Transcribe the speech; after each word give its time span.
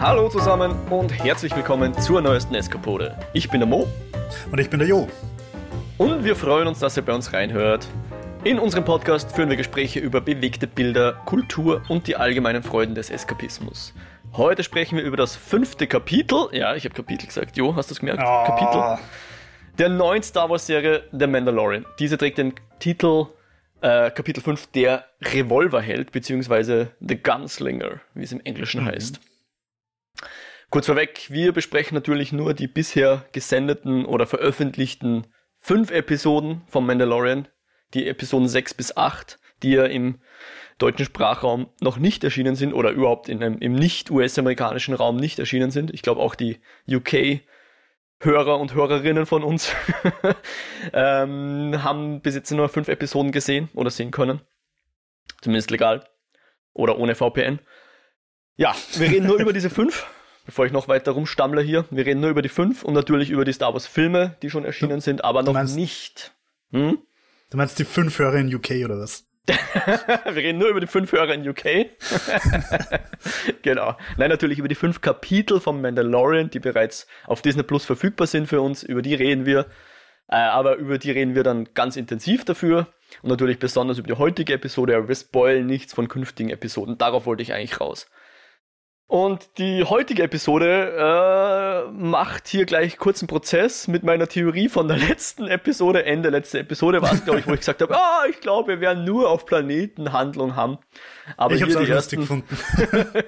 Hallo 0.00 0.28
zusammen 0.28 0.76
und 0.90 1.12
herzlich 1.24 1.56
willkommen 1.56 1.92
zur 1.92 2.22
neuesten 2.22 2.54
Eskapode. 2.54 3.18
Ich 3.32 3.50
bin 3.50 3.58
der 3.58 3.68
Mo. 3.68 3.88
Und 4.52 4.60
ich 4.60 4.70
bin 4.70 4.78
der 4.78 4.86
Jo. 4.86 5.08
Und 5.96 6.22
wir 6.22 6.36
freuen 6.36 6.68
uns, 6.68 6.78
dass 6.78 6.96
ihr 6.96 7.02
bei 7.02 7.12
uns 7.12 7.32
reinhört. 7.32 7.88
In 8.44 8.60
unserem 8.60 8.84
Podcast 8.84 9.32
führen 9.32 9.50
wir 9.50 9.56
Gespräche 9.56 9.98
über 9.98 10.20
bewegte 10.20 10.68
Bilder, 10.68 11.14
Kultur 11.24 11.82
und 11.88 12.06
die 12.06 12.14
allgemeinen 12.14 12.62
Freuden 12.62 12.94
des 12.94 13.10
Eskapismus. 13.10 13.92
Heute 14.34 14.62
sprechen 14.62 14.96
wir 14.96 15.02
über 15.02 15.16
das 15.16 15.34
fünfte 15.34 15.88
Kapitel. 15.88 16.46
Ja, 16.52 16.76
ich 16.76 16.84
habe 16.84 16.94
Kapitel 16.94 17.26
gesagt. 17.26 17.56
Jo, 17.56 17.74
hast 17.74 17.90
du 17.90 17.94
es 17.94 17.98
gemerkt? 17.98 18.22
Oh. 18.24 18.44
Kapitel. 18.46 18.98
Der 19.78 19.88
neuen 19.88 20.22
Star 20.22 20.48
Wars 20.48 20.64
Serie 20.64 21.02
The 21.10 21.26
Mandalorian. 21.26 21.84
Diese 21.98 22.16
trägt 22.16 22.38
den 22.38 22.54
Titel 22.78 23.26
äh, 23.80 24.12
Kapitel 24.12 24.44
5 24.44 24.68
Der 24.68 25.06
Revolverheld, 25.22 26.12
beziehungsweise 26.12 26.92
The 27.00 27.20
Gunslinger, 27.20 28.00
wie 28.14 28.22
es 28.22 28.30
im 28.30 28.40
Englischen 28.44 28.82
mhm. 28.82 28.86
heißt. 28.86 29.20
Kurz 30.70 30.84
vorweg, 30.84 31.28
wir 31.30 31.52
besprechen 31.52 31.94
natürlich 31.94 32.32
nur 32.32 32.52
die 32.52 32.68
bisher 32.68 33.24
gesendeten 33.32 34.04
oder 34.04 34.26
veröffentlichten 34.26 35.26
fünf 35.58 35.90
Episoden 35.90 36.62
vom 36.66 36.86
Mandalorian, 36.86 37.48
die 37.94 38.06
Episoden 38.06 38.48
6 38.48 38.74
bis 38.74 38.94
8, 38.94 39.38
die 39.62 39.70
ja 39.70 39.84
im 39.84 40.20
deutschen 40.76 41.06
Sprachraum 41.06 41.70
noch 41.80 41.96
nicht 41.96 42.22
erschienen 42.22 42.54
sind 42.54 42.74
oder 42.74 42.90
überhaupt 42.90 43.30
in 43.30 43.42
einem, 43.42 43.58
im 43.60 43.74
nicht 43.74 44.10
US-amerikanischen 44.10 44.94
Raum 44.94 45.16
nicht 45.16 45.38
erschienen 45.38 45.70
sind. 45.70 45.92
Ich 45.92 46.02
glaube 46.02 46.20
auch 46.20 46.34
die 46.34 46.60
UK 46.86 47.40
Hörer 48.20 48.58
und 48.58 48.74
Hörerinnen 48.74 49.26
von 49.26 49.44
uns 49.44 49.72
ähm, 50.92 51.82
haben 51.82 52.20
bis 52.20 52.34
jetzt 52.34 52.50
nur 52.50 52.68
fünf 52.68 52.88
Episoden 52.88 53.32
gesehen 53.32 53.68
oder 53.74 53.90
sehen 53.90 54.10
können. 54.10 54.40
Zumindest 55.40 55.70
legal. 55.70 56.04
Oder 56.72 56.98
ohne 56.98 57.14
VPN. 57.14 57.60
Ja, 58.56 58.74
wir 58.96 59.08
reden 59.08 59.26
nur 59.26 59.38
über 59.38 59.52
diese 59.52 59.70
fünf, 59.70 60.06
bevor 60.48 60.64
ich 60.64 60.72
noch 60.72 60.88
weiter 60.88 61.12
rumstammle 61.12 61.60
hier. 61.60 61.84
Wir 61.90 62.06
reden 62.06 62.22
nur 62.22 62.30
über 62.30 62.40
die 62.40 62.48
fünf 62.48 62.82
und 62.82 62.94
natürlich 62.94 63.28
über 63.28 63.44
die 63.44 63.52
Star 63.52 63.74
Wars 63.74 63.86
Filme, 63.86 64.34
die 64.40 64.48
schon 64.48 64.64
erschienen 64.64 65.02
sind, 65.02 65.22
aber 65.22 65.42
noch 65.42 65.52
meinst, 65.52 65.76
nicht. 65.76 66.32
Hm? 66.72 66.96
Du 67.50 67.58
meinst 67.58 67.78
die 67.78 67.84
fünf 67.84 68.18
Hörer 68.18 68.36
in 68.36 68.54
UK 68.54 68.70
oder 68.82 68.98
was? 68.98 69.26
wir 69.46 70.36
reden 70.36 70.58
nur 70.58 70.70
über 70.70 70.80
die 70.80 70.86
fünf 70.86 71.12
Hörer 71.12 71.34
in 71.34 71.46
UK. 71.46 71.90
genau. 73.62 73.98
Nein, 74.16 74.30
natürlich 74.30 74.58
über 74.58 74.68
die 74.68 74.74
fünf 74.74 75.02
Kapitel 75.02 75.60
vom 75.60 75.82
Mandalorian, 75.82 76.48
die 76.48 76.60
bereits 76.60 77.06
auf 77.26 77.42
Disney 77.42 77.62
Plus 77.62 77.84
verfügbar 77.84 78.26
sind 78.26 78.46
für 78.46 78.62
uns. 78.62 78.82
Über 78.82 79.02
die 79.02 79.14
reden 79.14 79.44
wir. 79.44 79.66
Äh, 80.30 80.36
aber 80.36 80.76
über 80.76 80.96
die 80.96 81.10
reden 81.10 81.34
wir 81.34 81.42
dann 81.42 81.68
ganz 81.74 81.96
intensiv 81.96 82.46
dafür. 82.46 82.88
Und 83.20 83.28
natürlich 83.28 83.58
besonders 83.58 83.98
über 83.98 84.08
die 84.08 84.18
heutige 84.18 84.54
Episode. 84.54 85.08
Wir 85.08 85.14
spoilen 85.14 85.66
nichts 85.66 85.92
von 85.92 86.08
künftigen 86.08 86.48
Episoden. 86.48 86.96
Darauf 86.96 87.26
wollte 87.26 87.42
ich 87.42 87.52
eigentlich 87.52 87.80
raus. 87.82 88.06
Und 89.08 89.56
die 89.56 89.84
heutige 89.84 90.22
Episode 90.22 91.86
äh, 91.88 91.90
macht 91.92 92.46
hier 92.46 92.66
gleich 92.66 92.98
kurzen 92.98 93.26
Prozess 93.26 93.88
mit 93.88 94.02
meiner 94.02 94.28
Theorie 94.28 94.68
von 94.68 94.86
der 94.86 94.98
letzten 95.08 95.48
Episode. 95.48 96.04
Ende 96.04 96.28
letzte 96.28 96.58
Episode 96.58 97.00
war 97.00 97.14
es, 97.14 97.24
glaube 97.24 97.40
ich, 97.40 97.46
wo 97.46 97.54
ich 97.54 97.60
gesagt 97.60 97.80
habe, 97.80 97.96
ah, 97.96 98.24
ich 98.28 98.40
glaube, 98.40 98.68
wir 98.68 98.80
werden 98.82 99.04
nur 99.04 99.30
auf 99.30 99.46
Planeten 99.46 100.12
Handlung 100.12 100.56
haben. 100.56 100.76
Aber 101.38 101.54
ich 101.54 101.62
habe 101.62 101.72
es 101.72 101.88
ersten, 101.88 102.20
gefunden. 102.20 102.58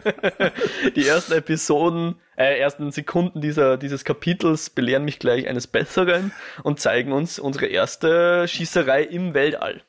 die 0.96 1.06
ersten 1.06 1.32
Episoden, 1.32 2.16
äh, 2.36 2.58
ersten 2.58 2.92
Sekunden 2.92 3.40
dieser, 3.40 3.78
dieses 3.78 4.04
Kapitels 4.04 4.68
belehren 4.68 5.06
mich 5.06 5.18
gleich 5.18 5.48
eines 5.48 5.66
Besseren 5.66 6.30
und 6.62 6.78
zeigen 6.78 7.10
uns 7.10 7.38
unsere 7.38 7.64
erste 7.64 8.46
Schießerei 8.46 9.02
im 9.04 9.32
Weltall. 9.32 9.82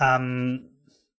Ähm, 0.00 0.71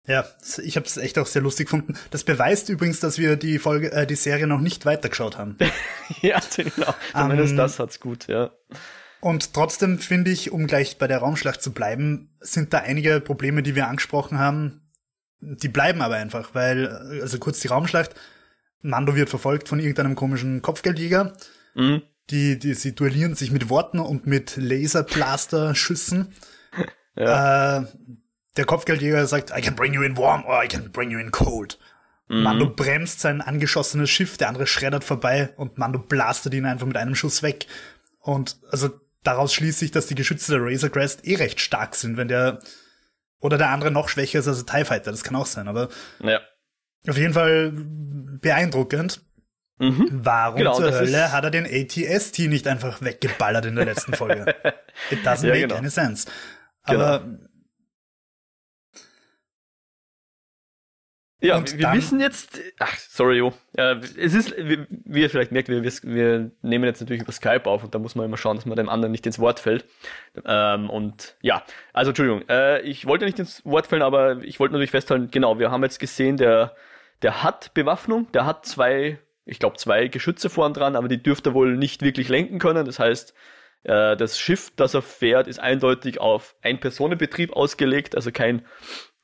ja, 0.06 0.26
ich 0.62 0.76
habe 0.76 0.86
es 0.86 0.98
echt 0.98 1.18
auch 1.18 1.28
sehr 1.28 1.42
lustig 1.42 1.68
gefunden. 1.68 1.98
Das 2.12 2.24
beweist 2.24 2.68
übrigens, 2.70 3.00
dass 3.00 3.18
wir 3.18 3.38
die 3.38 3.58
Folge, 3.58 3.92
äh, 3.92 4.06
die 4.06 4.16
Serie 4.16 4.48
noch 4.48 4.60
nicht 4.60 4.86
weitergeschaut 4.86 5.38
haben. 5.38 5.58
ja, 6.22 6.42
genau. 6.56 6.94
Zumindest 7.14 7.52
um, 7.52 7.58
das 7.58 7.80
hat's 7.80 8.00
gut, 8.00 8.28
ja. 8.28 8.52
Und 9.22 9.54
trotzdem 9.54 10.00
finde 10.00 10.32
ich, 10.32 10.52
um 10.52 10.68
gleich 10.68 10.98
bei 10.98 11.08
der 11.08 11.20
Raumschlacht 11.20 11.62
zu 11.62 11.72
bleiben, 11.72 12.36
sind 12.42 12.74
da 12.74 12.80
einige 12.80 13.22
Probleme, 13.22 13.64
die 13.64 13.76
wir 13.76 13.88
angesprochen 13.88 14.38
haben. 14.38 14.82
Die 15.40 15.70
bleiben 15.70 16.02
aber 16.02 16.16
einfach, 16.16 16.54
weil, 16.54 16.90
also 17.22 17.40
kurz 17.40 17.62
die 17.62 17.70
Raumschlacht, 17.70 18.14
Mando 18.82 19.16
wird 19.16 19.30
verfolgt 19.30 19.70
von 19.70 19.80
irgendeinem 19.80 20.16
komischen 20.16 20.62
Kopfgeldjäger. 20.62 21.34
Mhm. 21.76 22.02
Die, 22.30 22.60
die, 22.60 22.74
sie 22.74 22.94
duellieren 22.96 23.36
sich 23.36 23.52
mit 23.52 23.70
Worten 23.70 24.00
und 24.00 24.28
mit 24.28 24.58
Laserblaster-Schüssen. 24.58 26.34
Ja. 27.16 27.82
Äh, 27.82 27.86
der 28.58 28.66
Kopfgeldjäger 28.66 29.26
sagt, 29.28 29.52
I 29.56 29.62
can 29.62 29.76
bring 29.76 29.94
you 29.94 30.04
in 30.04 30.18
warm 30.18 30.46
or 30.46 30.64
I 30.64 30.68
can 30.68 30.92
bring 30.92 31.12
you 31.12 31.20
in 31.20 31.32
cold. 31.32 31.80
Mhm. 32.28 32.44
Mando 32.44 32.70
bremst 32.70 33.20
sein 33.20 33.42
angeschossenes 33.42 34.10
Schiff, 34.10 34.38
der 34.38 34.50
andere 34.50 34.68
schreddert 34.68 35.04
vorbei 35.04 35.54
und 35.58 35.78
Mando 35.78 36.00
blastet 36.00 36.54
ihn 36.54 36.66
einfach 36.66 36.88
mit 36.88 36.98
einem 36.98 37.16
Schuss 37.16 37.44
weg. 37.44 37.68
Und 38.20 38.58
also 38.72 38.90
daraus 39.24 39.54
schließt 39.54 39.80
sich, 39.80 39.92
dass 39.92 40.08
die 40.08 40.16
Geschütze 40.16 40.54
der 40.54 40.62
Razor 40.64 40.90
Crest 40.90 41.26
eh 41.28 41.36
recht 41.36 41.60
stark 41.60 41.96
sind, 41.96 42.18
wenn 42.18 42.28
der 42.28 42.60
oder 43.40 43.58
der 43.58 43.70
andere 43.70 43.92
noch 43.92 44.08
schwächer 44.08 44.40
ist 44.40 44.48
als 44.48 44.64
der 44.64 44.74
TIE 44.74 44.86
Fighter, 44.86 45.12
das 45.12 45.24
kann 45.24 45.36
auch 45.36 45.46
sein, 45.46 45.68
aber 45.68 45.90
ja. 46.22 46.40
auf 47.08 47.18
jeden 47.18 47.34
Fall 47.34 47.74
beeindruckend. 47.74 49.22
Mhm. 49.80 50.08
Warum 50.12 50.60
genau, 50.60 50.76
zur 50.76 50.94
Hölle 50.94 51.32
hat 51.34 51.44
er 51.44 51.52
den 51.52 51.66
ATST 51.66 52.40
nicht 52.40 52.68
einfach 52.68 53.02
weggeballert 53.02 53.66
in 53.66 53.76
der 53.76 53.86
letzten 53.86 54.14
Folge? 54.14 54.56
It 55.12 55.26
doesn't 55.26 55.48
ja, 55.48 55.50
make 55.50 55.62
genau. 55.62 55.76
any 55.76 55.90
sense. 55.90 56.30
Aber 56.84 57.20
genau. 57.20 57.43
Ja, 61.44 61.58
und 61.58 61.78
wir 61.78 61.92
wissen 61.92 62.22
jetzt, 62.22 62.58
ach, 62.80 62.98
sorry, 62.98 63.40
Jo. 63.40 63.54
Ja, 63.78 63.98
es 63.98 64.34
ist, 64.34 64.56
wie, 64.58 64.86
wie 64.90 65.22
ihr 65.22 65.30
vielleicht 65.30 65.52
merkt, 65.52 65.68
wir, 65.68 65.84
wir 65.84 66.52
nehmen 66.62 66.86
jetzt 66.86 67.02
natürlich 67.02 67.24
über 67.24 67.34
Skype 67.34 67.66
auf 67.66 67.84
und 67.84 67.94
da 67.94 68.00
muss 68.00 68.16
man 68.16 68.26
immer 68.26 68.38
schauen, 68.38 68.56
dass 68.56 68.66
man 68.66 68.78
dem 68.78 68.88
anderen 68.88 69.12
nicht 69.12 69.26
ins 69.26 69.40
Wort 69.40 69.60
fällt. 69.60 69.84
Ähm, 70.46 70.90
und 70.90 71.36
ja, 71.42 71.64
also 71.92 72.12
Entschuldigung, 72.12 72.48
äh, 72.48 72.80
ich 72.84 73.06
wollte 73.08 73.26
nicht 73.26 73.40
ins 73.40 73.64
Wort 73.66 73.88
fallen, 73.88 74.04
aber 74.04 74.42
ich 74.44 74.62
wollte 74.62 74.72
natürlich 74.72 74.92
festhalten, 74.92 75.32
genau, 75.32 75.60
wir 75.60 75.70
haben 75.70 75.84
jetzt 75.84 76.00
gesehen, 76.00 76.38
der, 76.38 76.78
der 77.22 77.44
hat 77.44 77.74
Bewaffnung, 77.74 78.32
der 78.32 78.46
hat 78.46 78.66
zwei, 78.66 79.20
ich 79.46 79.60
glaube 79.60 79.76
zwei 79.76 80.08
Geschütze 80.08 80.50
vorn 80.50 80.74
dran, 80.74 80.96
aber 80.96 81.10
die 81.10 81.22
dürfte 81.22 81.54
wohl 81.54 81.76
nicht 81.76 82.04
wirklich 82.04 82.30
lenken 82.30 82.58
können. 82.58 82.86
Das 82.86 83.00
heißt, 83.00 83.34
äh, 83.84 84.16
das 84.16 84.40
Schiff, 84.40 84.72
das 84.78 84.94
er 84.94 85.02
fährt, 85.02 85.48
ist 85.48 85.60
eindeutig 85.60 86.22
auf 86.22 86.56
Ein-Personen-Betrieb 86.62 87.52
ausgelegt, 87.52 88.16
also 88.16 88.32
kein 88.32 88.66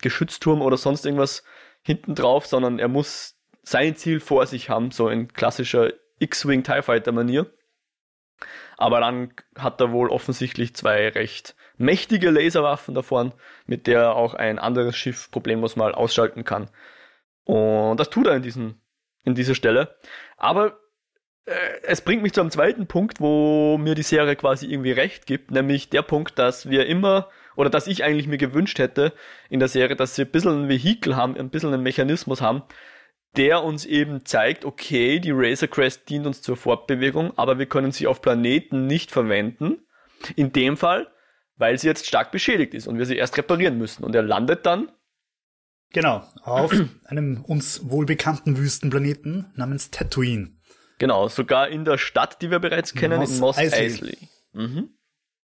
Geschützturm 0.02 0.62
oder 0.62 0.76
sonst 0.76 1.06
irgendwas 1.06 1.44
hinten 1.90 2.14
drauf, 2.14 2.46
sondern 2.46 2.78
er 2.78 2.88
muss 2.88 3.36
sein 3.64 3.96
Ziel 3.96 4.20
vor 4.20 4.46
sich 4.46 4.70
haben, 4.70 4.92
so 4.92 5.10
in 5.10 5.34
klassischer 5.34 5.92
X-Wing 6.20 6.62
TIE 6.62 6.84
Fighter 6.84 7.12
Manier. 7.12 7.52
Aber 8.78 9.00
dann 9.00 9.34
hat 9.58 9.82
er 9.82 9.92
wohl 9.92 10.10
offensichtlich 10.10 10.76
zwei 10.76 11.08
recht 11.10 11.56
mächtige 11.78 12.30
Laserwaffen 12.30 12.94
da 12.94 13.02
vorne, 13.02 13.34
mit 13.66 13.88
der 13.88 14.02
er 14.02 14.16
auch 14.16 14.36
ein 14.36 14.60
anderes 14.60 14.96
Schiff 14.98 15.32
problemlos 15.32 15.78
mal 15.78 15.96
ausschalten 15.96 16.44
kann. 16.44 16.70
Und 17.46 18.00
das 18.00 18.12
tut 18.12 18.28
er 18.28 18.36
in, 18.36 18.44
diesen, 18.44 18.80
in 19.24 19.34
dieser 19.34 19.56
Stelle. 19.56 19.98
Aber 20.38 20.80
es 21.84 22.02
bringt 22.02 22.22
mich 22.24 22.34
zu 22.34 22.42
einem 22.42 22.52
zweiten 22.52 22.88
Punkt, 22.88 23.20
wo 23.20 23.78
mir 23.78 23.96
die 23.96 24.04
Serie 24.04 24.36
quasi 24.36 24.68
irgendwie 24.68 24.92
recht 24.92 25.26
gibt, 25.26 25.52
nämlich 25.52 25.90
der 25.90 26.02
Punkt, 26.02 26.38
dass 26.38 26.70
wir 26.70 26.86
immer 26.86 27.30
oder 27.56 27.70
dass 27.70 27.88
ich 27.88 28.04
eigentlich 28.04 28.28
mir 28.28 28.38
gewünscht 28.38 28.80
hätte 28.80 29.14
in 29.50 29.60
der 29.60 29.68
Serie, 29.68 29.96
dass 29.96 30.16
sie 30.16 30.24
ein 30.24 30.32
bisschen 30.32 30.64
ein 30.64 30.70
Vehikel 30.70 31.16
haben, 31.16 31.36
ein 31.36 31.50
bisschen 31.50 31.74
einen 31.74 31.84
Mechanismus 31.84 32.42
haben, 32.42 32.64
der 33.36 33.64
uns 33.64 33.86
eben 33.86 34.26
zeigt, 34.26 34.66
okay, 34.66 35.20
die 35.20 35.32
Razor 35.32 35.68
Crest 35.68 36.10
dient 36.10 36.26
uns 36.26 36.42
zur 36.42 36.58
Fortbewegung, 36.58 37.38
aber 37.38 37.60
wir 37.60 37.66
können 37.68 37.92
sie 37.92 38.08
auf 38.08 38.22
Planeten 38.22 38.88
nicht 38.88 39.12
verwenden. 39.12 39.80
In 40.36 40.52
dem 40.52 40.78
Fall, 40.78 41.08
weil 41.56 41.78
sie 41.78 41.88
jetzt 41.88 42.08
stark 42.08 42.32
beschädigt 42.32 42.74
ist 42.74 42.88
und 42.88 42.98
wir 42.98 43.06
sie 43.06 43.18
erst 43.18 43.38
reparieren 43.38 43.78
müssen. 43.78 44.04
Und 44.04 44.16
er 44.16 44.24
landet 44.24 44.66
dann. 44.66 44.92
Genau, 45.92 46.24
auf 46.44 46.74
einem 47.06 47.44
uns 47.44 47.90
wohlbekannten 47.90 48.58
Wüstenplaneten 48.58 49.52
namens 49.56 49.92
Tatooine. 49.92 50.59
Genau, 51.00 51.28
sogar 51.30 51.70
in 51.70 51.86
der 51.86 51.98
Stadt, 51.98 52.42
die 52.42 52.52
wir 52.52 52.60
bereits 52.60 52.94
kennen, 52.94 53.20
Mos 53.20 53.32
in 53.32 53.40
Mos 53.40 53.58
Eisley. 53.58 53.86
Eisley. 53.86 54.18
Mhm. 54.54 54.90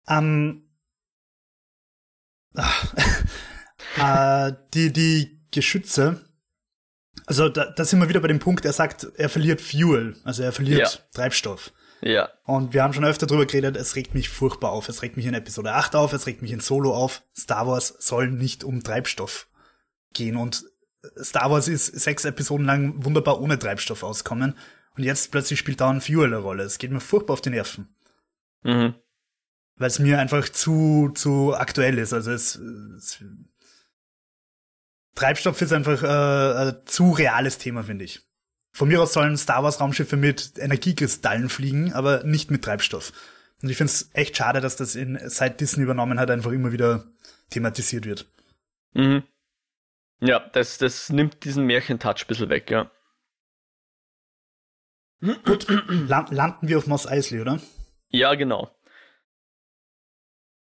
Ähm, 0.08 0.68
äh, 3.96 4.52
die, 4.72 4.92
die 4.92 5.46
Geschütze, 5.50 6.24
also 7.26 7.48
da, 7.48 7.66
da 7.66 7.84
sind 7.84 8.00
wir 8.00 8.08
wieder 8.08 8.20
bei 8.20 8.28
dem 8.28 8.38
Punkt, 8.38 8.64
er 8.64 8.72
sagt, 8.72 9.06
er 9.16 9.28
verliert 9.28 9.60
Fuel, 9.60 10.16
also 10.24 10.42
er 10.42 10.52
verliert 10.52 10.80
ja. 10.80 10.88
Treibstoff. 11.14 11.72
Ja. 12.00 12.28
Und 12.44 12.74
wir 12.74 12.82
haben 12.82 12.92
schon 12.92 13.04
öfter 13.04 13.26
drüber 13.26 13.46
geredet, 13.46 13.76
es 13.76 13.96
regt 13.96 14.14
mich 14.14 14.28
furchtbar 14.28 14.72
auf. 14.72 14.90
Es 14.90 15.00
regt 15.00 15.16
mich 15.16 15.24
in 15.24 15.32
Episode 15.32 15.72
8 15.72 15.96
auf, 15.96 16.12
es 16.12 16.26
regt 16.26 16.42
mich 16.42 16.52
in 16.52 16.60
Solo 16.60 16.94
auf. 16.94 17.22
Star 17.34 17.66
Wars 17.66 17.94
soll 17.98 18.30
nicht 18.30 18.62
um 18.62 18.82
Treibstoff 18.82 19.48
gehen. 20.12 20.36
Und 20.36 20.64
Star 21.22 21.50
Wars 21.50 21.66
ist 21.66 21.86
sechs 21.86 22.26
Episoden 22.26 22.66
lang 22.66 23.04
wunderbar 23.04 23.40
ohne 23.40 23.58
Treibstoff 23.58 24.02
auskommen. 24.02 24.54
Und 24.96 25.02
jetzt 25.02 25.30
plötzlich 25.32 25.58
spielt 25.58 25.80
da 25.80 25.90
ein 25.90 26.00
Fuel 26.00 26.26
eine 26.26 26.38
Rolle. 26.38 26.64
Es 26.64 26.78
geht 26.78 26.90
mir 26.90 27.00
furchtbar 27.00 27.34
auf 27.34 27.40
die 27.40 27.50
Nerven. 27.50 27.94
Mhm 28.62 28.94
weil 29.76 29.88
es 29.88 29.98
mir 29.98 30.18
einfach 30.18 30.48
zu, 30.48 31.10
zu 31.14 31.54
aktuell 31.54 31.98
ist. 31.98 32.12
Also 32.12 32.30
es, 32.30 32.56
es 32.56 33.24
Treibstoff 35.14 35.60
ist 35.62 35.72
einfach 35.72 36.02
äh, 36.02 36.70
ein 36.70 36.76
zu 36.86 37.12
reales 37.12 37.58
Thema, 37.58 37.84
finde 37.84 38.04
ich. 38.04 38.20
von 38.72 38.88
mir 38.88 39.00
aus 39.00 39.12
sollen 39.12 39.36
Star 39.36 39.62
Wars 39.62 39.80
Raumschiffe 39.80 40.16
mit 40.16 40.58
Energiekristallen 40.58 41.48
fliegen, 41.48 41.92
aber 41.92 42.24
nicht 42.24 42.50
mit 42.50 42.64
Treibstoff. 42.64 43.12
Und 43.62 43.68
ich 43.68 43.76
finde 43.76 43.92
es 43.92 44.10
echt 44.12 44.36
schade, 44.36 44.60
dass 44.60 44.76
das 44.76 44.96
in, 44.96 45.18
seit 45.26 45.60
Disney 45.60 45.84
übernommen 45.84 46.18
hat, 46.18 46.30
einfach 46.30 46.50
immer 46.50 46.72
wieder 46.72 47.04
thematisiert 47.50 48.04
wird. 48.06 48.26
Mhm. 48.92 49.22
Ja, 50.20 50.40
das, 50.52 50.78
das 50.78 51.10
nimmt 51.10 51.44
diesen 51.44 51.64
Märchentouch 51.66 52.22
ein 52.22 52.26
bisschen 52.26 52.48
weg, 52.48 52.70
ja. 52.70 52.90
Gut, 55.20 55.66
landen 56.08 56.68
wir 56.68 56.78
auf 56.78 56.86
Moss 56.86 57.06
Eisley, 57.06 57.40
oder? 57.40 57.58
Ja, 58.08 58.34
genau. 58.34 58.70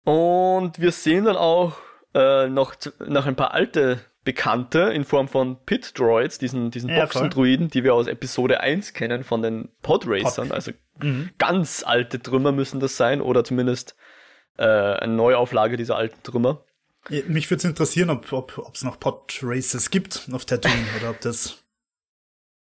Und 0.05 0.81
wir 0.81 0.93
sehen 0.93 1.25
dann 1.25 1.37
auch 1.37 1.76
äh, 2.14 2.49
noch, 2.49 2.75
noch 3.06 3.26
ein 3.26 3.37
paar 3.37 3.52
alte 3.52 4.00
Bekannte 4.25 4.81
in 4.93 5.05
Form 5.05 5.29
von 5.29 5.64
Pit 5.64 5.99
Droids, 5.99 6.38
diesen, 6.38 6.70
diesen 6.70 6.91
ja, 6.91 7.00
Boxendruiden, 7.00 7.69
die 7.69 7.85
wir 7.85 7.94
aus 7.94 8.06
Episode 8.06 8.61
1 8.61 8.93
kennen 8.93 9.25
von 9.25 9.43
den 9.43 9.70
Podracern. 9.82 10.49
Pod. 10.49 10.55
Also 10.55 10.73
mhm. 11.00 11.31
ganz 11.38 11.82
alte 11.87 12.20
Trümmer 12.20 12.52
müssen 12.52 12.81
das 12.81 12.97
sein 12.97 13.23
oder 13.23 13.44
zumindest 13.44 13.97
äh, 14.58 14.64
eine 14.64 15.14
Neuauflage 15.14 15.76
dieser 15.76 15.97
alten 15.97 16.23
Trümmer. 16.23 16.64
Mich 17.08 17.50
würde 17.50 17.58
es 17.58 17.64
interessieren, 17.64 18.11
ob 18.11 18.26
es 18.26 18.32
ob, 18.32 18.82
noch 18.82 19.00
Podraces 19.00 19.91
gibt 19.91 20.29
auf 20.32 20.44
Tatooine 20.44 20.87
oder 21.00 21.11
ob 21.11 21.20
das 21.23 21.60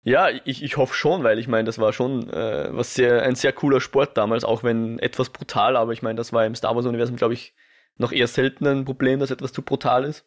ja, 0.06 0.29
ich, 0.44 0.62
ich 0.62 0.76
hoffe 0.76 0.94
schon, 0.94 1.25
weil 1.25 1.41
ich 1.41 1.49
meine, 1.49 1.64
das 1.64 1.81
war 1.81 1.93
schon 1.93 2.31
äh, 2.31 2.69
was 2.70 2.94
sehr, 2.94 3.25
ein 3.25 3.35
sehr 3.35 3.53
cooler 3.53 3.81
Sport 3.81 4.17
damals, 4.17 4.44
auch 4.44 4.62
wenn 4.62 5.00
etwas 5.00 5.31
brutal, 5.31 5.76
aber 5.76 5.93
ich 5.93 6.00
meine, 6.00 6.14
das 6.14 6.32
war 6.32 6.47
im 6.47 6.55
Star 6.55 6.76
Wars-Universum, 6.76 7.17
glaube 7.17 7.35
ich, 7.35 7.55
noch 7.97 8.12
eher 8.12 8.29
selten 8.29 8.69
ein 8.69 8.85
Problem, 8.85 9.19
dass 9.19 9.32
etwas 9.32 9.53
zu 9.53 9.62
brutal 9.62 10.05
ist. 10.05 10.25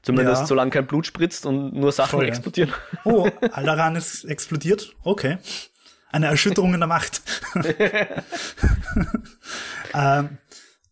Zumindest 0.00 0.42
ja. 0.42 0.46
solange 0.46 0.70
kein 0.70 0.86
Blut 0.86 1.04
spritzt 1.04 1.44
und 1.44 1.74
nur 1.74 1.92
Sachen 1.92 2.20
Voll, 2.20 2.26
explodieren. 2.26 2.72
Oh, 3.04 3.28
Aldaran 3.52 3.96
ist 3.96 4.24
explodiert? 4.24 4.96
Okay. 5.02 5.36
Eine 6.10 6.28
Erschütterung 6.28 6.72
in 6.72 6.80
der 6.80 6.86
Macht. 6.86 7.20
ähm, 9.94 10.38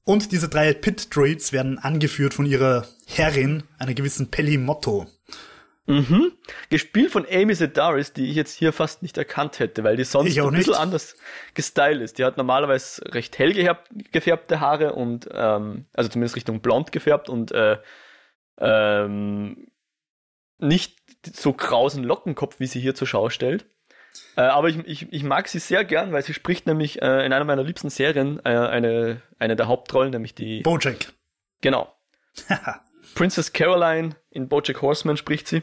und 0.05 0.31
diese 0.31 0.50
drei 0.50 0.75
Pit-Droids 0.75 1.55
werden 1.55 1.79
angeführt 1.79 2.35
von 2.35 2.44
ihrer 2.44 2.87
Herrin, 3.06 3.62
einer 3.79 3.94
gewissen 3.94 4.31
Pelli 4.31 4.59
Motto. 4.59 5.06
Mhm. 5.87 6.33
Gespielt 6.71 7.11
von 7.11 7.27
Amy 7.31 7.55
Sedaris, 7.55 8.15
die 8.15 8.31
ich 8.31 8.37
jetzt 8.37 8.55
hier 8.55 8.73
fast 8.73 9.03
nicht 9.03 9.19
erkannt 9.19 9.59
hätte, 9.59 9.85
weil 9.85 9.97
die 9.97 10.05
sonst 10.05 10.39
ein 10.39 10.51
bisschen 10.53 10.75
anders 10.75 11.15
gestylt 11.53 12.01
ist. 12.01 12.19
Die 12.19 12.25
hat 12.25 12.39
normalerweise 12.39 13.03
recht 13.15 13.39
hell 13.39 13.53
gefärbte 14.11 14.61
Haare 14.61 14.95
und, 14.95 15.29
ähm, 15.33 15.85
also 15.93 16.09
zumindest 16.09 16.37
Richtung 16.37 16.61
blond 16.61 16.91
gefärbt 16.91 17.29
und 17.29 17.53
äh, 17.53 17.77
ähm, 18.59 19.69
nicht 20.59 20.97
so 21.35 21.53
krausen 21.53 22.03
Lockenkopf, 22.03 22.61
wie 22.61 22.67
sie 22.67 22.81
hier 22.81 22.95
zur 22.95 23.07
Schau 23.07 23.29
stellt. 23.29 23.67
Äh, 24.37 24.43
aber 24.43 24.69
ich, 24.69 24.79
ich, 24.87 25.13
ich 25.13 25.23
mag 25.23 25.49
sie 25.49 25.59
sehr 25.59 25.85
gern, 25.85 26.13
weil 26.13 26.23
sie 26.23 26.35
spricht 26.35 26.67
nämlich 26.67 27.03
äh, 27.03 27.27
in 27.27 27.33
einer 27.33 27.45
meiner 27.45 27.65
liebsten 27.65 27.91
Serien 27.91 28.41
äh, 28.45 28.51
eine, 28.51 29.21
eine 29.39 29.57
der 29.57 29.67
Hauptrollen, 29.67 30.13
nämlich 30.13 30.35
die. 30.35 30.61
Bojack. 30.61 31.13
Genau. 31.61 31.95
Princess 33.15 33.53
Caroline 33.53 34.17
in 34.31 34.49
Bojack 34.49 34.81
Horseman 34.83 35.17
spricht 35.17 35.49
sie. 35.49 35.63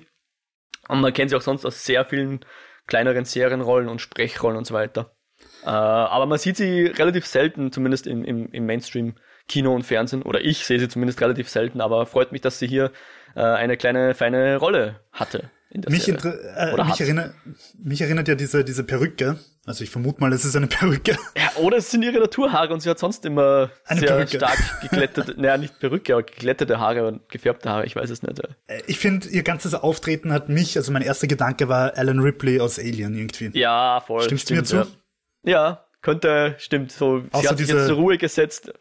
Und 0.91 0.99
man 0.99 1.13
kennt 1.13 1.29
sie 1.29 1.37
auch 1.37 1.41
sonst 1.41 1.65
aus 1.65 1.85
sehr 1.85 2.03
vielen 2.03 2.41
kleineren 2.85 3.23
Serienrollen 3.23 3.87
und 3.87 4.01
Sprechrollen 4.01 4.57
und 4.57 4.65
so 4.65 4.73
weiter. 4.73 5.15
Äh, 5.63 5.69
aber 5.69 6.25
man 6.25 6.37
sieht 6.37 6.57
sie 6.57 6.85
relativ 6.85 7.25
selten, 7.25 7.71
zumindest 7.71 8.07
im, 8.07 8.25
im, 8.25 8.51
im 8.51 8.65
Mainstream 8.65 9.15
Kino 9.47 9.73
und 9.73 9.83
Fernsehen. 9.83 10.21
Oder 10.21 10.41
ich 10.41 10.65
sehe 10.65 10.79
sie 10.79 10.89
zumindest 10.89 11.21
relativ 11.21 11.49
selten, 11.49 11.79
aber 11.79 12.05
freut 12.05 12.33
mich, 12.33 12.41
dass 12.41 12.59
sie 12.59 12.67
hier 12.67 12.91
äh, 13.35 13.41
eine 13.41 13.77
kleine, 13.77 14.13
feine 14.13 14.57
Rolle 14.57 14.99
hatte 15.13 15.49
mich, 15.73 16.07
äh, 16.07 16.83
mich, 16.85 17.01
erinnert, 17.01 17.33
mich 17.81 18.01
erinnert 18.01 18.27
ja 18.27 18.35
diese, 18.35 18.63
diese 18.63 18.83
Perücke. 18.83 19.37
Also 19.65 19.83
ich 19.83 19.89
vermute 19.89 20.19
mal, 20.19 20.33
es 20.33 20.43
ist 20.43 20.55
eine 20.55 20.67
Perücke. 20.67 21.17
Ja, 21.37 21.61
oder 21.61 21.77
es 21.77 21.91
sind 21.91 22.01
ihre 22.01 22.19
Naturhaare 22.19 22.73
und 22.73 22.81
sie 22.81 22.89
hat 22.89 22.99
sonst 22.99 23.25
immer 23.25 23.69
eine 23.85 23.99
sehr 23.99 24.09
Perücke. 24.09 24.37
stark 24.37 24.81
geglättete, 24.81 25.35
naja, 25.39 25.57
nicht 25.57 25.79
Perücke, 25.79 26.13
aber 26.13 26.23
geglättete 26.23 26.79
Haare 26.79 27.07
und 27.07 27.29
gefärbte 27.29 27.69
Haare, 27.69 27.85
ich 27.85 27.95
weiß 27.95 28.09
es 28.09 28.23
nicht. 28.23 28.39
Äh, 28.67 28.81
ich 28.87 28.99
finde, 28.99 29.27
ihr 29.29 29.43
ganzes 29.43 29.73
Auftreten 29.73 30.33
hat 30.33 30.49
mich, 30.49 30.77
also 30.77 30.91
mein 30.91 31.03
erster 31.03 31.27
Gedanke 31.27 31.69
war 31.69 31.95
Alan 31.95 32.19
Ripley 32.19 32.59
aus 32.59 32.79
Alien 32.79 33.15
irgendwie. 33.15 33.57
Ja, 33.57 34.01
voll. 34.05 34.23
Stimmst 34.23 34.49
du 34.49 34.55
mir 34.55 34.63
zu? 34.63 34.75
Ja. 34.75 34.87
ja, 35.43 35.85
könnte, 36.01 36.55
stimmt, 36.57 36.91
so, 36.91 37.21
sie 37.33 37.47
hat 37.47 37.57
sich 37.57 37.67
jetzt 37.67 37.87
zur 37.87 37.97
Ruhe 37.97 38.17
gesetzt 38.17 38.73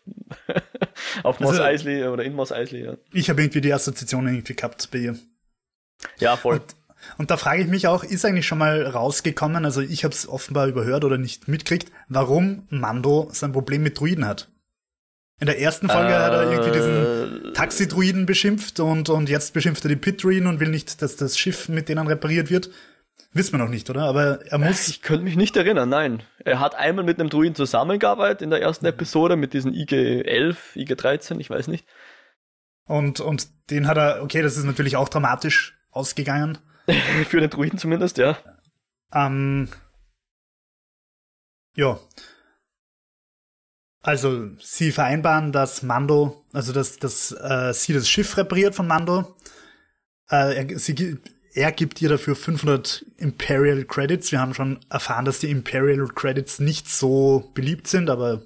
auf 1.22 1.38
Moss 1.40 1.50
also, 1.50 1.62
Eisley 1.62 2.04
oder 2.04 2.24
in 2.24 2.34
Moss 2.34 2.52
Eisley, 2.52 2.84
ja. 2.84 2.96
Ich 3.12 3.28
habe 3.28 3.42
irgendwie 3.42 3.60
die 3.60 3.72
Assoziation 3.72 4.26
irgendwie 4.26 4.54
gehabt 4.54 4.88
bei 4.90 4.98
ihr. 4.98 5.18
Ja, 6.18 6.36
voll. 6.36 6.56
Und 6.56 6.79
und 7.18 7.30
da 7.30 7.36
frage 7.36 7.62
ich 7.62 7.68
mich 7.68 7.86
auch, 7.86 8.04
ist 8.04 8.24
eigentlich 8.24 8.46
schon 8.46 8.58
mal 8.58 8.86
rausgekommen, 8.86 9.64
also 9.64 9.80
ich 9.80 10.04
habe 10.04 10.14
es 10.14 10.28
offenbar 10.28 10.66
überhört 10.66 11.04
oder 11.04 11.18
nicht 11.18 11.48
mitkriegt, 11.48 11.90
warum 12.08 12.66
Mando 12.70 13.28
sein 13.32 13.52
Problem 13.52 13.82
mit 13.82 13.98
Druiden 13.98 14.26
hat. 14.26 14.48
In 15.40 15.46
der 15.46 15.58
ersten 15.58 15.88
Folge 15.88 16.12
äh, 16.12 16.18
hat 16.18 16.32
er 16.32 16.50
irgendwie 16.52 16.70
diesen 16.70 17.46
äh. 17.46 17.52
Taxi-Druiden 17.54 18.26
beschimpft 18.26 18.78
und, 18.78 19.08
und 19.08 19.30
jetzt 19.30 19.54
beschimpft 19.54 19.84
er 19.84 19.88
die 19.88 19.96
Pit-Druiden 19.96 20.46
und 20.46 20.60
will 20.60 20.68
nicht, 20.68 21.00
dass 21.00 21.16
das 21.16 21.38
Schiff 21.38 21.70
mit 21.70 21.88
denen 21.88 22.06
repariert 22.06 22.50
wird. 22.50 22.70
Wissen 23.32 23.52
wir 23.52 23.58
noch 23.58 23.70
nicht, 23.70 23.88
oder? 23.88 24.02
Aber 24.02 24.44
er 24.46 24.58
muss. 24.58 24.88
Ich 24.88 25.02
könnte 25.02 25.24
mich 25.24 25.36
nicht 25.36 25.56
erinnern, 25.56 25.88
nein. 25.88 26.22
Er 26.44 26.60
hat 26.60 26.74
einmal 26.74 27.04
mit 27.04 27.18
einem 27.18 27.30
Druiden 27.30 27.54
zusammengearbeitet 27.54 28.42
in 28.42 28.50
der 28.50 28.60
ersten 28.60 28.84
Episode 28.86 29.36
mit 29.36 29.54
diesen 29.54 29.72
IG-11, 29.72 30.56
IG-13, 30.74 31.38
ich 31.38 31.48
weiß 31.48 31.68
nicht. 31.68 31.86
Und, 32.84 33.20
und 33.20 33.48
den 33.70 33.86
hat 33.86 33.96
er, 33.96 34.22
okay, 34.22 34.42
das 34.42 34.56
ist 34.56 34.64
natürlich 34.64 34.96
auch 34.96 35.08
dramatisch 35.08 35.78
ausgegangen. 35.90 36.58
Für 37.28 37.40
den 37.40 37.50
Druiden 37.50 37.78
zumindest, 37.78 38.18
ja. 38.18 38.38
Ähm, 39.12 39.68
ja. 41.74 41.98
Also, 44.02 44.48
sie 44.58 44.92
vereinbaren, 44.92 45.52
dass 45.52 45.82
Mando, 45.82 46.44
also 46.52 46.72
dass, 46.72 46.98
dass 46.98 47.32
äh, 47.32 47.72
sie 47.74 47.92
das 47.92 48.08
Schiff 48.08 48.36
repariert 48.36 48.74
von 48.74 48.86
Mando. 48.86 49.36
Äh, 50.30 50.64
er, 50.64 50.78
sie, 50.78 51.18
er 51.52 51.72
gibt 51.72 52.00
ihr 52.00 52.08
dafür 52.08 52.34
500 52.34 53.04
Imperial 53.18 53.84
Credits. 53.84 54.32
Wir 54.32 54.40
haben 54.40 54.54
schon 54.54 54.80
erfahren, 54.88 55.24
dass 55.24 55.40
die 55.40 55.50
Imperial 55.50 56.06
Credits 56.08 56.60
nicht 56.60 56.88
so 56.88 57.50
beliebt 57.54 57.88
sind, 57.88 58.08
aber 58.08 58.42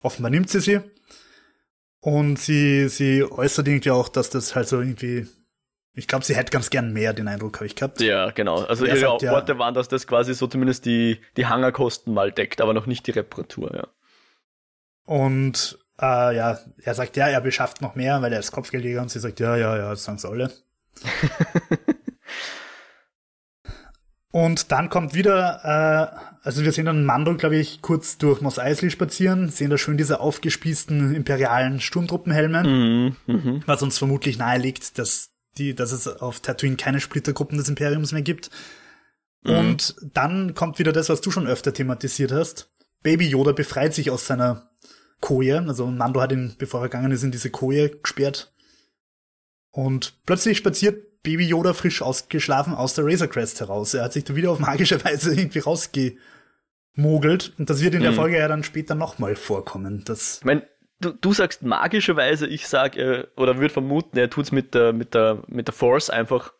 offenbar 0.00 0.30
nimmt 0.30 0.48
sie 0.48 0.60
sie. 0.60 0.80
Und 2.00 2.38
sie, 2.38 2.88
sie 2.88 3.24
äußert 3.24 3.66
irgendwie 3.66 3.90
auch, 3.90 4.08
dass 4.08 4.30
das 4.30 4.54
halt 4.54 4.68
so 4.68 4.80
irgendwie 4.80 5.26
ich 5.96 6.06
glaube, 6.06 6.26
sie 6.26 6.36
hätte 6.36 6.50
ganz 6.50 6.68
gern 6.68 6.92
mehr, 6.92 7.14
den 7.14 7.26
Eindruck 7.26 7.56
habe 7.56 7.66
ich 7.66 7.74
gehabt. 7.74 8.02
Ja, 8.02 8.30
genau. 8.30 8.62
Also 8.64 8.84
ihre 8.84 8.98
sagt, 8.98 9.22
Worte 9.22 9.52
ja, 9.52 9.58
waren, 9.58 9.72
dass 9.72 9.88
das 9.88 10.06
quasi 10.06 10.34
so 10.34 10.46
zumindest 10.46 10.84
die, 10.84 11.22
die 11.38 11.46
Hangerkosten 11.46 12.12
mal 12.12 12.30
deckt, 12.30 12.60
aber 12.60 12.74
noch 12.74 12.86
nicht 12.86 13.06
die 13.06 13.12
Reparatur, 13.12 13.74
ja. 13.74 13.86
Und 15.06 15.78
äh, 15.98 16.36
ja, 16.36 16.58
er 16.82 16.94
sagt, 16.94 17.16
ja, 17.16 17.28
er 17.28 17.40
beschafft 17.40 17.80
noch 17.80 17.94
mehr, 17.94 18.20
weil 18.20 18.30
er 18.30 18.40
ist 18.40 18.52
Kopfgeldjäger 18.52 19.00
und 19.00 19.10
sie 19.10 19.20
sagt, 19.20 19.40
ja, 19.40 19.56
ja, 19.56 19.78
ja, 19.78 19.90
das 19.90 20.04
sagen 20.04 20.18
sie 20.18 20.28
alle. 20.28 20.52
und 24.32 24.72
dann 24.72 24.90
kommt 24.90 25.14
wieder, 25.14 25.60
äh, 25.64 26.18
also 26.42 26.62
wir 26.62 26.72
sehen 26.72 26.84
dann 26.84 27.06
Mando, 27.06 27.36
glaube 27.36 27.56
ich, 27.56 27.80
kurz 27.80 28.18
durch 28.18 28.42
Mos 28.42 28.58
Eisley 28.58 28.90
spazieren, 28.90 29.48
sehen 29.48 29.70
da 29.70 29.78
schön 29.78 29.96
diese 29.96 30.20
aufgespießten 30.20 31.14
imperialen 31.14 31.80
Sturmtruppenhelme, 31.80 32.64
mhm, 32.64 33.16
mh. 33.26 33.60
was 33.64 33.82
uns 33.82 33.96
vermutlich 33.96 34.36
nahelegt, 34.36 34.98
dass 34.98 35.35
die, 35.58 35.74
dass 35.74 35.92
es 35.92 36.06
auf 36.06 36.40
Tatooine 36.40 36.76
keine 36.76 37.00
Splittergruppen 37.00 37.58
des 37.58 37.68
Imperiums 37.68 38.12
mehr 38.12 38.22
gibt. 38.22 38.50
Mhm. 39.42 39.56
Und 39.56 39.96
dann 40.02 40.54
kommt 40.54 40.78
wieder 40.78 40.92
das, 40.92 41.08
was 41.08 41.20
du 41.20 41.30
schon 41.30 41.46
öfter 41.46 41.72
thematisiert 41.72 42.32
hast. 42.32 42.70
Baby 43.02 43.28
Yoda 43.28 43.52
befreit 43.52 43.94
sich 43.94 44.10
aus 44.10 44.26
seiner 44.26 44.70
Koje. 45.20 45.64
Also 45.66 45.86
Mando 45.86 46.20
hat 46.20 46.32
ihn, 46.32 46.54
bevor 46.58 46.80
er 46.80 46.88
gegangen 46.88 47.12
ist, 47.12 47.22
in 47.22 47.30
diese 47.30 47.50
Koje 47.50 47.90
gesperrt. 47.90 48.52
Und 49.70 50.14
plötzlich 50.24 50.58
spaziert 50.58 51.22
Baby 51.22 51.46
Yoda 51.46 51.72
frisch 51.74 52.02
ausgeschlafen 52.02 52.74
aus 52.74 52.94
der 52.94 53.04
Razor 53.04 53.28
Crest 53.28 53.60
heraus. 53.60 53.94
Er 53.94 54.04
hat 54.04 54.12
sich 54.12 54.24
da 54.24 54.36
wieder 54.36 54.50
auf 54.50 54.58
magische 54.58 55.04
Weise 55.04 55.34
irgendwie 55.34 55.58
rausgemogelt. 55.58 57.52
Und 57.58 57.68
das 57.70 57.80
wird 57.80 57.94
in 57.94 58.02
der 58.02 58.12
mhm. 58.12 58.16
Folge 58.16 58.38
ja 58.38 58.48
dann 58.48 58.64
später 58.64 58.94
nochmal 58.94 59.36
vorkommen. 59.36 60.02
Das 60.04 60.38
ich 60.38 60.44
mein, 60.44 60.62
du, 61.00 61.12
du 61.12 61.32
sagst 61.32 61.62
magischerweise, 61.62 62.46
ich 62.46 62.66
sag, 62.66 62.96
äh, 62.96 63.26
oder 63.36 63.58
würde 63.58 63.72
vermuten, 63.72 64.18
er 64.18 64.30
tut's 64.30 64.52
mit 64.52 64.74
der, 64.74 64.92
mit 64.92 65.14
der, 65.14 65.42
mit 65.48 65.68
der 65.68 65.74
Force 65.74 66.10
einfach. 66.10 66.52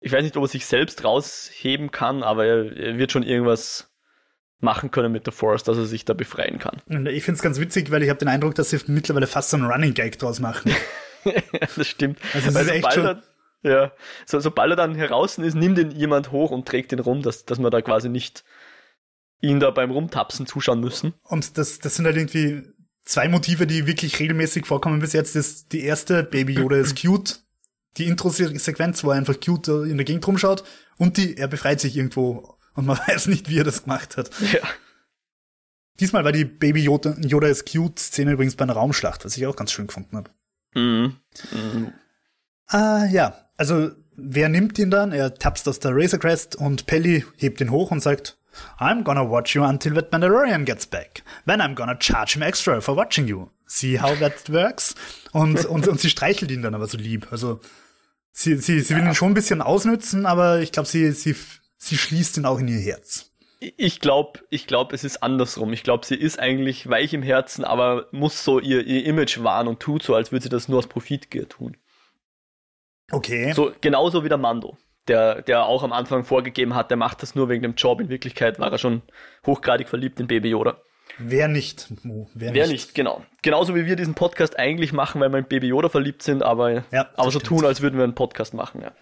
Ich 0.00 0.12
weiß 0.12 0.22
nicht, 0.22 0.36
ob 0.36 0.44
er 0.44 0.48
sich 0.48 0.66
selbst 0.66 1.04
rausheben 1.04 1.90
kann, 1.90 2.22
aber 2.22 2.46
er, 2.46 2.76
er 2.76 2.98
wird 2.98 3.12
schon 3.12 3.22
irgendwas 3.22 3.90
machen 4.60 4.90
können 4.90 5.12
mit 5.12 5.26
der 5.26 5.32
Force, 5.32 5.62
dass 5.62 5.76
er 5.76 5.86
sich 5.86 6.04
da 6.04 6.14
befreien 6.14 6.58
kann. 6.58 6.82
Ich 7.08 7.24
finde 7.24 7.36
es 7.36 7.42
ganz 7.42 7.58
witzig, 7.58 7.90
weil 7.90 8.02
ich 8.02 8.10
habe 8.10 8.18
den 8.18 8.28
Eindruck, 8.28 8.54
dass 8.54 8.70
sie 8.70 8.78
mittlerweile 8.86 9.26
fast 9.26 9.50
so 9.50 9.56
einen 9.56 9.66
Running 9.66 9.94
Gag 9.94 10.18
draus 10.18 10.40
machen. 10.40 10.74
das 11.76 11.86
stimmt. 11.86 12.18
Also 12.34 12.54
weil 12.54 12.64
sobald, 12.64 12.96
er, 12.96 13.22
ja, 13.62 13.92
so, 14.26 14.40
sobald 14.40 14.70
er 14.70 14.76
dann 14.76 14.94
heraus 14.94 15.38
ist, 15.38 15.54
nimmt 15.54 15.78
ihn 15.78 15.90
jemand 15.90 16.30
hoch 16.30 16.50
und 16.50 16.66
trägt 16.68 16.92
ihn 16.92 16.98
rum, 16.98 17.22
dass, 17.22 17.44
dass 17.46 17.58
man 17.58 17.70
da 17.70 17.80
quasi 17.80 18.08
nicht 18.08 18.44
ihn 19.40 19.60
da 19.60 19.70
beim 19.70 19.90
Rumtapsen 19.90 20.46
zuschauen 20.46 20.80
müssen. 20.80 21.14
Und 21.22 21.56
das, 21.56 21.78
das 21.78 21.96
sind 21.96 22.04
halt 22.04 22.16
irgendwie 22.16 22.62
zwei 23.04 23.28
Motive, 23.28 23.66
die 23.66 23.86
wirklich 23.86 24.18
regelmäßig 24.18 24.66
vorkommen 24.66 25.00
bis 25.00 25.12
jetzt. 25.12 25.36
Das, 25.36 25.68
die 25.68 25.82
erste, 25.82 26.22
Baby 26.22 26.54
Yoda 26.54 26.76
ist 26.76 27.00
cute. 27.00 27.40
Die 27.96 28.06
Intro-Sequenz, 28.06 29.02
wo 29.02 29.10
er 29.10 29.16
einfach 29.16 29.40
cute 29.40 29.68
in 29.68 29.96
der 29.96 30.04
Gegend 30.04 30.26
rumschaut 30.26 30.62
und 30.96 31.16
die, 31.16 31.36
er 31.36 31.48
befreit 31.48 31.80
sich 31.80 31.96
irgendwo 31.96 32.56
und 32.74 32.86
man 32.86 32.98
weiß 33.06 33.26
nicht, 33.26 33.48
wie 33.48 33.58
er 33.58 33.64
das 33.64 33.82
gemacht 33.82 34.16
hat. 34.16 34.30
Ja. 34.52 34.60
Diesmal 35.98 36.24
war 36.24 36.32
die 36.32 36.44
Baby 36.44 36.82
Yoda, 36.84 37.16
Yoda 37.20 37.48
ist 37.48 37.70
cute 37.70 37.98
Szene 37.98 38.32
übrigens 38.32 38.56
bei 38.56 38.62
einer 38.62 38.72
Raumschlacht, 38.72 39.24
was 39.24 39.36
ich 39.36 39.46
auch 39.46 39.56
ganz 39.56 39.72
schön 39.72 39.86
gefunden 39.86 40.16
habe. 40.16 40.30
Mhm. 40.74 41.16
Mhm. 41.52 41.92
Ah, 42.66 43.04
ja. 43.06 43.50
Also, 43.56 43.90
wer 44.16 44.48
nimmt 44.48 44.78
ihn 44.78 44.90
dann? 44.90 45.12
Er 45.12 45.34
tapst 45.34 45.68
aus 45.68 45.80
der 45.80 45.94
Razor 45.94 46.20
Crest 46.20 46.56
und 46.56 46.86
Pelly 46.86 47.24
hebt 47.36 47.60
ihn 47.60 47.70
hoch 47.70 47.90
und 47.90 48.00
sagt, 48.00 48.38
I'm 48.78 49.02
gonna 49.02 49.28
watch 49.28 49.54
you 49.54 49.64
until 49.64 49.94
that 49.94 50.10
Mandalorian 50.10 50.64
gets 50.64 50.86
back. 50.86 51.22
Then 51.46 51.60
I'm 51.60 51.74
gonna 51.74 51.96
charge 51.98 52.36
him 52.36 52.42
extra 52.42 52.80
for 52.80 52.96
watching 52.96 53.28
you. 53.28 53.50
See 53.66 53.98
how 53.98 54.18
that 54.18 54.48
works? 54.48 54.94
Und, 55.32 55.64
und, 55.66 55.86
und 55.88 56.00
sie 56.00 56.10
streichelt 56.10 56.50
ihn 56.50 56.62
dann 56.62 56.74
aber 56.74 56.86
so 56.86 56.98
lieb. 56.98 57.28
Also, 57.30 57.60
sie, 58.32 58.56
sie, 58.56 58.80
sie 58.80 58.96
will 58.96 59.04
ihn 59.04 59.14
schon 59.14 59.30
ein 59.30 59.34
bisschen 59.34 59.62
ausnützen, 59.62 60.26
aber 60.26 60.60
ich 60.60 60.72
glaube, 60.72 60.88
sie, 60.88 61.12
sie, 61.12 61.36
sie 61.76 61.96
schließt 61.96 62.38
ihn 62.38 62.46
auch 62.46 62.58
in 62.58 62.68
ihr 62.68 62.80
Herz. 62.80 63.30
Ich 63.60 64.00
glaube, 64.00 64.40
ich 64.48 64.66
glaube, 64.66 64.94
es 64.94 65.04
ist 65.04 65.22
andersrum. 65.22 65.72
Ich 65.74 65.82
glaube, 65.82 66.06
sie 66.06 66.14
ist 66.14 66.38
eigentlich 66.38 66.88
weich 66.88 67.12
im 67.12 67.22
Herzen, 67.22 67.64
aber 67.64 68.06
muss 68.10 68.42
so 68.42 68.58
ihr, 68.58 68.86
ihr 68.86 69.04
Image 69.04 69.42
wahren 69.42 69.68
und 69.68 69.80
tut 69.80 70.02
so, 70.02 70.14
als 70.14 70.32
würde 70.32 70.44
sie 70.44 70.48
das 70.48 70.68
nur 70.68 70.78
aus 70.78 70.86
Profitgier 70.86 71.46
tun. 71.46 71.76
Okay. 73.10 73.52
So, 73.52 73.72
genauso 73.80 74.24
wie 74.24 74.28
der 74.28 74.38
Mando, 74.38 74.78
der, 75.10 75.42
der 75.42 75.64
auch 75.64 75.82
am 75.82 75.92
Anfang 75.92 76.24
vorgegeben 76.24 76.74
hat, 76.74 76.90
der 76.90 76.96
macht 76.96 77.22
das 77.22 77.34
nur 77.34 77.48
wegen 77.48 77.62
dem 77.62 77.74
Job. 77.74 78.00
In 78.00 78.08
Wirklichkeit 78.08 78.58
war 78.58 78.72
er 78.72 78.78
schon 78.78 79.02
hochgradig 79.44 79.88
verliebt 79.88 80.20
in 80.20 80.26
Baby 80.26 80.50
Yoda. 80.50 80.80
Wer 81.18 81.48
nicht, 81.48 81.88
Mo, 82.04 82.30
wer, 82.34 82.54
wer 82.54 82.66
nicht. 82.66 82.72
nicht. 82.72 82.94
genau. 82.94 83.24
Genauso 83.42 83.74
wie 83.74 83.84
wir 83.84 83.96
diesen 83.96 84.14
Podcast 84.14 84.58
eigentlich 84.58 84.92
machen, 84.92 85.20
weil 85.20 85.30
wir 85.30 85.38
in 85.38 85.44
Baby 85.44 85.66
Yoda 85.66 85.88
verliebt 85.88 86.22
sind, 86.22 86.42
aber, 86.42 86.84
ja, 86.92 87.10
aber 87.16 87.30
so 87.30 87.40
tun, 87.40 87.64
als 87.64 87.82
würden 87.82 87.98
wir 87.98 88.04
einen 88.04 88.14
Podcast 88.14 88.54
machen, 88.54 88.80
ja. 88.82 88.92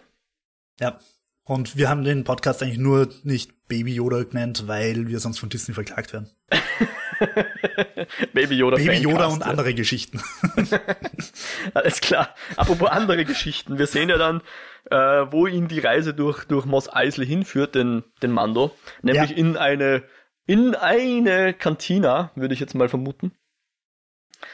Ja. 0.81 0.99
Und 1.45 1.77
wir 1.77 1.89
haben 1.89 2.05
den 2.05 2.25
Podcast 2.25 2.63
eigentlich 2.63 2.79
nur 2.79 3.09
nicht 3.23 3.69
Baby 3.69 3.95
Yoda 3.95 4.23
genannt, 4.25 4.65
weil 4.67 5.09
wir 5.09 5.19
sonst 5.19 5.39
von 5.39 5.49
Disney 5.49 5.75
verklagt 5.75 6.13
werden. 6.13 6.31
Baby 8.33 8.57
Yoda, 8.57 8.77
Baby 8.77 8.99
Yoda 8.99 9.27
und 9.27 9.43
andere 9.43 9.75
Geschichten. 9.75 10.21
Alles 11.75 12.01
klar. 12.01 12.35
Apropos 12.57 12.91
andere 12.91 13.25
Geschichten. 13.25 13.79
Wir 13.79 13.87
sehen 13.87 14.09
ja 14.09 14.19
dann, 14.19 14.43
äh, 14.91 15.33
wo 15.33 15.47
ihn 15.47 15.69
die 15.69 15.81
Reise 15.81 16.15
durch, 16.15 16.45
durch 16.45 16.67
Moss 16.67 16.93
Eisley 16.93 17.27
hinführt, 17.27 17.75
den, 17.75 18.05
den 18.23 18.33
Mando. 18.33 18.73
Nämlich 19.03 19.31
ja. 19.31 19.37
in 19.37 19.57
eine, 19.57 20.05
in 20.47 20.75
eine 20.75 21.55
Kantina, 21.55 22.31
würde 22.35 22.55
ich 22.55 22.61
jetzt 22.61 22.75
mal 22.75 22.89
vermuten. 22.89 23.33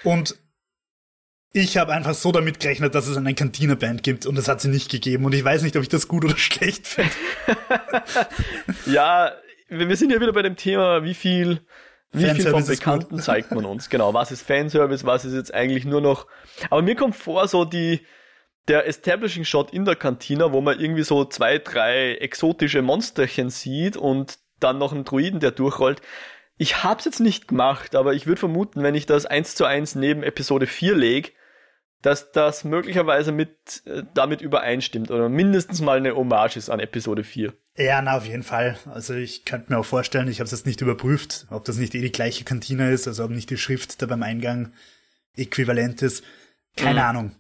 Und 0.03 0.37
ich 1.53 1.77
habe 1.77 1.93
einfach 1.93 2.15
so 2.15 2.33
damit 2.33 2.59
gerechnet, 2.59 2.95
dass 2.95 3.07
es 3.07 3.17
eine 3.17 3.35
Kantine-Band 3.35 4.03
gibt 4.03 4.27
und 4.27 4.37
es 4.37 4.49
hat 4.49 4.61
sie 4.61 4.69
nicht 4.69 4.91
gegeben 4.91 5.25
und 5.25 5.35
ich 5.35 5.45
weiß 5.45 5.63
nicht, 5.63 5.77
ob 5.77 5.83
ich 5.83 5.89
das 5.89 6.09
gut 6.09 6.25
oder 6.25 6.37
schlecht 6.37 6.87
finde. 6.87 7.13
ja, 8.87 9.33
wir 9.69 9.97
sind 9.97 10.11
ja 10.11 10.21
wieder 10.21 10.33
bei 10.33 10.43
dem 10.43 10.57
Thema, 10.57 11.05
wie 11.05 11.15
viel 11.15 11.61
wie 12.15 12.31
viel 12.31 12.49
vom 12.49 12.65
Bekannten 12.65 13.19
zeigt 13.19 13.51
man 13.51 13.65
uns? 13.65 13.91
Genau, 13.91 14.15
was 14.15 14.31
ist 14.31 14.43
Fanservice, 14.43 15.05
was 15.05 15.25
ist 15.25 15.35
jetzt 15.35 15.53
eigentlich 15.53 15.85
nur 15.85 16.01
noch. 16.01 16.29
Aber 16.71 16.81
mir 16.81 16.95
kommt 16.95 17.17
vor, 17.17 17.49
so 17.49 17.65
die, 17.65 18.07
der 18.69 18.87
Establishing 18.87 19.45
Shot 19.45 19.73
in 19.73 19.85
der 19.85 19.97
Kantina, 19.97 20.53
wo 20.53 20.61
man 20.61 20.81
irgendwie 20.81 21.03
so 21.03 21.25
zwei, 21.25 21.59
drei 21.59 22.15
exotische 22.17 22.83
Monsterchen 22.83 23.51
sieht 23.51 23.97
und 23.97 24.39
dann 24.61 24.79
noch 24.79 24.93
einen 24.93 25.05
Druiden, 25.05 25.41
der 25.41 25.51
durchrollt. 25.51 26.01
Ich 26.57 26.85
hab's 26.85 27.05
jetzt 27.05 27.21
nicht 27.21 27.49
gemacht, 27.49 27.95
aber 27.95 28.15
ich 28.15 28.27
würde 28.27 28.39
vermuten, 28.39 28.83
wenn 28.83 28.95
ich 28.95 29.07
das 29.07 29.27
eins 29.27 29.55
zu 29.55 29.65
eins 29.65 29.95
neben 29.95 30.23
Episode 30.23 30.67
4 30.67 30.95
lege, 30.95 31.31
dass 32.01 32.33
das 32.33 32.65
möglicherweise 32.65 33.33
mit 33.33 33.83
äh, 33.87 34.03
damit 34.15 34.41
übereinstimmt 34.41 35.11
oder 35.11 35.29
mindestens 35.29 35.81
mal 35.81 35.97
eine 35.97 36.15
Hommage 36.15 36.57
ist 36.57 36.71
an 36.71 36.79
Episode 36.79 37.25
4. 37.25 37.53
Ja, 37.77 38.03
na, 38.03 38.19
auf 38.19 38.27
jeden 38.27 38.43
Fall. 38.43 38.79
Also 38.93 39.15
ich 39.15 39.45
könnte 39.45 39.73
mir 39.73 39.79
auch 39.79 39.85
vorstellen, 39.87 40.29
ich 40.29 40.39
habe 40.39 40.45
es 40.45 40.53
jetzt 40.53 40.67
nicht 40.67 40.81
überprüft, 40.81 41.47
ob 41.51 41.65
das 41.65 41.77
nicht 41.77 41.95
eh 41.95 42.03
die 42.03 42.13
gleiche 42.13 42.45
Kantine 42.45 42.91
ist, 42.91 43.09
also 43.09 43.25
ob 43.25 43.31
nicht 43.31 43.51
die 43.51 43.57
Schrift 43.57 44.01
da 44.01 44.07
beim 44.07 44.23
Eingang 44.23 44.73
äquivalent 45.37 46.03
ist. 46.03 46.23
Keine 46.77 47.01
mhm. 47.01 47.07
Ahnung. 47.07 47.37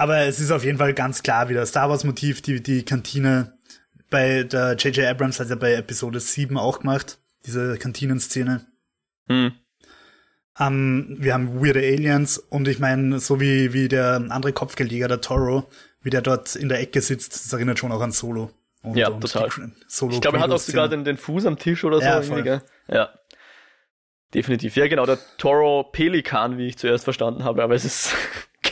Aber 0.00 0.20
es 0.20 0.40
ist 0.40 0.50
auf 0.50 0.64
jeden 0.64 0.78
Fall 0.78 0.94
ganz 0.94 1.22
klar 1.22 1.50
wieder 1.50 1.66
Star 1.66 1.90
Wars 1.90 2.04
Motiv, 2.04 2.40
die, 2.40 2.62
die 2.62 2.86
Kantine 2.86 3.52
bei 4.08 4.44
der 4.44 4.72
J.J. 4.72 5.04
Abrams 5.04 5.38
hat 5.38 5.50
ja 5.50 5.56
bei 5.56 5.74
Episode 5.74 6.20
7 6.20 6.56
auch 6.56 6.80
gemacht, 6.80 7.18
diese 7.44 7.76
Kantinenszene. 7.76 8.64
Mhm. 9.28 9.52
Um, 10.58 11.16
wir 11.18 11.34
haben 11.34 11.62
weirde 11.62 11.80
Aliens 11.80 12.38
und 12.38 12.66
ich 12.66 12.78
meine, 12.78 13.20
so 13.20 13.40
wie, 13.40 13.74
wie 13.74 13.88
der 13.88 14.24
andere 14.30 14.54
Kopfgeldjäger, 14.54 15.06
der 15.06 15.20
Toro, 15.20 15.68
wie 16.00 16.08
der 16.08 16.22
dort 16.22 16.56
in 16.56 16.70
der 16.70 16.80
Ecke 16.80 17.02
sitzt, 17.02 17.34
das 17.34 17.52
erinnert 17.52 17.78
schon 17.78 17.92
auch 17.92 18.00
an 18.00 18.12
Solo. 18.12 18.50
Und, 18.82 18.96
ja, 18.96 19.10
und 19.10 19.20
total. 19.20 19.48
ich 19.48 20.20
glaube, 20.22 20.38
er 20.38 20.44
hat 20.44 20.50
auch 20.50 20.58
sogar 20.58 20.88
den, 20.88 21.04
den 21.04 21.18
Fuß 21.18 21.44
am 21.44 21.58
Tisch 21.58 21.84
oder 21.84 21.98
so. 21.98 22.38
Ja, 22.38 22.62
ja. 22.88 23.10
Definitiv. 24.32 24.76
Ja, 24.76 24.88
genau, 24.88 25.04
der 25.04 25.18
Toro 25.36 25.84
Pelikan, 25.84 26.56
wie 26.56 26.68
ich 26.68 26.78
zuerst 26.78 27.04
verstanden 27.04 27.44
habe, 27.44 27.62
aber 27.62 27.74
es 27.74 27.84
ist 27.84 28.14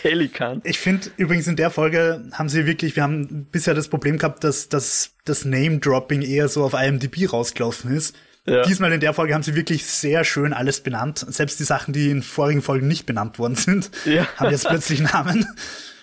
Pelikan. 0.00 0.60
Ich 0.64 0.78
finde 0.78 1.10
übrigens 1.16 1.46
in 1.48 1.56
der 1.56 1.70
Folge 1.70 2.24
haben 2.32 2.48
sie 2.48 2.66
wirklich, 2.66 2.94
wir 2.96 3.02
haben 3.02 3.46
bisher 3.50 3.74
das 3.74 3.88
Problem 3.88 4.18
gehabt, 4.18 4.44
dass, 4.44 4.68
dass 4.68 5.10
das 5.24 5.44
Name-Dropping 5.44 6.22
eher 6.22 6.48
so 6.48 6.64
auf 6.64 6.74
IMDb 6.74 7.32
rausgelaufen 7.32 7.94
ist. 7.94 8.16
Ja. 8.46 8.62
Diesmal 8.62 8.92
in 8.92 9.00
der 9.00 9.12
Folge 9.12 9.34
haben 9.34 9.42
sie 9.42 9.54
wirklich 9.54 9.84
sehr 9.84 10.24
schön 10.24 10.52
alles 10.52 10.80
benannt. 10.80 11.24
Selbst 11.28 11.60
die 11.60 11.64
Sachen, 11.64 11.92
die 11.92 12.10
in 12.10 12.22
vorigen 12.22 12.62
Folgen 12.62 12.88
nicht 12.88 13.06
benannt 13.06 13.38
worden 13.38 13.56
sind, 13.56 13.90
ja. 14.04 14.26
haben 14.36 14.50
jetzt 14.50 14.68
plötzlich 14.68 15.00
Namen. 15.00 15.46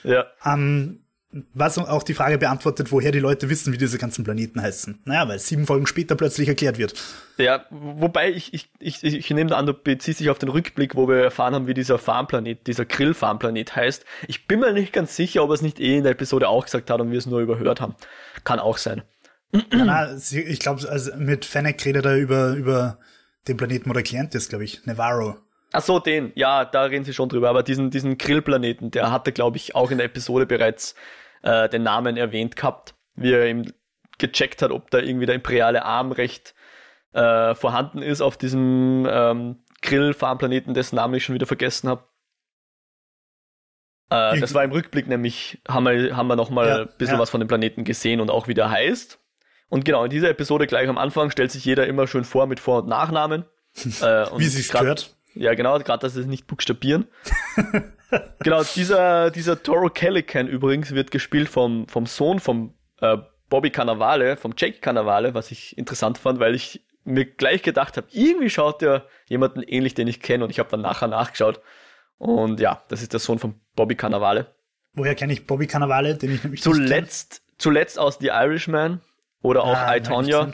Ja. 0.03 0.25
Ähm, 0.45 1.04
was 1.53 1.77
auch 1.77 2.03
die 2.03 2.13
Frage 2.13 2.37
beantwortet, 2.37 2.91
woher 2.91 3.11
die 3.11 3.19
Leute 3.19 3.49
wissen, 3.49 3.73
wie 3.73 3.77
diese 3.77 3.97
ganzen 3.97 4.23
Planeten 4.23 4.61
heißen. 4.61 5.01
Naja, 5.05 5.27
weil 5.27 5.39
sieben 5.39 5.65
Folgen 5.65 5.85
später 5.85 6.15
plötzlich 6.15 6.47
erklärt 6.47 6.77
wird. 6.77 6.93
Ja, 7.37 7.65
wobei 7.69 8.31
ich, 8.31 8.53
ich, 8.53 8.69
ich, 8.79 9.03
ich 9.03 9.29
nehme 9.31 9.55
an, 9.55 9.65
du 9.65 9.73
beziehst 9.73 10.19
dich 10.19 10.29
auf 10.29 10.39
den 10.39 10.49
Rückblick, 10.49 10.95
wo 10.95 11.07
wir 11.07 11.17
erfahren 11.17 11.53
haben, 11.53 11.67
wie 11.67 11.73
dieser 11.73 11.97
Farmplanet, 11.97 12.67
dieser 12.67 12.85
Grill-Farmplanet 12.85 13.75
heißt. 13.75 14.05
Ich 14.27 14.47
bin 14.47 14.61
mir 14.61 14.71
nicht 14.71 14.93
ganz 14.93 15.15
sicher, 15.15 15.43
ob 15.43 15.49
er 15.49 15.55
es 15.55 15.61
nicht 15.61 15.79
eh 15.79 15.97
in 15.97 16.03
der 16.03 16.13
Episode 16.13 16.47
auch 16.47 16.63
gesagt 16.63 16.89
hat 16.89 17.01
und 17.01 17.11
wir 17.11 17.17
es 17.17 17.25
nur 17.25 17.41
überhört 17.41 17.81
haben. 17.81 17.95
Kann 18.43 18.59
auch 18.59 18.77
sein. 18.77 19.01
Na, 19.71 20.15
ich 20.15 20.59
glaube, 20.59 20.87
also 20.89 21.15
mit 21.17 21.45
Fennec 21.45 21.83
redet 21.85 22.05
er 22.05 22.17
über, 22.17 22.53
über 22.53 22.99
den 23.47 23.57
Planeten, 23.57 23.89
wo 23.89 23.93
der 23.93 24.03
Klient 24.03 24.35
ist, 24.35 24.49
glaube 24.49 24.63
ich. 24.63 24.85
Navarro. 24.85 25.35
Ach 25.71 25.81
so, 25.81 25.99
den. 25.99 26.31
Ja, 26.35 26.63
da 26.63 26.83
reden 26.83 27.03
sie 27.03 27.13
schon 27.13 27.29
drüber. 27.29 27.49
Aber 27.49 27.63
diesen, 27.63 27.89
diesen 27.89 28.17
Grillplaneten, 28.17 28.91
der 28.91 29.11
hatte, 29.11 29.31
glaube 29.31 29.57
ich, 29.57 29.75
auch 29.75 29.91
in 29.91 29.97
der 29.97 30.05
Episode 30.05 30.45
bereits 30.45 30.95
äh, 31.41 31.69
den 31.69 31.83
Namen 31.83 32.17
erwähnt 32.17 32.55
gehabt, 32.55 32.95
wie 33.15 33.33
er 33.33 33.47
ihm 33.47 33.71
gecheckt 34.17 34.61
hat, 34.61 34.71
ob 34.71 34.89
da 34.91 34.99
irgendwie 34.99 35.25
der 35.25 35.35
imperiale 35.35 35.83
Arm 35.83 36.11
recht 36.11 36.55
äh, 37.13 37.55
vorhanden 37.55 38.01
ist 38.01 38.21
auf 38.21 38.37
diesem 38.37 39.07
ähm, 39.09 39.63
Grill-Farmplaneten, 39.81 40.73
dessen 40.73 40.95
Namen 40.95 41.13
ich 41.15 41.25
schon 41.25 41.35
wieder 41.35 41.45
vergessen 41.45 41.89
habe. 41.89 42.03
Äh, 44.09 44.39
das 44.39 44.53
war 44.53 44.63
im 44.63 44.71
Rückblick 44.71 45.07
nämlich, 45.07 45.61
haben 45.67 45.85
wir, 45.85 46.15
haben 46.15 46.27
wir 46.27 46.35
nochmal 46.35 46.67
ja, 46.67 46.81
ein 46.81 46.89
bisschen 46.97 47.15
ja. 47.15 47.21
was 47.21 47.29
von 47.29 47.39
dem 47.39 47.47
Planeten 47.47 47.83
gesehen 47.83 48.19
und 48.19 48.29
auch 48.29 48.47
wie 48.47 48.53
der 48.53 48.69
heißt. 48.69 49.19
Und 49.69 49.83
genau, 49.83 50.03
in 50.03 50.09
dieser 50.09 50.29
Episode 50.29 50.67
gleich 50.67 50.87
am 50.87 50.97
Anfang 50.97 51.31
stellt 51.31 51.51
sich 51.51 51.65
jeder 51.65 51.87
immer 51.87 52.07
schön 52.07 52.23
vor 52.23 52.47
mit 52.47 52.59
Vor- 52.59 52.83
und 52.83 52.87
Nachnamen. 52.89 53.45
äh, 54.01 54.29
und 54.29 54.39
wie 54.39 54.45
sich's 54.45 54.71
gehört. 54.71 55.15
Ja, 55.33 55.53
genau, 55.53 55.77
gerade 55.79 55.99
dass 55.99 56.13
sie 56.13 56.21
es 56.21 56.27
nicht 56.27 56.47
buchstabieren. 56.47 57.07
genau, 58.39 58.63
dieser, 58.63 59.31
dieser 59.31 59.61
Toro 59.61 59.89
Calican 59.89 60.47
übrigens 60.47 60.91
wird 60.91 61.11
gespielt 61.11 61.49
vom, 61.49 61.87
vom 61.87 62.05
Sohn 62.05 62.39
vom 62.39 62.73
äh, 63.01 63.17
Bobby 63.49 63.69
Cannavale, 63.69 64.37
vom 64.37 64.53
Jake 64.57 64.79
Cannavale, 64.79 65.33
was 65.33 65.51
ich 65.51 65.77
interessant 65.77 66.17
fand, 66.17 66.39
weil 66.39 66.55
ich 66.55 66.83
mir 67.03 67.25
gleich 67.25 67.61
gedacht 67.61 67.97
habe, 67.97 68.07
irgendwie 68.11 68.49
schaut 68.49 68.81
der 68.81 69.05
jemanden 69.27 69.61
ähnlich, 69.61 69.93
den 69.93 70.07
ich 70.07 70.21
kenne 70.21 70.43
und 70.43 70.49
ich 70.49 70.59
habe 70.59 70.69
dann 70.69 70.81
nachher 70.81 71.07
nachgeschaut. 71.07 71.61
Und 72.17 72.59
ja, 72.59 72.83
das 72.87 73.01
ist 73.01 73.13
der 73.13 73.19
Sohn 73.19 73.39
von 73.39 73.55
Bobby 73.75 73.95
Cannavale. 73.95 74.55
Woher 74.93 75.15
kenne 75.15 75.33
ich 75.33 75.45
Bobby 75.45 75.67
Cannavale, 75.67 76.15
den 76.15 76.33
ich 76.33 76.43
nämlich 76.43 76.61
zuletzt, 76.61 77.43
zuletzt 77.57 77.99
aus 77.99 78.17
The 78.19 78.27
Irishman 78.27 79.01
oder 79.41 79.63
auch 79.63 79.75
ah, 79.75 79.95
I, 79.95 80.01
Tonya. 80.01 80.53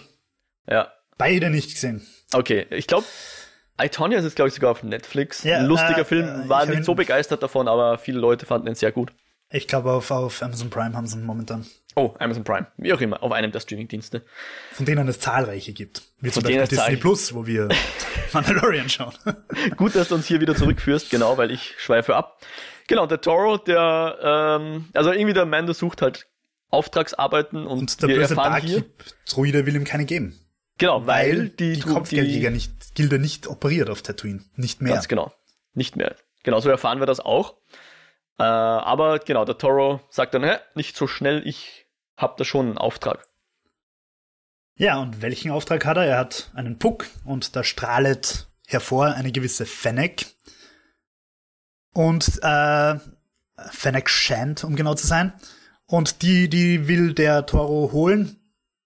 Ja. 0.67 0.91
Beide 1.17 1.49
nicht 1.49 1.71
gesehen. 1.71 2.05
Okay, 2.33 2.65
ich 2.71 2.87
glaube, 2.87 3.05
I, 3.79 3.89
Tonya 3.89 4.17
ist 4.17 4.25
jetzt, 4.25 4.35
glaube 4.35 4.49
ich, 4.49 4.55
sogar 4.55 4.71
auf 4.71 4.83
Netflix. 4.83 5.43
Ja, 5.43 5.61
lustiger 5.61 6.01
äh, 6.01 6.05
Film, 6.05 6.49
war 6.49 6.65
nicht 6.65 6.83
so 6.83 6.95
begeistert 6.95 7.43
davon, 7.43 7.67
aber 7.67 7.97
viele 7.97 8.19
Leute 8.19 8.45
fanden 8.45 8.67
ihn 8.67 8.75
sehr 8.75 8.91
gut. 8.91 9.11
Ich 9.53 9.67
glaube, 9.67 9.91
auf, 9.91 10.11
auf 10.11 10.41
Amazon 10.41 10.69
Prime 10.69 10.95
haben 10.95 11.07
sie 11.07 11.17
ihn 11.17 11.25
momentan. 11.25 11.65
Oh, 11.95 12.15
Amazon 12.19 12.45
Prime. 12.45 12.67
Wie 12.77 12.93
auch 12.93 13.01
immer, 13.01 13.21
auf 13.21 13.33
einem 13.33 13.51
der 13.51 13.59
Streamingdienste. 13.59 14.23
Von 14.71 14.85
denen 14.85 15.07
es 15.09 15.19
zahlreiche 15.19 15.73
gibt. 15.73 16.03
Wie 16.19 16.29
Von 16.29 16.43
zum 16.43 16.53
Beispiel 16.53 16.77
Disney 16.77 16.95
Plus, 16.95 17.33
wo 17.33 17.45
wir 17.45 17.67
Mandalorian 18.33 18.87
schauen. 18.87 19.13
Gut, 19.77 19.95
dass 19.95 20.07
du 20.07 20.15
uns 20.15 20.25
hier 20.25 20.39
wieder 20.39 20.55
zurückführst, 20.55 21.09
genau, 21.09 21.37
weil 21.37 21.51
ich 21.51 21.75
schweife 21.77 22.15
ab. 22.15 22.39
Genau, 22.87 23.07
der 23.07 23.19
Toro, 23.19 23.57
der, 23.57 24.17
ähm, 24.61 24.89
also 24.93 25.11
irgendwie 25.11 25.33
der 25.33 25.45
Mando 25.45 25.73
sucht 25.73 26.01
halt 26.01 26.27
Auftragsarbeiten 26.69 27.67
und, 27.67 27.79
und 27.79 28.01
der 28.01 28.09
wir 28.09 28.15
böse 28.15 28.35
erfahren 28.35 28.61
hier, 28.61 28.85
Druide 29.29 29.65
will 29.65 29.75
ihm 29.75 29.83
keine 29.83 30.05
geben. 30.05 30.39
Genau, 30.81 31.05
weil, 31.05 31.37
weil 31.37 31.49
die, 31.49 31.73
die 31.73 31.81
Kopfgeldjäger 31.81 32.49
nicht, 32.49 32.95
Gilde 32.95 33.19
nicht 33.19 33.45
operiert 33.45 33.87
auf 33.91 34.01
Tatooine. 34.01 34.43
Nicht 34.55 34.81
mehr. 34.81 34.93
Ganz 34.93 35.07
genau. 35.07 35.31
Nicht 35.75 35.95
mehr. 35.95 36.15
Genau, 36.41 36.59
so 36.59 36.71
erfahren 36.71 36.99
wir 36.99 37.05
das 37.05 37.19
auch. 37.19 37.57
Äh, 38.39 38.43
aber 38.43 39.19
genau, 39.19 39.45
der 39.45 39.59
Toro 39.59 40.01
sagt 40.09 40.33
dann, 40.33 40.43
hä, 40.43 40.57
nicht 40.73 40.97
so 40.97 41.05
schnell, 41.05 41.47
ich 41.47 41.85
hab 42.17 42.35
da 42.37 42.45
schon 42.45 42.65
einen 42.65 42.77
Auftrag. 42.79 43.27
Ja, 44.75 44.99
und 44.99 45.21
welchen 45.21 45.51
Auftrag 45.51 45.85
hat 45.85 45.97
er? 45.97 46.05
Er 46.05 46.17
hat 46.17 46.49
einen 46.55 46.79
Puck 46.79 47.05
und 47.25 47.55
da 47.55 47.63
strahlt 47.63 48.47
hervor 48.65 49.13
eine 49.13 49.31
gewisse 49.31 49.67
Fennec. 49.67 50.25
Und 51.93 52.39
äh, 52.41 52.95
Fennec 53.69 54.09
Shand, 54.09 54.63
um 54.63 54.75
genau 54.75 54.95
zu 54.95 55.05
sein. 55.05 55.31
Und 55.85 56.23
die, 56.23 56.49
die 56.49 56.87
will 56.87 57.13
der 57.13 57.45
Toro 57.45 57.91
holen. 57.91 58.40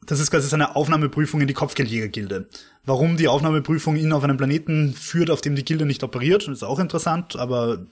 Das 0.06 0.20
ist 0.20 0.32
quasi 0.32 0.48
seine 0.48 0.76
Aufnahmeprüfung 0.76 1.42
in 1.42 1.48
die 1.48 1.54
Kopfgeldjäger-Gilde. 1.54 2.48
Warum 2.86 3.18
die 3.18 3.28
Aufnahmeprüfung 3.28 3.96
ihn 3.96 4.14
auf 4.14 4.24
einen 4.24 4.38
Planeten 4.38 4.94
führt, 4.94 5.32
auf 5.32 5.42
dem 5.42 5.56
die 5.56 5.66
Gilde 5.66 5.86
nicht 5.86 6.04
operiert, 6.04 6.48
ist 6.48 6.64
auch 6.64 6.80
interessant, 6.80 7.36
aber 7.36 7.88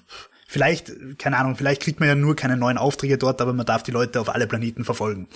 vielleicht, 0.47 1.17
keine 1.17 1.37
Ahnung, 1.37 1.55
vielleicht 1.55 1.81
kriegt 1.81 1.99
man 1.99 2.09
ja 2.09 2.15
nur 2.15 2.35
keine 2.35 2.57
neuen 2.57 2.77
Aufträge 2.77 3.17
dort, 3.17 3.41
aber 3.41 3.53
man 3.53 3.65
darf 3.65 3.83
die 3.83 3.91
Leute 3.91 4.21
auf 4.21 4.29
alle 4.29 4.47
Planeten 4.47 4.85
verfolgen. 4.85 5.27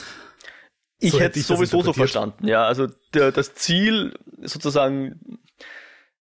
Ich 0.99 1.11
so 1.11 1.19
hätte 1.19 1.39
es 1.39 1.47
sowieso 1.47 1.81
so 1.81 1.93
verstanden, 1.93 2.47
ja. 2.47 2.65
Also 2.65 2.87
der, 3.13 3.31
das 3.31 3.53
Ziel 3.53 4.13
sozusagen, 4.41 5.39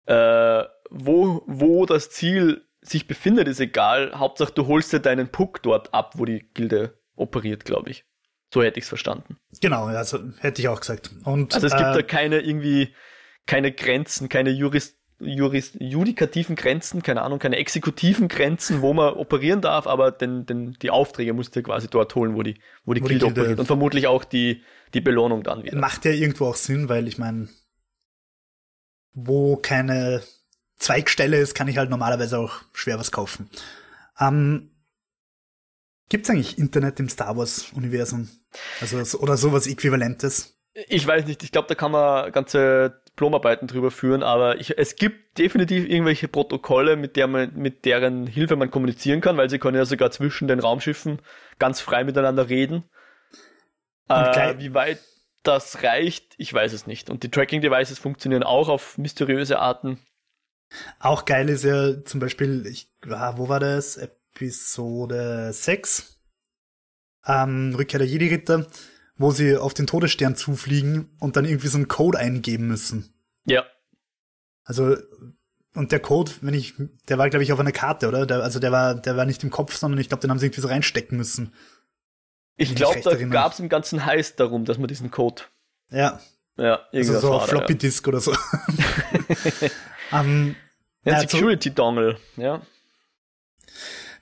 äh, 0.06 0.64
wo, 0.90 1.42
wo 1.46 1.86
das 1.86 2.10
Ziel 2.10 2.62
sich 2.80 3.06
befindet, 3.06 3.48
ist 3.48 3.60
egal. 3.60 4.12
Hauptsache 4.14 4.52
du 4.52 4.66
holst 4.66 4.92
dir 4.92 5.00
deinen 5.00 5.28
Puck 5.28 5.62
dort 5.62 5.94
ab, 5.94 6.14
wo 6.16 6.24
die 6.24 6.48
Gilde 6.54 6.98
operiert, 7.16 7.64
glaube 7.64 7.90
ich. 7.90 8.04
So 8.52 8.62
hätte 8.62 8.78
ich 8.78 8.84
es 8.84 8.88
verstanden. 8.88 9.36
Genau, 9.60 9.86
also 9.86 10.18
hätte 10.38 10.62
ich 10.62 10.68
auch 10.68 10.80
gesagt. 10.80 11.10
Und, 11.24 11.54
also 11.54 11.66
es 11.66 11.72
gibt 11.72 11.88
äh, 11.88 11.94
da 11.94 12.02
keine 12.02 12.40
irgendwie, 12.40 12.94
keine 13.46 13.72
Grenzen, 13.72 14.28
keine 14.28 14.50
Jurist, 14.50 14.96
Jurist, 15.20 15.76
judikativen 15.80 16.56
Grenzen, 16.56 17.02
keine 17.02 17.22
Ahnung, 17.22 17.38
keine 17.38 17.56
exekutiven 17.56 18.28
Grenzen, 18.28 18.82
wo 18.82 18.92
man 18.92 19.14
operieren 19.14 19.60
darf, 19.60 19.86
aber 19.86 20.10
den, 20.10 20.44
den, 20.44 20.76
die 20.82 20.90
Aufträge 20.90 21.32
musst 21.32 21.54
du 21.56 21.62
quasi 21.62 21.88
dort 21.88 22.14
holen, 22.14 22.34
wo 22.34 22.42
die, 22.42 22.58
wo 22.84 22.94
die, 22.94 23.02
wo 23.02 23.06
Gilde, 23.06 23.26
operiert. 23.26 23.58
Und 23.58 23.66
vermutlich 23.66 24.06
auch 24.06 24.24
die, 24.24 24.62
die 24.92 25.00
Belohnung 25.00 25.42
dann 25.42 25.62
wieder. 25.62 25.78
Macht 25.78 26.04
ja 26.04 26.10
irgendwo 26.10 26.46
auch 26.46 26.56
Sinn, 26.56 26.88
weil 26.88 27.08
ich 27.08 27.18
meine, 27.18 27.48
wo 29.12 29.56
keine 29.56 30.22
Zweigstelle 30.76 31.38
ist, 31.38 31.54
kann 31.54 31.68
ich 31.68 31.78
halt 31.78 31.90
normalerweise 31.90 32.38
auch 32.38 32.62
schwer 32.72 32.98
was 32.98 33.12
kaufen. 33.12 33.48
Ähm, 34.18 34.70
Gibt 36.08 36.24
es 36.24 36.30
eigentlich 36.30 36.58
Internet 36.58 37.00
im 37.00 37.08
Star 37.08 37.36
Wars-Universum? 37.36 38.28
Also, 38.80 39.18
oder 39.18 39.36
sowas 39.36 39.66
Äquivalentes? 39.66 40.58
Ich 40.88 41.06
weiß 41.06 41.26
nicht, 41.26 41.42
ich 41.42 41.52
glaube, 41.52 41.68
da 41.68 41.74
kann 41.74 41.92
man 41.92 42.32
ganze 42.32 43.00
Diplomarbeiten 43.08 43.68
drüber 43.68 43.92
führen, 43.92 44.24
aber 44.24 44.58
ich, 44.58 44.76
es 44.76 44.96
gibt 44.96 45.38
definitiv 45.38 45.88
irgendwelche 45.88 46.26
Protokolle, 46.26 46.96
mit, 46.96 47.16
der 47.16 47.28
man, 47.28 47.54
mit 47.54 47.84
deren 47.84 48.26
Hilfe 48.26 48.56
man 48.56 48.70
kommunizieren 48.70 49.20
kann, 49.20 49.36
weil 49.36 49.48
sie 49.48 49.60
können 49.60 49.76
ja 49.76 49.84
sogar 49.84 50.10
zwischen 50.10 50.48
den 50.48 50.58
Raumschiffen 50.58 51.20
ganz 51.60 51.80
frei 51.80 52.02
miteinander 52.02 52.48
reden. 52.48 52.84
Äh, 54.08 54.58
wie 54.58 54.74
weit 54.74 54.98
das 55.44 55.82
reicht, 55.82 56.34
ich 56.38 56.52
weiß 56.52 56.72
es 56.72 56.86
nicht. 56.86 57.08
Und 57.08 57.22
die 57.22 57.30
Tracking-Devices 57.30 57.98
funktionieren 57.98 58.42
auch 58.42 58.68
auf 58.68 58.98
mysteriöse 58.98 59.60
Arten. 59.60 60.00
Auch 60.98 61.24
geil 61.24 61.48
ist 61.48 61.64
ja 61.64 62.02
zum 62.04 62.18
Beispiel, 62.18 62.66
ich, 62.66 62.90
ah, 63.08 63.34
wo 63.36 63.48
war 63.48 63.60
das? 63.60 64.00
Episode 64.34 65.52
6. 65.52 66.20
Ähm, 67.26 67.74
Rückkehr 67.76 67.98
der 67.98 68.08
Jedi-Ritter, 68.08 68.66
wo 69.16 69.30
sie 69.30 69.56
auf 69.56 69.74
den 69.74 69.86
Todesstern 69.86 70.34
zufliegen 70.34 71.16
und 71.20 71.36
dann 71.36 71.44
irgendwie 71.44 71.68
so 71.68 71.78
einen 71.78 71.88
Code 71.88 72.18
eingeben 72.18 72.66
müssen. 72.66 73.14
Ja. 73.46 73.64
Also, 74.64 74.96
und 75.74 75.92
der 75.92 76.00
Code, 76.00 76.32
wenn 76.40 76.54
ich, 76.54 76.74
der 77.08 77.18
war, 77.18 77.30
glaube 77.30 77.44
ich, 77.44 77.52
auf 77.52 77.60
einer 77.60 77.72
Karte, 77.72 78.08
oder? 78.08 78.26
Der, 78.26 78.42
also 78.42 78.58
der 78.58 78.72
war, 78.72 78.94
der 78.94 79.16
war 79.16 79.24
nicht 79.24 79.42
im 79.44 79.50
Kopf, 79.50 79.76
sondern 79.76 80.00
ich 80.00 80.08
glaube, 80.08 80.20
den 80.20 80.30
haben 80.30 80.38
sie 80.38 80.46
irgendwie 80.46 80.62
so 80.62 80.68
reinstecken 80.68 81.16
müssen. 81.16 81.54
Ich 82.56 82.74
glaube, 82.74 83.00
da 83.00 83.14
gab 83.14 83.52
es 83.52 83.60
einen 83.60 83.68
ganzen 83.68 84.04
Heiß 84.04 84.36
darum, 84.36 84.64
dass 84.64 84.78
man 84.78 84.88
diesen 84.88 85.10
Code. 85.10 85.42
Ja. 85.90 86.20
Ja, 86.56 86.86
also 86.92 87.18
so 87.18 87.32
auf 87.34 87.48
Floppy 87.48 87.76
Disk 87.76 88.06
ja. 88.06 88.08
oder 88.10 88.20
so. 88.20 88.32
um, 90.12 90.54
ja, 91.04 91.20
Security 91.20 91.72
Dongle, 91.72 92.16
ja. 92.36 92.62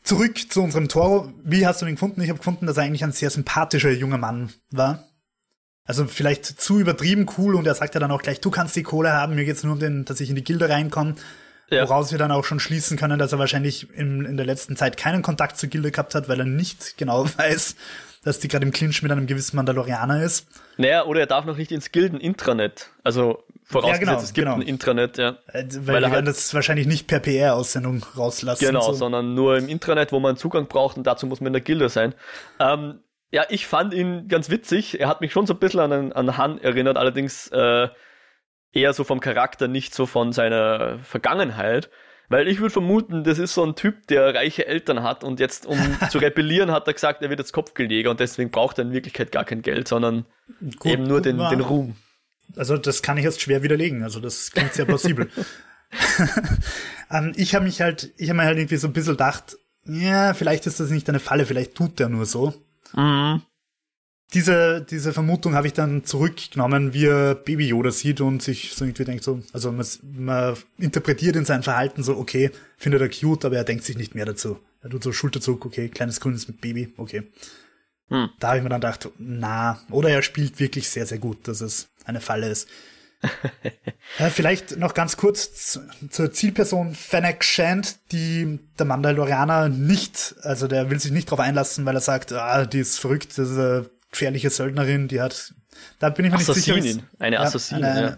Zurück 0.02 0.50
zu 0.50 0.62
unserem 0.62 0.88
Toro. 0.88 1.32
Wie 1.44 1.66
hast 1.66 1.80
du 1.80 1.86
ihn 1.86 1.94
gefunden? 1.94 2.20
Ich 2.22 2.28
habe 2.28 2.38
gefunden, 2.38 2.66
dass 2.66 2.76
er 2.76 2.84
eigentlich 2.84 3.04
ein 3.04 3.12
sehr 3.12 3.30
sympathischer 3.30 3.90
junger 3.90 4.18
Mann 4.18 4.52
war. 4.70 5.04
Also 5.84 6.06
vielleicht 6.06 6.46
zu 6.46 6.78
übertrieben 6.78 7.26
cool 7.38 7.54
und 7.54 7.66
er 7.66 7.74
sagt 7.74 7.94
ja 7.94 8.00
dann 8.00 8.10
auch 8.10 8.22
gleich, 8.22 8.40
du 8.40 8.50
kannst 8.50 8.76
die 8.76 8.82
Kohle 8.82 9.12
haben, 9.12 9.34
mir 9.34 9.44
geht's 9.44 9.64
nur 9.64 9.74
um 9.74 9.80
den, 9.80 10.04
dass 10.04 10.20
ich 10.20 10.30
in 10.30 10.36
die 10.36 10.44
Gilde 10.44 10.68
reinkomme. 10.68 11.16
Ja. 11.70 11.84
Woraus 11.84 12.12
wir 12.12 12.18
dann 12.18 12.30
auch 12.30 12.44
schon 12.44 12.60
schließen 12.60 12.98
können, 12.98 13.18
dass 13.18 13.32
er 13.32 13.38
wahrscheinlich 13.38 13.90
in, 13.94 14.24
in 14.26 14.36
der 14.36 14.44
letzten 14.44 14.76
Zeit 14.76 14.96
keinen 14.96 15.22
Kontakt 15.22 15.56
zur 15.56 15.70
Gilde 15.70 15.90
gehabt 15.90 16.14
hat, 16.14 16.28
weil 16.28 16.38
er 16.38 16.46
nicht 16.46 16.98
genau 16.98 17.24
weiß, 17.38 17.76
dass 18.22 18.38
die 18.38 18.48
gerade 18.48 18.66
im 18.66 18.72
Clinch 18.72 19.02
mit 19.02 19.10
einem 19.10 19.26
gewissen 19.26 19.56
Mandalorianer 19.56 20.22
ist. 20.22 20.46
Naja, 20.76 21.04
oder 21.04 21.20
er 21.20 21.26
darf 21.26 21.44
noch 21.44 21.56
nicht 21.56 21.72
ins 21.72 21.90
Gilden-Intranet. 21.90 22.90
Also 23.02 23.42
vorausgesetzt, 23.72 24.02
ja, 24.02 24.12
genau, 24.12 24.22
es 24.22 24.32
gibt 24.32 24.46
genau. 24.46 24.56
ein 24.56 24.62
Intranet, 24.62 25.18
ja. 25.18 25.38
Äh, 25.48 25.64
weil, 25.80 25.94
weil 25.94 26.02
die 26.02 26.10
halt, 26.10 26.26
das 26.28 26.54
wahrscheinlich 26.54 26.86
nicht 26.86 27.06
per 27.06 27.20
PR-Aussendung 27.20 28.04
rauslassen. 28.16 28.64
Genau, 28.64 28.82
so. 28.82 28.92
sondern 28.92 29.34
nur 29.34 29.56
im 29.56 29.68
Intranet, 29.68 30.12
wo 30.12 30.20
man 30.20 30.36
Zugang 30.36 30.68
braucht 30.68 30.96
und 30.96 31.06
dazu 31.06 31.26
muss 31.26 31.40
man 31.40 31.48
in 31.48 31.52
der 31.54 31.62
Gilde 31.62 31.88
sein. 31.88 32.14
Ähm, 32.60 33.00
ja, 33.30 33.44
ich 33.48 33.66
fand 33.66 33.94
ihn 33.94 34.28
ganz 34.28 34.50
witzig. 34.50 35.00
Er 35.00 35.08
hat 35.08 35.22
mich 35.22 35.32
schon 35.32 35.46
so 35.46 35.54
ein 35.54 35.58
bisschen 35.58 35.80
an, 35.80 36.12
an 36.12 36.36
Han 36.36 36.58
erinnert, 36.58 36.98
allerdings 36.98 37.48
äh, 37.48 37.88
eher 38.72 38.92
so 38.92 39.04
vom 39.04 39.20
Charakter, 39.20 39.68
nicht 39.68 39.94
so 39.94 40.06
von 40.06 40.32
seiner 40.32 40.98
Vergangenheit. 41.00 41.90
Weil 42.28 42.48
ich 42.48 42.60
würde 42.60 42.70
vermuten, 42.70 43.24
das 43.24 43.38
ist 43.38 43.52
so 43.52 43.62
ein 43.62 43.74
Typ, 43.74 44.06
der 44.06 44.34
reiche 44.34 44.66
Eltern 44.66 45.02
hat 45.02 45.22
und 45.22 45.38
jetzt, 45.38 45.66
um 45.66 45.78
zu 46.10 46.18
rebellieren, 46.18 46.70
hat 46.70 46.86
er 46.86 46.94
gesagt, 46.94 47.22
er 47.22 47.28
wird 47.28 47.40
jetzt 47.40 47.52
Kopfgeldjäger 47.52 48.10
und 48.10 48.20
deswegen 48.20 48.50
braucht 48.50 48.78
er 48.78 48.84
in 48.84 48.92
Wirklichkeit 48.92 49.32
gar 49.32 49.44
kein 49.44 49.60
Geld, 49.60 49.88
sondern 49.88 50.24
gut, 50.78 50.92
eben 50.92 51.02
nur 51.04 51.20
den, 51.20 51.36
den 51.36 51.60
Ruhm. 51.60 51.96
Also 52.56 52.76
das 52.76 53.02
kann 53.02 53.18
ich 53.18 53.24
jetzt 53.24 53.40
schwer 53.40 53.62
widerlegen. 53.62 54.02
Also 54.02 54.20
das 54.20 54.50
klingt 54.50 54.74
sehr 54.74 54.84
plausibel. 54.84 55.30
ähm, 57.10 57.32
ich 57.36 57.54
habe 57.54 57.66
mich 57.66 57.82
halt, 57.82 58.12
ich 58.16 58.30
habe 58.30 58.38
mir 58.38 58.44
halt 58.44 58.58
irgendwie 58.58 58.78
so 58.78 58.86
ein 58.86 58.94
bisschen 58.94 59.12
gedacht, 59.12 59.58
ja, 59.84 60.32
vielleicht 60.32 60.66
ist 60.66 60.80
das 60.80 60.90
nicht 60.90 61.08
eine 61.08 61.20
Falle, 61.20 61.44
vielleicht 61.44 61.74
tut 61.74 61.98
der 61.98 62.08
nur 62.08 62.24
so. 62.24 62.54
Mhm 62.94 63.42
diese, 64.34 64.84
diese 64.88 65.12
Vermutung 65.12 65.54
habe 65.54 65.66
ich 65.66 65.72
dann 65.72 66.04
zurückgenommen, 66.04 66.94
wie 66.94 67.06
er 67.06 67.34
Baby 67.34 67.68
Yoda 67.68 67.90
sieht 67.90 68.20
und 68.20 68.42
sich 68.42 68.74
so 68.74 68.84
irgendwie 68.84 69.04
denkt 69.04 69.24
so, 69.24 69.42
also 69.52 69.70
man, 69.72 69.86
man 70.02 70.56
interpretiert 70.78 71.36
in 71.36 71.44
sein 71.44 71.62
Verhalten 71.62 72.02
so, 72.02 72.16
okay, 72.16 72.50
findet 72.78 73.02
er 73.02 73.10
cute, 73.10 73.44
aber 73.44 73.56
er 73.56 73.64
denkt 73.64 73.84
sich 73.84 73.96
nicht 73.96 74.14
mehr 74.14 74.24
dazu. 74.24 74.58
Er 74.80 74.90
tut 74.90 75.02
so 75.02 75.12
Schulterzug, 75.12 75.66
okay, 75.66 75.88
kleines 75.88 76.20
grünes 76.20 76.48
mit 76.48 76.60
Baby, 76.60 76.92
okay. 76.96 77.24
Hm. 78.08 78.30
Da 78.40 78.48
habe 78.48 78.58
ich 78.58 78.62
mir 78.62 78.70
dann 78.70 78.80
gedacht, 78.80 79.10
na, 79.18 79.80
oder 79.90 80.08
er 80.08 80.22
spielt 80.22 80.58
wirklich 80.58 80.88
sehr, 80.88 81.06
sehr 81.06 81.18
gut, 81.18 81.46
dass 81.46 81.60
es 81.60 81.88
eine 82.04 82.20
Falle 82.20 82.48
ist. 82.48 82.68
ja, 84.18 84.30
vielleicht 84.30 84.78
noch 84.78 84.94
ganz 84.94 85.16
kurz 85.16 85.78
zur 86.10 86.32
Zielperson 86.32 86.94
Fennec 86.94 87.44
Shand, 87.44 87.96
die 88.10 88.58
der 88.78 88.86
Mandalorianer 88.86 89.68
nicht, 89.68 90.34
also 90.42 90.66
der 90.66 90.90
will 90.90 90.98
sich 90.98 91.12
nicht 91.12 91.28
darauf 91.28 91.40
einlassen, 91.40 91.86
weil 91.86 91.94
er 91.94 92.00
sagt, 92.00 92.32
ah, 92.32 92.66
die 92.66 92.80
ist 92.80 92.98
verrückt, 92.98 93.38
das 93.38 93.50
ist 93.50 93.58
eine 93.58 93.90
gefährliche 94.10 94.50
Söldnerin, 94.50 95.06
die 95.06 95.20
hat, 95.20 95.54
da 96.00 96.10
bin 96.10 96.24
ich 96.24 96.32
mir 96.32 96.38
Assassinin, 96.38 96.82
nicht 96.82 96.94
sicher. 96.94 97.06
eine 97.20 97.40
Assassinin, 97.40 97.84
ja, 97.84 97.90
eine, 97.90 98.02
ja. 98.02 98.16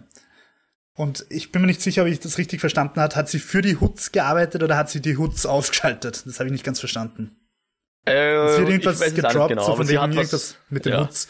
Und 0.96 1.26
ich 1.28 1.50
bin 1.50 1.62
mir 1.62 1.66
nicht 1.66 1.82
sicher, 1.82 2.02
ob 2.02 2.08
ich 2.08 2.20
das 2.20 2.38
richtig 2.38 2.60
verstanden 2.60 3.00
habe. 3.00 3.14
Hat 3.16 3.28
sie 3.28 3.40
für 3.40 3.62
die 3.62 3.80
Hoods 3.80 4.12
gearbeitet 4.12 4.62
oder 4.62 4.76
hat 4.76 4.90
sie 4.90 5.00
die 5.00 5.16
Hoods 5.16 5.44
ausgeschaltet? 5.44 6.22
Das 6.24 6.38
habe 6.38 6.46
ich 6.46 6.52
nicht 6.52 6.64
ganz 6.64 6.78
verstanden. 6.78 7.36
Äh, 8.06 8.32
es 8.32 8.58
wird 8.58 8.68
irgendwas 8.68 9.14
gedroppt, 9.14 9.48
genau, 9.48 9.66
so 9.66 9.76
von 9.76 9.88
wegen 9.88 10.12
irgendwas 10.12 10.56
mit 10.70 10.84
den 10.84 10.92
ja. 10.92 11.00
Hoods. 11.00 11.28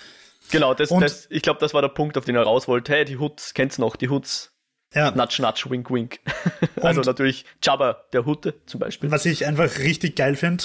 Genau, 0.51 0.75
das, 0.75 0.91
das, 0.91 1.27
ich 1.31 1.43
glaube, 1.43 1.61
das 1.61 1.75
war 1.75 1.83
der 1.83 1.89
Punkt, 1.89 2.19
auf 2.19 2.25
den 2.25 2.37
er 2.37 2.43
raus 2.43 2.69
wollte. 2.69 2.93
Hey, 2.93 3.05
die 3.05 3.19
Hoods, 3.19 3.55
kennst 3.55 3.79
du 3.79 3.83
noch, 3.83 3.97
die 3.97 4.09
Hoods. 4.09 4.53
Ja. 4.95 5.11
Natsch, 5.11 5.41
natsch, 5.41 5.69
wink, 5.69 5.91
wink. 5.91 6.21
also 6.81 7.01
natürlich 7.01 7.45
Jabba, 7.63 8.05
der 8.13 8.27
Hutte 8.27 8.55
zum 8.67 8.79
Beispiel. 8.81 9.11
Was 9.11 9.27
ich 9.27 9.47
einfach 9.47 9.79
richtig 9.79 10.15
geil 10.15 10.37
finde, 10.37 10.65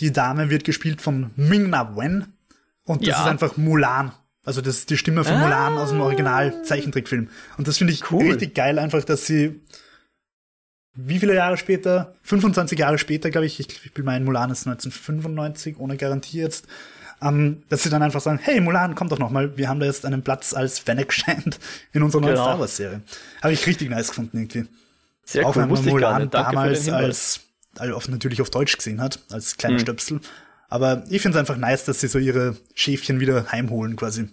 die 0.00 0.12
Dame 0.12 0.50
wird 0.50 0.64
gespielt 0.64 1.00
von 1.00 1.30
Ming-Na 1.36 1.96
Wen. 1.96 2.34
Und 2.84 3.02
das 3.02 3.08
ja. 3.08 3.22
ist 3.22 3.28
einfach 3.28 3.56
Mulan. 3.56 4.12
Also 4.44 4.60
das 4.60 4.78
ist 4.78 4.90
die 4.90 4.96
Stimme 4.96 5.22
von 5.22 5.34
ah. 5.34 5.40
Mulan 5.40 5.78
aus 5.78 5.90
dem 5.90 6.00
Original-Zeichentrickfilm. 6.00 7.28
Und 7.58 7.68
das 7.68 7.78
finde 7.78 7.92
ich 7.92 8.10
cool. 8.10 8.30
richtig 8.30 8.54
geil, 8.54 8.78
einfach, 8.78 9.04
dass 9.04 9.26
sie 9.26 9.60
wie 10.94 11.18
viele 11.18 11.34
Jahre 11.34 11.56
später, 11.56 12.14
25 12.22 12.78
Jahre 12.78 12.98
später, 12.98 13.30
glaube 13.30 13.46
ich, 13.46 13.60
ich, 13.60 13.68
ich 13.84 13.94
bin 13.94 14.04
mein 14.04 14.24
Mulan 14.24 14.50
ist 14.50 14.66
1995, 14.66 15.78
ohne 15.78 15.96
Garantie 15.96 16.38
jetzt, 16.38 16.66
ähm, 17.22 17.62
dass 17.68 17.82
sie 17.82 17.90
dann 17.90 18.02
einfach 18.02 18.20
sagen, 18.20 18.38
hey 18.42 18.60
Mulan, 18.60 18.94
komm 18.94 19.08
doch 19.08 19.18
noch 19.18 19.30
mal, 19.30 19.56
wir 19.56 19.68
haben 19.68 19.80
da 19.80 19.86
jetzt 19.86 20.06
einen 20.06 20.22
Platz 20.22 20.54
als 20.54 20.78
Fennec 20.78 21.12
Shand 21.12 21.58
in 21.92 22.02
unserer 22.02 22.22
neuen 22.22 22.34
genau. 22.34 22.44
Star 22.44 22.60
Wars 22.60 22.76
Serie. 22.76 23.02
Habe 23.42 23.52
ich 23.52 23.66
richtig 23.66 23.90
nice 23.90 24.08
gefunden 24.08 24.38
irgendwie. 24.38 24.66
Sehr 25.24 25.46
Auch 25.46 25.54
cool, 25.54 25.62
wenn 25.62 25.70
man 25.70 25.84
Mulan 25.84 26.30
damals 26.30 26.88
als, 26.88 27.40
also 27.78 28.00
natürlich 28.10 28.40
auf 28.40 28.50
Deutsch 28.50 28.76
gesehen 28.76 29.00
hat, 29.00 29.20
als 29.30 29.56
kleiner 29.56 29.76
hm. 29.76 29.80
Stöpsel. 29.80 30.20
Aber 30.68 31.04
ich 31.10 31.20
finde 31.20 31.36
es 31.36 31.40
einfach 31.40 31.56
nice, 31.56 31.84
dass 31.84 32.00
sie 32.00 32.08
so 32.08 32.18
ihre 32.18 32.56
Schäfchen 32.74 33.20
wieder 33.20 33.50
heimholen 33.50 33.96
quasi. 33.96 34.28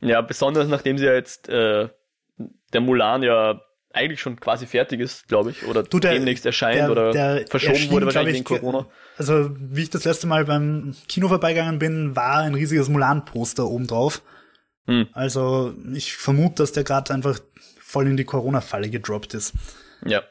Ja, 0.00 0.20
besonders 0.20 0.68
nachdem 0.68 0.98
sie 0.98 1.06
ja 1.06 1.14
jetzt 1.14 1.48
äh, 1.48 1.88
der 2.72 2.80
Mulan 2.80 3.22
ja 3.22 3.60
eigentlich 3.96 4.20
schon 4.20 4.38
quasi 4.38 4.66
fertig 4.66 5.00
ist, 5.00 5.26
glaube 5.28 5.50
ich, 5.50 5.64
oder 5.64 5.82
Du, 5.82 5.98
der- 5.98 6.12
demnächst 6.12 6.46
erscheint 6.46 6.76
der- 6.76 6.90
oder 6.90 7.10
der 7.12 7.46
verschoben 7.48 7.74
erschien, 7.74 7.90
wurde 7.90 8.06
wahrscheinlich 8.06 8.34
ich, 8.34 8.50
wegen 8.50 8.60
Corona. 8.60 8.86
Also, 9.18 9.50
wie 9.58 9.82
ich 9.82 9.90
das 9.90 10.04
letzte 10.04 10.26
Mal 10.26 10.44
beim 10.44 10.94
Kino 11.08 11.28
vorbeigegangen 11.28 11.78
bin, 11.78 12.14
war 12.14 12.38
ein 12.38 12.54
riesiges 12.54 12.88
Mulan-Poster 12.88 13.66
oben 13.66 13.86
drauf. 13.86 14.22
Hm. 14.86 15.08
Also, 15.12 15.74
ich 15.92 16.14
vermute, 16.16 16.62
dass 16.62 16.72
der 16.72 16.84
gerade 16.84 17.12
einfach 17.12 17.38
voll 17.80 18.06
in 18.06 18.16
die 18.16 18.24
Corona-Falle 18.24 18.90
gedroppt 18.90 19.34
ist. 19.34 19.54
Ja. 20.04 20.22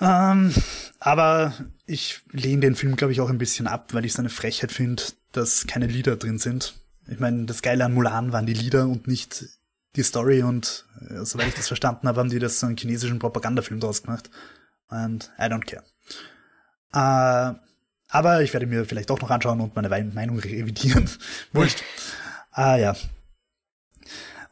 Ähm, 0.00 0.52
aber 1.00 1.54
ich 1.86 2.20
lehne 2.30 2.60
den 2.60 2.74
Film, 2.74 2.96
glaube 2.96 3.12
ich, 3.12 3.20
auch 3.20 3.30
ein 3.30 3.38
bisschen 3.38 3.66
ab, 3.66 3.94
weil 3.94 4.04
ich 4.04 4.12
es 4.12 4.18
eine 4.18 4.30
Frechheit 4.30 4.72
finde, 4.72 5.02
dass 5.32 5.66
keine 5.66 5.86
Lieder 5.86 6.16
drin 6.16 6.38
sind. 6.38 6.74
Ich 7.08 7.18
meine, 7.18 7.46
das 7.46 7.62
Geile 7.62 7.84
an 7.84 7.94
Mulan 7.94 8.32
waren 8.32 8.46
die 8.46 8.54
Lieder 8.54 8.84
und 8.84 9.06
nicht 9.06 9.44
die 9.96 10.02
Story 10.02 10.42
und 10.42 10.86
äh, 11.10 11.24
soweit 11.24 11.48
ich 11.48 11.54
das 11.54 11.68
verstanden 11.68 12.08
habe, 12.08 12.20
haben 12.20 12.30
die 12.30 12.38
das 12.38 12.60
so 12.60 12.66
einen 12.66 12.76
chinesischen 12.76 13.18
Propagandafilm 13.18 13.80
draus 13.80 14.02
gemacht. 14.02 14.30
Und 14.88 15.30
I 15.38 15.44
don't 15.44 15.64
care. 15.64 15.84
Äh, 16.92 17.58
aber 18.08 18.42
ich 18.42 18.52
werde 18.52 18.66
mir 18.66 18.84
vielleicht 18.84 19.10
doch 19.10 19.20
noch 19.20 19.30
anschauen 19.30 19.60
und 19.60 19.74
meine 19.74 19.88
Meinung 19.88 20.38
revidieren. 20.38 21.08
Wurscht. 21.52 21.82
Ah 22.50 22.76
ja. 22.76 22.94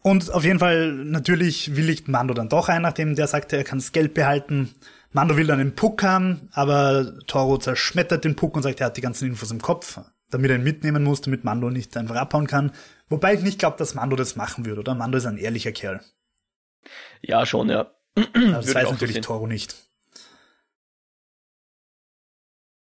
Und 0.03 0.33
auf 0.33 0.44
jeden 0.44 0.59
Fall, 0.59 0.92
natürlich 0.92 1.76
willigt 1.76 2.09
Mando 2.09 2.33
dann 2.33 2.48
doch 2.48 2.70
ein, 2.70 2.83
nachdem 2.83 3.14
der 3.14 3.26
sagte, 3.26 3.59
er 3.59 3.64
kann 3.64 3.79
das 3.79 3.92
Geld 3.92 4.14
behalten. 4.14 4.74
Mando 5.12 5.37
will 5.37 5.46
dann 5.46 5.59
den 5.59 5.74
Puck 5.74 6.03
haben, 6.03 6.48
aber 6.53 7.18
Toro 7.26 7.59
zerschmettert 7.59 8.24
den 8.24 8.37
Puck 8.37 8.57
und 8.57 8.62
sagt, 8.62 8.81
er 8.81 8.87
hat 8.87 8.96
die 8.96 9.03
ganzen 9.03 9.26
Infos 9.29 9.50
im 9.50 9.61
Kopf, 9.61 10.00
damit 10.31 10.51
er 10.51 10.57
ihn 10.57 10.64
mitnehmen 10.64 11.05
muss, 11.05 11.21
damit 11.21 11.45
Mando 11.45 11.71
nicht 11.71 11.97
einfach 11.97 12.16
abhauen 12.16 12.47
kann. 12.47 12.73
Wobei 13.09 13.35
ich 13.35 13.43
nicht 13.43 13.59
glaube, 13.59 13.77
dass 13.77 13.95
Mando 13.95 14.16
das 14.16 14.37
machen 14.37 14.64
würde, 14.64 14.81
oder? 14.81 14.95
Mando 14.95 15.19
ist 15.19 15.27
ein 15.27 15.38
ehrlicher 15.38 15.73
Kerl. 15.73 16.01
Ja, 17.23 17.45
schon, 17.47 17.69
ja. 17.69 17.90
Aber 18.14 18.27
das 18.35 18.66
Würde 18.66 18.75
weiß 18.75 18.85
so 18.87 18.93
natürlich. 18.93 19.21
Toro 19.21 19.47
nicht. 19.47 19.77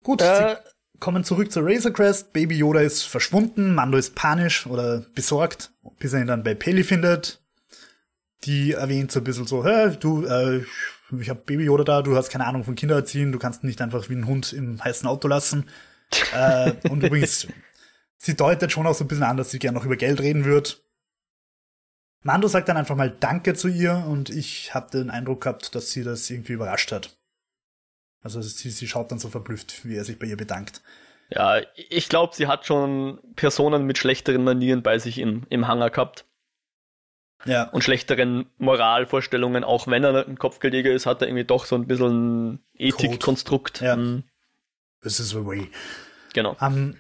Gut, 0.03 0.23
Äh, 0.23 0.57
sie 0.93 0.99
kommen 0.99 1.25
zurück 1.25 1.53
zur 1.53 1.67
Razor 1.67 1.93
Crest. 1.93 2.33
Baby 2.33 2.57
Yoda 2.57 2.81
ist 2.81 3.03
verschwunden. 3.03 3.75
Mando 3.75 3.99
ist 3.99 4.15
panisch 4.15 4.67
oder 4.67 5.01
besorgt, 5.15 5.73
bis 5.99 6.13
er 6.13 6.21
ihn 6.21 6.27
dann 6.27 6.43
bei 6.43 6.55
Peli 6.55 6.85
findet. 6.85 7.43
Die 8.45 8.73
erwähnt 8.73 9.13
so 9.13 9.21
ein 9.21 9.25
bisschen 9.25 9.47
so, 9.47 9.65
Hä, 9.65 9.97
du, 10.01 10.25
äh, 10.25 10.65
ich 11.21 11.29
hab 11.29 11.45
Baby 11.45 11.65
Yoda 11.65 11.85
da, 11.85 12.03
du 12.03 12.17
hast 12.17 12.31
keine 12.31 12.47
Ahnung 12.47 12.65
von 12.65 12.75
Kindererziehen, 12.75 13.33
du 13.33 13.39
kannst 13.39 13.63
ihn 13.63 13.67
nicht 13.67 13.83
einfach 13.83 14.09
wie 14.09 14.15
ein 14.15 14.27
Hund 14.27 14.53
im 14.53 14.83
heißen 14.83 15.07
Auto 15.07 15.29
lassen. 15.29 15.69
Äh, 16.33 16.73
und 16.89 17.03
übrigens, 17.03 17.49
sie 18.17 18.37
deutet 18.37 18.73
schon 18.73 18.87
auch 18.87 18.95
so 18.95 19.05
ein 19.05 19.09
bisschen 19.09 19.25
an, 19.25 19.37
dass 19.37 19.51
sie 19.51 19.59
gern 19.59 19.75
noch 19.75 19.85
über 19.85 19.97
Geld 19.97 20.21
reden 20.21 20.45
wird. 20.45 20.83
Mando 22.23 22.49
sagt 22.49 22.69
dann 22.69 22.77
einfach 22.77 22.97
mal 22.97 23.11
Danke 23.11 23.55
zu 23.55 23.69
ihr 23.69 24.05
und 24.07 24.29
ich 24.31 24.75
habe 24.75 24.91
den 24.91 25.11
Eindruck 25.11 25.43
gehabt, 25.43 25.75
dass 25.75 25.91
sie 25.91 26.03
das 26.05 26.29
irgendwie 26.29 26.53
überrascht 26.53 26.93
hat. 26.93 27.17
Also 28.23 28.43
sie, 28.43 28.71
sie 28.71 28.87
schaut 28.87 29.11
dann 29.11 29.19
so 29.19 29.29
verblüfft, 29.31 29.85
wie 29.87 29.97
er 29.97 30.05
sich 30.05 30.19
bei 30.19 30.27
ihr 30.27 30.37
bedankt. 30.37 30.83
Ja, 31.31 31.61
ich 31.75 32.09
glaube, 32.09 32.35
sie 32.35 32.47
hat 32.49 32.67
schon 32.67 33.21
Personen 33.37 33.87
mit 33.87 33.99
schlechteren 33.99 34.45
Manieren 34.45 34.83
bei 34.83 34.99
sich 34.99 35.19
im, 35.19 35.47
im 35.49 35.69
Hangar 35.69 35.91
gehabt 35.91 36.27
Ja, 37.47 37.65
und 37.71 37.83
schlechteren 37.83 38.51
Moralvorstellungen. 38.59 39.65
Auch 39.65 39.87
wenn 39.87 40.05
er 40.05 40.27
ein 40.27 40.39
Kopfgeldjäger 40.39 40.91
ist, 40.93 41.07
hat 41.07 41.23
er 41.23 41.29
irgendwie 41.29 41.45
doch 41.45 41.65
so 41.65 41.75
ein 41.77 41.87
bisschen 41.87 42.55
ein 42.55 42.65
Ethikkonstrukt. 42.75 43.81
Ja. 43.81 43.97
Mhm, 43.97 44.25
this 45.03 45.21
is 45.21 45.31
the 45.31 45.45
way. 45.45 45.69
Genau. 46.35 46.57
Ähm, 46.61 46.97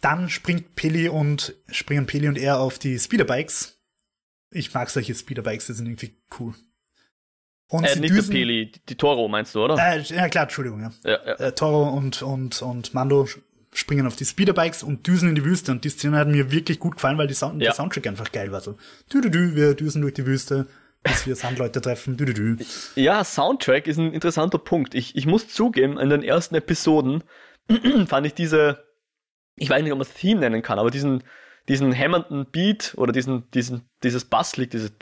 dann 0.00 0.28
springt 0.28 0.74
Peli 0.76 1.08
und 1.08 1.54
springen 1.70 2.06
Peli 2.06 2.28
und 2.28 2.36
er 2.36 2.58
auf 2.60 2.78
die 2.78 2.98
Speederbikes. 2.98 3.78
Ich 4.50 4.72
mag 4.74 4.90
solche 4.90 5.14
Speederbikes, 5.14 5.66
die 5.66 5.72
sind 5.72 5.86
irgendwie 5.86 6.16
cool. 6.38 6.54
Und 7.68 7.84
Äh, 7.84 7.96
nicht 7.98 8.14
düsen, 8.14 8.32
Peli, 8.32 8.70
die, 8.70 8.80
die 8.86 8.94
Toro 8.96 9.26
meinst 9.28 9.54
du, 9.54 9.64
oder? 9.64 9.76
Äh, 9.78 10.02
ja 10.02 10.28
klar, 10.28 10.44
Entschuldigung, 10.44 10.80
ja. 10.82 10.92
ja, 11.04 11.18
ja. 11.26 11.34
äh, 11.36 11.54
Toro 11.54 11.88
und, 11.88 12.20
und, 12.22 12.60
und 12.60 12.92
Mando 12.94 13.26
springen 13.72 14.06
auf 14.06 14.14
die 14.14 14.26
Speederbikes 14.26 14.82
und 14.82 15.06
düsen 15.06 15.30
in 15.30 15.34
die 15.34 15.44
Wüste. 15.44 15.72
Und 15.72 15.84
die 15.84 15.88
Szene 15.88 16.18
hat 16.18 16.28
mir 16.28 16.52
wirklich 16.52 16.78
gut 16.78 16.96
gefallen, 16.96 17.18
weil 17.18 17.26
die 17.26 17.34
Sound 17.34 17.60
Ja. 17.62 17.70
der 17.70 17.74
Soundtrack 17.74 18.06
einfach 18.06 18.30
geil 18.30 18.52
war. 18.52 18.60
So, 18.60 18.76
dü, 19.12 19.22
dü, 19.22 19.30
dü, 19.30 19.54
wir 19.56 19.74
düsen 19.74 20.02
durch 20.02 20.14
die 20.14 20.26
Wüste, 20.26 20.66
bis 21.04 21.26
wir 21.26 21.36
Sandleute 21.36 21.80
treffen. 21.80 22.16
Dü, 22.16 22.24
dü, 22.26 22.34
dü. 22.34 22.56
Ja, 22.96 23.22
Soundtrack 23.22 23.86
ist 23.86 23.98
ein 23.98 24.12
interessanter 24.12 24.58
Punkt. 24.58 24.94
Ich, 24.94 25.14
ich 25.16 25.26
muss 25.26 25.48
zugeben, 25.48 25.98
in 25.98 26.10
den 26.10 26.22
ersten 26.24 26.56
Episoden 26.56 27.22
fand 28.06 28.26
ich 28.26 28.34
diese, 28.34 28.84
ich 29.56 29.70
weiß 29.70 29.82
nicht, 29.82 29.92
ob 29.92 29.98
man 29.98 30.06
es 30.06 30.14
Theme 30.14 30.40
nennen 30.40 30.62
kann, 30.62 30.78
aber 30.78 30.90
diesen, 30.90 31.22
diesen 31.68 31.92
hämmernden 31.92 32.46
Beat 32.50 32.94
oder 32.96 33.12
diesen, 33.12 33.50
diesen, 33.52 33.88
dieses 34.02 34.24
Basslied, 34.24 34.72
dieses 34.72 34.92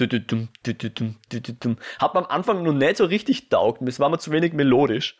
hat 1.99 2.15
man 2.15 2.25
am 2.25 2.31
Anfang 2.31 2.63
noch 2.63 2.73
nicht 2.73 2.97
so 2.97 3.05
richtig 3.05 3.49
taugt. 3.49 3.83
Es 3.83 3.99
war 3.99 4.11
mir 4.11 4.19
zu 4.19 4.31
wenig 4.31 4.53
melodisch. 4.53 5.17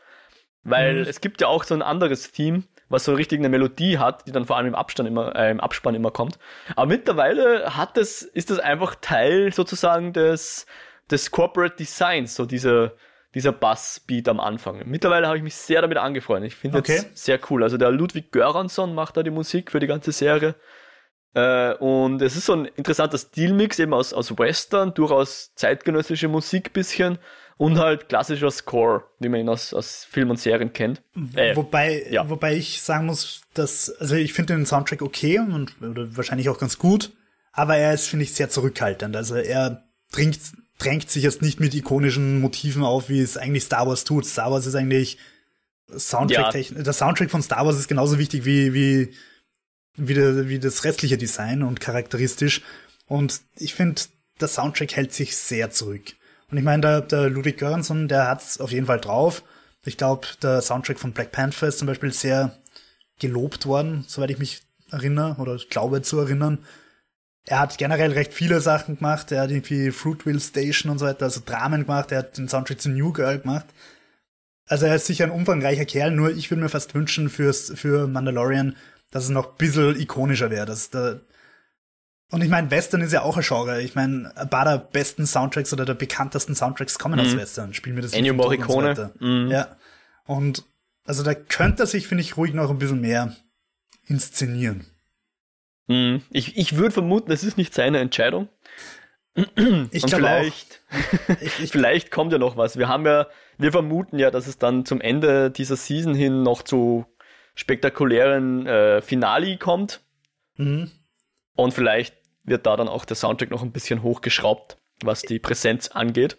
Weil 0.65 1.03
Mhm. 1.03 1.09
es 1.09 1.21
gibt 1.21 1.41
ja 1.41 1.49
auch 1.49 1.65
so 1.65 1.75
ein 1.75 1.83
anderes 1.83 2.31
Theme, 2.31 2.63
was 2.93 3.05
so 3.05 3.15
richtig 3.15 3.39
eine 3.39 3.49
Melodie 3.49 3.99
hat, 3.99 4.27
die 4.27 4.33
dann 4.33 4.45
vor 4.45 4.57
allem 4.57 4.67
im 4.69 4.75
Abstand 4.75 5.09
immer, 5.09 5.35
äh, 5.35 5.51
im 5.51 5.61
Abspann 5.61 5.95
immer 5.95 6.11
kommt. 6.11 6.39
Aber 6.77 6.87
mittlerweile 6.87 7.77
hat 7.77 7.97
es, 7.97 8.23
ist 8.23 8.51
das 8.51 8.59
einfach 8.59 8.95
Teil 9.01 9.53
sozusagen 9.53 10.13
des, 10.13 10.67
des 11.11 11.31
Corporate 11.31 11.77
Designs, 11.77 12.35
so 12.35 12.45
dieser, 12.45 12.93
dieser 13.35 13.53
Bassbeat 13.53 14.29
am 14.29 14.41
Anfang. 14.41 14.83
Mittlerweile 14.85 15.27
habe 15.27 15.39
ich 15.39 15.43
mich 15.43 15.55
sehr 15.55 15.81
damit 15.81 15.97
angefreundet. 15.97 16.53
Ich 16.53 16.57
finde 16.57 16.79
Okay. 16.79 17.03
es 17.15 17.25
sehr 17.25 17.41
cool. 17.51 17.63
Also 17.63 17.79
der 17.79 17.91
Ludwig 17.91 18.31
Göransson 18.31 18.95
macht 18.95 19.17
da 19.17 19.23
die 19.23 19.31
Musik 19.31 19.71
für 19.71 19.81
die 19.81 19.87
ganze 19.87 20.13
Serie. 20.13 20.55
Äh, 21.35 21.73
und 21.77 22.21
es 22.21 22.37
ist 22.37 22.45
so 22.45 22.53
ein 22.53 22.67
interessanter 22.67 23.17
Stilmix 23.17 23.79
eben 23.79 23.95
aus, 23.95 24.13
aus 24.13 24.37
Western, 24.39 24.93
durchaus 24.93 25.55
zeitgenössische 25.55 26.29
Musik 26.29 26.75
bisschen 26.75 27.19
und 27.63 27.79
halt 27.79 28.09
klassischer 28.09 28.51
Score, 28.51 29.05
wie 29.21 29.29
man 29.29 29.39
ihn 29.39 29.49
aus, 29.49 29.73
aus 29.73 30.05
Film 30.11 30.31
und 30.31 30.37
Serien 30.41 30.73
kennt. 30.73 31.01
Äh, 31.37 31.55
wobei, 31.55 32.05
ja. 32.11 32.29
wobei 32.29 32.57
ich 32.57 32.83
sagen 32.83 33.07
muss, 33.07 33.43
dass, 33.55 33.89
also 34.01 34.17
ich 34.17 34.33
finde 34.33 34.55
den 34.55 34.67
Soundtrack 34.67 35.01
okay 35.01 35.39
und 35.39 35.81
oder 35.81 36.17
wahrscheinlich 36.17 36.49
auch 36.49 36.59
ganz 36.59 36.77
gut, 36.77 37.13
aber 37.53 37.77
er 37.77 37.95
ist, 37.95 38.09
finde 38.09 38.25
ich, 38.25 38.35
sehr 38.35 38.51
zurückhaltend. 38.51 39.15
Also 39.15 39.37
er 39.37 39.85
dringt, 40.11 40.41
drängt 40.79 41.09
sich 41.09 41.23
jetzt 41.23 41.41
nicht 41.41 41.61
mit 41.61 41.73
ikonischen 41.73 42.41
Motiven 42.41 42.83
auf, 42.83 43.09
wie 43.09 43.21
es 43.21 43.37
eigentlich 43.37 43.63
Star 43.63 43.87
Wars 43.87 44.03
tut. 44.03 44.27
Star 44.27 44.51
Wars 44.51 44.67
ist 44.67 44.75
eigentlich 44.75 45.19
Soundtrack, 45.97 46.67
der 46.75 46.93
Soundtrack 46.93 47.31
von 47.31 47.45
Star 47.45 47.65
Wars 47.65 47.79
ist 47.79 47.87
genauso 47.87 48.19
wichtig 48.19 48.45
wie, 48.45 48.75
wie, 48.75 49.15
wie, 49.95 50.15
der, 50.15 50.49
wie 50.49 50.59
das 50.59 50.83
restliche 50.83 51.17
Design 51.17 51.63
und 51.63 51.79
charakteristisch. 51.79 52.61
Und 53.07 53.41
ich 53.55 53.73
finde, 53.73 54.03
der 54.41 54.49
Soundtrack 54.49 54.97
hält 54.97 55.13
sich 55.13 55.37
sehr 55.37 55.71
zurück. 55.71 56.15
Und 56.53 56.59
ich 56.59 56.65
meine, 56.65 56.83
der, 56.83 57.01
der 57.01 57.31
Ludwig 57.31 57.57
Göransson, 57.57 58.09
der 58.09 58.29
hat's 58.29 58.61
auf 58.61 58.73
jeden 58.73 58.85
Fall 58.85 59.01
drauf. 59.01 59.43
Ich 59.87 59.97
glaube, 59.97 60.29
der 60.43 60.61
Soundtrack 60.61 60.99
von 60.99 61.13
Black 61.13 61.33
Panther 61.33 61.67
ist 61.67 61.79
zum 61.79 61.87
Beispiel 61.87 62.13
sehr 62.13 62.59
gelobt 63.19 63.65
worden, 63.65 64.05
soweit 64.07 64.31
ich 64.31 64.39
mich 64.39 64.61
erinnere 64.91 65.37
oder 65.41 65.57
glaube 65.71 66.03
zu 66.03 66.19
erinnern. 66.19 66.59
Er 67.47 67.59
hat 67.59 67.79
generell 67.79 68.13
recht 68.13 68.35
viele 68.35 68.61
Sachen 68.61 68.99
gemacht. 68.99 69.33
Er 69.33 69.41
hat 69.41 69.51
irgendwie 69.51 69.91
Fruitville 69.93 70.41
Station 70.41 70.93
und 70.93 70.99
so 70.99 71.07
weiter, 71.07 71.25
also 71.25 71.41
Dramen 71.43 71.87
gemacht. 71.87 72.13
Er 72.13 72.19
hat 72.19 72.37
den 72.37 72.51
Soundtrack 72.51 72.83
zu 72.83 72.91
New 72.91 73.15
Girl 73.15 73.39
gemacht. 73.39 73.67
Also 74.67 74.85
er 74.85 74.97
ist 74.97 75.07
sicher 75.07 75.25
ein 75.25 75.31
umfangreicher 75.31 75.87
Kerl, 75.87 76.11
nur 76.11 76.31
ich 76.33 76.51
würde 76.51 76.63
mir 76.63 76.69
fast 76.69 76.95
wünschen 76.95 77.31
fürs, 77.31 77.73
für 77.75 78.07
Mandalorian, 78.07 78.77
dass 79.11 79.25
es 79.25 79.31
noch 79.31 79.53
ein 79.53 79.57
bisschen 79.57 79.99
ikonischer 79.99 80.51
wäre. 80.51 80.67
Dass 80.67 80.91
der 80.91 81.23
und 82.33 82.43
ich 82.43 82.49
meine, 82.49 82.71
Western 82.71 83.01
ist 83.03 83.13
ja 83.13 83.23
auch 83.23 83.37
ein 83.37 83.43
Genre. 83.47 83.81
Ich 83.83 83.95
meine, 83.95 84.33
ein 84.37 84.49
paar 84.51 84.65
der 84.65 84.79
besten 84.79 85.27
Soundtracks 85.27 85.73
oder 85.73 85.85
der 85.85 85.95
bekanntesten 85.95 86.55
Soundtracks 86.55 86.99
kommen 86.99 87.21
aus 87.21 87.33
Mhm. 87.35 87.39
Western. 87.39 87.75
Spielen 87.75 87.95
wir 87.97 88.03
das 88.03 88.13
Ennio 88.15 88.33
so 88.33 88.37
Morricone. 88.39 88.89
weiter. 88.89 89.13
Mhm. 89.21 89.51
Ja. 89.51 89.77
Und 90.25 90.65
also 91.05 91.23
da 91.23 91.35
könnte 91.35 91.85
er 91.85 91.87
sich, 91.87 92.07
finde 92.09 92.23
ich, 92.23 92.37
ruhig 92.37 92.55
noch 92.55 92.71
ein 92.71 92.79
bisschen 92.79 93.01
mehr 93.01 93.37
inszenieren. 94.07 94.87
Mhm. 95.89 96.23
Ich, 96.31 96.57
ich 96.57 96.77
würde 96.77 96.91
vermuten, 96.93 97.31
es 97.33 97.45
ist 97.45 97.57
nicht 97.59 97.75
seine 97.75 97.99
Entscheidung. 97.99 98.49
Ich 99.35 100.03
glaube 100.05 100.17
vielleicht, 100.25 100.83
Ich, 101.41 101.61
ich, 101.61 101.71
vielleicht 101.73 102.11
kommt 102.11 102.33
ja 102.33 102.39
noch 102.39 102.57
was. 102.57 102.77
Wir 102.79 102.89
haben 102.89 103.07
ja, 103.07 103.27
wir 103.59 103.73
vermuten 103.73 104.19
ja, 104.19 104.31
dass 104.31 104.47
es 104.47 104.59
dann 104.59 104.85
zum 104.85 105.01
Ende 105.01 105.51
dieser 105.51 105.77
Season 105.77 106.15
hin 106.15 106.43
noch 106.43 106.63
zu 106.63 107.07
spektakulären 107.55 108.67
äh, 108.67 109.01
Finali 109.03 109.57
kommt. 109.57 110.01
mhm. 110.57 110.91
Und 111.55 111.75
vielleicht 111.75 112.17
wird 112.45 112.67
da 112.67 112.77
dann 112.77 112.89
auch 112.89 113.05
der 113.05 113.17
Soundtrack 113.17 113.51
noch 113.51 113.63
ein 113.63 113.73
bisschen 113.73 114.03
hochgeschraubt, 114.03 114.79
was 115.03 115.23
die 115.23 115.39
Präsenz 115.39 115.89
angeht. 115.89 116.39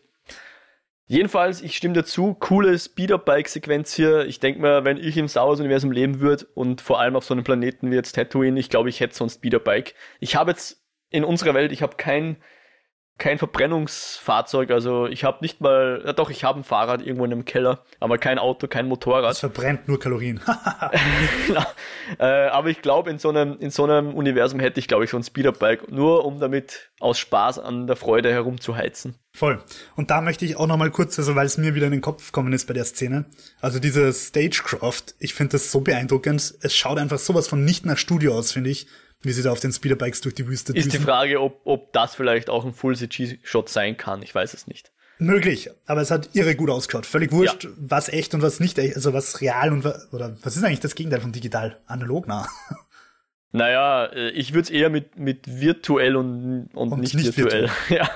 Jedenfalls, 1.05 1.61
ich 1.61 1.75
stimme 1.75 1.95
dazu, 1.95 2.33
coole 2.33 2.79
Speederbike-Sequenz 2.79 3.93
hier. 3.93 4.25
Ich 4.25 4.39
denke 4.39 4.61
mir, 4.61 4.85
wenn 4.85 4.97
ich 4.97 5.17
im 5.17 5.27
Star 5.27 5.47
Wars-Universum 5.47 5.91
leben 5.91 6.21
würde 6.21 6.47
und 6.55 6.79
vor 6.81 6.99
allem 6.99 7.15
auf 7.15 7.25
so 7.25 7.33
einem 7.33 7.43
Planeten 7.43 7.91
wie 7.91 7.95
jetzt 7.95 8.13
Tatooine, 8.13 8.59
ich 8.59 8.69
glaube, 8.69 8.89
ich 8.89 8.99
hätte 8.99 9.13
so 9.13 9.25
ein 9.25 9.29
Speederbike. 9.29 9.95
Ich 10.19 10.35
habe 10.35 10.51
jetzt 10.51 10.81
in 11.09 11.25
unserer 11.25 11.53
Welt, 11.53 11.71
ich 11.71 11.81
habe 11.81 11.97
kein 11.97 12.37
kein 13.17 13.37
Verbrennungsfahrzeug. 13.37 14.71
Also 14.71 15.07
ich 15.07 15.23
habe 15.23 15.37
nicht 15.41 15.61
mal, 15.61 16.01
ja 16.05 16.13
doch, 16.13 16.29
ich 16.29 16.43
habe 16.43 16.59
ein 16.59 16.63
Fahrrad 16.63 17.01
irgendwo 17.01 17.25
in 17.25 17.31
einem 17.31 17.45
Keller, 17.45 17.83
aber 17.99 18.17
kein 18.17 18.39
Auto, 18.39 18.67
kein 18.67 18.87
Motorrad. 18.87 19.29
Das 19.29 19.39
verbrennt 19.39 19.87
nur 19.87 19.99
Kalorien. 19.99 20.41
genau. 21.47 21.63
äh, 22.19 22.47
aber 22.47 22.69
ich 22.69 22.81
glaube, 22.81 23.11
in 23.11 23.19
so 23.19 23.29
einem 23.29 23.57
in 23.59 23.69
so 23.69 23.83
einem 23.83 24.13
Universum 24.13 24.59
hätte 24.59 24.79
ich, 24.79 24.87
glaube 24.87 25.03
ich, 25.03 25.11
so 25.11 25.17
ein 25.17 25.23
Speederbike, 25.23 25.91
nur 25.91 26.25
um 26.25 26.39
damit 26.39 26.91
aus 26.99 27.19
Spaß 27.19 27.59
an 27.59 27.87
der 27.87 27.95
Freude 27.95 28.31
herumzuheizen. 28.31 29.15
Voll. 29.35 29.63
Und 29.95 30.11
da 30.11 30.21
möchte 30.21 30.45
ich 30.45 30.57
auch 30.57 30.67
noch 30.67 30.77
mal 30.77 30.91
kurz, 30.91 31.17
also 31.17 31.35
weil 31.35 31.45
es 31.45 31.57
mir 31.57 31.75
wieder 31.75 31.87
in 31.87 31.91
den 31.91 32.01
Kopf 32.01 32.27
gekommen 32.27 32.53
ist 32.53 32.67
bei 32.67 32.73
der 32.73 32.85
Szene, 32.85 33.25
also 33.61 33.79
diese 33.79 34.11
Stagecraft, 34.13 35.15
ich 35.19 35.33
finde 35.33 35.53
das 35.53 35.71
so 35.71 35.81
beeindruckend. 35.81 36.55
Es 36.61 36.75
schaut 36.75 36.97
einfach 36.97 37.19
sowas 37.19 37.47
von 37.47 37.63
nicht 37.63 37.85
nach 37.85 37.97
Studio 37.97 38.35
aus, 38.35 38.51
finde 38.51 38.69
ich 38.69 38.87
wie 39.23 39.31
sie 39.31 39.43
da 39.43 39.51
auf 39.51 39.59
den 39.59 39.71
Speederbikes 39.71 40.21
durch 40.21 40.35
die 40.35 40.47
Wüste 40.47 40.73
Ist 40.73 40.85
düsen. 40.85 40.99
die 40.99 41.03
Frage, 41.03 41.41
ob, 41.41 41.61
ob 41.65 41.91
das 41.93 42.15
vielleicht 42.15 42.49
auch 42.49 42.65
ein 42.65 42.73
Full-CG-Shot 42.73 43.69
sein 43.69 43.97
kann. 43.97 44.21
Ich 44.21 44.33
weiß 44.33 44.53
es 44.53 44.67
nicht. 44.67 44.91
Möglich, 45.19 45.69
aber 45.85 46.01
es 46.01 46.11
hat 46.11 46.29
irre 46.33 46.55
gut 46.55 46.69
ausgeschaut. 46.69 47.05
Völlig 47.05 47.31
wurscht, 47.31 47.63
ja. 47.63 47.69
was 47.77 48.09
echt 48.09 48.33
und 48.33 48.41
was 48.41 48.59
nicht 48.59 48.77
echt, 48.77 48.95
also 48.95 49.13
was 49.13 49.41
real 49.41 49.71
und 49.71 49.83
was, 49.83 50.11
oder 50.11 50.35
was 50.41 50.57
ist 50.57 50.63
eigentlich 50.63 50.79
das 50.79 50.95
Gegenteil 50.95 51.21
von 51.21 51.31
digital? 51.31 51.79
Analog 51.85 52.27
nah. 52.27 52.47
Naja, 53.55 54.05
äh, 54.05 54.29
ich 54.31 54.53
würde 54.53 54.63
es 54.63 54.69
eher 54.71 54.89
mit, 54.89 55.17
mit 55.17 55.61
virtuell 55.61 56.15
und, 56.15 56.69
und, 56.73 56.91
und 56.91 56.99
nicht, 56.99 57.13
nicht, 57.13 57.37
virtuell. 57.37 57.69
virtuell. 57.87 57.99
ja. 57.99 58.09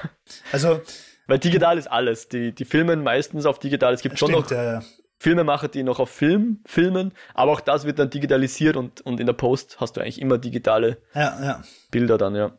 Also. 0.52 0.82
Weil 1.28 1.40
digital 1.40 1.78
ist 1.78 1.88
alles. 1.88 2.28
Die, 2.30 2.54
die 2.54 2.66
filmen 2.66 3.04
meistens 3.04 3.46
auf 3.46 3.60
digital. 3.60 3.94
Es 3.94 4.02
gibt 4.02 4.18
schon 4.18 4.30
stimmt, 4.30 4.50
noch 4.50 4.52
ja, 4.52 4.82
Filmemacher, 5.20 5.68
die 5.68 5.84
noch 5.84 6.00
auf 6.00 6.10
Film 6.10 6.60
filmen, 6.66 7.12
aber 7.34 7.52
auch 7.52 7.62
das 7.62 7.86
wird 7.86 7.98
dann 7.98 8.10
digitalisiert 8.10 8.76
und, 8.76 9.02
und 9.02 9.20
in 9.20 9.26
der 9.26 9.34
Post 9.34 9.78
hast 9.80 9.98
du 9.98 10.02
eigentlich 10.02 10.22
immer 10.22 10.38
digitale 10.38 11.02
ja, 11.16 11.44
ja. 11.44 11.64
Bilder 11.90 12.18
dann, 12.18 12.36
ja. 12.36 12.58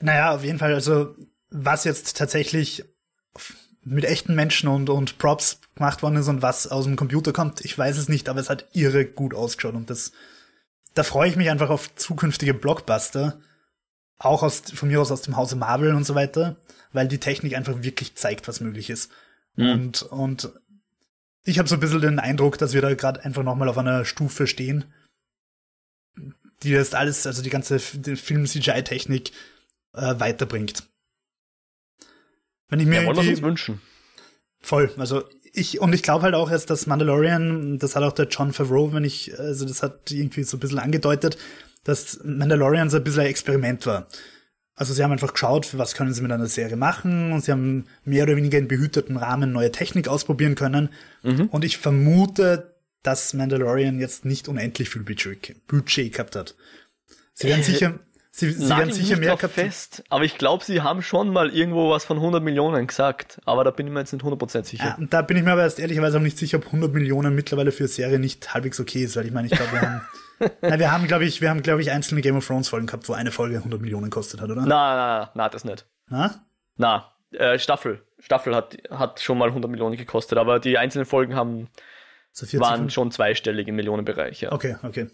Naja, 0.00 0.34
auf 0.34 0.44
jeden 0.44 0.58
Fall, 0.58 0.74
also 0.74 1.14
was 1.48 1.84
jetzt 1.84 2.18
tatsächlich 2.18 2.84
mit 3.84 4.04
echten 4.04 4.34
Menschen 4.34 4.68
und, 4.68 4.90
und 4.90 5.18
Props 5.18 5.60
gemacht 5.74 6.02
worden 6.02 6.16
ist 6.16 6.28
und 6.28 6.42
was 6.42 6.66
aus 6.66 6.84
dem 6.84 6.96
Computer 6.96 7.32
kommt, 7.32 7.64
ich 7.64 7.76
weiß 7.76 7.96
es 7.96 8.08
nicht, 8.08 8.28
aber 8.28 8.40
es 8.40 8.50
hat 8.50 8.66
irre 8.72 9.04
gut 9.06 9.34
ausgeschaut 9.34 9.74
und 9.74 9.88
das, 9.88 10.12
da 10.94 11.02
freue 11.02 11.28
ich 11.28 11.36
mich 11.36 11.50
einfach 11.50 11.70
auf 11.70 11.94
zukünftige 11.94 12.54
Blockbuster, 12.54 13.40
auch 14.18 14.42
aus, 14.42 14.62
von 14.74 14.88
mir 14.88 15.00
aus 15.00 15.12
aus 15.12 15.22
dem 15.22 15.36
Hause 15.36 15.56
Marvel 15.56 15.94
und 15.94 16.04
so 16.04 16.14
weiter, 16.14 16.56
weil 16.92 17.08
die 17.08 17.18
Technik 17.18 17.56
einfach 17.56 17.82
wirklich 17.82 18.14
zeigt, 18.14 18.48
was 18.48 18.60
möglich 18.60 18.90
ist. 18.90 19.10
Mhm. 19.56 19.70
Und, 19.70 20.02
und 20.02 20.52
ich 21.44 21.58
habe 21.58 21.68
so 21.68 21.76
ein 21.76 21.80
bisschen 21.80 22.00
den 22.00 22.18
Eindruck, 22.18 22.58
dass 22.58 22.72
wir 22.72 22.82
da 22.82 22.94
gerade 22.94 23.24
einfach 23.24 23.42
nochmal 23.42 23.68
auf 23.68 23.78
einer 23.78 24.04
Stufe 24.04 24.46
stehen, 24.46 24.84
die 26.62 26.72
das 26.72 26.94
alles, 26.94 27.26
also 27.26 27.42
die 27.42 27.50
ganze 27.50 27.78
Film-CGI-Technik 27.78 29.30
äh, 29.92 30.18
weiterbringt. 30.18 30.84
Wenn 32.68 32.80
ich 32.80 32.86
mir 32.86 33.02
ja, 33.02 33.06
wollen 33.06 33.22
wir 33.22 33.30
uns 33.30 33.42
wünschen. 33.42 33.80
Voll, 34.60 34.90
also 34.96 35.24
ich, 35.52 35.80
und 35.80 35.94
ich 35.94 36.02
glaube 36.02 36.22
halt 36.22 36.34
auch 36.34 36.50
erst, 36.50 36.70
dass 36.70 36.86
Mandalorian, 36.86 37.78
das 37.78 37.94
hat 37.94 38.02
auch 38.02 38.12
der 38.12 38.26
John 38.26 38.52
Favreau, 38.52 38.92
wenn 38.92 39.04
ich, 39.04 39.38
also 39.38 39.66
das 39.66 39.82
hat 39.82 40.10
irgendwie 40.10 40.42
so 40.42 40.56
ein 40.56 40.60
bisschen 40.60 40.78
angedeutet, 40.78 41.36
dass 41.84 42.20
Mandalorian 42.24 42.88
so 42.88 42.96
ein 42.96 43.04
bisschen 43.04 43.20
ein 43.20 43.28
Experiment 43.28 43.86
war. 43.86 44.08
Also 44.76 44.92
sie 44.92 45.04
haben 45.04 45.12
einfach 45.12 45.32
geschaut, 45.32 45.78
was 45.78 45.94
können 45.94 46.12
sie 46.12 46.22
mit 46.22 46.32
einer 46.32 46.48
Serie 46.48 46.76
machen 46.76 47.32
und 47.32 47.44
sie 47.44 47.52
haben 47.52 47.84
mehr 48.04 48.24
oder 48.24 48.36
weniger 48.36 48.58
in 48.58 48.66
behüteten 48.66 49.16
Rahmen 49.16 49.52
neue 49.52 49.70
Technik 49.70 50.08
ausprobieren 50.08 50.56
können. 50.56 50.88
Mhm. 51.22 51.46
Und 51.46 51.64
ich 51.64 51.78
vermute, 51.78 52.74
dass 53.04 53.34
Mandalorian 53.34 54.00
jetzt 54.00 54.24
nicht 54.24 54.48
unendlich 54.48 54.90
viel 54.90 55.02
Budget, 55.02 55.66
Budget 55.68 56.12
gehabt 56.12 56.34
hat. 56.34 56.56
Sie 57.34 57.46
werden 57.46 57.60
äh, 57.60 57.64
sicher, 57.64 57.98
sie, 58.32 58.50
sie 58.50 58.68
werden 58.68 58.92
sicher 58.92 59.16
mehr 59.16 59.36
gehabt 59.36 59.54
fest, 59.54 60.02
aber 60.08 60.24
ich 60.24 60.38
glaube, 60.38 60.64
sie 60.64 60.80
haben 60.80 61.02
schon 61.02 61.32
mal 61.32 61.50
irgendwo 61.50 61.90
was 61.90 62.04
von 62.04 62.16
100 62.16 62.42
Millionen 62.42 62.88
gesagt, 62.88 63.40
aber 63.44 63.62
da 63.62 63.70
bin 63.70 63.86
ich 63.86 63.92
mir 63.92 64.00
jetzt 64.00 64.12
nicht 64.12 64.24
100% 64.24 64.64
sicher. 64.64 64.96
Ja, 64.98 65.06
da 65.08 65.22
bin 65.22 65.36
ich 65.36 65.44
mir 65.44 65.52
aber 65.52 65.62
erst 65.62 65.78
ehrlicherweise 65.78 66.16
auch 66.16 66.22
nicht 66.22 66.38
sicher, 66.38 66.58
ob 66.58 66.66
100 66.66 66.92
Millionen 66.92 67.34
mittlerweile 67.34 67.70
für 67.70 67.84
eine 67.84 67.88
Serie 67.88 68.18
nicht 68.18 68.54
halbwegs 68.54 68.80
okay 68.80 69.04
ist, 69.04 69.14
weil 69.14 69.26
ich 69.26 69.32
meine, 69.32 69.46
ich 69.46 69.54
glaube, 69.54 69.72
wir 69.72 69.82
haben 69.82 70.00
Na, 70.62 70.78
wir 70.78 70.92
haben, 70.92 71.06
glaube 71.06 71.24
ich, 71.24 71.40
wir 71.40 71.50
haben, 71.50 71.62
glaube 71.62 71.82
ich, 71.82 71.90
einzelne 71.90 72.20
Game 72.20 72.36
of 72.36 72.46
Thrones 72.46 72.68
Folgen 72.68 72.86
gehabt, 72.86 73.08
wo 73.08 73.12
eine 73.12 73.30
Folge 73.30 73.56
100 73.56 73.80
Millionen 73.80 74.10
kostet 74.10 74.40
hat, 74.40 74.50
oder? 74.50 74.62
Na, 74.62 74.66
na, 74.66 75.30
na, 75.34 75.48
das 75.48 75.64
nicht. 75.64 75.86
Na? 76.08 76.46
Na, 76.76 77.12
äh, 77.32 77.58
Staffel. 77.58 78.02
Staffel 78.18 78.54
hat, 78.54 78.76
hat 78.90 79.20
schon 79.20 79.38
mal 79.38 79.48
100 79.48 79.70
Millionen 79.70 79.96
gekostet, 79.96 80.38
aber 80.38 80.60
die 80.60 80.78
einzelnen 80.78 81.06
Folgen 81.06 81.34
haben, 81.34 81.68
so 82.32 82.46
40, 82.46 82.60
waren 82.60 82.90
schon 82.90 83.10
zweistellig 83.10 83.68
im 83.68 83.76
Millionenbereich, 83.76 84.40
ja. 84.40 84.52
Okay, 84.52 84.76
okay. 84.82 85.08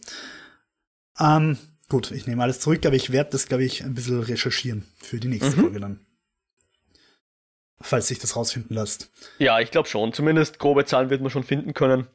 Ähm, 1.18 1.59
gut, 1.88 2.11
ich 2.12 2.26
nehme 2.26 2.42
alles 2.42 2.61
zurück, 2.61 2.87
aber 2.87 2.96
ich 2.96 3.12
werde 3.12 3.30
das, 3.30 3.46
glaube 3.46 3.64
ich, 3.64 3.85
ein 3.85 3.94
bisschen 3.94 4.22
recherchieren 4.22 4.87
für 4.96 5.18
die 5.18 5.28
nächste 5.28 5.56
mhm. 5.56 5.61
Folge 5.61 5.80
dann. 5.80 6.00
Falls 7.83 8.09
sich 8.09 8.18
das 8.18 8.37
rausfinden 8.37 8.76
lässt. 8.76 9.11
Ja, 9.38 9.59
ich 9.59 9.70
glaube 9.70 9.88
schon. 9.88 10.12
Zumindest 10.12 10.59
grobe 10.59 10.85
Zahlen 10.85 11.09
wird 11.09 11.22
man 11.22 11.30
schon 11.30 11.44
finden 11.44 11.72
können 11.72 12.09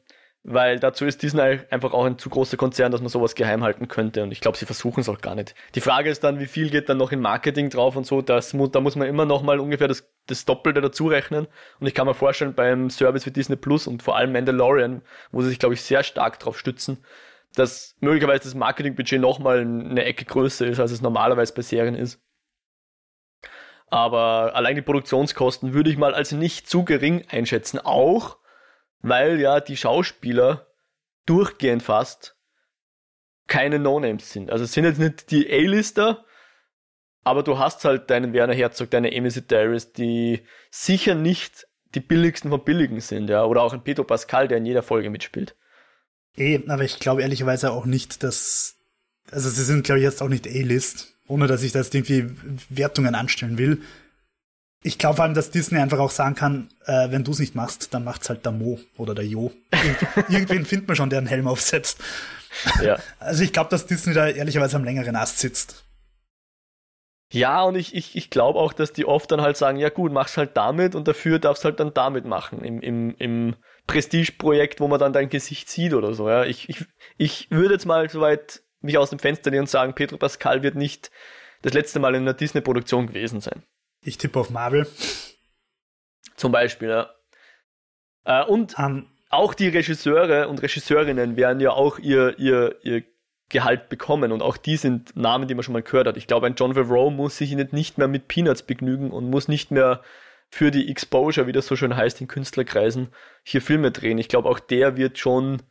weil 0.48 0.78
dazu 0.78 1.04
ist 1.04 1.22
Disney 1.22 1.58
einfach 1.70 1.92
auch 1.92 2.04
ein 2.04 2.18
zu 2.18 2.30
großer 2.30 2.56
Konzern, 2.56 2.92
dass 2.92 3.00
man 3.00 3.08
sowas 3.08 3.34
geheim 3.34 3.64
halten 3.64 3.88
könnte 3.88 4.22
und 4.22 4.30
ich 4.30 4.40
glaube, 4.40 4.56
sie 4.56 4.64
versuchen 4.64 5.00
es 5.00 5.08
auch 5.08 5.20
gar 5.20 5.34
nicht. 5.34 5.56
Die 5.74 5.80
Frage 5.80 6.08
ist 6.08 6.22
dann, 6.22 6.38
wie 6.38 6.46
viel 6.46 6.70
geht 6.70 6.88
dann 6.88 6.98
noch 6.98 7.10
in 7.10 7.20
Marketing 7.20 7.68
drauf 7.68 7.96
und 7.96 8.06
so, 8.06 8.22
das, 8.22 8.54
da 8.70 8.80
muss 8.80 8.94
man 8.94 9.08
immer 9.08 9.24
noch 9.24 9.42
mal 9.42 9.58
ungefähr 9.58 9.88
das, 9.88 10.08
das 10.26 10.44
Doppelte 10.44 10.80
dazu 10.80 11.08
rechnen 11.08 11.48
und 11.80 11.88
ich 11.88 11.94
kann 11.94 12.06
mir 12.06 12.14
vorstellen, 12.14 12.54
beim 12.54 12.90
Service 12.90 13.26
wie 13.26 13.32
Disney 13.32 13.56
Plus 13.56 13.88
und 13.88 14.04
vor 14.04 14.16
allem 14.16 14.32
Mandalorian, 14.32 15.02
wo 15.32 15.42
sie 15.42 15.48
sich, 15.48 15.58
glaube 15.58 15.74
ich, 15.74 15.82
sehr 15.82 16.04
stark 16.04 16.38
drauf 16.38 16.56
stützen, 16.56 17.04
dass 17.56 17.96
möglicherweise 17.98 18.44
das 18.44 18.54
Marketingbudget 18.54 19.20
noch 19.20 19.40
mal 19.40 19.58
eine 19.58 20.04
Ecke 20.04 20.26
größer 20.26 20.64
ist, 20.66 20.78
als 20.78 20.92
es 20.92 21.02
normalerweise 21.02 21.54
bei 21.54 21.62
Serien 21.62 21.96
ist. 21.96 22.22
Aber 23.88 24.54
allein 24.54 24.76
die 24.76 24.82
Produktionskosten 24.82 25.72
würde 25.74 25.90
ich 25.90 25.96
mal 25.96 26.14
als 26.14 26.30
nicht 26.30 26.68
zu 26.68 26.84
gering 26.84 27.24
einschätzen, 27.30 27.80
auch 27.80 28.36
weil 29.00 29.40
ja 29.40 29.60
die 29.60 29.76
Schauspieler 29.76 30.66
durchgehend 31.26 31.82
fast 31.82 32.36
keine 33.46 33.78
No-Names 33.78 34.32
sind. 34.32 34.50
Also 34.50 34.64
es 34.64 34.72
sind 34.72 34.84
jetzt 34.84 34.98
nicht 34.98 35.30
die 35.30 35.50
A-Lister, 35.50 36.24
aber 37.22 37.42
du 37.42 37.58
hast 37.58 37.84
halt 37.84 38.10
deinen 38.10 38.32
Werner 38.32 38.54
Herzog, 38.54 38.90
deine 38.90 39.16
Amy 39.16 39.30
Sedaris, 39.30 39.92
die 39.92 40.42
sicher 40.70 41.14
nicht 41.14 41.66
die 41.94 42.00
billigsten 42.00 42.50
von 42.50 42.64
billigen 42.64 43.00
sind, 43.00 43.30
ja, 43.30 43.44
oder 43.44 43.62
auch 43.62 43.72
ein 43.72 43.82
Pedro 43.82 44.04
Pascal, 44.04 44.48
der 44.48 44.58
in 44.58 44.66
jeder 44.66 44.82
Folge 44.82 45.10
mitspielt. 45.10 45.56
Eh, 46.36 46.60
aber 46.68 46.84
ich 46.84 46.98
glaube 46.98 47.22
ehrlicherweise 47.22 47.72
auch 47.72 47.86
nicht, 47.86 48.22
dass, 48.22 48.76
also 49.30 49.48
sie 49.48 49.64
sind 49.64 49.84
glaube 49.84 50.00
ich 50.00 50.04
jetzt 50.04 50.22
auch 50.22 50.28
nicht 50.28 50.46
A-List, 50.46 51.16
ohne 51.26 51.46
dass 51.46 51.62
ich 51.62 51.72
da 51.72 51.80
irgendwie 51.80 52.30
Wertungen 52.68 53.14
anstellen 53.14 53.58
will 53.58 53.82
ich 54.86 54.98
glaube 54.98 55.16
vor 55.16 55.24
allem, 55.24 55.34
dass 55.34 55.50
Disney 55.50 55.80
einfach 55.80 55.98
auch 55.98 56.12
sagen 56.12 56.36
kann, 56.36 56.68
äh, 56.86 57.10
wenn 57.10 57.24
du 57.24 57.32
es 57.32 57.40
nicht 57.40 57.56
machst, 57.56 57.92
dann 57.92 58.04
macht's 58.04 58.28
halt 58.28 58.44
der 58.44 58.52
Mo 58.52 58.78
oder 58.96 59.16
der 59.16 59.26
Jo. 59.26 59.52
Irgend 59.72 59.98
irgendwen 60.30 60.64
findet 60.64 60.86
man 60.86 60.96
schon, 60.96 61.10
der 61.10 61.18
einen 61.18 61.26
Helm 61.26 61.48
aufsetzt. 61.48 62.00
Ja. 62.82 62.98
Also 63.18 63.42
ich 63.42 63.52
glaube, 63.52 63.68
dass 63.70 63.86
Disney 63.86 64.14
da 64.14 64.28
ehrlicherweise 64.28 64.76
am 64.76 64.84
längeren 64.84 65.16
Ast 65.16 65.40
sitzt. 65.40 65.84
Ja, 67.32 67.64
und 67.64 67.74
ich, 67.74 67.96
ich, 67.96 68.14
ich 68.14 68.30
glaube 68.30 68.60
auch, 68.60 68.72
dass 68.72 68.92
die 68.92 69.04
oft 69.04 69.30
dann 69.32 69.40
halt 69.40 69.56
sagen, 69.56 69.78
ja 69.78 69.88
gut, 69.88 70.12
mach's 70.12 70.36
halt 70.36 70.56
damit 70.56 70.94
und 70.94 71.08
dafür 71.08 71.40
darfst 71.40 71.64
halt 71.64 71.80
dann 71.80 71.92
damit 71.92 72.24
machen. 72.24 72.62
Im, 72.62 72.80
im, 72.80 73.16
im 73.18 73.56
Prestige-Projekt, 73.88 74.78
wo 74.78 74.86
man 74.86 75.00
dann 75.00 75.12
dein 75.12 75.28
Gesicht 75.28 75.68
sieht 75.68 75.94
oder 75.94 76.14
so. 76.14 76.28
Ja. 76.28 76.44
Ich, 76.44 76.68
ich, 76.68 76.84
ich 77.16 77.50
würde 77.50 77.74
jetzt 77.74 77.86
mal 77.86 78.08
soweit 78.08 78.62
mich 78.80 78.96
aus 78.96 79.10
dem 79.10 79.18
Fenster 79.18 79.50
lehnen 79.50 79.62
und 79.62 79.68
sagen, 79.68 79.94
Pedro 79.94 80.16
Pascal 80.16 80.62
wird 80.62 80.76
nicht 80.76 81.10
das 81.62 81.72
letzte 81.72 81.98
Mal 81.98 82.14
in 82.14 82.22
einer 82.22 82.34
Disney-Produktion 82.34 83.08
gewesen 83.08 83.40
sein. 83.40 83.64
Ich 84.06 84.18
tippe 84.18 84.38
auf 84.38 84.50
Marvel. 84.50 84.86
Zum 86.36 86.52
Beispiel, 86.52 86.88
ja. 86.88 87.10
Äh, 88.24 88.44
und 88.44 88.78
um, 88.78 89.06
auch 89.30 89.52
die 89.52 89.68
Regisseure 89.68 90.48
und 90.48 90.62
Regisseurinnen 90.62 91.36
werden 91.36 91.60
ja 91.60 91.70
auch 91.70 91.98
ihr, 91.98 92.38
ihr, 92.38 92.76
ihr 92.82 93.02
Gehalt 93.48 93.88
bekommen 93.88 94.30
und 94.30 94.42
auch 94.42 94.56
die 94.56 94.76
sind 94.76 95.16
Namen, 95.16 95.48
die 95.48 95.54
man 95.54 95.64
schon 95.64 95.72
mal 95.72 95.82
gehört 95.82 96.06
hat. 96.06 96.16
Ich 96.16 96.28
glaube, 96.28 96.46
ein 96.46 96.54
John 96.54 96.74
Favreau 96.74 97.10
muss 97.10 97.36
sich 97.36 97.54
nicht 97.54 97.98
mehr 97.98 98.06
mit 98.06 98.28
Peanuts 98.28 98.62
begnügen 98.62 99.10
und 99.10 99.28
muss 99.28 99.48
nicht 99.48 99.72
mehr 99.72 100.02
für 100.50 100.70
die 100.70 100.88
Exposure, 100.88 101.48
wie 101.48 101.52
das 101.52 101.66
so 101.66 101.74
schön 101.74 101.96
heißt 101.96 102.20
in 102.20 102.28
Künstlerkreisen, 102.28 103.08
hier 103.42 103.60
Filme 103.60 103.90
drehen. 103.90 104.18
Ich 104.18 104.28
glaube, 104.28 104.48
auch 104.48 104.60
der 104.60 104.96
wird 104.96 105.18
schon 105.18 105.62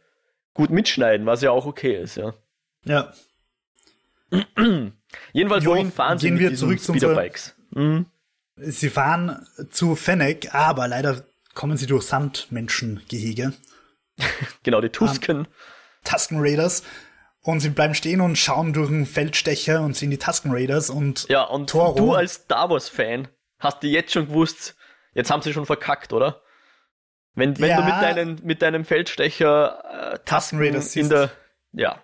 gut 0.54 0.71
mitschneiden, 0.71 1.26
was 1.26 1.41
ja 1.41 1.52
auch 1.52 1.65
okay 1.65 2.02
ist, 2.02 2.17
ja. 2.17 2.34
Ja. 2.84 3.13
Jedenfalls, 5.32 5.65
wohin 5.65 5.91
fahren 5.91 6.17
sie 6.17 6.32
mit 6.32 6.41
wir 6.41 6.56
zurück 6.56 6.80
Speederbikes? 6.82 7.56
Mhm. 7.71 8.08
Sie 8.58 8.89
fahren 8.89 9.46
zu 9.70 9.96
Fennec, 9.96 10.54
aber 10.54 10.88
leider 10.88 11.26
kommen 11.54 11.78
sie 11.78 11.88
durch 11.88 12.06
Sandmenschengehege. 12.06 13.54
genau, 14.63 14.82
die 14.82 14.89
Tusken. 14.89 15.39
Um, 15.39 15.48
Tusken 16.04 16.39
Raiders. 16.39 16.84
Und 17.41 17.60
sie 17.60 17.70
bleiben 17.70 17.94
stehen 17.94 18.22
und 18.22 18.38
schauen 18.38 18.74
durch 18.74 18.89
einen 18.89 19.06
Feldstecher 19.06 19.82
und 19.82 19.96
sehen 19.96 20.10
die 20.10 20.18
Tusken 20.18 20.52
Raiders 20.52 20.89
und 20.89 21.28
Ja, 21.30 21.44
und 21.44 21.70
Toro. 21.70 21.96
du 21.96 22.13
als 22.13 22.36
Star 22.36 22.70
Wars-Fan 22.70 23.28
hast 23.60 23.84
dir 23.84 23.91
jetzt 23.91 24.13
schon 24.13 24.28
gewusst, 24.28 24.76
jetzt 25.13 25.30
haben 25.30 25.41
sie 25.41 25.54
schon 25.54 25.65
verkackt, 25.65 26.12
oder? 26.12 26.41
Wenn, 27.36 27.60
wenn 27.60 27.70
ja, 27.70 27.78
du 27.78 27.84
mit, 27.84 27.94
deinen, 27.94 28.46
mit 28.46 28.62
deinem 28.62 28.86
Feldstecher 28.86 30.13
äh, 30.13 30.20
Tusken 30.26 30.60
Raiders 30.60 30.96
in 30.96 31.10
der. 31.10 31.32
Ja. 31.74 32.02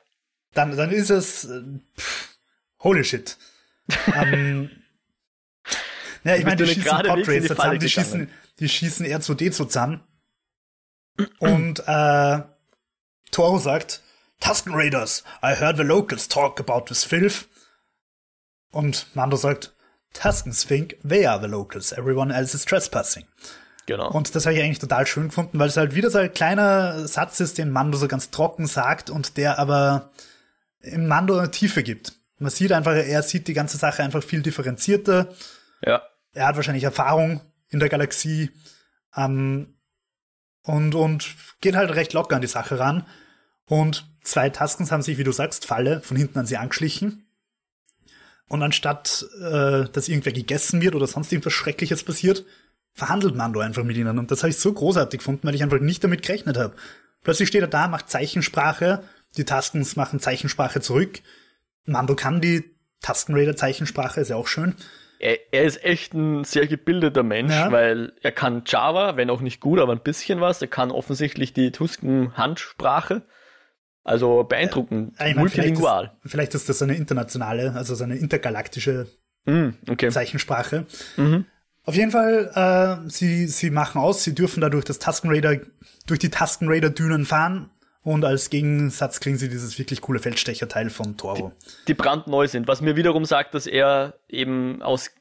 Dann, 0.53 0.75
dann 0.75 0.91
ist 0.91 1.09
es. 1.09 1.45
Äh, 1.45 1.61
pff, 1.97 2.37
holy 2.79 3.03
shit. 3.03 3.37
ähm, 4.15 4.69
Ja, 6.23 6.35
ich 6.35 6.43
meine, 6.43 6.57
die 6.57 6.67
schießen 6.67 6.83
Podracer 6.83 7.55
zusammen, 7.55 7.79
die 7.79 7.89
schießen, 7.89 8.29
die 8.59 8.69
schießen 8.69 9.05
R2D 9.05 9.51
zusammen. 9.51 10.01
Und 11.39 11.83
äh, 11.87 12.41
Toro 13.31 13.57
sagt, 13.59 14.01
Tusken 14.39 14.73
Raiders, 14.73 15.23
I 15.43 15.55
heard 15.55 15.77
the 15.77 15.83
locals 15.83 16.27
talk 16.27 16.59
about 16.59 16.85
this 16.85 17.03
filth. 17.03 17.47
Und 18.71 19.07
Mando 19.13 19.37
sagt, 19.37 19.73
Tuskens 20.13 20.65
think 20.65 20.97
they 21.07 21.25
are 21.25 21.39
the 21.39 21.47
locals, 21.47 21.91
everyone 21.91 22.33
else 22.33 22.55
is 22.55 22.65
trespassing. 22.65 23.25
Genau. 23.85 24.11
Und 24.11 24.35
das 24.35 24.45
habe 24.45 24.55
ich 24.55 24.61
eigentlich 24.61 24.79
total 24.79 25.07
schön 25.07 25.29
gefunden, 25.29 25.57
weil 25.59 25.67
es 25.67 25.77
halt 25.77 25.95
wieder 25.95 26.09
so 26.09 26.19
ein 26.19 26.33
kleiner 26.33 27.07
Satz 27.07 27.39
ist, 27.39 27.57
den 27.57 27.71
Mando 27.71 27.97
so 27.97 28.07
ganz 28.07 28.29
trocken 28.29 28.67
sagt 28.67 29.09
und 29.09 29.37
der 29.37 29.59
aber 29.59 30.11
im 30.81 31.07
Mando 31.07 31.37
eine 31.37 31.51
Tiefe 31.51 31.83
gibt. 31.83 32.13
Man 32.37 32.51
sieht 32.51 32.71
einfach, 32.71 32.93
er 32.93 33.23
sieht 33.23 33.47
die 33.47 33.53
ganze 33.53 33.77
Sache 33.77 34.03
einfach 34.03 34.23
viel 34.23 34.41
differenzierter. 34.41 35.33
ja. 35.85 36.01
Er 36.33 36.47
hat 36.47 36.55
wahrscheinlich 36.55 36.83
Erfahrung 36.83 37.41
in 37.69 37.79
der 37.79 37.89
Galaxie 37.89 38.51
ähm, 39.15 39.75
und, 40.63 40.95
und 40.95 41.35
geht 41.61 41.75
halt 41.75 41.91
recht 41.91 42.13
locker 42.13 42.35
an 42.35 42.41
die 42.41 42.47
Sache 42.47 42.79
ran. 42.79 43.05
Und 43.65 44.05
zwei 44.23 44.49
Taskens 44.49 44.91
haben 44.91 45.01
sich, 45.01 45.17
wie 45.17 45.23
du 45.23 45.31
sagst, 45.31 45.65
Falle 45.65 46.01
von 46.01 46.17
hinten 46.17 46.39
an 46.39 46.45
sie 46.45 46.57
angeschlichen. 46.57 47.25
Und 48.47 48.63
anstatt, 48.63 49.25
äh, 49.39 49.85
dass 49.91 50.09
irgendwer 50.09 50.33
gegessen 50.33 50.81
wird 50.81 50.95
oder 50.95 51.07
sonst 51.07 51.31
irgendwas 51.31 51.53
Schreckliches 51.53 52.03
passiert, 52.03 52.45
verhandelt 52.93 53.35
Mando 53.35 53.61
einfach 53.61 53.83
mit 53.83 53.95
ihnen. 53.95 54.19
Und 54.19 54.29
das 54.31 54.43
habe 54.43 54.49
ich 54.49 54.57
so 54.57 54.73
großartig 54.73 55.19
gefunden, 55.19 55.47
weil 55.47 55.55
ich 55.55 55.63
einfach 55.63 55.79
nicht 55.79 56.03
damit 56.03 56.21
gerechnet 56.21 56.57
habe. 56.57 56.75
Plötzlich 57.23 57.47
steht 57.47 57.61
er 57.61 57.67
da, 57.67 57.87
macht 57.87 58.09
Zeichensprache, 58.09 59.03
die 59.37 59.45
Taskens 59.45 59.95
machen 59.95 60.19
Zeichensprache 60.19 60.81
zurück. 60.81 61.21
Mando 61.85 62.15
kann 62.15 62.41
die 62.41 62.75
Tasken 63.01 63.35
Raider 63.35 63.55
Zeichensprache, 63.55 64.21
ist 64.21 64.29
ja 64.29 64.35
auch 64.35 64.47
schön. 64.47 64.75
Er, 65.21 65.37
er 65.53 65.63
ist 65.63 65.83
echt 65.83 66.13
ein 66.13 66.43
sehr 66.43 66.65
gebildeter 66.67 67.21
Mensch, 67.23 67.53
Ja. 67.53 67.71
weil 67.71 68.13
er 68.21 68.31
kann 68.31 68.63
Java, 68.65 69.17
wenn 69.17 69.29
auch 69.29 69.41
nicht 69.41 69.59
gut, 69.61 69.79
aber 69.79 69.91
ein 69.93 70.01
bisschen 70.01 70.41
was. 70.41 70.61
Er 70.61 70.67
kann 70.67 70.89
offensichtlich 70.91 71.53
die 71.53 71.71
Tusken-Handsprache. 71.71 73.21
Also 74.03 74.43
beeindruckend. 74.43 75.13
Ich 75.13 75.19
mein, 75.19 75.27
vielleicht, 75.27 75.37
Multilingual. 75.37 76.11
ist, 76.23 76.31
vielleicht 76.31 76.55
ist 76.55 76.67
das 76.69 76.81
eine 76.81 76.95
internationale, 76.95 77.73
also 77.73 77.93
so 77.95 78.03
eine 78.03 78.15
intergalaktische 78.17 79.07
Mm, 79.45 79.69
okay. 79.89 80.09
Zeichensprache. 80.11 80.85
Mhm. 81.17 81.45
Auf 81.83 81.95
jeden 81.95 82.11
Fall, 82.11 82.51
äh, 83.05 83.09
sie, 83.09 83.47
sie 83.47 83.71
machen 83.71 83.99
aus, 83.99 84.23
sie 84.23 84.35
dürfen 84.35 84.61
dadurch 84.61 84.85
das 84.85 84.99
Tusken 84.99 85.31
Raider, 85.31 85.57
durch 86.05 86.19
die 86.19 86.29
Tusken 86.29 86.67
Raider 86.67 86.91
Dünen 86.91 87.25
fahren 87.25 87.71
und 88.03 88.25
als 88.25 88.49
Gegensatz 88.49 89.19
kriegen 89.19 89.37
sie 89.37 89.49
dieses 89.49 89.77
wirklich 89.77 90.01
coole 90.01 90.19
Feldstecherteil 90.19 90.89
von 90.89 91.17
Toro. 91.17 91.51
Die 91.87 91.93
brandneu 91.93 92.47
sind, 92.47 92.67
was 92.67 92.81
mir 92.81 92.95
wiederum 92.95 93.25
sagt, 93.25 93.53
dass 93.53 93.67
er 93.67 94.19
eben 94.27 94.81
aus 94.81 95.11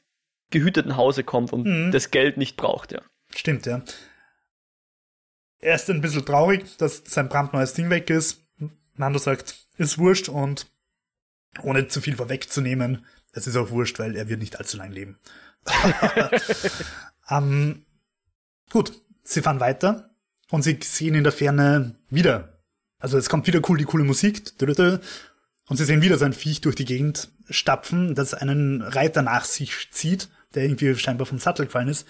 gehüteten 0.49 0.97
Hause 0.97 1.23
kommt 1.23 1.53
und 1.53 1.65
Mhm. 1.65 1.91
das 1.91 2.11
Geld 2.11 2.37
nicht 2.37 2.57
braucht, 2.57 2.91
ja. 2.91 3.01
Stimmt, 3.35 3.65
ja. 3.65 3.81
Er 5.59 5.75
ist 5.75 5.89
ein 5.89 6.01
bisschen 6.01 6.25
traurig, 6.25 6.77
dass 6.77 7.03
sein 7.05 7.29
brandneues 7.29 7.73
Ding 7.73 7.89
weg 7.89 8.09
ist. 8.09 8.41
Mando 8.95 9.19
sagt, 9.19 9.55
ist 9.77 9.97
wurscht 9.99 10.27
und 10.27 10.67
ohne 11.61 11.87
zu 11.87 12.01
viel 12.01 12.15
vorwegzunehmen, 12.15 13.05
es 13.33 13.47
ist 13.47 13.55
auch 13.55 13.69
wurscht, 13.71 13.99
weil 13.99 14.15
er 14.15 14.27
wird 14.27 14.39
nicht 14.39 14.57
allzu 14.57 14.77
lang 14.77 14.91
leben. 14.91 15.19
ähm, 17.29 17.85
gut, 18.71 18.93
sie 19.23 19.41
fahren 19.41 19.59
weiter 19.59 20.09
und 20.49 20.63
sie 20.63 20.79
sehen 20.81 21.15
in 21.15 21.23
der 21.23 21.31
Ferne 21.33 21.95
wieder. 22.09 22.60
Also 23.01 23.17
es 23.17 23.29
kommt 23.29 23.47
wieder 23.47 23.59
cool 23.67 23.77
die 23.77 23.83
coole 23.85 24.03
Musik. 24.03 24.53
Und 24.59 25.77
sie 25.77 25.85
sehen 25.85 26.01
wieder 26.01 26.17
so 26.17 26.25
ein 26.25 26.33
Viech 26.33 26.61
durch 26.61 26.75
die 26.75 26.85
Gegend 26.85 27.29
stapfen, 27.49 28.15
das 28.15 28.33
einen 28.33 28.81
Reiter 28.81 29.21
nach 29.21 29.45
sich 29.45 29.89
zieht, 29.91 30.29
der 30.53 30.63
irgendwie 30.63 30.95
scheinbar 30.95 31.25
vom 31.25 31.39
Sattel 31.39 31.65
gefallen 31.65 31.87
ist. 31.87 32.07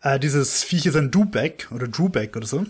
Äh, 0.00 0.18
dieses 0.18 0.62
Viech 0.62 0.86
ist 0.86 0.96
ein 0.96 1.10
Dubeck 1.10 1.68
oder 1.72 1.86
Drewback 1.86 2.36
oder 2.36 2.46
so. 2.46 2.64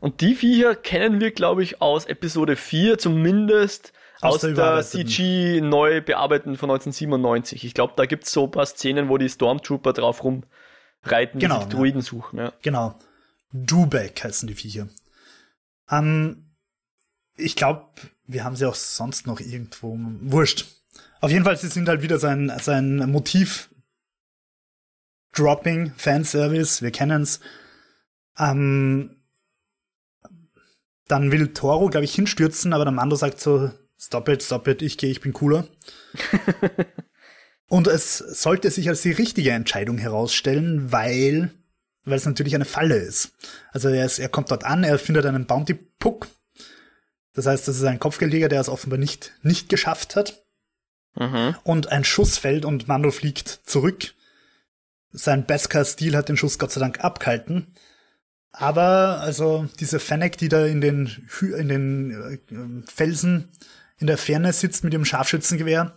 Und 0.00 0.20
die 0.20 0.34
Viecher 0.34 0.74
kennen 0.74 1.20
wir, 1.20 1.30
glaube 1.30 1.62
ich, 1.62 1.80
aus 1.80 2.06
Episode 2.06 2.56
4, 2.56 2.98
zumindest 2.98 3.92
Aus 4.20 4.34
aus, 4.34 4.40
der 4.40 4.52
der. 4.52 4.82
CG 4.82 5.60
neu 5.60 6.00
bearbeiteten 6.00 6.56
von 6.56 6.70
1997. 6.70 7.64
Ich 7.64 7.74
glaube, 7.74 7.92
da 7.96 8.06
gibt's 8.06 8.32
so 8.32 8.44
ein 8.44 8.50
paar 8.50 8.66
Szenen, 8.66 9.08
wo 9.08 9.18
die 9.18 9.28
Stormtrooper 9.28 9.92
drauf 9.92 10.24
rumreiten, 10.24 11.38
Genau, 11.38 11.58
die 11.58 11.64
sich 11.64 11.72
ja. 11.72 11.78
Druiden 11.78 12.00
suchen. 12.00 12.38
Ja. 12.38 12.52
Genau. 12.62 12.98
Dubeck 13.52 14.24
heißen 14.24 14.48
die 14.48 14.54
Viecher. 14.54 14.88
Ähm, 15.92 16.56
ich 17.36 17.54
glaube, 17.54 17.90
wir 18.26 18.42
haben 18.44 18.56
sie 18.56 18.66
auch 18.66 18.74
sonst 18.74 19.26
noch 19.26 19.38
irgendwo. 19.38 19.96
Wurscht. 20.22 20.66
Auf 21.20 21.30
jeden 21.30 21.44
Fall, 21.44 21.56
sie 21.56 21.68
sind 21.68 21.88
halt 21.88 22.02
wieder 22.02 22.18
sein, 22.18 22.52
sein 22.60 22.96
Motiv. 23.10 23.68
Dropping, 25.32 25.92
Fanservice, 25.96 26.82
wir 26.82 26.90
kennen's. 26.90 27.40
Ähm, 28.38 29.22
dann 31.08 31.30
will 31.30 31.52
Toro, 31.52 31.88
glaube 31.88 32.04
ich, 32.04 32.14
hinstürzen, 32.14 32.72
aber 32.72 32.84
der 32.84 32.92
Mando 32.92 33.16
sagt 33.16 33.40
so, 33.40 33.70
stop 33.98 34.28
it, 34.28 34.42
stop 34.42 34.66
it, 34.68 34.82
ich 34.82 34.98
gehe, 34.98 35.10
ich 35.10 35.20
bin 35.20 35.32
cooler. 35.32 35.66
Und 37.68 37.86
es 37.86 38.18
sollte 38.18 38.70
sich 38.70 38.88
als 38.88 39.02
die 39.02 39.12
richtige 39.12 39.50
Entscheidung 39.52 39.96
herausstellen, 39.96 40.92
weil, 40.92 41.50
weil 42.04 42.16
es 42.16 42.26
natürlich 42.26 42.54
eine 42.54 42.64
Falle 42.64 42.96
ist. 42.96 43.32
Also 43.70 43.88
er, 43.88 44.04
ist, 44.04 44.18
er 44.18 44.28
kommt 44.28 44.50
dort 44.50 44.64
an, 44.64 44.84
er 44.84 44.98
findet 44.98 45.26
einen 45.26 45.46
Bounty 45.46 45.74
Puck. 45.74 46.28
Das 47.34 47.46
heißt, 47.46 47.66
das 47.66 47.76
ist 47.76 47.84
ein 47.84 48.00
Kopfgeldjäger, 48.00 48.48
der 48.48 48.60
es 48.60 48.68
offenbar 48.68 48.98
nicht, 48.98 49.32
nicht 49.42 49.68
geschafft 49.68 50.16
hat. 50.16 50.44
Mhm. 51.14 51.56
Und 51.64 51.88
ein 51.92 52.04
Schuss 52.04 52.38
fällt 52.38 52.64
und 52.64 52.88
Mando 52.88 53.10
fliegt 53.10 53.48
zurück. 53.64 54.14
Sein 55.12 55.46
Beskar-Stil 55.46 56.16
hat 56.16 56.28
den 56.28 56.36
Schuss 56.36 56.58
Gott 56.58 56.72
sei 56.72 56.80
Dank 56.80 57.00
abgehalten. 57.04 57.68
Aber, 58.50 59.20
also, 59.20 59.66
diese 59.80 59.98
Fennec, 59.98 60.36
die 60.36 60.48
da 60.48 60.66
in 60.66 60.80
den, 60.80 61.06
Hü 61.06 61.54
in 61.54 61.68
den 61.68 62.82
äh, 62.84 62.90
Felsen 62.90 63.48
in 63.98 64.06
der 64.06 64.18
Ferne 64.18 64.52
sitzt 64.52 64.84
mit 64.84 64.92
ihrem 64.92 65.04
Scharfschützengewehr, 65.04 65.94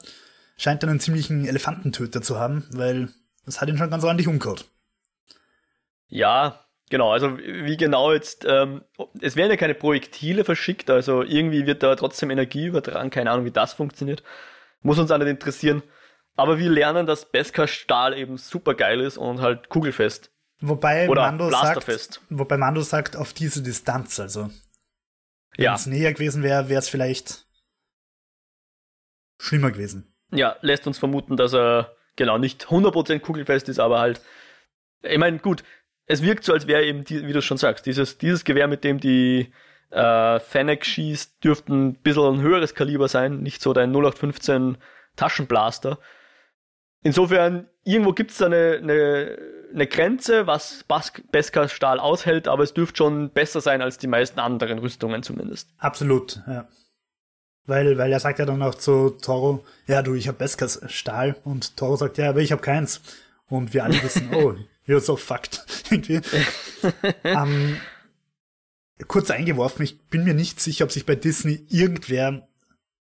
scheint 0.57 0.83
einen 0.83 0.99
ziemlichen 0.99 1.45
Elefantentöter 1.45 2.21
zu 2.21 2.39
haben, 2.39 2.63
weil 2.71 3.09
das 3.45 3.59
hat 3.59 3.67
ihn 3.67 3.77
schon 3.77 3.89
ganz 3.89 4.03
ordentlich 4.03 4.27
umgehauen. 4.27 4.61
Ja, 6.07 6.65
genau. 6.89 7.11
Also 7.11 7.37
wie 7.37 7.77
genau 7.77 8.13
jetzt, 8.13 8.45
ähm, 8.47 8.83
es 9.21 9.35
werden 9.35 9.51
ja 9.51 9.57
keine 9.57 9.75
Projektile 9.75 10.43
verschickt, 10.43 10.89
also 10.89 11.23
irgendwie 11.23 11.65
wird 11.65 11.83
da 11.83 11.95
trotzdem 11.95 12.29
Energie 12.31 12.65
übertragen. 12.67 13.09
Keine 13.09 13.31
Ahnung, 13.31 13.45
wie 13.45 13.51
das 13.51 13.73
funktioniert. 13.73 14.23
Muss 14.81 14.99
uns 14.99 15.11
auch 15.11 15.17
nicht 15.17 15.27
interessieren. 15.27 15.83
Aber 16.35 16.59
wir 16.59 16.69
lernen, 16.69 17.05
dass 17.07 17.31
Beskar 17.31 17.67
Stahl 17.67 18.17
eben 18.17 18.37
super 18.37 18.75
geil 18.75 18.99
ist 19.01 19.17
und 19.17 19.39
halt 19.41 19.69
kugelfest. 19.69 20.31
Wobei 20.59 21.09
Oder 21.09 21.23
Mando 21.23 21.49
sagt, 21.49 22.19
wobei 22.29 22.57
Mando 22.57 22.81
sagt, 22.81 23.15
auf 23.15 23.33
diese 23.33 23.61
Distanz, 23.61 24.19
also 24.19 24.49
wenn 25.57 25.65
Ja, 25.65 25.75
es 25.75 25.85
näher 25.85 26.13
gewesen 26.13 26.43
wäre, 26.43 26.69
wäre 26.69 26.79
es 26.79 26.89
vielleicht 26.89 27.45
schlimmer 29.37 29.71
gewesen. 29.71 30.13
ja, 30.31 30.55
lässt 30.61 30.87
uns 30.87 30.97
vermuten, 30.97 31.37
dass 31.37 31.53
er 31.53 31.95
genau 32.15 32.37
nicht 32.37 32.67
100% 32.69 33.19
kugelfest 33.19 33.69
ist, 33.69 33.79
aber 33.79 33.99
halt, 33.99 34.21
ich 35.03 35.17
meine, 35.17 35.39
gut, 35.39 35.63
es 36.07 36.21
wirkt 36.21 36.43
so, 36.43 36.53
als 36.53 36.67
wäre 36.67 36.83
eben, 36.83 37.03
die, 37.03 37.25
wie 37.27 37.33
du 37.33 37.41
schon 37.41 37.57
sagst, 37.57 37.85
dieses, 37.85 38.17
dieses 38.17 38.43
Gewehr, 38.43 38.67
mit 38.67 38.83
dem 38.83 38.99
die 38.99 39.51
äh, 39.91 40.39
Fennec 40.39 40.85
schießt, 40.85 41.43
dürfte 41.43 41.73
ein 41.73 41.95
bisschen 41.95 42.35
ein 42.35 42.41
höheres 42.41 42.75
Kaliber 42.75 43.07
sein, 43.07 43.41
nicht 43.41 43.61
so 43.61 43.73
dein 43.73 43.91
0815 43.91 44.77
Taschenblaster. 45.15 45.97
Insofern, 47.01 47.67
irgendwo 47.83 48.13
gibt 48.13 48.31
es 48.31 48.37
da 48.37 48.47
eine, 48.47 48.79
eine, 48.81 49.37
eine 49.73 49.87
Grenze, 49.87 50.47
was 50.47 50.83
Bas 50.83 51.13
Beskar 51.31 51.69
Stahl 51.69 51.99
aushält, 51.99 52.47
aber 52.47 52.63
es 52.63 52.73
dürfte 52.73 52.97
schon 52.97 53.29
besser 53.29 53.61
sein 53.61 53.81
als 53.81 53.97
die 53.97 54.07
meisten 54.07 54.39
anderen 54.39 54.79
Rüstungen 54.79 55.23
zumindest. 55.23 55.69
Absolut, 55.77 56.41
ja. 56.47 56.67
Weil, 57.67 57.97
weil 57.97 58.11
er 58.11 58.19
sagt 58.19 58.37
ja 58.37 58.45
dann 58.45 58.61
auch 58.61 58.75
zu 58.75 59.09
Toro, 59.21 59.63
ja 59.87 60.03
du, 60.03 60.13
ich 60.13 60.27
habe 60.27 60.37
Beskars 60.37 60.81
Stahl 60.87 61.35
und 61.43 61.77
Toro 61.77 61.95
sagt, 61.95 62.17
ja, 62.17 62.29
aber 62.29 62.41
ich 62.41 62.51
habe 62.51 62.61
keins. 62.61 63.01
Und 63.47 63.73
wir 63.73 63.83
alle 63.83 64.01
wissen, 64.03 64.29
oh, 64.33 64.55
you're 64.87 64.99
so 64.99 65.15
fucked. 65.15 65.65
Irgendwie. 65.89 66.21
ähm, 67.23 67.77
kurz 69.07 69.31
eingeworfen, 69.31 69.83
ich 69.83 70.07
bin 70.07 70.23
mir 70.23 70.33
nicht 70.33 70.59
sicher, 70.59 70.85
ob 70.85 70.91
sich 70.91 71.05
bei 71.05 71.15
Disney 71.15 71.65
irgendwer 71.69 72.47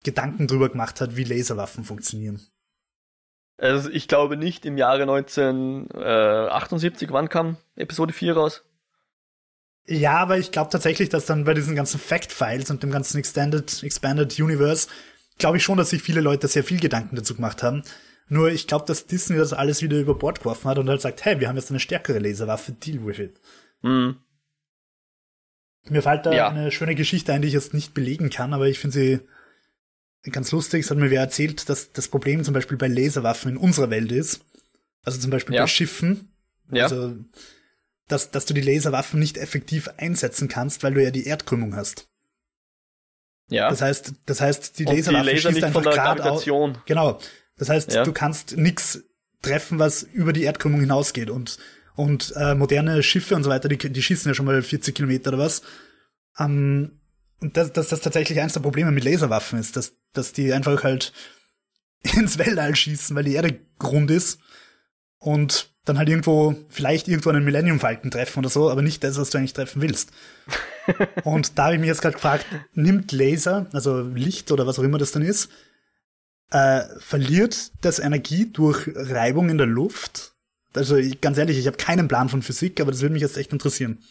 Gedanken 0.05 0.46
drüber 0.46 0.68
gemacht 0.68 1.00
hat, 1.00 1.16
wie 1.16 1.24
Laserwaffen 1.24 1.85
funktionieren. 1.85 2.40
Also 3.59 3.90
ich 3.90 4.09
glaube 4.09 4.37
nicht 4.37 4.66
im 4.66 4.76
Jahre 4.76 5.02
1978, 5.02 7.11
wann 7.11 7.29
kam 7.29 7.57
Episode 7.74 8.12
4 8.12 8.35
raus? 8.35 8.62
Ja, 9.88 10.19
aber 10.19 10.38
ich 10.38 10.50
glaube 10.50 10.71
tatsächlich, 10.71 11.08
dass 11.08 11.27
dann 11.27 11.44
bei 11.44 11.54
diesen 11.54 11.77
ganzen 11.77 12.00
Fact-Files 12.00 12.71
und 12.71 12.83
dem 12.83 12.90
ganzen 12.90 13.19
Extended, 13.19 13.83
Expanded 13.83 14.38
Universe, 14.38 14.88
glaube 15.38 15.58
ich 15.58 15.62
schon, 15.62 15.79
dass 15.79 15.90
sich 15.90 16.02
viele 16.02 16.21
Leute 16.21 16.48
sehr 16.48 16.64
viel 16.64 16.81
Gedanken 16.81 17.17
dazu 17.17 17.35
gemacht 17.35 17.62
haben. 17.62 17.83
Nur 18.29 18.50
ich 18.50 18.66
glaube, 18.66 18.85
dass 18.87 19.06
Disney 19.06 19.37
das 19.37 19.52
alles 19.52 19.83
wieder 19.83 19.98
über 19.98 20.14
Bord 20.16 20.40
geworfen 20.40 20.68
hat 20.68 20.79
und 20.79 20.88
halt 20.88 21.00
sagt, 21.00 21.24
hey, 21.24 21.38
wir 21.40 21.48
haben 21.48 21.56
jetzt 21.56 21.70
eine 21.70 21.81
stärkere 21.81 22.18
Laserwaffe, 22.18 22.72
deal 22.72 23.04
with 23.06 23.18
it. 23.18 23.40
Hm. 23.83 24.16
Mir 25.88 26.02
fällt 26.02 26.27
da 26.27 26.33
Ja. 26.33 26.48
eine 26.48 26.72
schöne 26.72 26.96
Geschichte 26.96 27.33
ein, 27.33 27.42
die 27.42 27.48
ich 27.48 27.54
jetzt 27.54 27.72
nicht 27.74 27.94
belegen 27.94 28.31
kann, 28.31 28.52
aber 28.52 28.66
ich 28.66 28.79
finde 28.81 28.94
sie 30.24 30.31
ganz 30.33 30.50
lustig. 30.50 30.85
Es 30.85 30.90
hat 30.90 30.98
mir 30.98 31.10
wer 31.10 31.20
erzählt, 31.20 31.68
dass 31.68 31.92
das 31.92 32.08
Problem 32.08 32.42
zum 32.42 32.54
Beispiel 32.54 32.77
bei 32.77 32.88
Laserwaffen 32.88 33.52
in 33.52 33.56
unserer 33.56 33.90
Welt 33.90 34.10
ist, 34.10 34.40
Also 35.04 35.20
zum 35.20 35.31
Beispiel 35.31 35.54
Ja. 35.54 35.62
bei 35.62 35.66
Schiffen. 35.68 36.33
Ja. 36.72 36.85
Also, 36.85 37.14
dass, 38.08 38.33
dass 38.33 38.44
du 38.44 38.54
die 38.54 38.60
Laserwaffen 38.60 39.20
nicht 39.20 39.38
effektiv 39.38 39.87
einsetzen 39.98 40.48
kannst, 40.48 40.83
weil 40.83 40.94
du 40.94 41.02
ja 41.04 41.12
die 41.12 41.27
Erdkrümmung 41.29 41.77
hast. 41.77 42.08
ja. 43.48 43.70
Das 43.70 43.83
heißt, 43.83 44.14
das 44.27 44.40
heißt, 44.40 44.81
die 44.81 44.85
Und 44.87 44.90
die 44.92 44.96
Laserwaffe 44.96 45.31
Laser 45.31 45.52
schießt 45.52 45.62
einfach 45.64 45.83
von 45.85 45.85
der 45.85 45.92
gerade 45.92 46.22
aus. 46.24 46.44
Gravitation. 46.44 46.79
Genau. 46.87 47.20
Das 47.59 47.69
heißt, 47.69 47.92
Ja. 47.92 48.04
du 48.04 48.13
kannst 48.13 48.57
nix 48.57 49.02
treffen, 49.42 49.79
was 49.79 50.02
über 50.02 50.33
die 50.33 50.42
Erdkrümmung 50.42 50.81
hinausgeht. 50.81 51.31
Und, 51.31 51.59
und 51.94 52.33
äh, 52.37 52.54
moderne 52.54 53.02
Schiffe 53.02 53.35
und 53.35 53.44
so 53.44 53.50
weiter, 53.50 53.69
die, 53.69 53.77
die 53.79 54.02
schießen 54.02 54.29
ja 54.29 54.35
schon 54.35 54.46
mal 54.46 54.61
40 54.63 54.94
Kilometer 54.94 55.29
oder 55.29 55.38
was. 55.38 55.63
Ähm, 56.38 57.00
und 57.40 57.57
dass 57.57 57.73
dass 57.73 57.88
das 57.88 58.00
tatsächlich 58.00 58.40
eins 58.40 58.54
der 58.54 58.61
Probleme 58.61 58.90
mit 58.92 59.04
Laserwaffen 59.04 59.59
ist, 59.59 59.77
dass, 59.77 59.94
dass 60.13 60.33
die 60.33 60.52
einfach 60.52 60.85
halt 60.85 61.13
ins 62.17 62.38
Weltall 62.38 62.75
schießen, 62.75 63.15
weil 63.17 63.25
die 63.25 63.35
Erde 63.35 63.59
rund 63.83 64.11
ist 64.11 64.38
und 65.19 65.71
dann 65.85 65.98
halt 65.98 66.09
irgendwo, 66.09 66.57
vielleicht 66.69 67.07
irgendwo 67.09 67.31
einen 67.31 67.44
Millennium 67.44 67.79
Falken 67.79 68.11
treffen 68.11 68.40
oder 68.40 68.48
so, 68.48 68.71
aber 68.71 68.83
nicht 68.83 69.04
das, 69.04 69.19
was 69.19 69.31
du 69.31 69.38
eigentlich 69.38 69.52
treffen 69.52 69.81
willst. 69.83 70.11
und 71.25 71.59
da 71.59 71.65
habe 71.67 71.75
ich 71.75 71.81
mich 71.81 71.88
jetzt 71.88 72.02
gerade 72.02 72.15
gefragt, 72.15 72.44
nimmt 72.75 73.13
Laser, 73.13 73.67
also 73.73 74.00
Licht 74.02 74.50
oder 74.50 74.67
was 74.67 74.79
auch 74.79 74.83
immer 74.83 74.98
das 74.98 75.13
dann 75.13 75.23
ist, 75.23 75.48
äh, 76.51 76.83
verliert 76.99 77.73
das 77.81 77.99
Energie 77.99 78.51
durch 78.53 78.88
Reibung 78.94 79.49
in 79.49 79.59
der 79.59 79.67
Luft? 79.67 80.33
Also 80.75 80.97
ich, 80.97 81.21
ganz 81.21 81.38
ehrlich, 81.38 81.59
ich 81.59 81.67
habe 81.67 81.77
keinen 81.77 82.09
Plan 82.09 82.29
von 82.29 82.42
Physik, 82.42 82.81
aber 82.81 82.90
das 82.90 83.01
würde 83.01 83.15
mich 83.15 83.23
jetzt 83.23 83.37
echt 83.37 83.53
interessieren. 83.53 84.03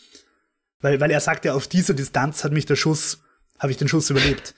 Weil, 0.81 0.99
weil 0.99 1.11
er 1.11 1.19
sagt 1.19 1.45
ja, 1.45 1.53
auf 1.53 1.67
dieser 1.67 1.93
Distanz 1.93 2.43
hat 2.43 2.51
mich 2.51 2.65
der 2.65 2.75
Schuss, 2.75 3.19
habe 3.59 3.71
ich 3.71 3.77
den 3.77 3.87
Schuss 3.87 4.09
überlebt. 4.09 4.55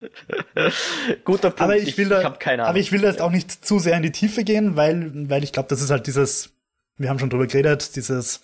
Guter 1.24 1.50
Punkt. 1.50 1.60
Aber 1.60 1.76
ich 1.76 1.96
will 1.98 2.08
da, 2.08 2.20
ich 2.20 2.24
hab 2.24 2.40
keine 2.40 2.62
Ahnung. 2.62 2.70
aber 2.70 2.78
ich 2.78 2.90
will 2.92 3.00
da 3.00 3.08
jetzt 3.08 3.20
auch 3.20 3.30
nicht 3.30 3.64
zu 3.64 3.78
sehr 3.78 3.96
in 3.96 4.02
die 4.02 4.10
Tiefe 4.12 4.44
gehen, 4.44 4.76
weil, 4.76 5.28
weil 5.28 5.44
ich 5.44 5.52
glaube, 5.52 5.68
das 5.68 5.80
ist 5.80 5.90
halt 5.90 6.06
dieses, 6.06 6.50
wir 6.96 7.08
haben 7.08 7.18
schon 7.18 7.30
drüber 7.30 7.46
geredet, 7.46 7.94
dieses 7.96 8.40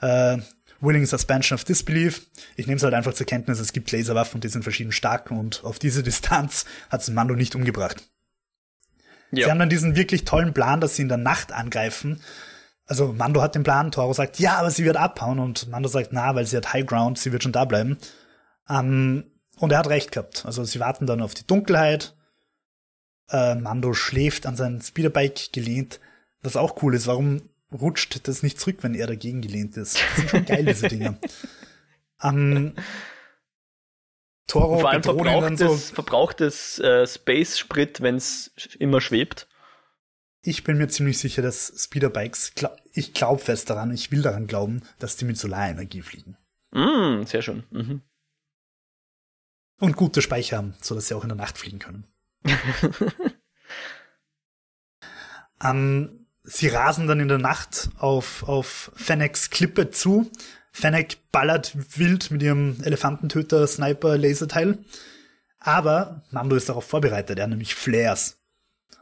äh, 0.00 0.38
Willing 0.80 1.06
Suspension 1.06 1.56
of 1.56 1.64
Disbelief. 1.64 2.26
Ich 2.56 2.66
nehme 2.66 2.76
es 2.76 2.82
halt 2.82 2.94
einfach 2.94 3.14
zur 3.14 3.26
Kenntnis, 3.26 3.58
es 3.58 3.72
gibt 3.72 3.90
Laserwaffen, 3.90 4.40
die 4.40 4.48
sind 4.48 4.62
verschieden 4.62 4.92
stark 4.92 5.30
und 5.30 5.64
auf 5.64 5.78
diese 5.78 6.02
Distanz 6.04 6.64
hat 6.90 7.02
es 7.02 7.10
Mando 7.10 7.34
nicht 7.34 7.54
umgebracht. 7.54 8.02
Sie 9.30 9.40
ja. 9.40 9.50
haben 9.50 9.58
dann 9.58 9.68
diesen 9.68 9.96
wirklich 9.96 10.24
tollen 10.24 10.54
Plan, 10.54 10.80
dass 10.80 10.96
sie 10.96 11.02
in 11.02 11.08
der 11.08 11.18
Nacht 11.18 11.52
angreifen. 11.52 12.22
Also 12.86 13.12
Mando 13.12 13.42
hat 13.42 13.54
den 13.54 13.62
Plan, 13.62 13.90
Toro 13.90 14.14
sagt, 14.14 14.38
ja, 14.38 14.56
aber 14.56 14.70
sie 14.70 14.84
wird 14.84 14.96
abhauen 14.96 15.38
und 15.38 15.68
Mando 15.68 15.88
sagt, 15.88 16.10
na, 16.12 16.34
weil 16.34 16.46
sie 16.46 16.56
hat 16.56 16.72
High 16.72 16.86
Ground, 16.86 17.18
sie 17.18 17.32
wird 17.32 17.42
schon 17.42 17.52
da 17.52 17.66
bleiben. 17.66 17.98
Ähm, 18.68 19.24
und 19.58 19.72
er 19.72 19.78
hat 19.78 19.88
recht 19.88 20.12
gehabt. 20.12 20.46
Also 20.46 20.64
sie 20.64 20.80
warten 20.80 21.06
dann 21.06 21.20
auf 21.20 21.34
die 21.34 21.46
Dunkelheit. 21.46 22.14
Äh, 23.30 23.56
Mando 23.56 23.92
schläft 23.92 24.46
an 24.46 24.56
sein 24.56 24.80
Speederbike 24.80 25.52
gelehnt, 25.52 26.00
was 26.42 26.56
auch 26.56 26.82
cool 26.82 26.94
ist. 26.94 27.06
Warum 27.06 27.42
rutscht 27.72 28.26
das 28.28 28.42
nicht 28.42 28.58
zurück, 28.60 28.78
wenn 28.82 28.94
er 28.94 29.06
dagegen 29.06 29.40
gelehnt 29.42 29.76
ist? 29.76 29.96
Das 30.00 30.16
sind 30.16 30.30
schon 30.30 30.44
geil, 30.44 30.64
diese 30.64 30.88
Dinge. 30.88 31.18
Ähm, 32.20 32.74
Toro 34.48 34.80
Vor 34.80 34.90
allem 34.90 35.02
bedroht 35.02 35.18
ihn 35.18 35.24
dann 35.24 35.56
verbrauchtes, 35.56 35.88
so. 35.88 35.94
verbrauchtes 35.94 36.78
äh, 36.80 37.06
Space-Sprit, 37.06 38.00
wenn 38.00 38.16
es 38.16 38.50
immer 38.80 39.00
schwebt. 39.00 39.46
Ich 40.42 40.64
bin 40.64 40.78
mir 40.78 40.88
ziemlich 40.88 41.18
sicher, 41.18 41.42
dass 41.42 41.72
Speederbikes, 41.76 42.56
gla- 42.56 42.76
ich 42.92 43.12
glaube 43.14 43.40
fest 43.40 43.70
daran, 43.70 43.92
ich 43.92 44.10
will 44.10 44.22
daran 44.22 44.48
glauben, 44.48 44.82
dass 44.98 45.14
die 45.16 45.26
mit 45.26 45.38
Solarenergie 45.38 46.02
fliegen. 46.02 46.36
Mm, 46.72 47.22
sehr 47.24 47.42
schön. 47.42 47.62
Mhm. 47.70 48.02
Und 49.78 49.94
gute 49.96 50.20
Speicher 50.20 50.56
haben, 50.56 50.74
sodass 50.80 51.06
sie 51.06 51.14
auch 51.14 51.22
in 51.22 51.28
der 51.28 51.36
Nacht 51.36 51.56
fliegen 51.56 51.78
können. 51.78 52.04
ähm, 55.62 56.17
sie 56.48 56.68
rasen 56.68 57.06
dann 57.06 57.20
in 57.20 57.28
der 57.28 57.38
Nacht 57.38 57.90
auf, 57.98 58.42
auf 58.48 58.90
Fennecks 58.96 59.50
Klippe 59.50 59.90
zu. 59.90 60.30
Fennec 60.72 61.16
ballert 61.32 61.72
wild 61.98 62.30
mit 62.30 62.42
ihrem 62.42 62.76
Elefantentöter-Sniper-Laserteil. 62.82 64.78
Aber 65.58 66.22
Mando 66.30 66.56
ist 66.56 66.68
darauf 66.68 66.84
vorbereitet, 66.84 67.38
er 67.38 67.44
hat 67.44 67.50
nämlich 67.50 67.74
Flares. 67.74 68.38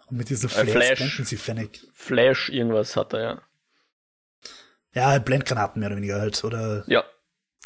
Und 0.06 0.16
mit 0.18 0.30
diesen 0.30 0.48
Flares 0.48 0.70
Flash. 0.72 0.98
blenden 0.98 1.24
sie 1.24 1.36
Fennec. 1.36 1.80
Flash, 1.92 2.48
irgendwas 2.48 2.96
hat 2.96 3.12
er, 3.12 3.20
ja. 3.22 3.42
Ja, 4.94 5.18
Blendgranaten 5.18 5.80
mehr 5.80 5.88
oder 5.90 5.96
weniger 5.96 6.18
halt. 6.20 6.42
Oder 6.44 6.84
Ja. 6.86 7.04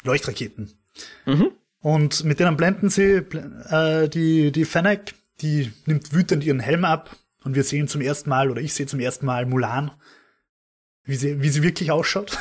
Leuchtraketen. 0.03 0.77
Mhm. 1.25 1.51
Und 1.79 2.23
mit 2.25 2.39
denen 2.39 2.57
blenden 2.57 2.89
sie 2.89 3.23
äh, 3.69 4.09
die, 4.09 4.51
die 4.51 4.65
Fennec, 4.65 5.13
die 5.41 5.71
nimmt 5.85 6.11
wütend 6.13 6.43
ihren 6.43 6.59
Helm 6.59 6.83
ab 6.83 7.15
und 7.43 7.55
wir 7.55 7.63
sehen 7.63 7.87
zum 7.87 8.01
ersten 8.01 8.29
Mal, 8.29 8.49
oder 8.49 8.61
ich 8.61 8.73
sehe 8.73 8.85
zum 8.85 8.99
ersten 8.99 9.25
Mal 9.25 9.45
Mulan, 9.45 9.91
wie 11.03 11.15
sie, 11.15 11.41
wie 11.41 11.49
sie 11.49 11.63
wirklich 11.63 11.91
ausschaut. 11.91 12.37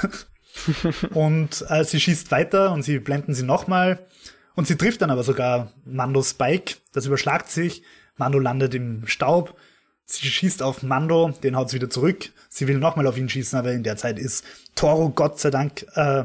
und 1.14 1.64
äh, 1.68 1.84
sie 1.84 2.00
schießt 2.00 2.30
weiter 2.30 2.72
und 2.72 2.82
sie 2.82 2.98
blenden 2.98 3.34
sie 3.34 3.44
nochmal 3.44 4.06
und 4.54 4.66
sie 4.66 4.76
trifft 4.76 5.02
dann 5.02 5.10
aber 5.10 5.22
sogar 5.22 5.72
Mandos 5.84 6.34
Bike, 6.34 6.78
das 6.92 7.06
überschlagt 7.06 7.50
sich, 7.50 7.82
Mando 8.16 8.38
landet 8.38 8.74
im 8.74 9.06
Staub, 9.06 9.56
sie 10.04 10.26
schießt 10.26 10.62
auf 10.62 10.82
Mando, 10.82 11.32
den 11.42 11.56
haut's 11.56 11.72
wieder 11.72 11.88
zurück, 11.88 12.30
sie 12.48 12.68
will 12.68 12.78
nochmal 12.78 13.06
auf 13.06 13.16
ihn 13.16 13.28
schießen, 13.28 13.58
aber 13.58 13.72
in 13.72 13.84
der 13.84 13.96
Zeit 13.96 14.18
ist 14.18 14.44
Toro 14.74 15.10
Gott 15.10 15.38
sei 15.38 15.50
Dank 15.50 15.86
äh, 15.94 16.24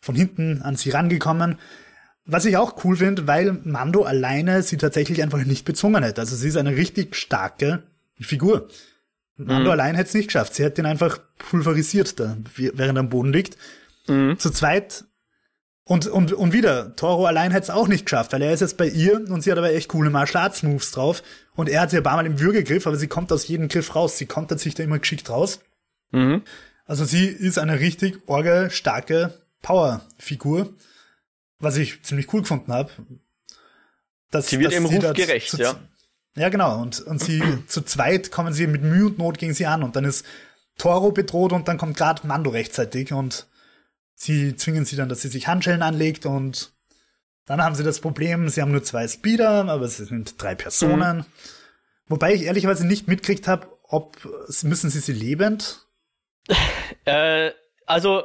von 0.00 0.14
hinten 0.14 0.62
an 0.62 0.76
sie 0.76 0.90
rangekommen. 0.90 1.58
Was 2.24 2.44
ich 2.44 2.56
auch 2.56 2.82
cool 2.84 2.96
finde, 2.96 3.28
weil 3.28 3.52
Mando 3.62 4.02
alleine 4.02 4.62
sie 4.62 4.78
tatsächlich 4.78 5.22
einfach 5.22 5.44
nicht 5.44 5.64
bezwungen 5.64 6.02
hätte. 6.02 6.20
Also 6.20 6.34
sie 6.34 6.48
ist 6.48 6.56
eine 6.56 6.76
richtig 6.76 7.14
starke 7.14 7.84
Figur. 8.24 8.68
Mando 9.36 9.70
allein 9.70 9.94
hätte 9.94 10.08
es 10.08 10.14
nicht 10.14 10.28
geschafft. 10.28 10.54
Sie 10.54 10.64
hätte 10.64 10.80
ihn 10.80 10.86
einfach 10.86 11.18
pulverisiert 11.38 12.18
da, 12.18 12.36
während 12.54 12.96
er 12.96 13.00
am 13.00 13.10
Boden 13.10 13.32
liegt. 13.32 13.56
Mhm. 14.08 14.38
Zu 14.38 14.50
zweit. 14.50 15.04
Und, 15.84 16.06
und, 16.08 16.32
und 16.32 16.52
wieder, 16.52 16.96
Toro 16.96 17.26
allein 17.26 17.52
hätte 17.52 17.64
es 17.64 17.70
auch 17.70 17.86
nicht 17.86 18.06
geschafft, 18.06 18.32
weil 18.32 18.42
er 18.42 18.52
ist 18.52 18.60
jetzt 18.60 18.76
bei 18.76 18.88
ihr 18.88 19.16
und 19.30 19.42
sie 19.42 19.52
hat 19.52 19.58
aber 19.58 19.72
echt 19.72 19.88
coole 19.88 20.10
Martial 20.10 20.42
Arts 20.42 20.64
Moves 20.64 20.90
drauf. 20.90 21.22
Und 21.54 21.68
er 21.68 21.82
hat 21.82 21.90
sie 21.90 21.98
ein 21.98 22.02
paar 22.02 22.16
Mal 22.16 22.26
im 22.26 22.40
Würgegriff, 22.40 22.88
aber 22.88 22.96
sie 22.96 23.06
kommt 23.06 23.30
aus 23.30 23.46
jedem 23.46 23.68
Griff 23.68 23.94
raus. 23.94 24.18
Sie 24.18 24.26
kontert 24.26 24.58
sich 24.58 24.74
da 24.74 24.82
immer 24.82 24.98
geschickt 24.98 25.30
raus. 25.30 25.60
Mhm. 26.10 26.42
Also 26.86 27.04
sie 27.04 27.26
ist 27.26 27.58
eine 27.58 27.78
richtig 27.78 28.18
orge, 28.26 28.68
starke 28.72 29.34
Power-Figur, 29.62 30.74
was 31.58 31.76
ich 31.76 32.02
ziemlich 32.02 32.32
cool 32.32 32.42
gefunden 32.42 32.72
habe. 32.72 32.90
Dass, 34.30 34.48
Sie 34.48 34.58
wird 34.58 34.72
dass 34.72 34.80
ihrem 34.80 34.86
Ruf 34.86 35.12
gerecht, 35.14 35.50
zu, 35.50 35.58
ja. 35.58 35.78
Ja, 36.36 36.48
genau. 36.48 36.80
Und, 36.80 37.00
und 37.00 37.20
sie 37.20 37.42
zu 37.66 37.82
zweit 37.82 38.30
kommen 38.30 38.52
sie 38.52 38.66
mit 38.66 38.82
Mühe 38.82 39.06
und 39.06 39.18
Not 39.18 39.38
gegen 39.38 39.54
sie 39.54 39.66
an 39.66 39.82
und 39.82 39.96
dann 39.96 40.04
ist 40.04 40.24
Toro 40.78 41.10
bedroht 41.10 41.52
und 41.52 41.68
dann 41.68 41.78
kommt 41.78 41.96
gerade 41.96 42.26
Mando 42.26 42.50
rechtzeitig 42.50 43.12
und 43.12 43.46
sie 44.14 44.56
zwingen 44.56 44.84
sie 44.84 44.96
dann, 44.96 45.08
dass 45.08 45.22
sie 45.22 45.28
sich 45.28 45.48
Handschellen 45.48 45.82
anlegt 45.82 46.26
und 46.26 46.72
dann 47.46 47.62
haben 47.62 47.74
sie 47.74 47.84
das 47.84 48.00
Problem, 48.00 48.48
sie 48.48 48.60
haben 48.60 48.72
nur 48.72 48.82
zwei 48.82 49.06
Speeder, 49.08 49.68
aber 49.68 49.84
es 49.84 49.96
sind 49.96 50.40
drei 50.42 50.54
Personen. 50.54 51.24
Wobei 52.08 52.34
ich 52.34 52.42
ehrlicherweise 52.42 52.86
nicht 52.86 53.08
mitkriegt 53.08 53.48
habe, 53.48 53.68
ob 53.84 54.16
müssen 54.62 54.90
sie 54.90 55.00
sie 55.00 55.12
lebend 55.12 55.86
Äh, 57.04 57.52
also, 57.86 58.24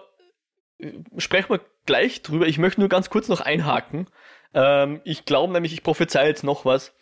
sprechen 1.18 1.50
wir 1.50 1.62
gleich 1.86 2.24
drüber. 2.24 2.48
Ich 2.48 2.58
möchte 2.58 2.80
nur 2.80 2.90
ganz 2.90 3.10
kurz 3.10 3.28
noch 3.28 3.42
einhaken. 3.42 4.08
Ähm, 4.54 5.02
ich 5.04 5.26
glaube 5.26 5.54
nämlich, 5.54 5.74
ich 5.74 5.84
prophezei 5.84 6.28
jetzt 6.28 6.44
noch 6.44 6.66
was. 6.66 6.94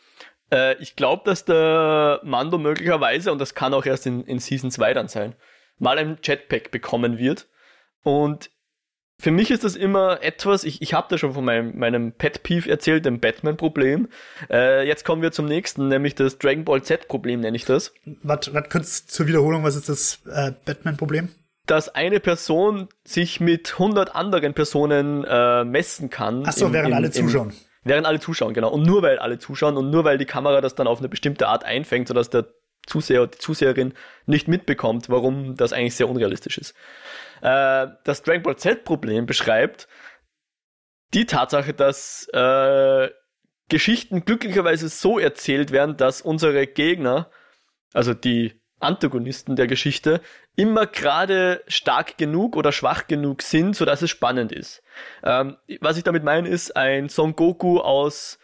Äh, 0.52 0.76
ich 0.82 0.95
glaube, 0.95 1.24
dass 1.26 1.45
der 1.45 2.20
Mando 2.24 2.58
möglicherweise, 2.58 3.32
und 3.32 3.39
das 3.39 3.54
kann 3.56 3.74
auch 3.74 3.86
erst 3.86 4.06
in, 4.06 4.24
in 4.24 4.39
Season 4.39 4.72
2 4.72 4.93
dann 4.93 5.08
sein, 5.08 5.36
mal 5.78 5.97
ein 5.97 6.18
Jetpack 6.24 6.72
bekommen 6.72 7.18
wird. 7.18 7.47
Und 8.04 8.50
für 9.22 9.32
mich 9.32 9.52
ist 9.52 9.66
das 9.66 9.76
immer 9.76 10.24
etwas, 10.24 10.64
ich, 10.64 10.82
ich 10.82 10.93
habe 10.93 11.08
da 11.10 11.18
schon 11.18 11.34
von 11.34 11.43
meinem, 11.43 11.78
meinem 11.78 12.14
Pet 12.14 12.41
Peeve 12.43 12.70
erzählt, 12.70 13.04
dem 13.06 13.20
Batman-Problem. 13.20 14.08
Äh, 14.50 14.88
jetzt 14.88 15.04
kommen 15.04 15.22
wir 15.22 15.32
zum 15.34 15.45
nächsten, 15.45 15.89
nämlich 15.89 16.16
das 16.16 16.38
Dragon 16.38 16.64
Ball 16.64 16.82
Z-Problem, 16.82 17.41
nenne 17.41 17.58
ich 17.58 17.66
das. 17.66 17.93
Warte, 18.24 18.54
warte 18.54 18.70
kurz 18.70 19.06
zur 19.08 19.28
Wiederholung, 19.28 19.64
was 19.64 19.76
ist 19.76 19.89
das 19.89 20.20
äh, 20.32 20.52
Batman-Problem? 20.66 21.30
dass 21.66 21.88
eine 21.88 22.20
Person 22.20 22.88
sich 23.06 23.39
mit 23.39 23.74
100 23.74 24.16
anderen 24.16 24.56
Personen 24.56 25.24
äh, 25.24 25.64
messen 25.66 26.10
kann. 26.10 26.41
Ach 26.47 26.52
so, 26.54 26.66
im- 26.66 26.74
während 26.74 26.89
im- 26.89 26.95
alle 26.95 27.06
im- 27.08 27.14
zuschauen. 27.14 27.54
Während 27.84 28.05
alle 28.05 28.19
zuschauen, 28.19 28.53
genau. 28.53 28.69
Und 28.69 28.84
nur 28.84 29.01
weil 29.01 29.19
alle 29.19 29.39
zuschauen 29.39 29.77
und 29.77 29.89
nur 29.89 30.03
weil 30.03 30.17
die 30.17 30.25
Kamera 30.25 30.61
das 30.61 30.75
dann 30.75 30.88
auf 30.88 30.99
eine 30.99 31.09
bestimmte 31.09 31.47
Art 31.47 31.63
einfängt, 31.63 32.07
sodass 32.07 32.30
der 32.30 32.47
Zuseher, 32.86 33.27
die 33.27 33.38
Zuseherin 33.38 33.93
nicht 34.25 34.47
mitbekommt, 34.47 35.09
warum 35.09 35.55
das 35.55 35.73
eigentlich 35.73 35.95
sehr 35.95 36.09
unrealistisch 36.09 36.57
ist. 36.57 36.75
Äh, 37.41 37.88
das 38.03 38.23
Dragon 38.23 38.43
Ball 38.43 38.57
Z-Problem 38.57 39.25
beschreibt 39.25 39.88
die 41.13 41.25
Tatsache, 41.25 41.73
dass 41.73 42.27
äh, 42.34 43.09
Geschichten 43.69 44.25
glücklicherweise 44.25 44.89
so 44.89 45.19
erzählt 45.19 45.71
werden, 45.71 45.95
dass 45.95 46.21
unsere 46.21 46.67
Gegner, 46.67 47.30
also 47.93 48.13
die 48.13 48.59
Antagonisten 48.80 49.55
der 49.55 49.67
Geschichte, 49.67 50.21
immer 50.55 50.88
gerade 50.88 51.63
stark 51.67 52.17
genug 52.17 52.55
oder 52.55 52.71
schwach 52.71 53.07
genug 53.07 53.41
sind, 53.41 53.75
sodass 53.75 54.01
es 54.01 54.09
spannend 54.09 54.51
ist. 54.51 54.82
Ähm, 55.23 55.57
was 55.82 55.97
ich 55.97 56.03
damit 56.03 56.23
meine, 56.23 56.47
ist 56.47 56.75
ein 56.75 57.09
Son 57.09 57.36
Goku 57.36 57.80
aus 57.80 58.39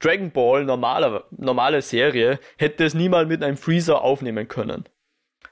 Dragon 0.00 0.30
Ball, 0.30 0.64
normaler, 0.64 1.24
normale 1.30 1.82
Serie, 1.82 2.38
hätte 2.56 2.84
es 2.84 2.94
niemals 2.94 3.28
mit 3.28 3.42
einem 3.42 3.56
Freezer 3.56 4.02
aufnehmen 4.02 4.46
können. 4.46 4.84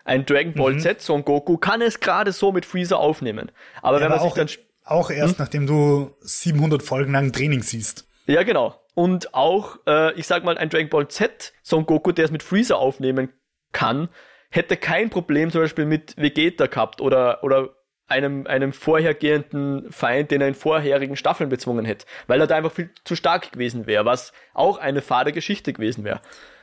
Ein 0.05 0.25
Dragon 0.25 0.55
Ball 0.55 0.75
mhm. 0.75 0.81
Z 0.81 1.03
Son 1.03 1.25
Goku 1.25 1.57
kann 1.57 1.83
es 1.83 1.99
gerade 1.99 2.31
so 2.31 2.53
mit 2.53 2.65
Freezer 2.65 2.99
aufnehmen. 2.99 3.51
Aber 3.83 3.99
ja, 3.99 4.05
wenn 4.05 4.11
man 4.11 4.21
sich 4.21 4.33
dann 4.35 4.49
auch 4.85 5.11
erst 5.11 5.39
hm? 5.39 5.45
nachdem 5.45 5.67
du 5.67 6.15
700 6.21 6.81
Folgen 6.81 7.13
lang 7.13 7.33
Training 7.33 7.63
siehst. 7.63 8.07
Ja, 8.27 8.45
genau. 8.45 8.81
Und 8.95 9.35
auch, 9.35 9.79
äh, 9.87 10.15
ich 10.15 10.29
sag 10.29 10.45
mal, 10.45 10.57
ein 10.57 10.71
Dragon 10.71 10.89
Ball 10.89 11.09
Z 11.09 11.53
Son 11.63 11.87
Goku, 11.87 12.13
der 12.13 12.25
es 12.25 12.31
mit 12.31 12.45
Freezer 12.45 12.79
aufnehmen 12.79 13.33
kann, 13.77 14.09
hätte 14.49 14.79
kein 14.79 15.11
Problem 15.11 15.51
zum 15.51 15.61
Beispiel 15.61 15.85
mit 15.85 16.17
Vegeta 16.17 16.67
gehabt 16.67 17.03
oder, 17.03 17.45
oder 17.45 17.77
einem, 18.09 18.47
einem 18.47 18.73
vorhergehenden 18.73 19.93
Feind, 19.93 20.31
den 20.31 20.41
er 20.41 20.49
in 20.49 20.55
vorherigen 20.55 21.15
Staffeln 21.15 21.51
bezwungen 21.51 21.85
hätte, 21.85 22.07
weil 22.27 22.41
er 22.41 22.47
da 22.47 22.57
einfach 22.57 22.73
viel 22.73 22.89
zu 23.05 23.17
stark 23.17 23.53
gewesen 23.53 23.87
wäre, 23.87 24.07
was 24.07 24.33
auch 24.55 24.79
eine 24.79 25.03
fade 25.03 25.33
Geschichte 25.33 25.75
gewesen 25.75 26.05
wäre. 26.05 26.23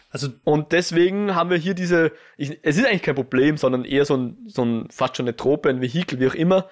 Also 0.09 0.30
und 0.43 0.72
deswegen 0.72 1.36
haben 1.36 1.51
wir 1.51 1.57
hier 1.57 1.76
diese, 1.76 2.14
ich, 2.36 2.57
es 2.64 2.78
ist 2.78 2.86
eigentlich 2.86 3.03
kein 3.03 3.16
Problem, 3.16 3.57
sondern 3.57 3.86
eher 3.86 4.05
so 4.05 4.18
ein, 4.18 4.38
so 4.47 4.66
ein 4.66 4.89
fast 4.89 5.16
schon 5.16 5.28
eine 5.28 5.36
Trope, 5.36 5.70
ein 5.70 5.82
Vehikel, 5.82 6.20
wie 6.20 6.28
auch 6.28 6.36
immer, 6.36 6.70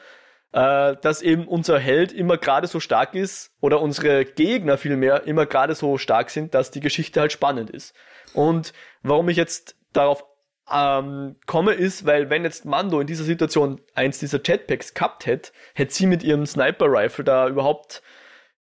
äh, 0.54 0.96
dass 1.02 1.22
eben 1.22 1.48
unser 1.48 1.78
Held 1.78 2.14
immer 2.14 2.38
gerade 2.38 2.66
so 2.66 2.80
stark 2.80 3.14
ist 3.14 3.52
oder 3.60 3.80
unsere 3.80 4.26
Gegner 4.26 4.80
vielmehr 4.80 5.28
immer 5.28 5.46
gerade 5.46 5.76
so 5.76 6.00
stark 6.00 6.32
sind, 6.32 6.56
dass 6.56 6.72
die 6.72 6.80
Geschichte 6.80 7.20
halt 7.20 7.32
spannend 7.32 7.70
ist. 7.70 7.96
Und 8.34 8.74
warum 9.04 9.30
ich 9.30 9.38
jetzt 9.38 9.76
darauf 9.94 10.24
ähm, 10.74 11.36
komme, 11.46 11.74
ist, 11.74 12.06
weil 12.06 12.30
wenn 12.30 12.44
jetzt 12.44 12.66
Mando 12.66 13.00
in 13.00 13.08
dieser 13.08 13.24
Situation 13.24 13.82
eins 13.94 14.20
dieser 14.20 14.40
Jetpacks 14.44 14.94
gehabt 14.94 15.26
hätte, 15.26 15.52
hätte 15.74 15.94
sie 15.94 16.06
mit 16.06 16.24
ihrem 16.24 16.46
Sniper-Rifle 16.46 17.24
da 17.24 17.48
überhaupt 17.48 18.02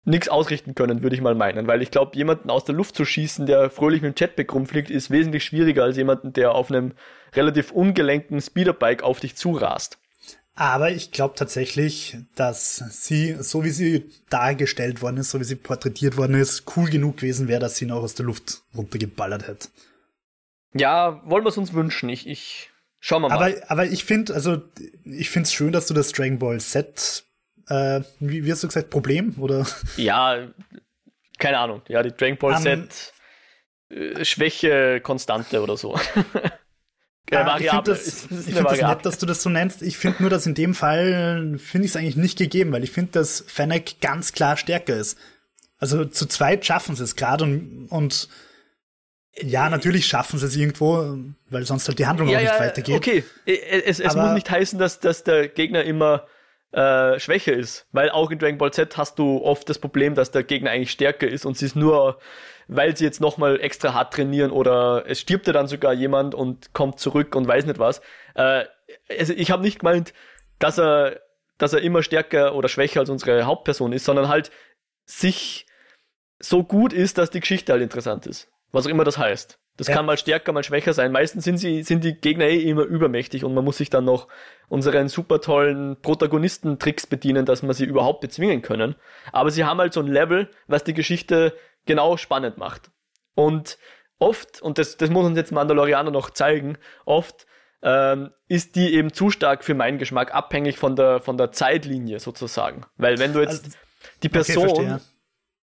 nichts 0.06 0.30
ausrichten 0.30 0.76
können, 0.76 1.02
würde 1.02 1.16
ich 1.16 1.22
mal 1.22 1.36
meinen. 1.36 1.68
Weil 1.68 1.82
ich 1.82 1.92
glaube, 1.92 2.16
jemanden 2.16 2.50
aus 2.50 2.64
der 2.64 2.76
Luft 2.76 2.96
zu 2.96 3.06
schießen, 3.06 3.46
der 3.46 3.70
fröhlich 3.70 4.02
mit 4.02 4.18
dem 4.18 4.22
Jetpack 4.22 4.54
rumfliegt, 4.54 4.90
ist 4.90 5.10
wesentlich 5.10 5.44
schwieriger 5.44 5.84
als 5.84 5.98
jemanden, 5.98 6.32
der 6.32 6.54
auf 6.54 6.70
einem 6.70 6.94
relativ 7.34 7.72
ungelenken 7.72 8.40
Speederbike 8.40 9.04
auf 9.04 9.20
dich 9.20 9.36
zurast. 9.36 9.98
Aber 10.58 10.92
ich 10.92 11.12
glaube 11.12 11.36
tatsächlich, 11.36 12.18
dass 12.36 12.78
sie, 12.78 13.36
so 13.40 13.66
wie 13.66 13.72
sie 13.72 14.10
dargestellt 14.30 15.02
worden 15.02 15.18
ist, 15.18 15.32
so 15.32 15.40
wie 15.40 15.44
sie 15.44 15.56
porträtiert 15.56 16.16
worden 16.16 16.36
ist, 16.36 16.64
cool 16.78 16.90
genug 16.90 17.18
gewesen 17.18 17.50
wäre, 17.50 17.60
dass 17.60 17.76
sie 17.76 17.86
ihn 17.86 17.92
auch 17.92 18.04
aus 18.04 18.16
der 18.16 18.26
Luft 18.26 18.62
runtergeballert 18.76 19.48
hätte. 19.48 19.68
Ja, 20.76 21.22
wollen 21.26 21.44
wir 21.44 21.50
es 21.50 21.58
uns 21.58 21.74
wünschen. 21.74 22.10
Ich, 22.10 22.28
ich 22.28 22.70
schau 23.00 23.20
mal. 23.20 23.32
Aber, 23.32 23.54
aber 23.68 23.86
ich 23.86 24.04
finde, 24.04 24.34
also 24.34 24.62
ich 25.06 25.30
finde 25.30 25.48
es 25.48 25.54
schön, 25.54 25.72
dass 25.72 25.88
du 25.88 25.94
das 25.94 26.12
Dragon 26.12 26.38
Ball 26.38 26.60
Set, 26.60 27.24
äh, 27.68 28.02
wie, 28.20 28.46
wie 28.46 28.52
hast 28.52 28.64
du 28.64 28.68
gesagt, 28.68 28.90
Problem 28.90 29.36
oder? 29.40 29.66
Ja, 29.98 30.48
keine 31.40 31.60
Ahnung. 31.60 31.82
Ja, 31.88 32.04
die 32.04 32.12
Dragon 32.12 32.38
Ball 32.38 32.56
um, 32.56 32.62
Set 32.62 33.14
äh, 33.90 34.26
Schwäche 34.26 35.00
Konstante 35.02 35.62
oder 35.62 35.78
so. 35.78 35.98
Ja, 37.32 37.44
ah, 37.44 37.60
ich 37.60 37.70
finde 37.70 37.84
das, 37.86 38.08
ich 38.30 38.54
find 38.54 38.70
das 38.70 38.82
nett, 38.82 39.04
dass 39.04 39.18
du 39.18 39.26
das 39.26 39.42
so 39.42 39.50
nennst. 39.50 39.82
Ich 39.82 39.98
finde 39.98 40.22
nur, 40.22 40.30
dass 40.30 40.46
in 40.46 40.54
dem 40.54 40.76
Fall 40.76 41.58
finde 41.58 41.86
ich 41.86 41.92
es 41.92 41.96
eigentlich 41.96 42.18
nicht 42.18 42.38
gegeben, 42.38 42.72
weil 42.72 42.84
ich 42.84 42.92
finde, 42.92 43.14
dass 43.14 43.44
Fennec 43.48 44.00
ganz 44.00 44.32
klar 44.32 44.58
stärker 44.58 44.96
ist. 44.96 45.18
Also 45.80 46.06
zu 46.06 46.28
zweit 46.28 46.66
schaffen 46.66 46.96
sie 46.96 47.04
es 47.04 47.16
gerade 47.16 47.44
und, 47.44 47.88
und 47.88 48.30
ja, 49.42 49.70
natürlich 49.70 50.06
schaffen 50.08 50.40
sie 50.40 50.46
es 50.46 50.56
irgendwo, 50.56 51.18
weil 51.50 51.64
sonst 51.66 51.88
halt 51.88 52.00
die 52.00 52.08
Handlung 52.08 52.30
ja, 52.30 52.38
auch 52.38 52.42
nicht 52.42 52.54
ja, 52.54 52.60
weitergeht. 52.60 52.96
Okay, 52.96 53.24
es, 53.46 54.00
es 54.00 54.16
muss 54.16 54.32
nicht 54.32 54.50
heißen, 54.50 54.80
dass, 54.80 55.00
dass 55.00 55.24
der 55.24 55.50
Gegner 55.50 55.84
immer 55.84 56.26
äh, 56.72 57.20
schwächer 57.20 57.54
ist, 57.54 57.88
weil 57.92 58.10
auch 58.10 58.32
in 58.32 58.40
Dragon 58.40 58.58
Ball 58.58 58.72
Z 58.72 58.98
hast 58.98 59.20
du 59.20 59.42
oft 59.44 59.70
das 59.70 59.80
Problem, 59.80 60.16
dass 60.16 60.32
der 60.32 60.44
Gegner 60.44 60.72
eigentlich 60.72 60.92
stärker 60.92 61.28
ist 61.28 61.46
und 61.46 61.58
sie 61.58 61.66
ist 61.66 61.76
nur, 61.76 62.20
weil 62.68 62.96
sie 62.96 63.04
jetzt 63.04 63.22
nochmal 63.22 63.60
extra 63.62 63.94
hart 63.94 64.14
trainieren 64.14 64.52
oder 64.52 65.04
es 65.08 65.20
stirbt 65.20 65.48
ja 65.48 65.54
dann 65.54 65.68
sogar 65.68 65.94
jemand 65.94 66.34
und 66.36 66.74
kommt 66.74 67.00
zurück 67.00 67.36
und 67.36 67.48
weiß 67.48 67.66
nicht 67.66 67.80
was. 67.80 68.02
Äh, 68.36 68.66
also 69.10 69.34
ich 69.34 69.52
habe 69.52 69.64
nicht 69.64 69.80
gemeint, 69.80 70.14
dass 70.60 70.78
er, 70.78 71.22
dass 71.58 71.74
er 71.74 71.82
immer 71.82 72.04
stärker 72.04 72.56
oder 72.56 72.70
schwächer 72.70 73.02
als 73.02 73.10
unsere 73.10 73.44
Hauptperson 73.44 73.94
ist, 73.94 74.06
sondern 74.06 74.28
halt 74.28 74.52
sich 75.06 75.66
so 76.40 76.64
gut 76.64 76.94
ist, 76.94 77.18
dass 77.18 77.30
die 77.30 77.40
Geschichte 77.40 77.72
halt 77.72 77.82
interessant 77.82 78.28
ist. 78.28 78.50
Was 78.72 78.86
auch 78.86 78.90
immer 78.90 79.04
das 79.04 79.18
heißt. 79.18 79.60
Das 79.78 79.88
ja. 79.88 79.96
kann 79.96 80.06
mal 80.06 80.18
stärker, 80.18 80.54
mal 80.54 80.64
schwächer 80.64 80.94
sein. 80.94 81.12
Meistens 81.12 81.44
sind 81.44 81.58
sie, 81.58 81.84
sind 81.84 82.04
die 82.04 82.14
Gegner 82.14 82.46
eh 82.46 82.70
immer 82.70 82.84
übermächtig 82.84 83.44
und 83.44 83.54
man 83.54 83.66
muss 83.66 83.78
sich 83.78 83.90
dann 83.90 84.06
noch 84.06 84.28
unseren 84.70 85.10
super 85.10 85.42
tollen 85.42 86.02
Protagonistentricks 86.02 87.08
bedienen, 87.08 87.46
dass 87.46 87.62
man 87.62 87.74
sie 87.74 87.86
überhaupt 87.86 88.22
bezwingen 88.22 88.62
können. 88.62 88.96
Aber 89.34 89.52
sie 89.52 89.66
haben 89.66 89.80
halt 89.80 89.94
so 89.94 90.00
ein 90.00 90.08
Level, 90.08 90.50
was 90.68 90.86
die 90.86 90.94
Geschichte 90.94 91.54
genau 91.86 92.16
spannend 92.16 92.58
macht. 92.58 92.90
Und 93.36 93.78
oft, 94.18 94.62
und 94.62 94.78
das, 94.78 94.96
das 94.96 95.10
muss 95.10 95.26
uns 95.26 95.38
jetzt 95.38 95.52
Mandalorianer 95.52 96.12
noch 96.12 96.30
zeigen, 96.30 96.78
oft 97.04 97.46
ähm, 97.82 98.32
ist 98.48 98.78
die 98.78 98.94
eben 98.94 99.14
zu 99.14 99.30
stark 99.30 99.64
für 99.64 99.74
meinen 99.74 99.98
Geschmack 99.98 100.34
abhängig 100.34 100.78
von 100.78 100.96
der, 100.96 101.20
von 101.20 101.38
der 101.38 101.52
Zeitlinie 101.52 102.20
sozusagen. 102.20 102.86
Weil 102.98 103.20
wenn 103.20 103.34
du 103.34 103.42
jetzt 103.42 103.66
also, 103.66 103.78
die 104.24 104.30
Person 104.30 104.70
okay, 104.70 104.98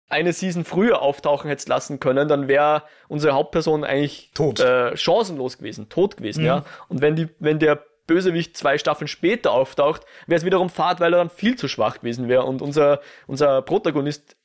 eine 0.09 0.33
Season 0.33 0.65
früher 0.65 1.01
auftauchen 1.01 1.49
hättest 1.49 1.69
lassen 1.69 1.99
können, 1.99 2.27
dann 2.27 2.47
wäre 2.47 2.83
unsere 3.07 3.33
Hauptperson 3.33 3.83
eigentlich 3.83 4.31
tot. 4.33 4.59
Äh, 4.59 4.97
chancenlos 4.97 5.59
gewesen, 5.59 5.87
tot 5.87 6.17
gewesen, 6.17 6.41
mhm. 6.41 6.47
ja. 6.47 6.65
Und 6.87 7.01
wenn 7.01 7.15
die, 7.15 7.29
wenn 7.39 7.59
der 7.59 7.83
Bösewicht 8.07 8.57
zwei 8.57 8.79
Staffeln 8.79 9.07
später 9.07 9.51
auftaucht, 9.51 10.01
wäre 10.25 10.39
es 10.39 10.45
wiederum 10.45 10.69
fad, 10.69 10.99
weil 10.99 11.13
er 11.13 11.19
dann 11.19 11.29
viel 11.29 11.55
zu 11.55 11.67
schwach 11.67 11.99
gewesen 11.99 12.27
wäre 12.27 12.43
und 12.43 12.63
unser, 12.63 13.01
unser 13.27 13.61
Protagonist 13.61 14.35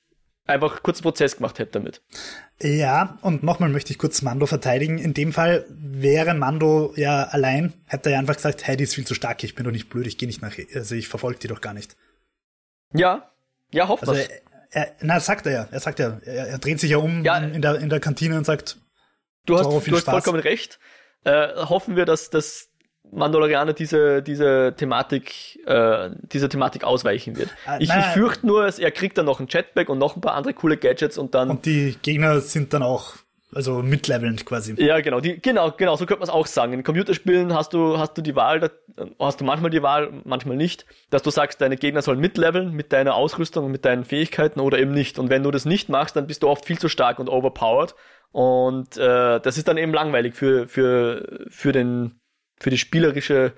einfach 0.47 0.83
kurz 0.83 1.01
Prozess 1.01 1.37
gemacht 1.37 1.59
hätte 1.59 1.73
damit. 1.73 2.03
Ja, 2.61 3.19
und 3.23 3.43
nochmal 3.43 3.71
möchte 3.71 3.91
ich 3.91 3.99
kurz 3.99 4.21
Mando 4.21 4.45
verteidigen. 4.45 4.99
In 4.99 5.15
dem 5.15 5.33
Fall 5.33 5.65
wäre 5.71 6.35
Mando 6.35 6.93
ja 6.97 7.25
allein, 7.25 7.73
hätte 7.87 8.11
er 8.11 8.19
einfach 8.19 8.37
gesagt, 8.37 8.67
hey, 8.67 8.77
die 8.77 8.85
ist 8.85 8.95
viel 8.95 9.07
zu 9.07 9.15
stark, 9.15 9.43
ich 9.43 9.55
bin 9.55 9.65
doch 9.65 9.73
nicht 9.73 9.89
blöd, 9.89 10.07
ich 10.07 10.19
gehe 10.19 10.29
nicht 10.29 10.43
nach, 10.43 10.55
also 10.75 10.95
ich 10.95 11.09
verfolge 11.09 11.39
die 11.39 11.49
doch 11.49 11.63
gar 11.63 11.73
nicht. 11.73 11.97
Ja, 12.93 13.31
ja, 13.73 13.89
hoffen 13.89 14.09
also, 14.09 14.23
er, 14.75 14.93
na, 15.01 15.21
sagt 15.21 15.47
er 15.47 15.53
ja. 15.53 15.69
Er 15.71 15.81
sagt 15.81 15.99
ja, 15.99 16.19
er, 16.25 16.49
er 16.49 16.59
dreht 16.59 16.81
sich 16.81 16.91
ja 16.91 16.99
um 16.99 17.25
ja, 17.25 17.39
in, 17.39 17.63
der, 17.63 17.77
in 17.77 17.89
der 17.89 18.01
Kantine 18.01 18.37
und 18.37 18.45
sagt, 18.45 18.77
du 19.47 19.59
hast, 19.59 19.67
du 19.67 19.97
hast 19.97 20.05
vollkommen 20.05 20.41
recht. 20.41 20.79
Äh, 21.25 21.49
hoffen 21.57 21.97
wir, 21.97 22.05
dass, 22.05 22.29
dass 22.31 22.69
Mandalorianer 23.11 23.73
diese, 23.73 24.23
diese 24.23 24.75
Thematik, 24.77 25.61
äh, 25.67 26.11
diese 26.33 26.49
Thematik 26.49 26.85
ausweichen 26.85 27.37
wird. 27.37 27.51
Äh, 27.67 27.83
ich, 27.83 27.91
ich 27.91 28.05
fürchte 28.07 28.47
nur, 28.47 28.67
er 28.67 28.91
kriegt 28.91 29.17
dann 29.17 29.27
noch 29.27 29.41
ein 29.41 29.47
Jetpack 29.49 29.89
und 29.89 29.99
noch 29.99 30.17
ein 30.17 30.21
paar 30.21 30.35
andere 30.35 30.55
coole 30.55 30.77
Gadgets 30.77 31.17
und 31.17 31.35
dann. 31.35 31.51
Und 31.51 31.67
die 31.67 31.97
Gegner 32.03 32.41
sind 32.41 32.73
dann 32.73 32.83
auch 32.83 33.15
also 33.55 33.83
mitlevelnd 33.83 34.45
quasi. 34.45 34.75
Ja, 34.79 35.01
genau, 35.01 35.21
die, 35.21 35.41
genau, 35.41 35.71
genau, 35.71 35.97
so 35.97 36.07
könnte 36.07 36.21
man 36.21 36.29
es 36.29 36.35
auch 36.35 36.47
sagen. 36.47 36.73
In 36.73 36.83
Computerspielen 36.83 37.55
hast 37.55 37.73
du, 37.73 37.99
hast 37.99 38.15
du 38.15 38.23
die 38.23 38.35
Wahl, 38.35 38.61
da, 38.61 38.71
hast 39.19 39.41
du 39.41 39.45
manchmal 39.45 39.71
die 39.71 39.83
Wahl, 39.83 40.13
manchmal 40.25 40.57
nicht, 40.57 40.87
dass 41.11 41.23
du 41.23 41.31
sagst, 41.31 41.61
deine 41.61 41.77
Gegner 41.77 42.03
sollen 42.03 42.21
mitleveln 42.21 42.73
mit 42.73 42.93
deiner 42.93 43.15
Ausrüstung 43.15 43.67
und 43.67 43.73
mit 43.73 43.85
deinen 43.85 44.05
Fähigkeiten 44.05 44.61
oder 44.61 44.79
eben 44.79 44.93
nicht. 44.93 45.19
Und 45.19 45.31
wenn 45.31 45.43
du 45.43 45.51
das 45.51 45.65
nicht 45.65 45.89
machst, 45.89 46.17
dann 46.17 46.27
bist 46.27 46.43
du 46.43 46.49
oft 46.49 46.65
viel 46.65 46.79
zu 46.79 46.89
stark 46.89 47.19
und 47.19 47.29
overpowered. 47.29 47.95
Und 48.33 48.97
äh, 48.97 49.41
das 49.41 49.57
ist 49.57 49.69
dann 49.69 49.77
eben 49.77 49.93
langweilig 49.93 50.35
für, 50.35 50.67
für, 50.67 51.47
für, 51.49 51.73
den, 51.73 52.21
für 52.59 52.71
die 52.71 52.79
spielerische, 52.79 53.53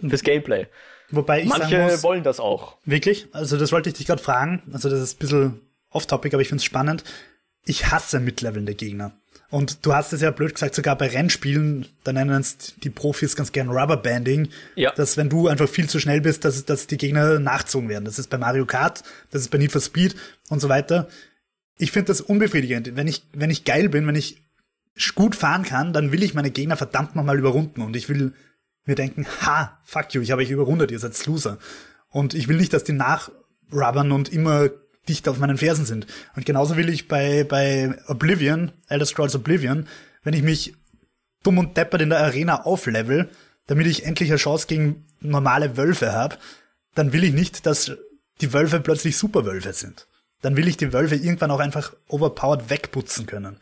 fürs 0.00 0.22
Gameplay. 0.22 0.68
Wobei 1.10 1.42
ich 1.42 1.48
Manche 1.48 1.78
muss, 1.78 2.02
wollen 2.02 2.22
das 2.22 2.40
auch. 2.40 2.76
Wirklich? 2.84 3.26
Also 3.32 3.58
das 3.58 3.72
wollte 3.72 3.90
ich 3.90 3.96
dich 3.96 4.06
gerade 4.06 4.22
fragen. 4.22 4.62
Also 4.72 4.88
das 4.88 5.00
ist 5.00 5.16
ein 5.16 5.18
bisschen 5.18 5.60
off-topic, 5.90 6.34
aber 6.34 6.40
ich 6.40 6.48
finde 6.48 6.60
es 6.60 6.64
spannend. 6.64 7.04
Ich 7.64 7.90
hasse 7.90 8.18
mitlevelnde 8.18 8.74
Gegner. 8.74 9.12
Und 9.50 9.84
du 9.84 9.94
hast 9.94 10.14
es 10.14 10.22
ja 10.22 10.30
blöd 10.30 10.54
gesagt, 10.54 10.74
sogar 10.74 10.96
bei 10.96 11.08
Rennspielen, 11.08 11.86
da 12.04 12.12
nennen 12.14 12.40
es 12.40 12.74
die 12.82 12.88
Profis 12.88 13.36
ganz 13.36 13.52
gern 13.52 13.68
Rubberbanding, 13.68 14.48
ja. 14.76 14.92
dass 14.92 15.18
wenn 15.18 15.28
du 15.28 15.46
einfach 15.46 15.68
viel 15.68 15.90
zu 15.90 16.00
schnell 16.00 16.22
bist, 16.22 16.46
dass, 16.46 16.64
dass 16.64 16.86
die 16.86 16.96
Gegner 16.96 17.38
nachzogen 17.38 17.90
werden. 17.90 18.06
Das 18.06 18.18
ist 18.18 18.30
bei 18.30 18.38
Mario 18.38 18.64
Kart, 18.64 19.02
das 19.30 19.42
ist 19.42 19.50
bei 19.50 19.58
Need 19.58 19.70
for 19.70 19.82
Speed 19.82 20.16
und 20.48 20.60
so 20.60 20.70
weiter. 20.70 21.06
Ich 21.76 21.92
finde 21.92 22.06
das 22.06 22.22
unbefriedigend. 22.22 22.96
Wenn 22.96 23.08
ich, 23.08 23.24
wenn 23.34 23.50
ich 23.50 23.64
geil 23.64 23.90
bin, 23.90 24.06
wenn 24.06 24.14
ich 24.14 24.42
gut 25.14 25.34
fahren 25.34 25.64
kann, 25.64 25.92
dann 25.92 26.12
will 26.12 26.22
ich 26.22 26.32
meine 26.32 26.50
Gegner 26.50 26.78
verdammt 26.78 27.14
nochmal 27.14 27.38
überrunden 27.38 27.82
und 27.82 27.94
ich 27.94 28.08
will 28.08 28.32
mir 28.86 28.94
denken, 28.94 29.26
ha, 29.42 29.78
fuck 29.84 30.14
you, 30.14 30.22
ich 30.22 30.30
habe 30.30 30.40
euch 30.40 30.50
überrundet, 30.50 30.90
ihr 30.90 30.98
seid 30.98 31.26
Loser. 31.26 31.58
Und 32.08 32.32
ich 32.32 32.48
will 32.48 32.56
nicht, 32.56 32.72
dass 32.72 32.84
die 32.84 32.92
nachrubbern 32.92 34.12
und 34.12 34.32
immer 34.32 34.70
dicht 35.08 35.28
auf 35.28 35.38
meinen 35.38 35.58
Fersen 35.58 35.84
sind. 35.84 36.06
Und 36.36 36.46
genauso 36.46 36.76
will 36.76 36.88
ich 36.88 37.08
bei, 37.08 37.44
bei 37.44 37.94
Oblivion, 38.06 38.72
Elder 38.88 39.06
Scrolls 39.06 39.34
Oblivion, 39.34 39.86
wenn 40.22 40.34
ich 40.34 40.42
mich 40.42 40.74
dumm 41.42 41.58
und 41.58 41.76
deppert 41.76 42.02
in 42.02 42.10
der 42.10 42.20
Arena 42.20 42.62
auflevel, 42.62 43.28
damit 43.66 43.86
ich 43.86 44.04
endlich 44.04 44.30
eine 44.30 44.38
Chance 44.38 44.66
gegen 44.66 45.06
normale 45.20 45.76
Wölfe 45.76 46.12
habe, 46.12 46.36
dann 46.94 47.12
will 47.12 47.24
ich 47.24 47.32
nicht, 47.32 47.66
dass 47.66 47.92
die 48.40 48.52
Wölfe 48.52 48.80
plötzlich 48.80 49.16
Superwölfe 49.16 49.72
sind. 49.72 50.06
Dann 50.40 50.56
will 50.56 50.68
ich 50.68 50.76
die 50.76 50.92
Wölfe 50.92 51.14
irgendwann 51.14 51.50
auch 51.50 51.60
einfach 51.60 51.94
overpowered 52.08 52.70
wegputzen 52.70 53.26
können. 53.26 53.56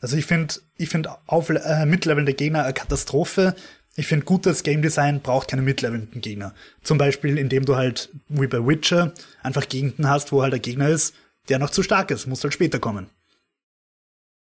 Also 0.00 0.16
ich 0.16 0.26
finde, 0.26 0.54
ich 0.76 0.90
finde 0.90 1.10
äh, 1.28 1.86
mitlevelnde 1.86 2.34
Gegner 2.34 2.64
eine 2.64 2.74
Katastrophe. 2.74 3.56
Ich 3.96 4.06
finde, 4.06 4.26
gutes 4.26 4.62
Game 4.62 4.82
Design 4.82 5.20
braucht 5.22 5.48
keine 5.48 5.62
mitlevelnden 5.62 6.20
Gegner. 6.20 6.54
Zum 6.82 6.98
Beispiel, 6.98 7.38
indem 7.38 7.64
du 7.64 7.76
halt, 7.76 8.10
wie 8.28 8.46
bei 8.46 8.58
Witcher, 8.58 9.12
einfach 9.42 9.68
Gegenden 9.68 10.08
hast, 10.08 10.32
wo 10.32 10.42
halt 10.42 10.52
der 10.52 10.60
Gegner 10.60 10.88
ist, 10.88 11.14
der 11.48 11.58
noch 11.58 11.70
zu 11.70 11.82
stark 11.82 12.10
ist, 12.10 12.26
muss 12.26 12.42
halt 12.42 12.52
später 12.52 12.78
kommen. 12.78 13.08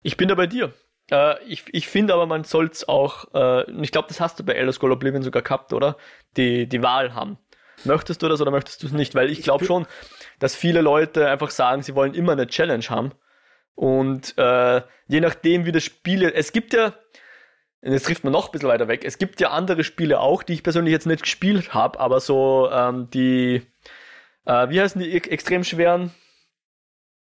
Ich 0.03 0.17
bin 0.17 0.29
da 0.29 0.35
bei 0.35 0.47
dir. 0.47 0.73
Äh, 1.11 1.43
ich 1.45 1.65
ich 1.73 1.87
finde 1.89 2.15
aber, 2.15 2.27
man 2.27 2.45
soll 2.45 2.67
es 2.67 2.89
auch, 2.89 3.33
äh, 3.33 3.71
ich 3.81 3.93
glaube, 3.93 4.09
das 4.09 4.21
hast 4.21 4.39
du 4.41 4.45
bei 4.45 4.55
Elder 4.55 4.73
Scrolls 4.73 4.95
Oblivion 4.95 5.23
sogar 5.23 5.43
gehabt, 5.43 5.73
oder? 5.73 5.97
Die, 6.37 6.69
die 6.69 6.83
Wahl 6.83 7.15
haben. 7.15 7.39
Möchtest 7.85 8.23
du 8.23 8.29
das 8.29 8.41
oder 8.41 8.51
möchtest 8.51 8.83
du 8.83 8.89
es 8.89 8.93
nicht? 8.93 9.15
Weil 9.15 9.31
ich 9.31 9.43
glaube 9.43 9.65
schon, 9.65 9.87
dass 10.41 10.57
viele 10.57 10.81
Leute 10.81 11.29
einfach 11.29 11.51
sagen, 11.51 11.83
sie 11.83 11.95
wollen 11.95 12.15
immer 12.15 12.33
eine 12.33 12.49
Challenge 12.49 12.85
haben. 12.89 13.13
Und 13.77 14.37
äh, 14.37 14.83
je 15.07 15.21
nachdem, 15.21 15.65
wie 15.65 15.73
das 15.73 15.85
Spiel. 15.85 16.25
Es 16.25 16.51
gibt 16.51 16.73
ja, 16.73 16.95
jetzt 17.83 18.07
trifft 18.07 18.25
man 18.25 18.33
noch 18.33 18.47
ein 18.49 18.53
bisschen 18.53 18.69
weiter 18.69 18.89
weg, 18.89 19.05
es 19.05 19.19
gibt 19.19 19.41
ja 19.41 19.51
andere 19.51 19.85
Spiele 19.85 20.21
auch, 20.21 20.43
die 20.43 20.55
ich 20.55 20.63
persönlich 20.63 20.93
jetzt 20.93 21.07
nicht 21.07 21.23
gespielt 21.23 21.75
habe, 21.75 22.01
aber 22.01 22.21
so 22.21 22.71
ähm, 22.73 23.09
die, 23.11 23.63
äh, 24.45 24.69
wie 24.69 24.81
heißen 24.81 25.01
die 25.01 25.13
extrem 25.13 25.65
schweren? 25.65 26.13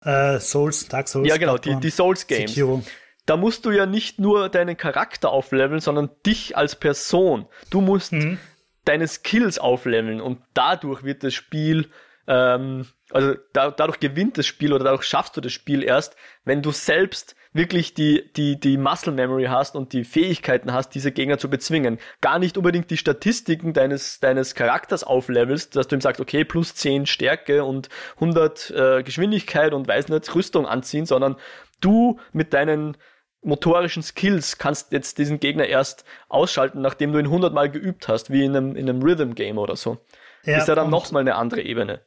Uh, 0.05 0.39
Souls, 0.39 0.89
Dark 0.89 1.09
Souls. 1.09 1.29
Ja, 1.29 1.37
genau, 1.37 1.59
die, 1.59 1.75
die 1.81 1.91
Souls 1.91 2.27
Games. 2.27 2.51
Sekiro. 2.51 2.83
Da 3.25 3.37
musst 3.37 3.65
du 3.65 3.73
ja 3.73 3.87
nicht 3.87 4.21
nur 4.21 4.49
deinen 4.49 4.77
Charakter 4.77 5.31
aufleveln, 5.31 5.81
sondern 5.81 6.11
dich 6.25 6.57
als 6.57 6.77
Person. 6.77 7.47
Du 7.71 7.81
musst 7.81 8.13
mhm. 8.13 8.39
deine 8.85 9.09
Skills 9.09 9.59
aufleveln 9.59 10.21
und 10.21 10.43
dadurch 10.55 11.03
wird 11.03 11.25
das 11.25 11.35
Spiel 11.35 11.91
ähm, 12.29 12.87
also 13.11 13.35
da, 13.53 13.71
dadurch 13.71 14.01
gewinnt 14.01 14.39
das 14.39 14.47
Spiel 14.47 14.73
oder 14.73 14.85
dadurch 14.85 15.05
schaffst 15.05 15.37
du 15.37 15.41
das 15.41 15.53
Spiel 15.53 15.83
erst, 15.83 16.17
wenn 16.45 16.63
du 16.63 16.71
selbst 16.73 17.36
wirklich 17.57 17.95
die, 17.95 18.31
die, 18.35 18.59
die 18.59 18.77
Muscle 18.77 19.13
Memory 19.13 19.45
hast 19.45 19.77
und 19.77 19.93
die 19.93 20.05
Fähigkeiten 20.05 20.73
hast, 20.73 20.91
diese 20.91 21.13
Gegner 21.13 21.39
zu 21.39 21.51
bezwingen. 21.51 21.99
Gar 22.21 22.39
nicht 22.39 22.57
unbedingt 22.57 22.91
die 22.91 22.97
Statistiken 22.97 23.73
deines, 23.73 24.21
deines 24.21 24.55
Charakters 24.55 25.05
auflevelst, 25.05 25.77
dass 25.77 25.89
du 25.89 25.97
ihm 25.97 26.01
sagst, 26.01 26.21
okay, 26.21 26.45
plus 26.45 26.75
10 26.75 27.07
Stärke 27.07 27.65
und 27.65 27.89
100 28.17 28.71
äh, 28.71 29.03
Geschwindigkeit 29.03 29.73
und 29.75 29.89
weiß 29.89 30.09
nicht, 30.09 30.35
Rüstung 30.35 30.67
anziehen, 30.67 31.07
sondern 31.07 31.37
du 31.81 32.19
mit 32.33 32.53
deinen 32.55 32.97
motorischen 33.43 34.03
Skills 34.03 34.59
kannst 34.59 34.93
jetzt 34.93 35.19
diesen 35.19 35.41
Gegner 35.41 35.67
erst 35.67 36.05
ausschalten, 36.29 36.81
nachdem 36.81 37.13
du 37.13 37.19
ihn 37.19 37.27
100 37.27 37.55
Mal 37.55 37.71
geübt 37.71 38.09
hast, 38.09 38.31
wie 38.31 38.45
in 38.45 38.57
einem, 38.57 38.77
in 38.77 38.89
einem 38.89 39.03
Rhythm 39.03 39.35
Game 39.35 39.59
oder 39.59 39.77
so. 39.77 39.99
Ja, 40.45 40.59
ist 40.59 40.69
ja 40.69 40.75
dann 40.75 40.91
nochmal 40.91 41.23
eine 41.23 41.37
andere 41.37 41.63
Ebene. 41.63 42.01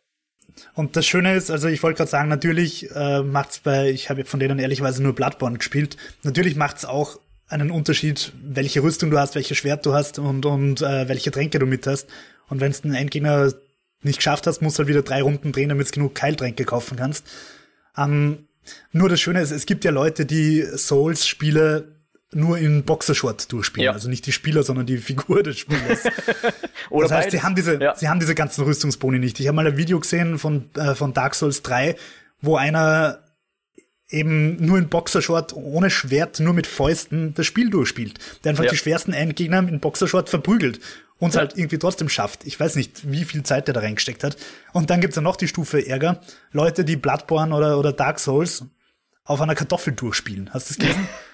Und 0.74 0.96
das 0.96 1.06
Schöne 1.06 1.36
ist, 1.36 1.52
also 1.52 1.68
ich 1.68 1.84
wollte 1.84 1.98
gerade 1.98 2.12
sagen, 2.12 2.30
natürlich 2.30 2.90
äh, 2.92 3.24
macht's 3.24 3.60
bei, 3.60 3.90
ich 3.90 4.10
habe 4.10 4.26
von 4.26 4.40
denen 4.40 4.60
ehrlicherweise 4.60 5.02
nur 5.04 5.14
Bloodborne 5.14 5.58
gespielt, 5.58 5.98
natürlich 6.24 6.56
macht's 6.56 6.86
auch 6.86 7.20
einen 7.48 7.72
Unterschied, 7.72 8.32
welche 8.44 8.84
Rüstung 8.84 9.10
du 9.10 9.18
hast, 9.18 9.36
welches 9.36 9.58
Schwert 9.58 9.86
du 9.86 9.94
hast 9.94 10.20
und, 10.20 10.46
und 10.46 10.82
äh, 10.82 11.08
welche 11.10 11.32
Tränke 11.32 11.60
du 11.60 11.66
mit 11.66 11.88
hast. 11.88 12.08
Und 12.48 12.62
wenn 12.62 12.72
es 12.72 12.84
einen 12.84 12.94
Endgegner 12.94 13.52
nicht 14.04 14.18
geschafft 14.18 14.48
hast, 14.48 14.62
musst 14.62 14.78
du 14.78 14.82
halt 14.82 14.90
wieder 14.90 15.02
drei 15.02 15.22
Runden 15.22 15.52
drehen, 15.52 15.70
damit 15.70 15.88
du 15.88 15.92
genug 15.92 16.16
Keiltränke 16.16 16.64
kaufen 16.64 16.98
kannst. 16.98 17.26
Ähm, 17.98 18.48
nur 18.92 19.10
das 19.10 19.20
Schöne 19.20 19.42
ist, 19.42 19.52
es 19.52 19.66
gibt 19.66 19.84
ja 19.84 19.92
Leute, 19.92 20.26
die 20.26 20.62
Souls-Spiele 20.62 21.99
nur 22.32 22.58
in 22.58 22.84
Boxershort 22.84 23.52
durchspielen. 23.52 23.86
Ja. 23.86 23.92
Also 23.94 24.10
nicht 24.10 24.26
die 24.26 24.32
Spieler, 24.32 24.64
sondern 24.64 24.86
die 24.86 24.98
Figur 24.98 25.42
des 25.42 25.58
Spielers. 25.58 26.04
Oder 26.90 27.08
das 27.08 27.18
heißt, 27.18 27.32
sie 27.32 27.42
haben 27.42 27.56
diese, 27.56 27.82
ja. 27.82 27.96
sie 27.96 28.08
haben 28.08 28.20
diese 28.20 28.36
ganzen 28.36 28.64
Rüstungsboni 28.64 29.20
nicht. 29.20 29.40
Ich 29.40 29.48
habe 29.48 29.56
mal 29.56 29.66
ein 29.66 29.78
Video 29.78 30.00
gesehen 30.00 30.38
von, 30.38 30.70
äh, 30.76 30.94
von 30.94 31.14
Dark 31.14 31.34
Souls 31.34 31.64
3, 31.64 31.96
wo 32.42 32.56
einer 32.56 33.20
eben 34.10 34.64
nur 34.64 34.78
in 34.78 34.90
Boxershort, 34.90 35.54
ohne 35.54 35.90
Schwert, 35.90 36.40
nur 36.40 36.54
mit 36.54 36.68
Fäusten 36.68 37.34
das 37.36 37.46
Spiel 37.46 37.70
durchspielt. 37.70 38.20
Der 38.44 38.52
einfach 38.52 38.64
ja. 38.64 38.72
die 38.72 38.78
schwersten 38.78 39.14
Endgegner 39.14 39.60
in 39.60 39.80
Boxershort 39.80 40.30
verprügelt 40.30 40.80
und 41.20 41.36
halt 41.36 41.58
irgendwie 41.58 41.78
trotzdem 41.78 42.10
schafft. 42.10 42.46
Ich 42.46 42.60
weiß 42.60 42.76
nicht, 42.76 43.12
wie 43.12 43.26
viel 43.26 43.44
Zeit 43.44 43.68
der 43.68 43.74
da 43.74 43.82
reingesteckt 43.82 44.24
hat. 44.24 44.38
Und 44.74 44.90
dann 44.90 45.02
gibt's 45.02 45.16
ja 45.16 45.22
noch 45.22 45.36
die 45.36 45.48
Stufe 45.48 45.86
Ärger. 45.86 46.22
Leute, 46.52 46.86
die 46.86 46.96
Bloodborne 46.96 47.54
oder, 47.54 47.78
oder 47.78 47.94
Dark 47.94 48.20
Souls 48.20 48.66
auf 49.26 49.42
einer 49.42 49.56
Kartoffel 49.56 49.94
durchspielen. 49.94 50.50
Hast 50.54 50.70
du 50.70 50.74
das 50.74 50.80
gelesen? 50.80 51.08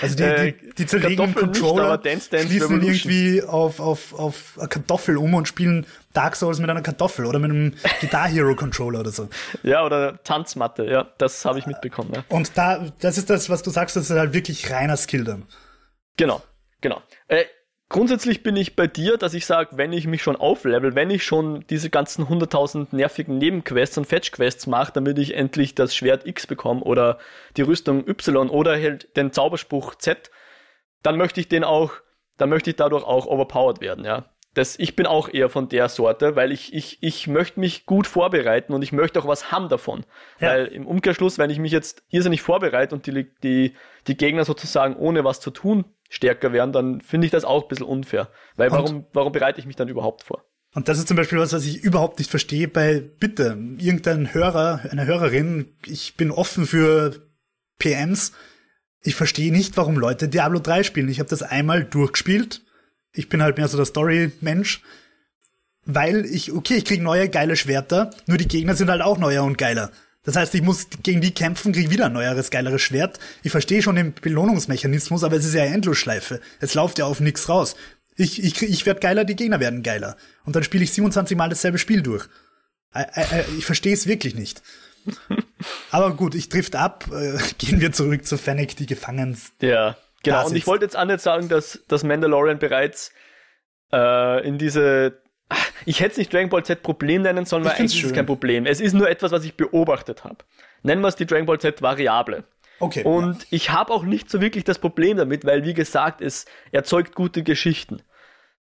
Also 0.00 0.16
die, 0.16 0.22
die, 0.22 0.28
äh, 0.28 0.54
die 0.78 0.86
zerlegen 0.86 1.34
Controller, 1.34 1.92
nicht, 1.92 2.06
Dance 2.06 2.30
Dance 2.30 2.46
schließen 2.46 2.76
Revolution. 2.76 3.12
irgendwie 3.12 3.42
auf, 3.42 3.80
auf, 3.80 4.14
auf 4.14 4.56
eine 4.58 4.68
Kartoffel 4.68 5.16
um 5.16 5.34
und 5.34 5.48
spielen 5.48 5.86
Dark 6.12 6.36
Souls 6.36 6.60
mit 6.60 6.70
einer 6.70 6.82
Kartoffel 6.82 7.26
oder 7.26 7.38
mit 7.38 7.50
einem 7.50 7.74
Guitar 8.00 8.28
Hero 8.28 8.54
Controller 8.54 9.00
oder 9.00 9.10
so. 9.10 9.28
Ja, 9.62 9.84
oder 9.84 10.22
Tanzmatte, 10.22 10.84
ja, 10.84 11.08
das 11.18 11.44
habe 11.44 11.58
ich 11.58 11.66
mitbekommen. 11.66 12.12
Ja. 12.14 12.24
Und 12.28 12.56
da, 12.56 12.92
das 13.00 13.18
ist 13.18 13.28
das, 13.28 13.50
was 13.50 13.62
du 13.62 13.70
sagst, 13.70 13.96
das 13.96 14.08
ist 14.08 14.16
halt 14.16 14.32
wirklich 14.32 14.70
reiner 14.70 14.96
Skill 14.96 15.24
dann. 15.24 15.46
Genau, 16.16 16.42
genau. 16.80 17.02
Äh, 17.26 17.44
Grundsätzlich 17.92 18.42
bin 18.42 18.56
ich 18.56 18.74
bei 18.74 18.86
dir, 18.86 19.18
dass 19.18 19.34
ich 19.34 19.44
sage, 19.44 19.76
wenn 19.76 19.92
ich 19.92 20.06
mich 20.06 20.22
schon 20.22 20.36
auflevel, 20.36 20.94
wenn 20.94 21.10
ich 21.10 21.24
schon 21.24 21.66
diese 21.68 21.90
ganzen 21.90 22.26
100.000 22.26 22.86
nervigen 22.92 23.36
Nebenquests 23.36 23.98
und 23.98 24.06
Fetch-Quests 24.06 24.66
mache, 24.66 24.92
damit 24.94 25.18
ich 25.18 25.34
endlich 25.34 25.74
das 25.74 25.94
Schwert 25.94 26.26
X 26.26 26.46
bekomme 26.46 26.80
oder 26.80 27.18
die 27.58 27.60
Rüstung 27.60 28.08
Y 28.08 28.48
oder 28.48 28.80
halt 28.80 29.14
den 29.18 29.30
Zauberspruch 29.30 29.94
Z, 29.96 30.30
dann 31.02 31.18
möchte 31.18 31.38
ich 31.38 31.48
den 31.48 31.64
auch, 31.64 31.92
dann 32.38 32.48
möchte 32.48 32.70
ich 32.70 32.76
dadurch 32.76 33.04
auch 33.04 33.26
overpowered 33.26 33.82
werden, 33.82 34.06
ja. 34.06 34.24
Das, 34.54 34.78
ich 34.78 34.96
bin 34.96 35.06
auch 35.06 35.28
eher 35.28 35.50
von 35.50 35.68
der 35.68 35.90
Sorte, 35.90 36.34
weil 36.34 36.50
ich, 36.50 36.72
ich, 36.72 36.98
ich 37.02 37.26
möchte 37.26 37.60
mich 37.60 37.84
gut 37.84 38.06
vorbereiten 38.06 38.72
und 38.72 38.82
ich 38.82 38.92
möchte 38.92 39.18
auch 39.18 39.26
was 39.26 39.52
haben 39.52 39.68
davon. 39.68 40.04
Ja. 40.40 40.48
Weil 40.48 40.66
im 40.66 40.86
Umkehrschluss, 40.86 41.38
wenn 41.38 41.50
ich 41.50 41.58
mich 41.58 41.72
jetzt 41.72 42.02
irrsinnig 42.10 42.40
vorbereite 42.40 42.94
und 42.94 43.06
die, 43.06 43.30
die, 43.42 43.74
die 44.06 44.16
Gegner 44.16 44.44
sozusagen 44.44 44.96
ohne 44.96 45.24
was 45.24 45.40
zu 45.40 45.50
tun 45.50 45.86
stärker 46.12 46.52
werden, 46.52 46.72
dann 46.72 47.00
finde 47.00 47.24
ich 47.24 47.30
das 47.30 47.44
auch 47.44 47.62
ein 47.62 47.68
bisschen 47.68 47.86
unfair. 47.86 48.28
Weil 48.56 48.68
und, 48.68 48.76
warum, 48.76 49.06
warum 49.14 49.32
bereite 49.32 49.58
ich 49.60 49.66
mich 49.66 49.76
dann 49.76 49.88
überhaupt 49.88 50.22
vor? 50.22 50.44
Und 50.74 50.88
das 50.88 50.98
ist 50.98 51.08
zum 51.08 51.16
Beispiel 51.16 51.38
was, 51.38 51.54
was 51.54 51.64
ich 51.64 51.82
überhaupt 51.82 52.18
nicht 52.18 52.30
verstehe 52.30 52.68
bei, 52.68 53.00
bitte, 53.00 53.58
irgendein 53.78 54.32
Hörer, 54.32 54.82
eine 54.90 55.06
Hörerin, 55.06 55.74
ich 55.86 56.16
bin 56.16 56.30
offen 56.30 56.66
für 56.66 57.26
PMs. 57.78 58.32
Ich 59.02 59.14
verstehe 59.14 59.50
nicht, 59.50 59.76
warum 59.76 59.96
Leute 59.96 60.28
Diablo 60.28 60.60
3 60.60 60.82
spielen. 60.82 61.08
Ich 61.08 61.18
habe 61.18 61.30
das 61.30 61.42
einmal 61.42 61.82
durchgespielt. 61.84 62.62
Ich 63.12 63.28
bin 63.28 63.42
halt 63.42 63.56
mehr 63.56 63.68
so 63.68 63.78
der 63.78 63.86
Story-Mensch. 63.86 64.82
Weil 65.84 66.26
ich, 66.26 66.52
okay, 66.52 66.74
ich 66.74 66.84
krieg 66.84 67.02
neue 67.02 67.28
geile 67.28 67.56
Schwerter, 67.56 68.10
nur 68.26 68.36
die 68.36 68.46
Gegner 68.46 68.76
sind 68.76 68.88
halt 68.88 69.02
auch 69.02 69.18
neuer 69.18 69.42
und 69.42 69.58
geiler. 69.58 69.90
Das 70.24 70.36
heißt, 70.36 70.54
ich 70.54 70.62
muss 70.62 70.86
gegen 71.02 71.20
die 71.20 71.34
kämpfen, 71.34 71.72
kriege 71.72 71.90
wieder 71.90 72.06
ein 72.06 72.12
neueres, 72.12 72.50
geileres 72.50 72.80
Schwert. 72.80 73.18
Ich 73.42 73.50
verstehe 73.50 73.82
schon 73.82 73.96
den 73.96 74.14
Belohnungsmechanismus, 74.14 75.24
aber 75.24 75.36
es 75.36 75.44
ist 75.44 75.54
ja 75.54 75.62
eine 75.62 75.74
Endlosschleife. 75.74 76.40
Es 76.60 76.74
läuft 76.74 76.98
ja 76.98 77.06
auf 77.06 77.20
nichts 77.20 77.48
raus. 77.48 77.74
Ich, 78.14 78.42
ich, 78.42 78.62
ich 78.62 78.86
werde 78.86 79.00
geiler, 79.00 79.24
die 79.24 79.34
Gegner 79.34 79.58
werden 79.58 79.82
geiler. 79.82 80.16
Und 80.44 80.54
dann 80.54 80.62
spiele 80.62 80.84
ich 80.84 80.92
27 80.92 81.36
Mal 81.36 81.48
dasselbe 81.48 81.78
Spiel 81.78 82.02
durch. 82.02 82.28
Ich 83.58 83.64
verstehe 83.64 83.94
es 83.94 84.06
wirklich 84.06 84.34
nicht. 84.34 84.62
aber 85.90 86.14
gut, 86.14 86.34
ich 86.34 86.48
trifft 86.48 86.76
ab. 86.76 87.06
Äh, 87.12 87.38
gehen 87.58 87.80
wir 87.80 87.92
zurück 87.92 88.24
zu 88.24 88.38
Fennec, 88.38 88.76
die 88.76 88.86
Gefangens. 88.86 89.52
Ja, 89.60 89.96
genau. 90.22 90.46
Und 90.46 90.54
ich 90.54 90.66
wollte 90.66 90.84
jetzt 90.84 90.96
auch 90.96 91.04
nicht 91.04 91.20
sagen, 91.20 91.48
dass 91.48 91.80
das 91.88 92.04
Mandalorian 92.04 92.58
bereits 92.58 93.12
äh, 93.92 94.46
in 94.46 94.58
diese 94.58 95.20
ich 95.86 96.00
hätte 96.00 96.12
es 96.12 96.18
nicht 96.18 96.32
Dragon 96.32 96.48
Ball 96.48 96.64
Z 96.64 96.82
Problem 96.82 97.22
nennen 97.22 97.44
sollen, 97.44 97.64
weil 97.64 97.72
eigentlich 97.72 97.98
ist 97.98 98.06
es 98.06 98.12
kein 98.12 98.26
Problem. 98.26 98.66
Es 98.66 98.80
ist 98.80 98.92
nur 98.92 99.08
etwas, 99.08 99.32
was 99.32 99.44
ich 99.44 99.56
beobachtet 99.56 100.24
habe. 100.24 100.38
Nennen 100.82 101.02
wir 101.02 101.08
es 101.08 101.16
die 101.16 101.26
Dragon 101.26 101.46
Ball 101.46 101.58
Z 101.58 101.82
Variable. 101.82 102.44
Okay. 102.80 103.04
Und 103.04 103.42
ja. 103.42 103.48
ich 103.50 103.70
habe 103.70 103.92
auch 103.92 104.02
nicht 104.02 104.28
so 104.28 104.40
wirklich 104.40 104.64
das 104.64 104.78
Problem 104.78 105.16
damit, 105.16 105.44
weil 105.44 105.64
wie 105.64 105.74
gesagt, 105.74 106.20
es 106.20 106.46
erzeugt 106.72 107.14
gute 107.14 107.42
Geschichten. 107.42 108.02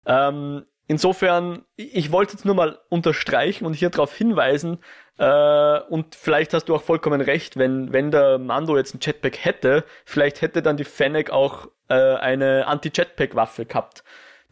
Ähm, 0.06 0.66
insofern, 0.88 1.64
ich 1.76 2.12
wollte 2.12 2.34
jetzt 2.34 2.46
nur 2.46 2.56
mal 2.56 2.80
unterstreichen 2.90 3.66
und 3.66 3.74
hier 3.74 3.92
darauf 3.92 4.16
hinweisen, 4.16 4.80
äh, 5.20 5.80
und 5.90 6.16
vielleicht 6.16 6.54
hast 6.54 6.66
du 6.66 6.76
auch 6.76 6.82
vollkommen 6.82 7.22
recht, 7.22 7.58
wenn, 7.58 7.92
wenn 7.92 8.10
der 8.10 8.40
Mando 8.40 8.78
jetzt 8.78 8.96
ein 8.96 9.00
Jetpack 9.02 9.44
hätte, 9.44 9.84
vielleicht 10.06 10.42
hätte 10.42 10.62
dann 10.62 10.78
die 10.78 10.86
Fennec 10.86 11.30
auch 11.30 11.68
äh, 11.90 11.94
eine 11.94 12.66
Anti-Jetpack-Waffe 12.68 13.66
gehabt 13.66 14.04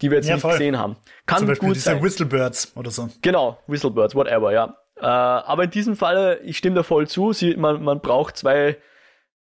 die 0.01 0.11
wir 0.11 0.17
jetzt 0.17 0.27
ja, 0.27 0.35
nicht 0.35 0.41
voll. 0.41 0.53
gesehen 0.53 0.77
haben. 0.77 0.95
Kann 1.25 1.39
Zum 1.39 1.47
Beispiel 1.47 1.69
gut 1.69 1.75
diese 1.75 1.85
sein. 1.85 2.03
Whistlebirds 2.03 2.73
oder 2.75 2.91
so. 2.91 3.09
Genau, 3.21 3.57
Whistlebirds, 3.67 4.15
whatever, 4.15 4.51
ja. 4.51 4.77
Äh, 4.99 5.05
aber 5.05 5.65
in 5.65 5.71
diesem 5.71 5.95
Falle, 5.95 6.39
ich 6.39 6.57
stimme 6.57 6.75
da 6.75 6.83
voll 6.83 7.07
zu, 7.07 7.33
sie, 7.33 7.55
man, 7.55 7.83
man 7.83 7.99
braucht 7.99 8.37
zwei, 8.37 8.77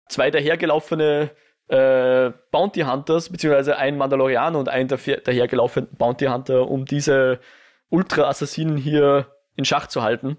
zwei 0.09 0.31
dahergelaufene 0.31 1.31
äh, 1.67 2.31
Bounty 2.51 2.81
Hunters, 2.81 3.29
beziehungsweise 3.29 3.77
ein 3.77 3.97
Mandalorianer 3.97 4.59
und 4.59 4.69
ein 4.69 4.87
dahergelaufenen 4.87 5.89
Bounty 5.95 6.25
Hunter, 6.25 6.67
um 6.69 6.85
diese 6.85 7.39
Ultra-Assassinen 7.89 8.77
hier 8.77 9.27
in 9.55 9.65
Schach 9.65 9.87
zu 9.87 10.01
halten. 10.01 10.37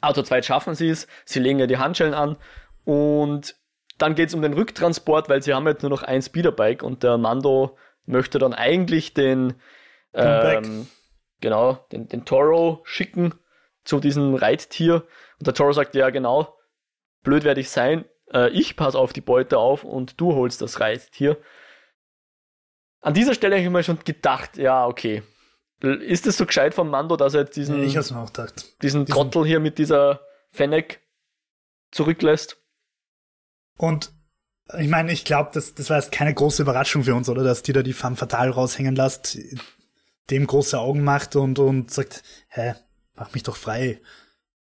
Aber 0.00 0.14
zu 0.14 0.22
zweit 0.22 0.44
schaffen 0.44 0.74
sie 0.74 0.90
es, 0.90 1.06
sie 1.24 1.40
legen 1.40 1.58
ja 1.58 1.66
die 1.66 1.78
Handschellen 1.78 2.14
an 2.14 2.36
und 2.84 3.56
dann 3.98 4.14
geht 4.14 4.28
es 4.28 4.34
um 4.34 4.42
den 4.42 4.52
Rücktransport, 4.52 5.28
weil 5.28 5.42
sie 5.42 5.54
haben 5.54 5.66
jetzt 5.66 5.82
nur 5.82 5.90
noch 5.90 6.02
ein 6.02 6.20
Speederbike 6.20 6.82
und 6.82 7.02
der 7.02 7.16
Mando 7.16 7.78
möchte 8.06 8.38
dann 8.38 8.54
eigentlich 8.54 9.14
den, 9.14 9.54
ähm, 10.12 10.88
genau, 11.40 11.86
den, 11.92 12.08
den 12.08 12.24
Toro 12.24 12.82
schicken 12.84 13.34
zu 13.84 14.00
diesem 14.00 14.34
Reittier. 14.34 15.06
Und 15.38 15.46
der 15.46 15.54
Toro 15.54 15.72
sagt, 15.72 15.94
ja 15.94 16.10
genau, 16.10 16.56
blöd 17.22 17.44
werde 17.44 17.60
ich 17.60 17.70
sein, 17.70 18.04
äh, 18.32 18.50
ich 18.50 18.76
passe 18.76 18.98
auf 18.98 19.12
die 19.12 19.20
Beute 19.20 19.58
auf 19.58 19.84
und 19.84 20.20
du 20.20 20.34
holst 20.34 20.62
das 20.62 20.80
Reittier. 20.80 21.38
An 23.00 23.14
dieser 23.14 23.34
Stelle 23.34 23.56
habe 23.56 23.64
ich 23.64 23.70
mir 23.70 23.82
schon 23.82 23.98
gedacht, 24.04 24.56
ja, 24.56 24.86
okay. 24.86 25.22
Ist 25.80 26.26
es 26.26 26.38
so 26.38 26.46
gescheit 26.46 26.72
vom 26.72 26.88
Mando, 26.88 27.16
dass 27.16 27.34
er 27.34 27.42
jetzt 27.42 27.56
diesen, 27.56 27.82
ich 27.82 27.94
mir 27.94 28.18
auch 28.18 28.32
gedacht. 28.32 28.82
diesen 28.82 29.04
Trottel 29.04 29.44
hier 29.44 29.60
mit 29.60 29.76
dieser 29.76 30.20
Fennec 30.50 31.00
zurücklässt? 31.90 32.56
Und 33.76 34.12
Ich 34.78 34.88
meine, 34.88 35.12
ich 35.12 35.24
glaube, 35.24 35.50
das, 35.52 35.74
das 35.74 35.90
war 35.90 35.98
jetzt 35.98 36.10
keine 36.10 36.32
große 36.32 36.62
Überraschung 36.62 37.04
für 37.04 37.14
uns, 37.14 37.28
oder? 37.28 37.44
Dass 37.44 37.62
die 37.62 37.72
da 37.72 37.82
die 37.82 37.92
Femme 37.92 38.16
Fatale 38.16 38.50
raushängen 38.50 38.96
lässt, 38.96 39.38
dem 40.30 40.46
große 40.46 40.78
Augen 40.78 41.04
macht 41.04 41.36
und, 41.36 41.58
und 41.58 41.90
sagt, 41.90 42.22
hä, 42.48 42.74
mach 43.14 43.32
mich 43.34 43.42
doch 43.42 43.56
frei. 43.56 44.00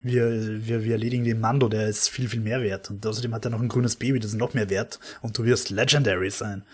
Wir, 0.01 0.67
wir, 0.67 0.83
wir 0.83 0.93
erledigen 0.93 1.23
den 1.23 1.39
Mando, 1.39 1.69
der 1.69 1.87
ist 1.87 2.09
viel, 2.09 2.29
viel 2.29 2.41
mehr 2.41 2.63
wert. 2.63 2.91
Und 2.91 3.07
außerdem 3.07 3.33
hat 3.33 3.45
er 3.45 3.53
noch 3.53 3.61
ein 3.61 3.69
grünes 3.69 3.95
Baby, 3.95 4.19
das 4.19 4.33
ist 4.33 4.39
noch 4.39 4.55
mehr 4.55 4.69
wert. 4.69 4.99
Und 5.21 5.39
du 5.39 5.45
wirst 5.45 5.71
Legendary 5.71 6.31
sein. 6.31 6.67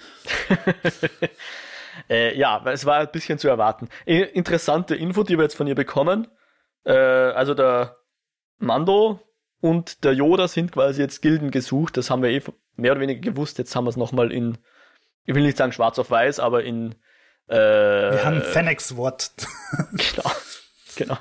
äh, 2.08 2.34
ja, 2.38 2.64
es 2.66 2.86
war 2.86 3.00
ein 3.00 3.12
bisschen 3.12 3.38
zu 3.38 3.48
erwarten. 3.48 3.90
Interessante 4.06 4.94
Info, 4.94 5.24
die 5.24 5.36
wir 5.36 5.42
jetzt 5.42 5.56
von 5.56 5.66
ihr 5.66 5.74
bekommen. 5.74 6.28
Äh, 6.84 6.92
also 6.92 7.52
der 7.52 7.98
Mando 8.56 9.20
und 9.60 10.04
der 10.04 10.14
Yoda 10.14 10.48
sind 10.48 10.72
quasi 10.72 11.02
jetzt 11.02 11.20
Gilden 11.20 11.50
gesucht. 11.50 11.98
Das 11.98 12.08
haben 12.08 12.22
wir 12.22 12.30
eh 12.30 12.42
mehr 12.78 12.92
oder 12.92 13.00
weniger 13.00 13.20
gewusst. 13.20 13.58
Jetzt 13.58 13.74
haben 13.76 13.84
wir 13.84 13.90
es 13.90 13.96
nochmal 13.96 14.32
in, 14.32 14.58
ich 15.24 15.34
will 15.34 15.42
nicht 15.42 15.58
sagen 15.58 15.72
schwarz 15.72 15.98
auf 15.98 16.10
weiß, 16.10 16.40
aber 16.40 16.64
in. 16.64 16.94
Äh, 17.48 17.56
wir 17.56 18.24
haben 18.24 18.42
Fennex 18.42 18.96
Wort. 18.96 19.32
genau, 19.92 20.30
genau. 20.96 21.18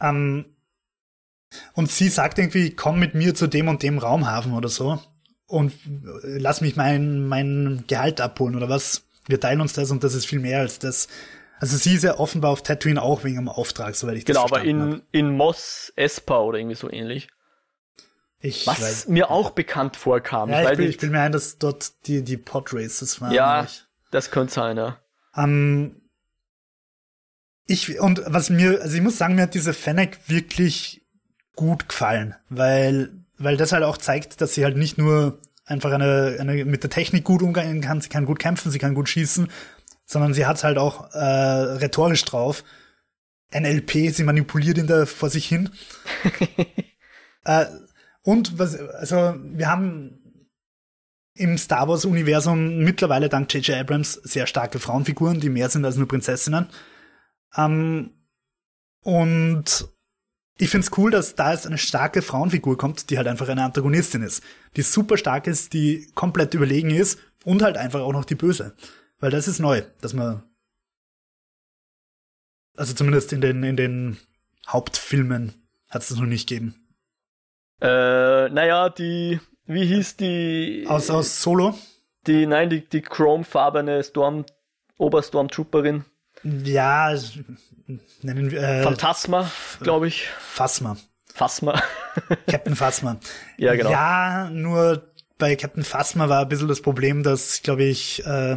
Ähm, 0.00 0.56
und 1.74 1.90
sie 1.90 2.08
sagt 2.08 2.38
irgendwie, 2.38 2.70
komm 2.74 2.98
mit 2.98 3.14
mir 3.14 3.34
zu 3.34 3.46
dem 3.46 3.68
und 3.68 3.82
dem 3.82 3.98
Raumhafen 3.98 4.52
oder 4.52 4.68
so 4.68 5.00
und 5.46 5.72
lass 6.22 6.60
mich 6.60 6.76
mein, 6.76 7.26
mein 7.26 7.84
Gehalt 7.88 8.20
abholen 8.20 8.54
oder 8.54 8.68
was. 8.68 9.04
Wir 9.26 9.40
teilen 9.40 9.60
uns 9.60 9.72
das 9.72 9.90
und 9.90 10.04
das 10.04 10.14
ist 10.14 10.26
viel 10.26 10.38
mehr 10.38 10.60
als 10.60 10.78
das. 10.78 11.08
Also 11.58 11.76
sie 11.76 11.94
ist 11.94 12.04
ja 12.04 12.18
offenbar 12.18 12.52
auf 12.52 12.62
Tatooine 12.62 13.02
auch 13.02 13.24
wegen 13.24 13.38
einem 13.38 13.48
Auftrag, 13.48 13.96
soweit 13.96 14.16
ich 14.16 14.24
genau, 14.24 14.42
das 14.42 14.50
verstanden 14.50 14.78
Genau, 14.78 14.84
aber 14.84 14.94
in, 14.94 15.00
hab. 15.00 15.08
in 15.12 15.36
Mos 15.36 15.92
Espa 15.96 16.38
oder 16.40 16.58
irgendwie 16.58 16.76
so 16.76 16.90
ähnlich. 16.90 17.28
Ich 18.40 18.66
Was 18.66 18.80
weiß, 18.80 19.08
mir 19.08 19.30
auch 19.30 19.50
bekannt 19.50 19.96
vorkam. 19.96 20.50
ja, 20.50 20.62
ich, 20.62 20.76
bin, 20.76 20.86
nicht, 20.86 20.94
ich 20.94 20.98
bin 21.00 21.10
mir 21.10 21.20
ein, 21.20 21.32
dass 21.32 21.58
dort 21.58 22.06
die, 22.06 22.22
die 22.22 22.36
Podraces 22.36 23.20
waren. 23.20 23.32
Ja. 23.32 23.64
ich- 23.64 23.84
das 24.10 24.30
könnte 24.30 24.52
sein, 24.54 24.76
ja. 24.76 24.98
Ähm, 25.36 26.00
ich, 27.66 28.00
und 28.00 28.22
was 28.26 28.48
mir, 28.48 28.80
also 28.80 28.96
ich 28.96 29.02
muss 29.02 29.18
sagen, 29.18 29.34
mir 29.34 29.42
hat 29.42 29.54
diese 29.54 29.74
Fennec 29.74 30.18
wirklich 30.28 31.02
gut 31.56 31.88
gefallen, 31.88 32.34
weil, 32.48 33.10
weil 33.36 33.56
das 33.56 33.72
halt 33.72 33.82
auch 33.84 33.98
zeigt, 33.98 34.40
dass 34.40 34.54
sie 34.54 34.64
halt 34.64 34.76
nicht 34.76 34.96
nur 34.96 35.40
einfach 35.66 35.92
eine, 35.92 36.36
eine 36.40 36.64
mit 36.64 36.82
der 36.82 36.90
Technik 36.90 37.24
gut 37.24 37.42
umgehen 37.42 37.82
kann, 37.82 38.00
sie 38.00 38.08
kann 38.08 38.24
gut 38.24 38.38
kämpfen, 38.38 38.70
sie 38.70 38.78
kann 38.78 38.94
gut 38.94 39.08
schießen, 39.10 39.50
sondern 40.06 40.32
sie 40.32 40.46
hat's 40.46 40.64
halt 40.64 40.78
auch 40.78 41.12
äh, 41.12 41.18
rhetorisch 41.18 42.24
drauf. 42.24 42.64
NLP, 43.52 44.10
sie 44.14 44.24
manipuliert 44.24 44.78
ihn 44.78 44.86
da 44.86 45.04
vor 45.04 45.28
sich 45.28 45.46
hin. 45.46 45.68
äh, 47.44 47.66
und 48.28 48.58
was, 48.58 48.78
also 48.78 49.36
wir 49.42 49.70
haben 49.70 50.44
im 51.32 51.56
Star 51.56 51.88
Wars 51.88 52.04
Universum 52.04 52.76
mittlerweile 52.84 53.30
dank 53.30 53.54
J.J. 53.54 53.78
Abrams 53.78 54.12
sehr 54.12 54.46
starke 54.46 54.78
Frauenfiguren, 54.78 55.40
die 55.40 55.48
mehr 55.48 55.70
sind 55.70 55.86
als 55.86 55.96
nur 55.96 56.08
Prinzessinnen. 56.08 56.68
Ähm, 57.56 58.10
und 59.02 59.88
ich 60.58 60.68
find's 60.68 60.90
cool, 60.98 61.10
dass 61.10 61.36
da 61.36 61.52
jetzt 61.52 61.66
eine 61.66 61.78
starke 61.78 62.20
Frauenfigur 62.20 62.76
kommt, 62.76 63.08
die 63.08 63.16
halt 63.16 63.28
einfach 63.28 63.48
eine 63.48 63.64
Antagonistin 63.64 64.20
ist, 64.20 64.42
die 64.76 64.82
super 64.82 65.16
stark 65.16 65.46
ist, 65.46 65.72
die 65.72 66.10
komplett 66.14 66.52
überlegen 66.52 66.90
ist 66.90 67.18
und 67.46 67.62
halt 67.62 67.78
einfach 67.78 68.00
auch 68.00 68.12
noch 68.12 68.26
die 68.26 68.34
Böse. 68.34 68.76
Weil 69.20 69.30
das 69.30 69.48
ist 69.48 69.58
neu, 69.58 69.84
dass 70.02 70.12
man 70.12 70.42
also 72.76 72.92
zumindest 72.92 73.32
in 73.32 73.40
den 73.40 73.62
in 73.62 73.78
den 73.78 74.18
Hauptfilmen 74.66 75.54
hat 75.88 76.02
es 76.02 76.08
das 76.08 76.18
noch 76.18 76.26
nicht 76.26 76.46
gegeben. 76.46 76.87
Äh, 77.80 78.48
naja, 78.48 78.88
die, 78.88 79.40
wie 79.66 79.86
hieß 79.86 80.16
die? 80.16 80.84
Aus 80.88 81.10
aus 81.10 81.42
Solo 81.42 81.78
Die, 82.26 82.46
nein, 82.46 82.70
die, 82.70 82.88
die 82.88 83.02
chromefarbene 83.02 84.02
Storm, 84.02 84.44
Oberstormtrooperin. 84.98 86.04
Ja, 86.42 87.14
nennen 88.22 88.50
wir 88.50 88.62
äh, 88.62 88.82
Phantasma, 88.82 89.50
glaube 89.80 90.08
ich. 90.08 90.28
Phasma. 90.38 90.96
Phasma. 91.32 91.80
Captain 92.48 92.76
Phasma. 92.76 93.18
Ja, 93.56 93.74
genau. 93.74 93.90
Ja, 93.90 94.50
nur 94.52 95.02
bei 95.38 95.54
Captain 95.56 95.84
Phasma 95.84 96.28
war 96.28 96.42
ein 96.42 96.48
bisschen 96.48 96.68
das 96.68 96.82
Problem, 96.82 97.22
dass, 97.22 97.62
glaube 97.62 97.84
ich, 97.84 98.24
äh, 98.26 98.56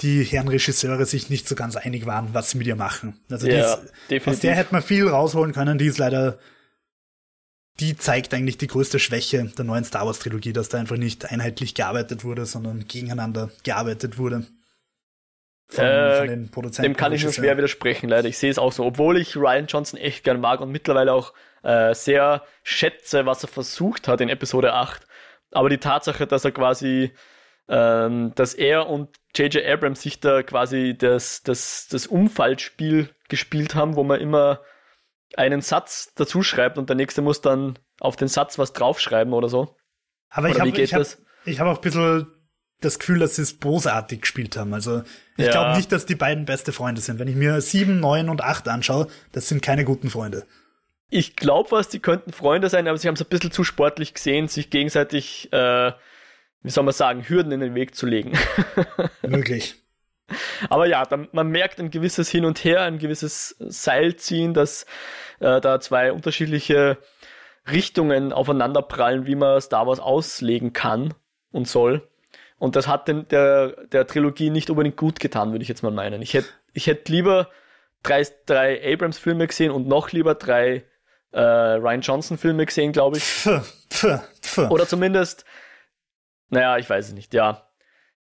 die 0.00 0.24
Herren 0.24 0.48
Regisseure 0.48 1.06
sich 1.06 1.30
nicht 1.30 1.46
so 1.48 1.54
ganz 1.54 1.76
einig 1.76 2.06
waren, 2.06 2.30
was 2.32 2.50
sie 2.50 2.58
mit 2.58 2.66
ihr 2.66 2.74
machen. 2.76 3.20
Also 3.30 3.46
Ja, 3.46 3.60
ist, 3.60 3.66
aus 3.66 3.80
definitiv. 4.10 4.40
der 4.40 4.54
hätte 4.56 4.72
man 4.72 4.82
viel 4.82 5.06
rausholen 5.08 5.52
können, 5.52 5.78
die 5.78 5.86
ist 5.86 5.98
leider, 5.98 6.38
die 7.82 7.96
zeigt 7.96 8.32
eigentlich 8.32 8.58
die 8.58 8.68
größte 8.68 9.00
Schwäche 9.00 9.44
der 9.44 9.64
neuen 9.64 9.82
Star 9.82 10.06
Wars 10.06 10.20
Trilogie, 10.20 10.52
dass 10.52 10.68
da 10.68 10.78
einfach 10.78 10.96
nicht 10.96 11.30
einheitlich 11.32 11.74
gearbeitet 11.74 12.22
wurde, 12.22 12.46
sondern 12.46 12.86
gegeneinander 12.86 13.50
gearbeitet 13.64 14.18
wurde. 14.18 14.46
Von, 15.66 15.84
Äh, 15.84 16.18
von 16.18 16.28
den 16.28 16.50
Produzenten. 16.50 16.92
Dem 16.92 16.96
kann 16.96 17.12
ich 17.12 17.24
nur 17.24 17.32
schwer 17.32 17.56
widersprechen, 17.56 18.08
leider. 18.08 18.28
Ich 18.28 18.38
sehe 18.38 18.50
es 18.52 18.58
auch 18.58 18.70
so. 18.70 18.84
Obwohl 18.84 19.16
ich 19.18 19.36
Ryan 19.36 19.66
Johnson 19.66 19.98
echt 19.98 20.22
gern 20.22 20.40
mag 20.40 20.60
und 20.60 20.70
mittlerweile 20.70 21.12
auch 21.12 21.32
äh, 21.64 21.92
sehr 21.92 22.44
schätze, 22.62 23.26
was 23.26 23.42
er 23.42 23.48
versucht 23.48 24.06
hat 24.06 24.20
in 24.20 24.28
Episode 24.28 24.74
8. 24.74 25.04
Aber 25.50 25.68
die 25.68 25.78
Tatsache, 25.78 26.28
dass 26.28 26.44
er 26.44 26.52
quasi, 26.52 27.10
ähm, 27.68 28.32
dass 28.36 28.54
er 28.54 28.88
und 28.88 29.08
J.J. 29.34 29.66
Abrams 29.66 30.02
sich 30.02 30.20
da 30.20 30.44
quasi 30.44 30.94
das, 30.96 31.42
das, 31.42 31.88
das 31.90 32.06
Umfallspiel 32.06 33.08
gespielt 33.28 33.74
haben, 33.74 33.96
wo 33.96 34.04
man 34.04 34.20
immer 34.20 34.60
einen 35.38 35.60
Satz 35.60 36.12
dazu 36.14 36.42
schreibt 36.42 36.78
und 36.78 36.88
der 36.88 36.96
nächste 36.96 37.22
muss 37.22 37.40
dann 37.40 37.78
auf 38.00 38.16
den 38.16 38.28
Satz 38.28 38.58
was 38.58 38.72
draufschreiben 38.72 39.32
oder 39.32 39.48
so. 39.48 39.76
Aber 40.30 40.48
ich 40.48 40.54
Oder 40.56 40.64
wie 40.64 40.70
habe 40.70 40.80
ich 40.82 40.94
hab, 40.94 41.06
ich 41.44 41.60
hab 41.60 41.66
auch 41.68 41.76
ein 41.76 41.80
bisschen 41.82 42.26
das 42.80 42.98
Gefühl, 42.98 43.20
dass 43.20 43.36
sie 43.36 43.42
es 43.42 43.54
bosartig 43.54 44.22
gespielt 44.22 44.56
haben. 44.56 44.74
Also 44.74 45.02
ich 45.36 45.46
Ja. 45.46 45.52
glaube 45.52 45.76
nicht, 45.76 45.92
dass 45.92 46.04
die 46.06 46.14
beiden 46.16 46.44
beste 46.46 46.72
Freunde 46.72 47.00
sind. 47.00 47.18
Wenn 47.18 47.28
ich 47.28 47.36
mir 47.36 47.60
sieben, 47.60 48.00
neun 48.00 48.28
und 48.28 48.40
acht 48.42 48.66
anschaue, 48.68 49.06
das 49.32 49.48
sind 49.48 49.62
keine 49.62 49.84
guten 49.84 50.10
Freunde. 50.10 50.46
Ich 51.08 51.36
glaube 51.36 51.70
was, 51.70 51.88
die 51.88 52.00
könnten 52.00 52.32
Freunde 52.32 52.70
sein, 52.70 52.88
aber 52.88 52.96
sie 52.98 53.06
haben 53.06 53.14
es 53.14 53.20
ein 53.20 53.28
bisschen 53.28 53.52
zu 53.52 53.64
sportlich 53.64 54.14
gesehen, 54.14 54.48
sich 54.48 54.70
gegenseitig, 54.70 55.52
äh, 55.52 55.92
wie 56.62 56.70
soll 56.70 56.84
man 56.84 56.94
sagen, 56.94 57.28
Hürden 57.28 57.52
in 57.52 57.60
den 57.60 57.74
Weg 57.74 57.94
zu 57.94 58.06
legen. 58.06 58.32
Möglich. 59.22 59.81
Aber 60.68 60.86
ja, 60.86 61.04
dann, 61.04 61.28
man 61.32 61.48
merkt 61.48 61.78
ein 61.80 61.90
gewisses 61.90 62.28
Hin 62.28 62.44
und 62.44 62.64
Her, 62.64 62.82
ein 62.82 62.98
gewisses 62.98 63.56
Seilziehen, 63.58 64.54
dass 64.54 64.86
äh, 65.40 65.60
da 65.60 65.80
zwei 65.80 66.12
unterschiedliche 66.12 66.98
Richtungen 67.70 68.32
aufeinanderprallen, 68.32 69.26
wie 69.26 69.34
man 69.34 69.60
Star 69.60 69.86
Wars 69.86 70.00
auslegen 70.00 70.72
kann 70.72 71.14
und 71.52 71.68
soll. 71.68 72.08
Und 72.58 72.76
das 72.76 72.86
hat 72.86 73.08
den, 73.08 73.26
der, 73.28 73.86
der 73.86 74.06
Trilogie 74.06 74.50
nicht 74.50 74.70
unbedingt 74.70 74.96
gut 74.96 75.20
getan, 75.20 75.50
würde 75.50 75.62
ich 75.62 75.68
jetzt 75.68 75.82
mal 75.82 75.90
meinen. 75.90 76.22
Ich 76.22 76.34
hätte 76.34 76.48
ich 76.72 76.86
hätt 76.86 77.08
lieber 77.08 77.48
drei, 78.02 78.26
drei 78.46 78.92
Abrams-Filme 78.92 79.46
gesehen 79.46 79.70
und 79.70 79.86
noch 79.86 80.12
lieber 80.12 80.34
drei 80.34 80.84
äh, 81.32 81.40
Ryan 81.40 82.00
Johnson-Filme 82.00 82.66
gesehen, 82.66 82.92
glaube 82.92 83.18
ich. 83.18 83.24
Pff, 83.24 83.86
pff, 83.90 84.20
pff. 84.40 84.70
Oder 84.70 84.86
zumindest, 84.86 85.44
naja, 86.50 86.78
ich 86.78 86.88
weiß 86.88 87.08
es 87.08 87.14
nicht, 87.14 87.34
ja. 87.34 87.68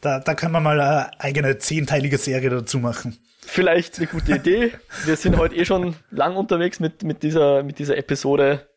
Da, 0.02 0.20
da 0.20 0.34
können 0.34 0.54
wir 0.54 0.60
mal 0.62 0.80
eine 0.80 1.20
eigene 1.20 1.58
zehnteilige 1.58 2.18
Serie 2.18 2.50
dazu 2.50 2.80
machen. 2.80 3.18
Vielleicht 3.46 3.98
eine 3.98 4.08
gute 4.08 4.36
Idee. 4.36 4.72
Wir 5.06 5.16
sind 5.16 5.38
heute 5.38 5.56
eh 5.56 5.66
schon 5.66 5.96
lang 6.12 6.36
unterwegs 6.36 6.80
mit, 6.80 7.04
mit, 7.04 7.24
dieser, 7.24 7.64
mit 7.64 7.80
dieser 7.80 7.98
Episode, 7.98 8.68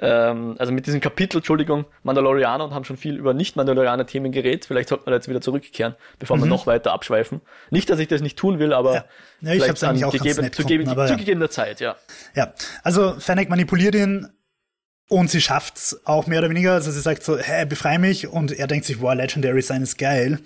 ähm, 0.00 0.56
also 0.58 0.72
mit 0.72 0.86
diesem 0.86 1.00
Kapitel, 1.00 1.38
Entschuldigung, 1.38 1.86
Mandalorianer 2.02 2.64
und 2.64 2.74
haben 2.74 2.84
schon 2.84 2.96
viel 2.96 3.16
über 3.16 3.32
Nicht-Mandalorianer-Themen 3.32 4.30
geredet. 4.32 4.66
Vielleicht 4.66 4.88
sollten 4.90 5.06
wir 5.06 5.12
da 5.12 5.16
jetzt 5.16 5.28
wieder 5.28 5.40
zurückkehren, 5.40 5.94
bevor 6.18 6.36
wir 6.36 6.44
Mhm. 6.44 6.50
noch 6.50 6.66
weiter 6.66 6.92
abschweifen. 6.92 7.40
Nicht, 7.70 7.88
dass 7.90 7.98
ich 7.98 8.08
das 8.08 8.20
nicht 8.20 8.36
tun 8.38 8.58
will, 8.58 8.72
aber 8.72 8.94
Ja. 8.94 9.04
Ja, 9.40 9.52
ich 9.54 9.68
hab's 9.68 9.82
eigentlich 9.84 10.04
auch 10.04 10.12
gegeben, 10.12 10.52
zu, 10.52 10.62
aber 10.90 11.06
zu 11.06 11.12
ja. 11.12 11.18
gegebener 11.18 11.48
Zeit, 11.50 11.80
ja. 11.80 11.96
Ja, 12.34 12.52
also 12.82 13.14
Fennec 13.20 13.48
manipuliert 13.48 13.94
ihn 13.94 14.28
und 15.08 15.30
sie 15.30 15.40
schafft's 15.40 16.00
auch 16.04 16.26
mehr 16.26 16.40
oder 16.40 16.50
weniger. 16.50 16.74
Also 16.74 16.90
sie 16.90 17.00
sagt 17.00 17.22
so, 17.22 17.38
hey, 17.38 17.66
befrei 17.66 17.98
mich 17.98 18.28
und 18.28 18.52
er 18.52 18.66
denkt 18.66 18.86
sich, 18.86 19.00
wow, 19.00 19.14
Legendary 19.14 19.62
sein 19.62 19.82
ist 19.82 19.98
geil. 19.98 20.40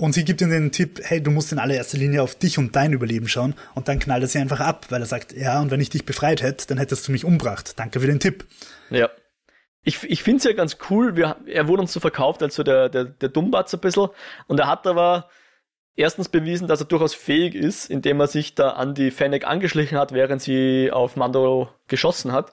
Und 0.00 0.12
sie 0.12 0.24
gibt 0.24 0.40
ihm 0.40 0.50
den 0.50 0.70
Tipp, 0.70 1.00
hey, 1.02 1.20
du 1.20 1.32
musst 1.32 1.50
in 1.50 1.58
allererster 1.58 1.98
Linie 1.98 2.22
auf 2.22 2.36
dich 2.36 2.56
und 2.56 2.76
dein 2.76 2.92
Überleben 2.92 3.26
schauen. 3.26 3.54
Und 3.74 3.88
dann 3.88 3.98
knallt 3.98 4.22
er 4.22 4.28
sie 4.28 4.38
einfach 4.38 4.60
ab, 4.60 4.86
weil 4.90 5.02
er 5.02 5.06
sagt, 5.06 5.32
ja, 5.32 5.60
und 5.60 5.72
wenn 5.72 5.80
ich 5.80 5.90
dich 5.90 6.06
befreit 6.06 6.40
hätte, 6.40 6.68
dann 6.68 6.78
hättest 6.78 7.08
du 7.08 7.12
mich 7.12 7.24
umbracht. 7.24 7.78
Danke 7.78 7.98
für 7.98 8.06
den 8.06 8.20
Tipp. 8.20 8.46
Ja. 8.90 9.10
Ich, 9.82 10.04
ich 10.04 10.22
finde 10.22 10.38
es 10.38 10.44
ja 10.44 10.52
ganz 10.52 10.76
cool. 10.88 11.16
Wir, 11.16 11.36
er 11.46 11.66
wurde 11.66 11.82
uns 11.82 11.92
so 11.92 11.98
verkauft 11.98 12.42
als 12.42 12.54
so 12.54 12.62
der, 12.62 12.88
der, 12.88 13.06
der 13.06 13.28
Dummbatz 13.28 13.74
ein 13.74 13.80
bisschen. 13.80 14.08
Und 14.46 14.60
er 14.60 14.68
hat 14.68 14.86
aber 14.86 15.30
erstens 15.96 16.28
bewiesen, 16.28 16.68
dass 16.68 16.80
er 16.80 16.86
durchaus 16.86 17.14
fähig 17.14 17.56
ist, 17.56 17.90
indem 17.90 18.20
er 18.20 18.28
sich 18.28 18.54
da 18.54 18.70
an 18.70 18.94
die 18.94 19.10
Fennec 19.10 19.44
angeschlichen 19.46 19.98
hat, 19.98 20.12
während 20.12 20.40
sie 20.42 20.90
auf 20.92 21.16
Mando 21.16 21.70
geschossen 21.88 22.30
hat. 22.30 22.52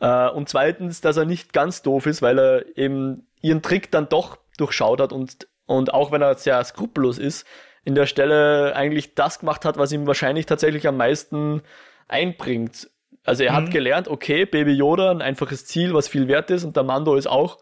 Äh, 0.00 0.28
und 0.30 0.48
zweitens, 0.48 1.00
dass 1.00 1.16
er 1.16 1.24
nicht 1.24 1.52
ganz 1.52 1.82
doof 1.82 2.06
ist, 2.06 2.22
weil 2.22 2.38
er 2.38 2.76
eben 2.78 3.26
ihren 3.40 3.62
Trick 3.62 3.90
dann 3.90 4.08
doch 4.08 4.38
durchschaut 4.58 5.00
hat 5.00 5.12
und, 5.12 5.46
und 5.66 5.94
auch 5.94 6.12
wenn 6.12 6.22
er 6.22 6.34
sehr 6.36 6.62
skrupellos 6.64 7.18
ist, 7.18 7.46
in 7.84 7.94
der 7.94 8.06
Stelle 8.06 8.74
eigentlich 8.76 9.14
das 9.14 9.38
gemacht 9.38 9.64
hat, 9.64 9.78
was 9.78 9.92
ihm 9.92 10.06
wahrscheinlich 10.06 10.46
tatsächlich 10.46 10.86
am 10.86 10.96
meisten 10.98 11.62
einbringt. 12.08 12.90
Also 13.24 13.42
er 13.44 13.52
Mhm. 13.52 13.56
hat 13.56 13.70
gelernt, 13.70 14.08
okay, 14.08 14.44
Baby 14.44 14.72
Yoda, 14.72 15.10
ein 15.10 15.22
einfaches 15.22 15.66
Ziel, 15.66 15.94
was 15.94 16.08
viel 16.08 16.28
wert 16.28 16.50
ist, 16.50 16.64
und 16.64 16.76
der 16.76 16.82
Mando 16.82 17.14
ist 17.14 17.26
auch 17.26 17.58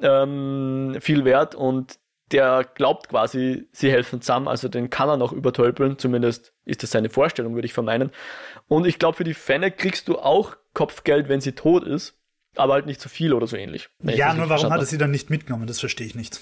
ähm, 0.00 0.96
viel 1.00 1.24
wert 1.24 1.54
und 1.54 1.98
der 2.32 2.64
glaubt 2.74 3.08
quasi, 3.08 3.68
sie 3.72 3.90
helfen 3.90 4.20
zusammen, 4.20 4.48
also 4.48 4.68
den 4.68 4.90
kann 4.90 5.08
er 5.08 5.16
noch 5.16 5.32
übertölpeln, 5.32 5.98
zumindest 5.98 6.52
ist 6.64 6.82
das 6.82 6.90
seine 6.90 7.08
Vorstellung, 7.08 7.54
würde 7.54 7.66
ich 7.66 7.72
vermeinen. 7.72 8.10
Und 8.66 8.86
ich 8.86 8.98
glaube, 8.98 9.16
für 9.16 9.24
die 9.24 9.34
Fennec 9.34 9.78
kriegst 9.78 10.08
du 10.08 10.18
auch 10.18 10.56
Kopfgeld, 10.74 11.28
wenn 11.28 11.40
sie 11.40 11.52
tot 11.52 11.84
ist, 11.84 12.18
aber 12.56 12.74
halt 12.74 12.86
nicht 12.86 13.00
so 13.00 13.08
viel 13.08 13.32
oder 13.32 13.46
so 13.46 13.56
ähnlich. 13.56 13.88
Ja, 14.02 14.34
nur 14.34 14.48
warum 14.48 14.70
hat 14.70 14.80
er 14.80 14.86
sie 14.86 14.98
dann 14.98 15.10
nicht 15.10 15.30
mitgenommen? 15.30 15.66
Das 15.66 15.80
verstehe 15.80 16.06
ich 16.06 16.14
nicht. 16.14 16.40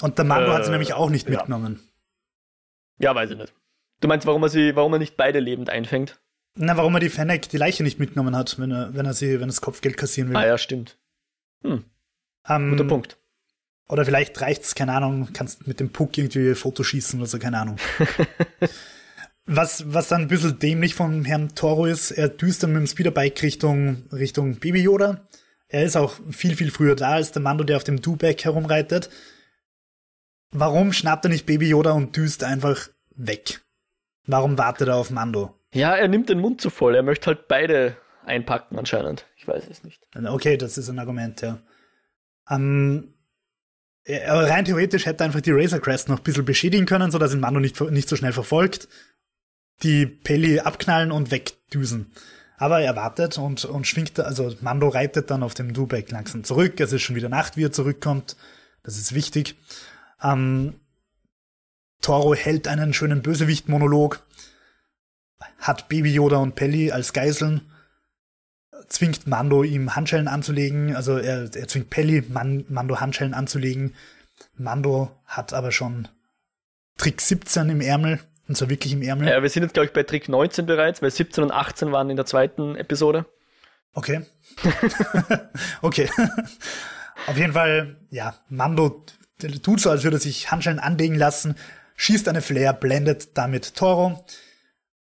Und 0.00 0.18
der 0.18 0.24
Mando 0.24 0.50
äh, 0.50 0.54
hat 0.54 0.64
sie 0.64 0.68
äh, 0.68 0.72
nämlich 0.72 0.92
auch 0.92 1.08
nicht 1.08 1.28
mitgenommen. 1.28 1.80
Ja. 2.98 3.10
ja, 3.10 3.14
weiß 3.14 3.30
ich 3.30 3.38
nicht. 3.38 3.54
Du 4.00 4.08
meinst, 4.08 4.26
warum 4.26 4.42
er 4.42 4.50
sie, 4.50 4.76
warum 4.76 4.92
er 4.92 4.98
nicht 4.98 5.16
beide 5.16 5.40
lebend 5.40 5.70
einfängt? 5.70 6.20
Na, 6.54 6.76
warum 6.76 6.94
er 6.94 7.00
die 7.00 7.08
Fennec, 7.08 7.48
die 7.48 7.56
Leiche 7.56 7.82
nicht 7.82 7.98
mitgenommen 7.98 8.36
hat, 8.36 8.58
wenn 8.58 8.70
er, 8.70 8.94
wenn 8.94 9.06
er 9.06 9.14
sie, 9.14 9.34
wenn 9.34 9.44
er 9.44 9.46
das 9.48 9.60
Kopfgeld 9.60 9.96
kassieren 9.96 10.30
will. 10.30 10.36
Ah 10.36 10.46
ja, 10.46 10.58
stimmt. 10.58 10.98
Hm. 11.62 11.84
Um, 12.48 12.70
Guter 12.70 12.84
Punkt. 12.84 13.18
Oder 13.88 14.04
vielleicht 14.04 14.40
reicht's, 14.40 14.74
keine 14.74 14.92
Ahnung, 14.92 15.28
kannst 15.32 15.66
mit 15.66 15.78
dem 15.78 15.90
Puck 15.90 16.18
irgendwie 16.18 16.54
Foto 16.54 16.82
schießen 16.82 17.20
oder 17.20 17.28
so, 17.28 17.38
keine 17.38 17.60
Ahnung. 17.60 17.76
was, 19.46 19.84
was 19.92 20.08
dann 20.08 20.22
ein 20.22 20.28
bisschen 20.28 20.58
dämlich 20.58 20.94
von 20.94 21.24
Herrn 21.24 21.54
Toro 21.54 21.86
ist, 21.86 22.10
er 22.10 22.28
düst 22.28 22.62
dann 22.62 22.72
mit 22.72 22.80
dem 22.80 22.86
Speederbike 22.88 23.42
Richtung, 23.42 24.02
Richtung 24.12 24.56
Baby 24.56 24.82
Yoda. 24.82 25.24
Er 25.68 25.84
ist 25.84 25.96
auch 25.96 26.14
viel, 26.30 26.56
viel 26.56 26.70
früher 26.70 26.96
da 26.96 27.12
als 27.12 27.32
der 27.32 27.42
Mando, 27.42 27.64
der 27.64 27.76
auf 27.76 27.84
dem 27.84 28.00
Duback 28.00 28.44
herumreitet. 28.44 29.08
Warum 30.50 30.92
schnappt 30.92 31.24
er 31.24 31.30
nicht 31.30 31.46
Baby 31.46 31.68
Yoda 31.68 31.92
und 31.92 32.16
düst 32.16 32.42
einfach 32.42 32.88
weg? 33.14 33.60
Warum 34.26 34.58
wartet 34.58 34.88
er 34.88 34.96
auf 34.96 35.10
Mando? 35.10 35.54
Ja, 35.72 35.94
er 35.94 36.08
nimmt 36.08 36.28
den 36.28 36.40
Mund 36.40 36.60
zu 36.60 36.70
voll. 36.70 36.94
Er 36.94 37.02
möchte 37.02 37.26
halt 37.26 37.48
beide 37.48 37.96
einpacken 38.24 38.78
anscheinend. 38.78 39.26
Ich 39.36 39.46
weiß 39.46 39.68
es 39.68 39.84
nicht. 39.84 40.02
Okay, 40.14 40.56
das 40.56 40.78
ist 40.78 40.88
ein 40.88 40.98
Argument, 40.98 41.40
ja. 41.42 41.58
Ähm, 42.48 43.14
aber 44.26 44.48
rein 44.48 44.64
theoretisch 44.64 45.06
hätte 45.06 45.24
er 45.24 45.26
einfach 45.26 45.40
die 45.40 45.50
Razor 45.50 45.80
Crest 45.80 46.08
noch 46.08 46.18
ein 46.18 46.22
bisschen 46.22 46.44
beschädigen 46.44 46.86
können, 46.86 47.10
sodass 47.10 47.34
ihn 47.34 47.40
Mando 47.40 47.60
nicht, 47.60 47.80
nicht 47.80 48.08
so 48.08 48.16
schnell 48.16 48.32
verfolgt. 48.32 48.88
Die 49.82 50.06
Pelli 50.06 50.60
abknallen 50.60 51.10
und 51.10 51.30
wegdüsen. 51.30 52.12
Aber 52.56 52.80
er 52.80 52.96
wartet 52.96 53.36
und, 53.36 53.64
und 53.64 53.86
schwingt, 53.86 54.18
also 54.18 54.54
Mando 54.60 54.88
reitet 54.88 55.30
dann 55.30 55.42
auf 55.42 55.54
dem 55.54 55.74
Dubeck 55.74 56.10
langsam 56.10 56.44
zurück. 56.44 56.80
Es 56.80 56.92
ist 56.92 57.02
schon 57.02 57.16
wieder 57.16 57.28
Nacht, 57.28 57.56
wie 57.56 57.64
er 57.64 57.72
zurückkommt. 57.72 58.36
Das 58.82 58.96
ist 58.96 59.14
wichtig. 59.14 59.56
Ähm, 60.22 60.74
Toro 62.00 62.34
hält 62.34 62.68
einen 62.68 62.94
schönen 62.94 63.20
Bösewicht-Monolog, 63.20 64.24
hat 65.58 65.88
Baby 65.88 66.14
Yoda 66.14 66.36
und 66.36 66.54
Pelli 66.54 66.92
als 66.92 67.12
Geiseln 67.12 67.62
zwingt 68.88 69.26
Mando 69.26 69.62
ihm 69.62 69.96
Handschellen 69.96 70.28
anzulegen, 70.28 70.94
also 70.94 71.18
er, 71.18 71.50
er 71.54 71.68
zwingt 71.68 71.90
Pelli 71.90 72.24
Man, 72.28 72.64
Mando 72.68 73.00
Handschellen 73.00 73.34
anzulegen. 73.34 73.94
Mando 74.56 75.10
hat 75.24 75.52
aber 75.52 75.72
schon 75.72 76.08
Trick 76.96 77.20
17 77.20 77.70
im 77.70 77.80
Ärmel, 77.80 78.20
und 78.48 78.56
zwar 78.56 78.70
wirklich 78.70 78.92
im 78.92 79.02
Ärmel. 79.02 79.28
Ja, 79.28 79.42
wir 79.42 79.48
sind 79.48 79.62
jetzt, 79.62 79.74
glaube 79.74 79.86
ich, 79.86 79.92
bei 79.92 80.02
Trick 80.02 80.28
19 80.28 80.66
bereits, 80.66 81.02
weil 81.02 81.10
17 81.10 81.44
und 81.44 81.50
18 81.50 81.92
waren 81.92 82.10
in 82.10 82.16
der 82.16 82.26
zweiten 82.26 82.76
Episode. 82.76 83.26
Okay. 83.92 84.22
okay. 85.82 86.08
Auf 87.26 87.36
jeden 87.36 87.54
Fall, 87.54 87.96
ja, 88.10 88.34
Mando 88.48 89.04
tut 89.62 89.80
so, 89.80 89.90
als 89.90 90.04
würde 90.04 90.18
er 90.18 90.20
sich 90.20 90.50
Handschellen 90.50 90.78
anlegen 90.78 91.14
lassen, 91.14 91.56
schießt 91.96 92.28
eine 92.28 92.42
Flare, 92.42 92.74
blendet 92.74 93.36
damit 93.36 93.74
Toro, 93.74 94.24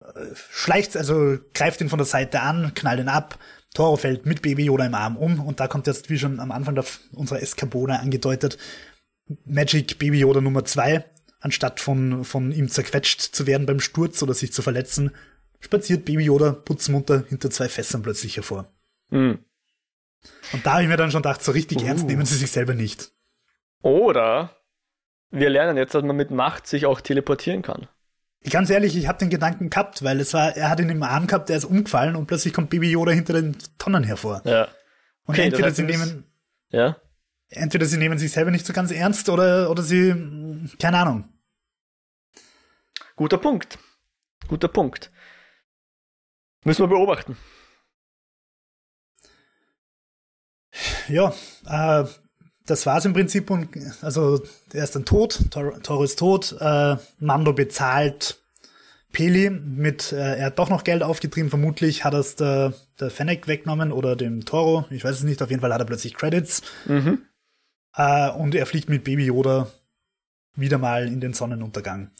äh, 0.00 0.34
schleicht, 0.50 0.96
also 0.96 1.38
greift 1.54 1.80
ihn 1.80 1.88
von 1.88 1.98
der 1.98 2.06
Seite 2.06 2.40
an, 2.40 2.72
knallt 2.74 3.00
ihn 3.00 3.08
ab, 3.08 3.38
Toro 3.74 3.96
fällt 3.96 4.26
mit 4.26 4.42
Baby 4.42 4.64
Yoda 4.64 4.86
im 4.86 4.94
Arm 4.94 5.16
um 5.16 5.40
und 5.40 5.60
da 5.60 5.66
kommt 5.66 5.86
jetzt, 5.86 6.10
wie 6.10 6.18
schon 6.18 6.40
am 6.40 6.52
Anfang 6.52 6.82
unserer 7.12 7.40
Eskabone 7.40 8.00
angedeutet, 8.00 8.58
Magic 9.44 9.98
Baby 9.98 10.20
Yoda 10.20 10.40
Nummer 10.40 10.64
zwei. 10.64 11.04
Anstatt 11.40 11.80
von, 11.80 12.24
von 12.24 12.52
ihm 12.52 12.68
zerquetscht 12.68 13.20
zu 13.20 13.48
werden 13.48 13.66
beim 13.66 13.80
Sturz 13.80 14.22
oder 14.22 14.32
sich 14.32 14.52
zu 14.52 14.62
verletzen, 14.62 15.10
spaziert 15.58 16.04
Baby 16.04 16.24
Yoda 16.24 16.52
putzmunter 16.52 17.24
hinter 17.28 17.50
zwei 17.50 17.68
Fässern 17.68 18.02
plötzlich 18.02 18.36
hervor. 18.36 18.70
Mhm. 19.10 19.38
Und 20.52 20.66
da 20.66 20.74
habe 20.74 20.82
ich 20.82 20.88
mir 20.88 20.96
dann 20.96 21.10
schon 21.10 21.22
gedacht, 21.22 21.42
so 21.42 21.50
richtig 21.50 21.78
uh. 21.82 21.86
ernst 21.86 22.06
nehmen 22.06 22.26
sie 22.26 22.36
sich 22.36 22.50
selber 22.50 22.74
nicht. 22.74 23.10
Oder 23.80 24.56
wir 25.30 25.50
lernen 25.50 25.76
jetzt, 25.76 25.94
dass 25.94 26.04
man 26.04 26.14
mit 26.14 26.30
Macht 26.30 26.66
sich 26.66 26.86
auch 26.86 27.00
teleportieren 27.00 27.62
kann. 27.62 27.88
Ganz 28.51 28.70
ehrlich, 28.70 28.97
ich 28.97 29.07
habe 29.07 29.18
den 29.18 29.30
Gedanken 29.30 29.70
gehabt, 29.70 30.03
weil 30.03 30.18
es 30.20 30.34
war, 30.34 30.57
er 30.57 30.68
hat 30.68 30.80
ihn 30.80 30.88
im 30.88 31.03
Arm 31.03 31.26
gehabt, 31.28 31.49
er 31.49 31.57
ist 31.57 31.64
umgefallen 31.64 32.16
und 32.16 32.26
plötzlich 32.26 32.53
kommt 32.53 32.70
Baby 32.70 32.90
Yoda 32.90 33.12
hinter 33.12 33.34
den 33.34 33.57
Tonnen 33.78 34.03
hervor. 34.03 34.43
Ja. 34.45 34.64
Und 35.24 35.34
okay, 35.34 35.45
entweder 35.45 35.70
sie 35.70 35.84
nehmen, 35.84 36.24
ja. 36.70 36.97
entweder 37.49 37.86
sie 37.86 37.99
nehmen 37.99 38.18
sich 38.18 38.32
selber 38.32 38.51
nicht 38.51 38.66
so 38.66 38.72
ganz 38.72 38.90
ernst 38.90 39.28
oder, 39.28 39.70
oder 39.70 39.82
sie, 39.82 40.68
keine 40.80 40.99
Ahnung. 40.99 41.28
Guter 43.14 43.38
Punkt. 43.38 43.78
Guter 44.49 44.68
Punkt. 44.68 45.12
Müssen 46.64 46.82
wir 46.82 46.88
beobachten. 46.88 47.36
Ja, 51.09 51.32
äh, 51.66 52.05
das 52.72 52.86
war's 52.86 53.04
im 53.04 53.12
Prinzip 53.12 53.50
und 53.50 53.68
also 54.00 54.42
er 54.72 54.84
ist 54.84 54.96
dann 54.96 55.04
tot, 55.04 55.40
Toro 55.50 56.02
ist 56.02 56.18
tot, 56.18 56.56
äh, 56.58 56.96
Mando 57.18 57.52
bezahlt 57.52 58.38
Peli 59.12 59.50
mit, 59.50 60.12
äh, 60.12 60.38
er 60.38 60.46
hat 60.46 60.58
doch 60.58 60.70
noch 60.70 60.84
Geld 60.84 61.02
aufgetrieben, 61.02 61.50
vermutlich 61.50 62.04
hat 62.04 62.14
er 62.14 62.20
es 62.20 62.36
der, 62.36 62.72
der 62.98 63.10
Fennec 63.10 63.46
weggenommen 63.46 63.92
oder 63.92 64.16
dem 64.16 64.44
Toro, 64.46 64.86
ich 64.90 65.04
weiß 65.04 65.16
es 65.16 65.22
nicht, 65.22 65.42
auf 65.42 65.50
jeden 65.50 65.60
Fall 65.60 65.72
hat 65.72 65.80
er 65.80 65.86
plötzlich 65.86 66.14
Credits. 66.14 66.62
Mhm. 66.86 67.26
Äh, 67.94 68.30
und 68.30 68.54
er 68.54 68.64
fliegt 68.64 68.88
mit 68.88 69.04
Baby 69.04 69.26
Yoda 69.26 69.68
wieder 70.54 70.78
mal 70.78 71.06
in 71.06 71.20
den 71.20 71.34
Sonnenuntergang. 71.34 72.10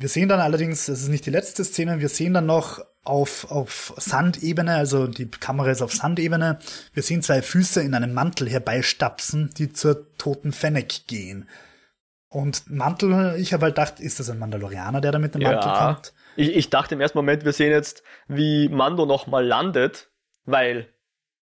Wir 0.00 0.08
sehen 0.08 0.30
dann 0.30 0.40
allerdings, 0.40 0.86
das 0.86 1.02
ist 1.02 1.08
nicht 1.08 1.26
die 1.26 1.30
letzte 1.30 1.62
Szene, 1.62 2.00
wir 2.00 2.08
sehen 2.08 2.32
dann 2.32 2.46
noch 2.46 2.80
auf, 3.04 3.50
auf 3.50 3.92
Sandebene, 3.98 4.74
also 4.74 5.06
die 5.06 5.30
Kamera 5.30 5.70
ist 5.70 5.82
auf 5.82 5.92
Sandebene. 5.92 6.58
Wir 6.94 7.02
sehen 7.02 7.20
zwei 7.20 7.42
Füße 7.42 7.82
in 7.82 7.92
einem 7.92 8.14
Mantel 8.14 8.48
herbeistapsen, 8.48 9.50
die 9.58 9.74
zur 9.74 10.16
toten 10.16 10.52
Fennec 10.52 11.06
gehen. 11.06 11.50
Und 12.30 12.70
Mantel, 12.70 13.36
ich 13.38 13.52
habe 13.52 13.64
halt 13.64 13.74
gedacht, 13.74 14.00
ist 14.00 14.18
das 14.18 14.30
ein 14.30 14.38
Mandalorianer, 14.38 15.02
der 15.02 15.12
da 15.12 15.18
mit 15.18 15.34
dem 15.34 15.42
ja, 15.42 15.52
Mantel 15.52 15.72
kommt? 15.72 16.14
Ich, 16.34 16.56
ich 16.56 16.70
dachte 16.70 16.94
im 16.94 17.02
ersten 17.02 17.18
Moment, 17.18 17.44
wir 17.44 17.52
sehen 17.52 17.70
jetzt, 17.70 18.02
wie 18.26 18.70
Mando 18.70 19.04
nochmal 19.04 19.46
landet, 19.46 20.08
weil 20.46 20.88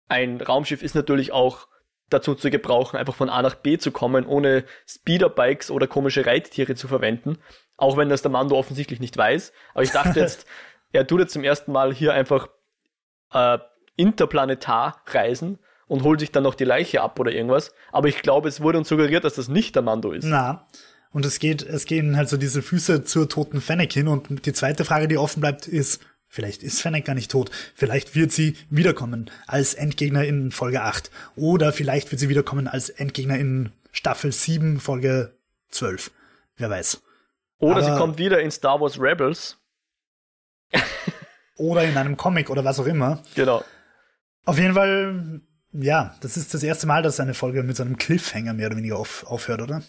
ein 0.08 0.40
Raumschiff 0.40 0.82
ist 0.82 0.96
natürlich 0.96 1.30
auch 1.30 1.68
dazu 2.08 2.34
zu 2.34 2.50
gebrauchen, 2.50 2.96
einfach 2.96 3.14
von 3.14 3.30
A 3.30 3.40
nach 3.40 3.54
B 3.54 3.78
zu 3.78 3.92
kommen, 3.92 4.26
ohne 4.26 4.64
Speederbikes 4.86 5.70
oder 5.70 5.86
komische 5.86 6.26
Reittiere 6.26 6.74
zu 6.74 6.88
verwenden. 6.88 7.38
Auch 7.82 7.96
wenn 7.96 8.08
das 8.08 8.22
der 8.22 8.30
Mando 8.30 8.56
offensichtlich 8.56 9.00
nicht 9.00 9.16
weiß. 9.16 9.52
Aber 9.74 9.82
ich 9.82 9.90
dachte 9.90 10.20
jetzt, 10.20 10.46
er 10.92 11.04
tut 11.04 11.18
jetzt 11.18 11.32
zum 11.32 11.42
ersten 11.42 11.72
Mal 11.72 11.92
hier 11.92 12.14
einfach 12.14 12.48
äh, 13.32 13.58
interplanetar 13.96 15.02
reisen 15.06 15.58
und 15.88 16.04
holt 16.04 16.20
sich 16.20 16.30
dann 16.30 16.44
noch 16.44 16.54
die 16.54 16.62
Leiche 16.62 17.00
ab 17.00 17.18
oder 17.18 17.32
irgendwas. 17.32 17.74
Aber 17.90 18.06
ich 18.06 18.22
glaube, 18.22 18.48
es 18.48 18.60
wurde 18.60 18.78
uns 18.78 18.88
suggeriert, 18.88 19.24
dass 19.24 19.34
das 19.34 19.48
nicht 19.48 19.74
der 19.74 19.82
Mando 19.82 20.12
ist. 20.12 20.22
Na. 20.22 20.68
Und 21.10 21.26
es 21.26 21.40
geht, 21.40 21.62
es 21.64 21.86
gehen 21.86 22.16
halt 22.16 22.28
so 22.28 22.36
diese 22.36 22.62
Füße 22.62 23.02
zur 23.02 23.28
toten 23.28 23.60
Fennec 23.60 23.92
hin. 23.92 24.06
Und 24.06 24.46
die 24.46 24.52
zweite 24.52 24.84
Frage, 24.84 25.08
die 25.08 25.18
offen 25.18 25.40
bleibt, 25.40 25.66
ist, 25.66 26.00
vielleicht 26.28 26.62
ist 26.62 26.80
Fennec 26.80 27.04
gar 27.04 27.16
nicht 27.16 27.32
tot. 27.32 27.50
Vielleicht 27.74 28.14
wird 28.14 28.30
sie 28.30 28.56
wiederkommen 28.70 29.28
als 29.48 29.74
Endgegner 29.74 30.24
in 30.24 30.52
Folge 30.52 30.82
8. 30.82 31.10
Oder 31.34 31.72
vielleicht 31.72 32.12
wird 32.12 32.20
sie 32.20 32.28
wiederkommen 32.28 32.68
als 32.68 32.90
Endgegner 32.90 33.38
in 33.40 33.72
Staffel 33.90 34.30
7, 34.30 34.78
Folge 34.78 35.32
12. 35.70 36.12
Wer 36.56 36.70
weiß. 36.70 37.02
Oder 37.62 37.76
Aber 37.76 37.84
sie 37.84 37.96
kommt 37.96 38.18
wieder 38.18 38.40
in 38.40 38.50
Star 38.50 38.80
Wars 38.80 39.00
Rebels 39.00 39.56
oder 41.56 41.84
in 41.84 41.96
einem 41.96 42.16
Comic 42.16 42.50
oder 42.50 42.64
was 42.64 42.80
auch 42.80 42.86
immer. 42.86 43.22
Genau. 43.36 43.62
Auf 44.44 44.58
jeden 44.58 44.74
Fall, 44.74 45.40
ja, 45.72 46.16
das 46.20 46.36
ist 46.36 46.52
das 46.54 46.64
erste 46.64 46.88
Mal, 46.88 47.04
dass 47.04 47.20
eine 47.20 47.34
Folge 47.34 47.62
mit 47.62 47.76
so 47.76 47.84
einem 47.84 47.96
Cliffhanger 47.96 48.52
mehr 48.52 48.66
oder 48.66 48.76
weniger 48.76 48.98
auf, 48.98 49.24
aufhört, 49.28 49.62
oder? 49.62 49.80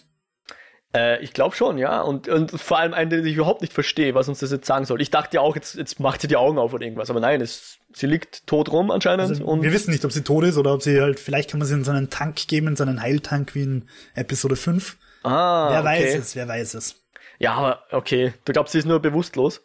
Äh, 0.94 1.20
ich 1.24 1.32
glaube 1.32 1.56
schon, 1.56 1.76
ja. 1.76 2.00
Und, 2.00 2.28
und 2.28 2.52
vor 2.52 2.78
allem 2.78 2.94
einen, 2.94 3.10
den 3.10 3.26
ich 3.26 3.34
überhaupt 3.34 3.60
nicht 3.60 3.72
verstehe, 3.72 4.14
was 4.14 4.28
uns 4.28 4.38
das 4.38 4.52
jetzt 4.52 4.68
sagen 4.68 4.84
soll. 4.84 5.02
Ich 5.02 5.10
dachte 5.10 5.34
ja 5.34 5.40
auch, 5.40 5.56
jetzt, 5.56 5.74
jetzt 5.74 5.98
macht 5.98 6.20
sie 6.20 6.28
die 6.28 6.36
Augen 6.36 6.58
auf 6.58 6.72
oder 6.74 6.84
irgendwas. 6.84 7.10
Aber 7.10 7.18
nein, 7.18 7.40
es, 7.40 7.78
sie 7.92 8.06
liegt 8.06 8.46
tot 8.46 8.70
rum 8.70 8.92
anscheinend. 8.92 9.28
Also, 9.28 9.44
und 9.44 9.62
wir 9.64 9.72
wissen 9.72 9.90
nicht, 9.90 10.04
ob 10.04 10.12
sie 10.12 10.22
tot 10.22 10.44
ist 10.44 10.58
oder 10.58 10.72
ob 10.74 10.82
sie 10.84 11.00
halt, 11.00 11.18
vielleicht 11.18 11.50
kann 11.50 11.58
man 11.58 11.66
sie 11.66 11.74
in 11.74 11.82
so 11.82 11.90
einen 11.90 12.08
Tank 12.08 12.46
geben, 12.46 12.68
in 12.68 12.76
so 12.76 12.84
einen 12.84 13.02
Heiltank 13.02 13.56
wie 13.56 13.64
in 13.64 13.88
Episode 14.14 14.54
5. 14.54 14.96
Ah, 15.24 15.70
wer 15.72 15.80
okay. 15.80 15.88
weiß 15.88 16.14
es, 16.20 16.36
wer 16.36 16.46
weiß 16.46 16.74
es. 16.74 17.03
Ja, 17.38 17.54
aber 17.54 17.82
okay. 17.90 18.34
Du 18.44 18.52
glaubst, 18.52 18.72
sie 18.72 18.78
ist 18.78 18.86
nur 18.86 19.00
bewusstlos? 19.00 19.60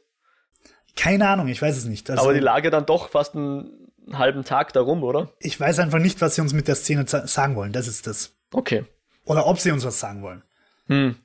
Keine 0.96 1.30
Ahnung, 1.30 1.48
ich 1.48 1.62
weiß 1.62 1.78
es 1.78 1.86
nicht. 1.86 2.10
Also, 2.10 2.24
Aber 2.24 2.34
die 2.34 2.40
lag 2.40 2.64
ja 2.64 2.70
dann 2.70 2.86
doch 2.86 3.10
fast 3.10 3.36
einen 3.36 3.92
halben 4.12 4.44
Tag 4.44 4.74
darum, 4.74 5.04
oder? 5.04 5.32
Ich 5.40 5.60
weiß 5.60 5.80
einfach 5.80 6.00
nicht, 6.00 6.22
was 6.22 6.36
sie 6.36 6.42
uns 6.42 6.54
mit 6.54 6.68
der 6.68 6.76
Szene 6.76 7.06
sagen 7.08 7.56
wollen. 7.56 7.72
Das 7.72 7.88
ist 7.88 8.08
das. 8.08 8.36
Okay. 8.52 8.86
Oder 9.26 9.46
ob 9.46 9.60
sie 9.60 9.72
uns 9.72 9.86
was 9.86 10.00
sagen 10.00 10.24
wollen. 10.24 10.44
Hm. 10.88 11.16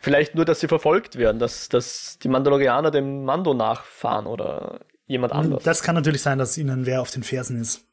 Vielleicht 0.00 0.34
nur, 0.34 0.44
dass 0.44 0.60
sie 0.60 0.68
verfolgt 0.68 1.16
werden, 1.16 1.38
dass, 1.38 1.70
dass 1.70 2.18
die 2.18 2.28
Mandalorianer 2.28 2.90
dem 2.90 3.24
Mando 3.24 3.54
nachfahren 3.54 4.26
oder 4.26 4.80
jemand 5.06 5.32
hm, 5.32 5.40
anders. 5.40 5.62
Das 5.62 5.82
kann 5.82 5.94
natürlich 5.94 6.20
sein, 6.20 6.38
dass 6.38 6.58
ihnen 6.58 6.84
wer 6.84 7.00
auf 7.00 7.10
den 7.10 7.22
Fersen 7.22 7.60
ist. 7.60 7.86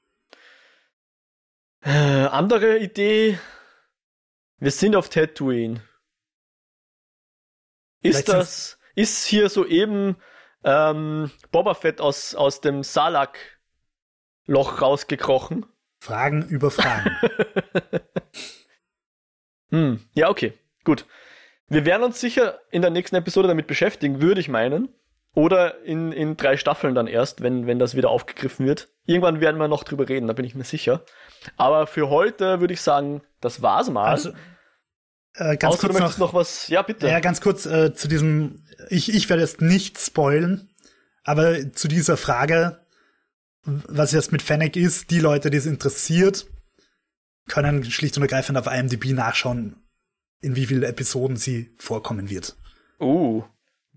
Äh, 1.83 1.89
andere 1.89 2.79
Idee. 2.79 3.39
Wir 4.59 4.71
sind 4.71 4.95
auf 4.95 5.09
Tatooine. 5.09 5.81
Ist 8.01 8.29
das, 8.29 8.79
ist 8.95 9.25
hier 9.25 9.49
soeben 9.49 10.15
ähm, 10.63 11.31
Boba 11.51 11.73
Fett 11.73 12.01
aus, 12.01 12.35
aus 12.35 12.61
dem 12.61 12.83
Salak-Loch 12.83 14.81
rausgekrochen? 14.81 15.65
Fragen 15.99 16.47
über 16.47 16.71
Fragen. 16.71 17.15
hm, 19.69 19.99
ja, 20.13 20.29
okay, 20.29 20.53
gut. 20.83 21.05
Wir 21.67 21.85
werden 21.85 22.03
uns 22.03 22.19
sicher 22.19 22.59
in 22.71 22.81
der 22.81 22.91
nächsten 22.91 23.15
Episode 23.15 23.47
damit 23.47 23.67
beschäftigen, 23.67 24.21
würde 24.21 24.41
ich 24.41 24.49
meinen. 24.49 24.89
Oder 25.33 25.81
in, 25.85 26.11
in 26.11 26.35
drei 26.35 26.57
Staffeln 26.57 26.93
dann 26.93 27.07
erst, 27.07 27.41
wenn, 27.41 27.65
wenn 27.65 27.79
das 27.79 27.95
wieder 27.95 28.09
aufgegriffen 28.09 28.65
wird. 28.65 28.89
Irgendwann 29.05 29.39
werden 29.39 29.61
wir 29.61 29.69
noch 29.69 29.85
drüber 29.85 30.09
reden, 30.09 30.27
da 30.27 30.33
bin 30.33 30.43
ich 30.43 30.55
mir 30.55 30.65
sicher. 30.65 31.05
Aber 31.55 31.87
für 31.87 32.09
heute 32.09 32.59
würde 32.59 32.73
ich 32.73 32.81
sagen, 32.81 33.21
das 33.39 33.61
war's 33.61 33.89
mal. 33.89 34.09
Also, 34.09 34.33
äh, 35.35 35.57
ganz 35.57 35.75
Außer 35.75 35.89
kurz 35.89 35.99
noch, 35.99 36.17
noch 36.17 36.33
was, 36.33 36.67
ja 36.67 36.81
bitte. 36.81 37.07
Ja, 37.07 37.19
ganz 37.19 37.41
kurz 37.41 37.65
äh, 37.65 37.93
zu 37.93 38.07
diesem, 38.07 38.63
ich, 38.89 39.13
ich 39.13 39.29
werde 39.29 39.41
jetzt 39.41 39.61
nicht 39.61 39.99
spoilen, 39.99 40.69
aber 41.23 41.73
zu 41.73 41.87
dieser 41.87 42.17
Frage, 42.17 42.85
was 43.63 44.11
jetzt 44.11 44.31
mit 44.31 44.41
Fennec 44.41 44.75
ist, 44.75 45.11
die 45.11 45.19
Leute, 45.19 45.49
die 45.49 45.57
es 45.57 45.65
interessiert, 45.65 46.47
können 47.47 47.83
schlicht 47.85 48.17
und 48.17 48.23
ergreifend 48.23 48.57
auf 48.57 48.67
IMDb 48.67 49.13
nachschauen, 49.13 49.75
in 50.41 50.55
wie 50.55 50.65
vielen 50.65 50.83
Episoden 50.83 51.37
sie 51.37 51.73
vorkommen 51.77 52.29
wird. 52.29 52.57
Uh, 52.99 53.43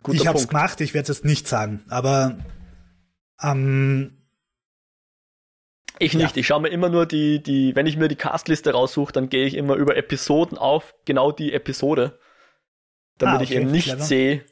guter 0.02 0.16
Ich 0.16 0.26
habe 0.26 0.38
es 0.38 0.48
gemacht, 0.48 0.80
ich 0.80 0.94
werde 0.94 1.10
es 1.10 1.18
jetzt 1.18 1.24
nicht 1.24 1.48
sagen, 1.48 1.82
aber 1.88 2.38
ähm, 3.42 4.23
ich 5.98 6.14
nicht. 6.14 6.36
Ja. 6.36 6.40
Ich 6.40 6.46
schaue 6.46 6.60
mir 6.60 6.68
immer 6.68 6.88
nur 6.88 7.06
die, 7.06 7.42
die, 7.42 7.74
wenn 7.76 7.86
ich 7.86 7.96
mir 7.96 8.08
die 8.08 8.16
Castliste 8.16 8.72
raussuche, 8.72 9.12
dann 9.12 9.28
gehe 9.28 9.46
ich 9.46 9.54
immer 9.54 9.74
über 9.74 9.96
Episoden 9.96 10.58
auf, 10.58 10.94
genau 11.04 11.32
die 11.32 11.52
Episode. 11.52 12.18
Damit 13.18 13.34
ah, 13.34 13.36
okay, 13.36 13.44
ich 13.44 13.50
eben 13.52 13.70
nicht 13.70 14.02
sehe, 14.02 14.44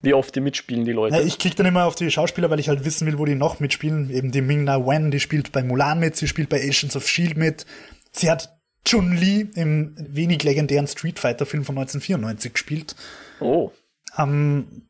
wie 0.00 0.14
oft 0.14 0.34
die 0.34 0.40
mitspielen, 0.40 0.84
die 0.84 0.92
Leute. 0.92 1.16
Ja, 1.16 1.22
ich 1.22 1.38
klicke 1.38 1.56
dann 1.56 1.66
immer 1.66 1.84
auf 1.84 1.94
die 1.94 2.10
Schauspieler, 2.10 2.48
weil 2.48 2.60
ich 2.60 2.68
halt 2.68 2.84
wissen 2.84 3.06
will, 3.06 3.18
wo 3.18 3.24
die 3.24 3.34
noch 3.34 3.60
mitspielen. 3.60 4.10
Eben 4.10 4.32
die 4.32 4.40
Ming-Na 4.40 4.86
Wen, 4.86 5.10
die 5.10 5.20
spielt 5.20 5.52
bei 5.52 5.62
Mulan 5.62 5.98
mit, 5.98 6.16
sie 6.16 6.28
spielt 6.28 6.48
bei 6.48 6.60
Agents 6.60 6.96
of 6.96 7.04
S.H.I.E.L.D. 7.04 7.38
mit. 7.38 7.66
Sie 8.12 8.30
hat 8.30 8.56
Chun-Li 8.86 9.50
im 9.56 9.94
wenig 9.98 10.42
legendären 10.42 10.86
Street 10.86 11.18
Fighter-Film 11.18 11.64
von 11.64 11.76
1994 11.76 12.52
gespielt. 12.52 12.96
Oh. 13.40 13.72
Ähm, 14.16 14.88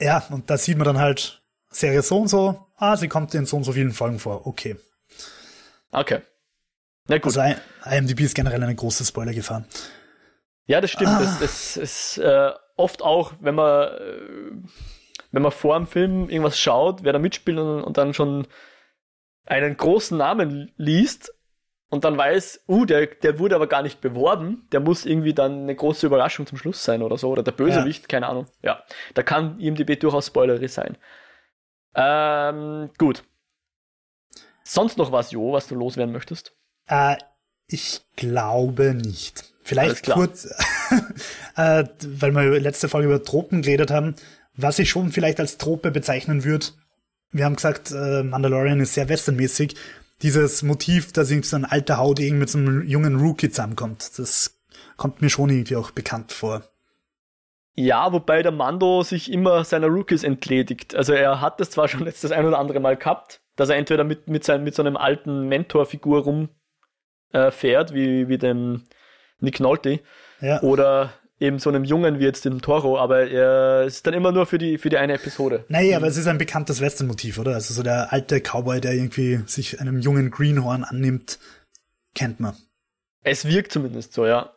ja, 0.00 0.24
und 0.30 0.50
da 0.50 0.58
sieht 0.58 0.76
man 0.76 0.84
dann 0.84 0.98
halt 0.98 1.42
Serie 1.70 2.02
so 2.02 2.18
und 2.18 2.28
so, 2.28 2.67
ah, 2.78 2.96
sie 2.96 3.08
kommt 3.08 3.34
in 3.34 3.46
so 3.46 3.56
und 3.56 3.64
so 3.64 3.72
vielen 3.72 3.92
Folgen 3.92 4.18
vor. 4.18 4.46
Okay. 4.46 4.76
Okay. 5.92 6.20
Na 7.06 7.18
gut. 7.18 7.36
Also 7.36 7.58
IMDb 7.84 8.20
ist 8.20 8.34
generell 8.34 8.62
eine 8.62 8.74
große 8.74 9.04
Spoilergefahr. 9.04 9.64
Ja, 10.66 10.80
das 10.80 10.90
stimmt. 10.90 11.10
Ah. 11.10 11.20
Das, 11.20 11.38
das 11.38 11.76
ist 11.76 12.18
äh, 12.18 12.50
oft 12.76 13.02
auch, 13.02 13.32
wenn 13.40 13.54
man, 13.54 13.88
äh, 13.88 14.50
wenn 15.32 15.42
man 15.42 15.52
vor 15.52 15.76
dem 15.76 15.86
Film 15.86 16.28
irgendwas 16.28 16.58
schaut, 16.58 17.04
wer 17.04 17.12
da 17.12 17.18
mitspielt 17.18 17.58
und, 17.58 17.82
und 17.82 17.96
dann 17.96 18.14
schon 18.14 18.46
einen 19.46 19.76
großen 19.76 20.16
Namen 20.16 20.72
liest 20.76 21.32
und 21.88 22.04
dann 22.04 22.18
weiß, 22.18 22.64
uh, 22.68 22.84
der, 22.84 23.06
der 23.06 23.38
wurde 23.38 23.54
aber 23.54 23.66
gar 23.66 23.82
nicht 23.82 24.02
beworben, 24.02 24.68
der 24.72 24.80
muss 24.80 25.06
irgendwie 25.06 25.32
dann 25.32 25.62
eine 25.62 25.74
große 25.74 26.06
Überraschung 26.06 26.46
zum 26.46 26.58
Schluss 26.58 26.84
sein 26.84 27.02
oder 27.02 27.16
so, 27.16 27.30
oder 27.30 27.42
der 27.42 27.52
Bösewicht, 27.52 28.02
ja. 28.02 28.08
keine 28.08 28.28
Ahnung. 28.28 28.46
Ja, 28.62 28.82
da 29.14 29.22
kann 29.22 29.58
IMDb 29.58 29.98
durchaus 29.98 30.26
Spoilery 30.26 30.68
sein. 30.68 30.98
Ähm, 31.94 32.90
gut. 32.98 33.24
Sonst 34.64 34.98
noch 34.98 35.12
was, 35.12 35.30
Jo, 35.30 35.52
was 35.52 35.66
du 35.66 35.74
loswerden 35.74 36.12
möchtest? 36.12 36.52
Äh, 36.86 37.16
ich 37.66 38.02
glaube 38.16 38.94
nicht. 38.94 39.44
Vielleicht 39.62 40.06
kurz, 40.06 40.46
äh, 41.56 41.84
weil 42.02 42.34
wir 42.34 42.60
letzte 42.60 42.88
Folge 42.88 43.08
über 43.08 43.22
Tropen 43.22 43.60
geredet 43.60 43.90
haben, 43.90 44.14
was 44.54 44.78
ich 44.78 44.88
schon 44.88 45.12
vielleicht 45.12 45.40
als 45.40 45.58
Trope 45.58 45.90
bezeichnen 45.90 46.44
würde. 46.44 46.68
Wir 47.30 47.44
haben 47.44 47.56
gesagt, 47.56 47.90
äh, 47.90 48.22
Mandalorian 48.22 48.80
ist 48.80 48.94
sehr 48.94 49.10
westernmäßig. 49.10 49.74
Dieses 50.22 50.62
Motiv, 50.62 51.12
dass 51.12 51.30
irgendwie 51.30 51.48
so 51.48 51.56
ein 51.56 51.66
alter 51.66 51.98
Haudegen 51.98 52.38
mit 52.38 52.48
so 52.48 52.58
einem 52.58 52.86
jungen 52.86 53.20
Rookie 53.20 53.50
zusammenkommt, 53.50 54.18
das 54.18 54.58
kommt 54.96 55.20
mir 55.20 55.28
schon 55.28 55.50
irgendwie 55.50 55.76
auch 55.76 55.90
bekannt 55.90 56.32
vor. 56.32 56.62
Ja, 57.80 58.12
wobei 58.12 58.42
der 58.42 58.50
Mando 58.50 59.04
sich 59.04 59.30
immer 59.30 59.62
seiner 59.62 59.86
Rookies 59.86 60.24
entledigt. 60.24 60.96
Also 60.96 61.12
er 61.12 61.40
hat 61.40 61.60
das 61.60 61.70
zwar 61.70 61.86
schon 61.86 62.06
jetzt 62.06 62.24
das 62.24 62.32
ein 62.32 62.44
oder 62.44 62.58
andere 62.58 62.80
Mal 62.80 62.96
gehabt, 62.96 63.40
dass 63.54 63.68
er 63.68 63.76
entweder 63.76 64.02
mit, 64.02 64.26
mit, 64.26 64.42
seinem, 64.42 64.64
mit 64.64 64.74
so 64.74 64.82
einem 64.82 64.96
alten 64.96 65.46
Mentorfigur 65.46 66.24
rumfährt, 67.32 67.92
äh, 67.92 67.94
wie, 67.94 68.28
wie 68.28 68.36
dem 68.36 68.82
Nick 69.38 69.60
Nolte, 69.60 70.00
ja. 70.40 70.60
oder 70.62 71.12
eben 71.38 71.60
so 71.60 71.70
einem 71.70 71.84
Jungen 71.84 72.18
wie 72.18 72.24
jetzt 72.24 72.44
dem 72.44 72.60
Toro, 72.62 72.98
aber 72.98 73.30
er 73.30 73.84
ist 73.84 74.04
dann 74.04 74.14
immer 74.14 74.32
nur 74.32 74.46
für 74.46 74.58
die, 74.58 74.76
für 74.76 74.88
die 74.88 74.98
eine 74.98 75.12
Episode. 75.12 75.64
Nee, 75.68 75.94
aber 75.94 76.08
es 76.08 76.16
ist 76.16 76.26
ein 76.26 76.36
bekanntes 76.36 76.80
Western-Motiv, 76.80 77.38
oder? 77.38 77.54
Also 77.54 77.72
so 77.74 77.84
der 77.84 78.12
alte 78.12 78.40
Cowboy, 78.40 78.80
der 78.80 78.94
irgendwie 78.94 79.38
sich 79.46 79.80
einem 79.80 80.00
jungen 80.00 80.32
Greenhorn 80.32 80.82
annimmt, 80.82 81.38
kennt 82.16 82.40
man. 82.40 82.56
Es 83.22 83.44
wirkt 83.44 83.70
zumindest 83.70 84.14
so, 84.14 84.26
ja. 84.26 84.52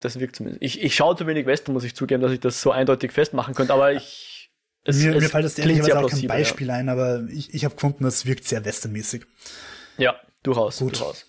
Das 0.00 0.18
wirkt 0.18 0.36
zumindest. 0.36 0.62
Ich, 0.62 0.82
ich 0.82 0.94
schaue 0.94 1.16
zu 1.16 1.26
wenig 1.26 1.46
Western, 1.46 1.74
muss 1.74 1.84
ich 1.84 1.94
zugeben, 1.94 2.22
dass 2.22 2.32
ich 2.32 2.40
das 2.40 2.60
so 2.62 2.72
eindeutig 2.72 3.12
festmachen 3.12 3.54
könnte, 3.54 3.74
aber 3.74 3.92
ich. 3.92 4.50
Es, 4.82 4.96
mir, 4.96 5.14
es 5.14 5.22
mir 5.22 5.28
fällt 5.28 5.44
das 5.44 5.58
ehrlicherweise 5.58 6.00
auch 6.00 6.10
kein 6.10 6.26
Beispiel 6.26 6.68
ja. 6.68 6.74
ein, 6.74 6.88
aber 6.88 7.24
ich, 7.30 7.52
ich 7.52 7.66
habe 7.66 7.74
gefunden, 7.74 8.04
das 8.04 8.24
wirkt 8.24 8.44
sehr 8.44 8.64
westernmäßig. 8.64 9.26
Ja, 9.98 10.16
durchaus, 10.42 10.78
Gut. 10.78 10.92
durchaus. 10.92 11.26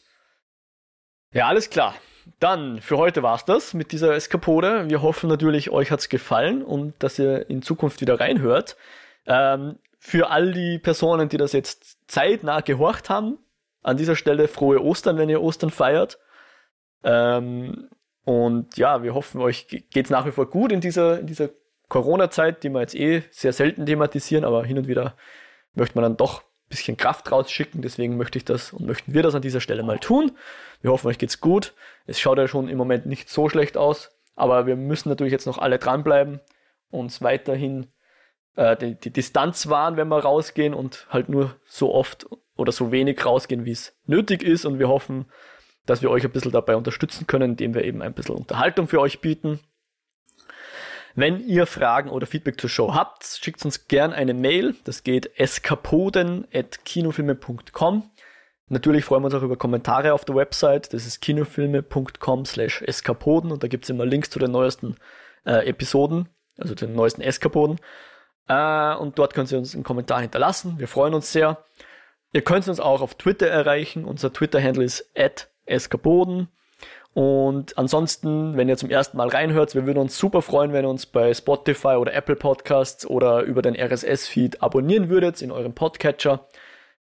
Ja, 1.34 1.48
alles 1.48 1.70
klar. 1.70 1.96
Dann, 2.40 2.82
für 2.82 2.98
heute 2.98 3.24
war's 3.24 3.44
das 3.44 3.74
mit 3.74 3.92
dieser 3.92 4.16
Eskapode. 4.16 4.90
Wir 4.90 5.02
hoffen 5.02 5.28
natürlich, 5.28 5.70
euch 5.70 5.92
hat's 5.92 6.08
gefallen 6.08 6.64
und 6.64 6.94
dass 7.00 7.20
ihr 7.20 7.50
in 7.50 7.62
Zukunft 7.62 8.00
wieder 8.00 8.20
reinhört. 8.20 8.78
Ähm, 9.26 9.80
für 10.00 10.30
all 10.30 10.54
die 10.54 10.80
Personen, 10.80 11.30
die 11.30 11.38
das 11.38 11.52
jetzt 11.52 11.98
zeitnah 12.08 12.62
gehorcht 12.62 13.10
haben, 13.10 13.38
an 13.84 13.98
dieser 13.98 14.16
Stelle 14.16 14.48
frohe 14.48 14.82
Ostern, 14.82 15.18
wenn 15.18 15.30
ihr 15.30 15.42
Ostern 15.42 15.72
feiert. 15.72 16.20
Ähm, 17.04 17.90
und 18.24 18.78
ja, 18.78 19.04
wir 19.04 19.14
hoffen, 19.14 19.42
euch 19.42 19.68
geht's 19.92 20.10
nach 20.10 20.26
wie 20.26 20.32
vor 20.32 20.50
gut 20.50 20.72
in 20.72 20.82
dieser, 20.82 21.20
in 21.20 21.28
dieser 21.28 21.50
Corona-Zeit, 21.90 22.64
die 22.64 22.70
wir 22.70 22.82
jetzt 22.82 22.96
eh 22.96 23.24
sehr 23.32 23.54
selten 23.54 23.86
thematisieren, 23.86 24.46
aber 24.46 24.64
hin 24.64 24.78
und 24.78 24.88
wieder 24.88 25.16
möchte 25.74 25.96
man 25.96 26.04
dann 26.04 26.18
doch 26.18 26.42
ein 26.42 26.70
bisschen 26.70 26.98
Kraft 26.98 27.32
rausschicken. 27.32 27.82
Deswegen 27.82 28.18
möchte 28.18 28.38
ich 28.38 28.46
das 28.46 28.74
und 28.74 28.86
möchten 28.86 29.14
wir 29.14 29.24
das 29.24 29.36
an 29.36 29.42
dieser 29.42 29.60
Stelle 29.60 29.84
mal 29.84 30.00
tun. 30.00 30.32
Wir 30.82 30.92
hoffen, 30.92 31.08
euch 31.08 31.18
geht's 31.18 31.42
gut. 31.42 31.74
Es 32.06 32.20
schaut 32.20 32.38
ja 32.38 32.48
schon 32.48 32.70
im 32.70 32.78
Moment 32.78 33.06
nicht 33.08 33.30
so 33.30 33.50
schlecht 33.50 33.76
aus, 33.76 34.12
aber 34.36 34.68
wir 34.68 34.76
müssen 34.76 35.10
natürlich 35.10 35.34
jetzt 35.34 35.48
noch 35.48 35.58
alle 35.58 35.80
dranbleiben, 35.80 36.40
uns 36.92 37.22
weiterhin 37.22 37.88
äh, 38.56 38.78
die, 38.78 38.96
die 38.96 39.12
Distanz 39.12 39.68
wahren, 39.68 39.98
wenn 39.98 40.08
wir 40.08 40.20
rausgehen 40.20 40.74
und 40.74 41.08
halt 41.10 41.30
nur 41.30 41.56
so 41.66 41.94
oft 41.94 42.28
oder 42.56 42.72
so 42.72 42.92
wenig 42.92 43.26
rausgehen, 43.26 43.66
wie 43.66 43.72
es 43.72 43.98
nötig 44.06 44.44
ist. 44.44 44.66
Und 44.66 44.80
wir 44.80 44.88
hoffen, 44.88 45.26
dass 45.86 46.02
wir 46.02 46.10
euch 46.10 46.24
ein 46.24 46.32
bisschen 46.32 46.52
dabei 46.52 46.76
unterstützen 46.76 47.28
können, 47.28 47.52
indem 47.52 47.74
wir 47.74 47.84
eben 47.84 48.02
ein 48.02 48.14
bisschen 48.14 48.36
Unterhaltung 48.36 48.88
für 48.88 49.00
euch 49.00 49.22
bieten. 49.22 49.60
Wenn 51.14 51.46
ihr 51.46 51.66
Fragen 51.66 52.10
oder 52.10 52.26
Feedback 52.26 52.60
zur 52.60 52.70
Show 52.70 52.94
habt, 52.94 53.26
schickt 53.26 53.64
uns 53.66 53.88
gern 53.88 54.14
eine 54.14 54.34
Mail. 54.34 54.76
Das 54.86 55.04
geht 55.04 55.38
eskapoden.kinofilme.com. 55.38 58.12
Natürlich 58.72 59.04
freuen 59.04 59.24
wir 59.24 59.26
uns 59.26 59.36
auch 59.36 59.42
über 59.42 59.58
Kommentare 59.58 60.14
auf 60.14 60.24
der 60.24 60.36
Website. 60.36 60.94
Das 60.94 61.06
ist 61.06 61.20
kinofilme.com 61.20 62.46
slash 62.46 62.82
eskapoden 62.84 63.52
und 63.52 63.64
da 63.64 63.68
gibt 63.68 63.84
es 63.84 63.90
immer 63.90 64.06
Links 64.06 64.30
zu 64.30 64.40
den 64.40 64.52
neuesten 64.52 64.96
äh, 65.46 65.68
Episoden, 65.68 66.30
also 66.58 66.74
zu 66.74 66.86
den 66.86 66.96
neuesten 66.96 67.22
Eskapoden. 67.22 67.82
Äh, 68.48 68.96
und 68.96 69.20
dort 69.20 69.34
könnt 69.34 69.52
ihr 69.52 69.58
uns 69.58 69.76
einen 69.76 69.84
Kommentar 69.84 70.22
hinterlassen. 70.22 70.80
Wir 70.80 70.88
freuen 70.88 71.14
uns 71.14 71.34
sehr. 71.34 71.66
Ihr 72.32 72.44
könnt 72.44 72.66
uns 72.70 72.80
auch 72.80 73.02
auf 73.02 73.16
Twitter 73.16 73.48
erreichen. 73.48 74.06
Unser 74.06 74.32
Twitter-Handle 74.32 74.86
ist 74.86 75.12
at 75.18 75.51
Eskapoden. 75.72 76.50
Und 77.14 77.78
ansonsten, 77.78 78.56
wenn 78.56 78.70
ihr 78.70 78.78
zum 78.78 78.90
ersten 78.90 79.18
Mal 79.18 79.28
reinhört, 79.28 79.76
wir 79.76 79.86
würden 79.86 80.00
uns 80.00 80.18
super 80.18 80.42
freuen, 80.42 80.72
wenn 80.72 80.86
ihr 80.86 80.90
uns 80.90 81.06
bei 81.06 81.34
Spotify 81.34 81.96
oder 82.00 82.14
Apple 82.14 82.36
Podcasts 82.36 83.06
oder 83.06 83.42
über 83.42 83.62
den 83.62 83.76
RSS-Feed 83.76 84.62
abonnieren 84.62 85.10
würdet 85.10 85.42
in 85.42 85.52
eurem 85.52 85.74
Podcatcher. 85.74 86.48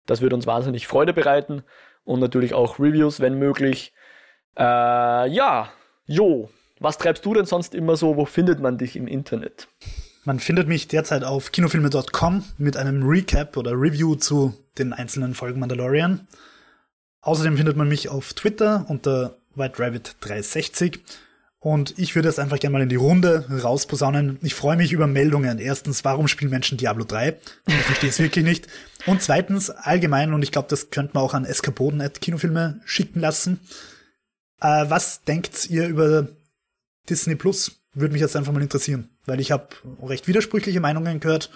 Das 0.06 0.22
würde 0.22 0.36
uns 0.36 0.48
wahnsinnig 0.48 0.88
Freude 0.88 1.14
bereiten. 1.14 1.64
Und 2.06 2.22
natürlich 2.22 2.54
auch 2.54 2.80
Reviews, 2.80 3.20
wenn 3.20 3.38
möglich. 3.38 3.94
Äh, 4.58 5.30
ja, 5.30 5.70
Jo, 6.12 6.50
was 6.80 6.98
treibst 6.98 7.24
du 7.24 7.36
denn 7.36 7.46
sonst 7.46 7.76
immer 7.76 7.96
so? 7.96 8.18
Wo 8.18 8.26
findet 8.26 8.60
man 8.60 8.80
dich 8.80 8.96
im 8.96 9.06
Internet? 9.06 9.68
Man 10.26 10.40
findet 10.40 10.68
mich 10.68 10.88
derzeit 10.88 11.24
auf 11.24 11.52
kinofilme.com 11.52 12.44
mit 12.58 12.78
einem 12.78 13.08
Recap 13.08 13.58
oder 13.58 13.74
Review 13.74 14.16
zu 14.16 14.56
den 14.80 14.92
einzelnen 14.92 15.36
Folgen 15.36 15.60
Mandalorian. 15.60 16.28
Außerdem 17.22 17.58
findet 17.58 17.78
man 17.78 17.88
mich 17.88 18.10
auf 18.10 18.34
Twitter 18.34 18.86
unter 18.88 19.38
WhiteRabbit360 19.56 21.00
Und 21.60 22.00
ich 22.00 22.16
würde 22.16 22.30
es 22.30 22.40
einfach 22.40 22.60
gerne 22.60 22.74
mal 22.74 22.82
in 22.82 22.90
die 22.90 22.96
Runde 22.96 23.46
rausposaunen. 23.62 24.40
Ich 24.42 24.56
freue 24.56 24.78
mich 24.78 24.94
über 24.94 25.08
Meldungen. 25.08 25.60
Erstens, 25.60 26.06
warum 26.06 26.30
spielen 26.30 26.52
Menschen 26.52 26.78
Diablo 26.78 27.04
3? 27.04 27.38
Ich 27.68 27.74
verstehe 27.76 28.10
es 28.10 28.20
wirklich 28.20 28.46
nicht. 28.46 28.68
Und 29.06 29.22
zweitens, 29.22 29.70
allgemein, 29.70 30.34
und 30.34 30.44
ich 30.44 30.52
glaube, 30.52 30.70
das 30.70 30.90
könnte 30.90 31.12
man 31.14 31.24
auch 31.24 31.34
an 31.34 31.46
Eskapoden 31.46 32.02
Kinofilme 32.22 32.80
schicken 32.86 33.20
lassen. 33.20 33.60
Äh, 34.62 34.86
was 34.90 35.24
denkt 35.24 35.70
ihr 35.70 35.88
über 35.88 36.28
Disney 37.10 37.36
Plus? 37.36 37.82
Würde 37.94 38.14
mich 38.14 38.22
jetzt 38.22 38.36
einfach 38.36 38.54
mal 38.54 38.62
interessieren, 38.62 39.10
weil 39.26 39.40
ich 39.40 39.52
habe 39.52 39.68
recht 40.04 40.28
widersprüchliche 40.28 40.80
Meinungen 40.80 41.20
gehört. 41.20 41.50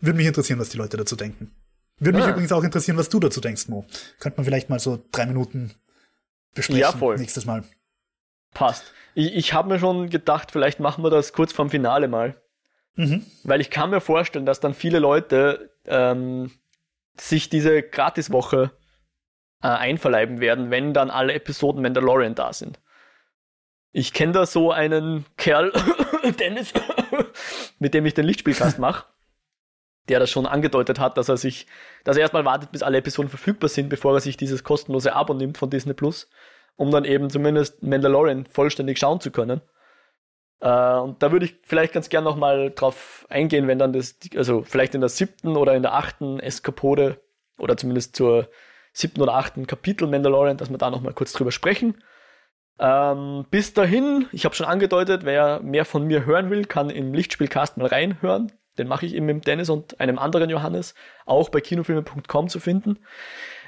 Würde 0.00 0.16
mich 0.16 0.26
interessieren, 0.26 0.58
was 0.58 0.70
die 0.70 0.78
Leute 0.78 0.96
dazu 0.96 1.14
denken. 1.14 1.52
Würde 2.04 2.18
mich 2.18 2.26
ah. 2.26 2.30
übrigens 2.30 2.50
auch 2.50 2.64
interessieren, 2.64 2.96
was 2.96 3.08
du 3.08 3.20
dazu 3.20 3.40
denkst, 3.40 3.68
Mo. 3.68 3.84
Könnte 4.18 4.38
man 4.38 4.44
vielleicht 4.44 4.68
mal 4.68 4.80
so 4.80 4.98
drei 5.12 5.24
Minuten 5.24 5.72
besprechen 6.52 6.80
ja, 6.80 6.90
voll. 6.90 7.16
nächstes 7.16 7.46
Mal. 7.46 7.62
Passt. 8.52 8.84
Ich, 9.14 9.34
ich 9.34 9.54
habe 9.54 9.68
mir 9.68 9.78
schon 9.78 10.10
gedacht, 10.10 10.50
vielleicht 10.50 10.80
machen 10.80 11.04
wir 11.04 11.10
das 11.10 11.32
kurz 11.32 11.52
vorm 11.52 11.70
Finale 11.70 12.08
mal. 12.08 12.34
Mhm. 12.96 13.24
Weil 13.44 13.60
ich 13.60 13.70
kann 13.70 13.90
mir 13.90 14.00
vorstellen, 14.00 14.46
dass 14.46 14.58
dann 14.58 14.74
viele 14.74 14.98
Leute 14.98 15.70
ähm, 15.86 16.50
sich 17.16 17.48
diese 17.48 17.82
Gratiswoche 17.82 18.72
äh, 19.62 19.68
einverleiben 19.68 20.40
werden, 20.40 20.72
wenn 20.72 20.92
dann 20.92 21.08
alle 21.08 21.34
Episoden 21.34 21.82
Mandalorian 21.82 22.34
da 22.34 22.52
sind. 22.52 22.80
Ich 23.92 24.12
kenne 24.12 24.32
da 24.32 24.44
so 24.44 24.72
einen 24.72 25.24
Kerl, 25.36 25.72
Dennis, 26.40 26.72
mit 27.78 27.94
dem 27.94 28.06
ich 28.06 28.14
den 28.14 28.26
Lichtspielcast 28.26 28.80
mache, 28.80 29.04
der 30.08 30.18
das 30.18 30.30
schon 30.30 30.46
angedeutet 30.46 30.98
hat, 30.98 31.16
dass 31.16 31.28
er 31.28 31.36
sich, 31.36 31.66
dass 32.04 32.16
er 32.16 32.22
erstmal 32.22 32.44
wartet, 32.44 32.72
bis 32.72 32.82
alle 32.82 32.98
Episoden 32.98 33.28
verfügbar 33.28 33.68
sind, 33.68 33.88
bevor 33.88 34.14
er 34.14 34.20
sich 34.20 34.36
dieses 34.36 34.64
kostenlose 34.64 35.14
Abo 35.14 35.34
nimmt 35.34 35.58
von 35.58 35.70
Disney 35.70 35.94
Plus 35.94 36.28
um 36.76 36.90
dann 36.90 37.04
eben 37.04 37.30
zumindest 37.30 37.82
Mandalorian 37.82 38.46
vollständig 38.46 38.98
schauen 38.98 39.20
zu 39.20 39.30
können. 39.30 39.60
Äh, 40.60 40.96
und 40.96 41.22
da 41.22 41.32
würde 41.32 41.46
ich 41.46 41.56
vielleicht 41.62 41.92
ganz 41.92 42.08
gern 42.08 42.24
nochmal 42.24 42.70
drauf 42.70 43.26
eingehen, 43.28 43.68
wenn 43.68 43.78
dann 43.78 43.92
das, 43.92 44.18
also 44.36 44.62
vielleicht 44.62 44.94
in 44.94 45.00
der 45.00 45.10
siebten 45.10 45.56
oder 45.56 45.74
in 45.74 45.82
der 45.82 45.94
achten 45.94 46.40
Eskapode 46.40 47.20
oder 47.58 47.76
zumindest 47.76 48.16
zur 48.16 48.48
siebten 48.92 49.22
oder 49.22 49.34
achten 49.34 49.66
Kapitel 49.66 50.08
Mandalorian, 50.08 50.56
dass 50.56 50.70
wir 50.70 50.78
da 50.78 50.90
nochmal 50.90 51.14
kurz 51.14 51.32
drüber 51.32 51.52
sprechen. 51.52 52.02
Ähm, 52.78 53.46
bis 53.50 53.74
dahin, 53.74 54.26
ich 54.32 54.44
habe 54.44 54.54
schon 54.54 54.66
angedeutet, 54.66 55.24
wer 55.24 55.60
mehr 55.60 55.84
von 55.84 56.06
mir 56.06 56.24
hören 56.24 56.50
will, 56.50 56.64
kann 56.64 56.90
im 56.90 57.14
Lichtspielcast 57.14 57.76
mal 57.76 57.86
reinhören. 57.86 58.50
Den 58.78 58.88
mache 58.88 59.06
ich 59.06 59.14
eben 59.14 59.26
mit 59.26 59.46
Dennis 59.46 59.68
und 59.68 60.00
einem 60.00 60.18
anderen 60.18 60.50
Johannes, 60.50 60.94
auch 61.26 61.48
bei 61.50 61.60
kinofilme.com 61.60 62.48
zu 62.48 62.58
finden. 62.60 62.98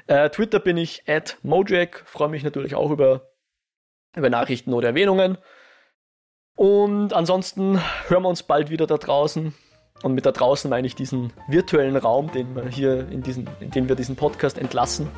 Äh, 0.07 0.29
Twitter 0.29 0.59
bin 0.59 0.77
ich 0.77 1.03
at 1.07 1.37
Mojack, 1.43 2.03
freue 2.05 2.29
mich 2.29 2.43
natürlich 2.43 2.75
auch 2.75 2.91
über, 2.91 3.29
über 4.15 4.29
Nachrichten 4.29 4.73
oder 4.73 4.89
Erwähnungen. 4.89 5.37
Und 6.55 7.13
ansonsten 7.13 7.79
hören 8.07 8.23
wir 8.23 8.29
uns 8.29 8.43
bald 8.43 8.69
wieder 8.69 8.87
da 8.87 8.97
draußen. 8.97 9.53
Und 10.03 10.13
mit 10.13 10.25
da 10.25 10.31
draußen 10.31 10.69
meine 10.69 10.87
ich 10.87 10.95
diesen 10.95 11.33
virtuellen 11.47 11.95
Raum, 11.95 12.31
den 12.31 12.55
wir 12.55 12.67
hier 12.67 13.07
in, 13.09 13.23
diesen, 13.23 13.49
in 13.59 13.71
den 13.71 13.87
wir 13.89 13.95
diesen 13.95 14.15
Podcast 14.15 14.57
entlassen. 14.57 15.09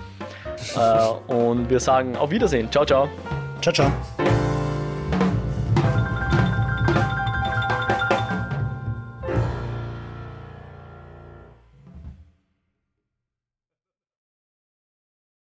äh, 0.75 1.33
und 1.33 1.69
wir 1.69 1.79
sagen 1.79 2.15
auf 2.15 2.31
Wiedersehen. 2.31 2.71
Ciao, 2.71 2.85
ciao. 2.85 3.09
Ciao, 3.61 3.73
ciao. 3.73 4.26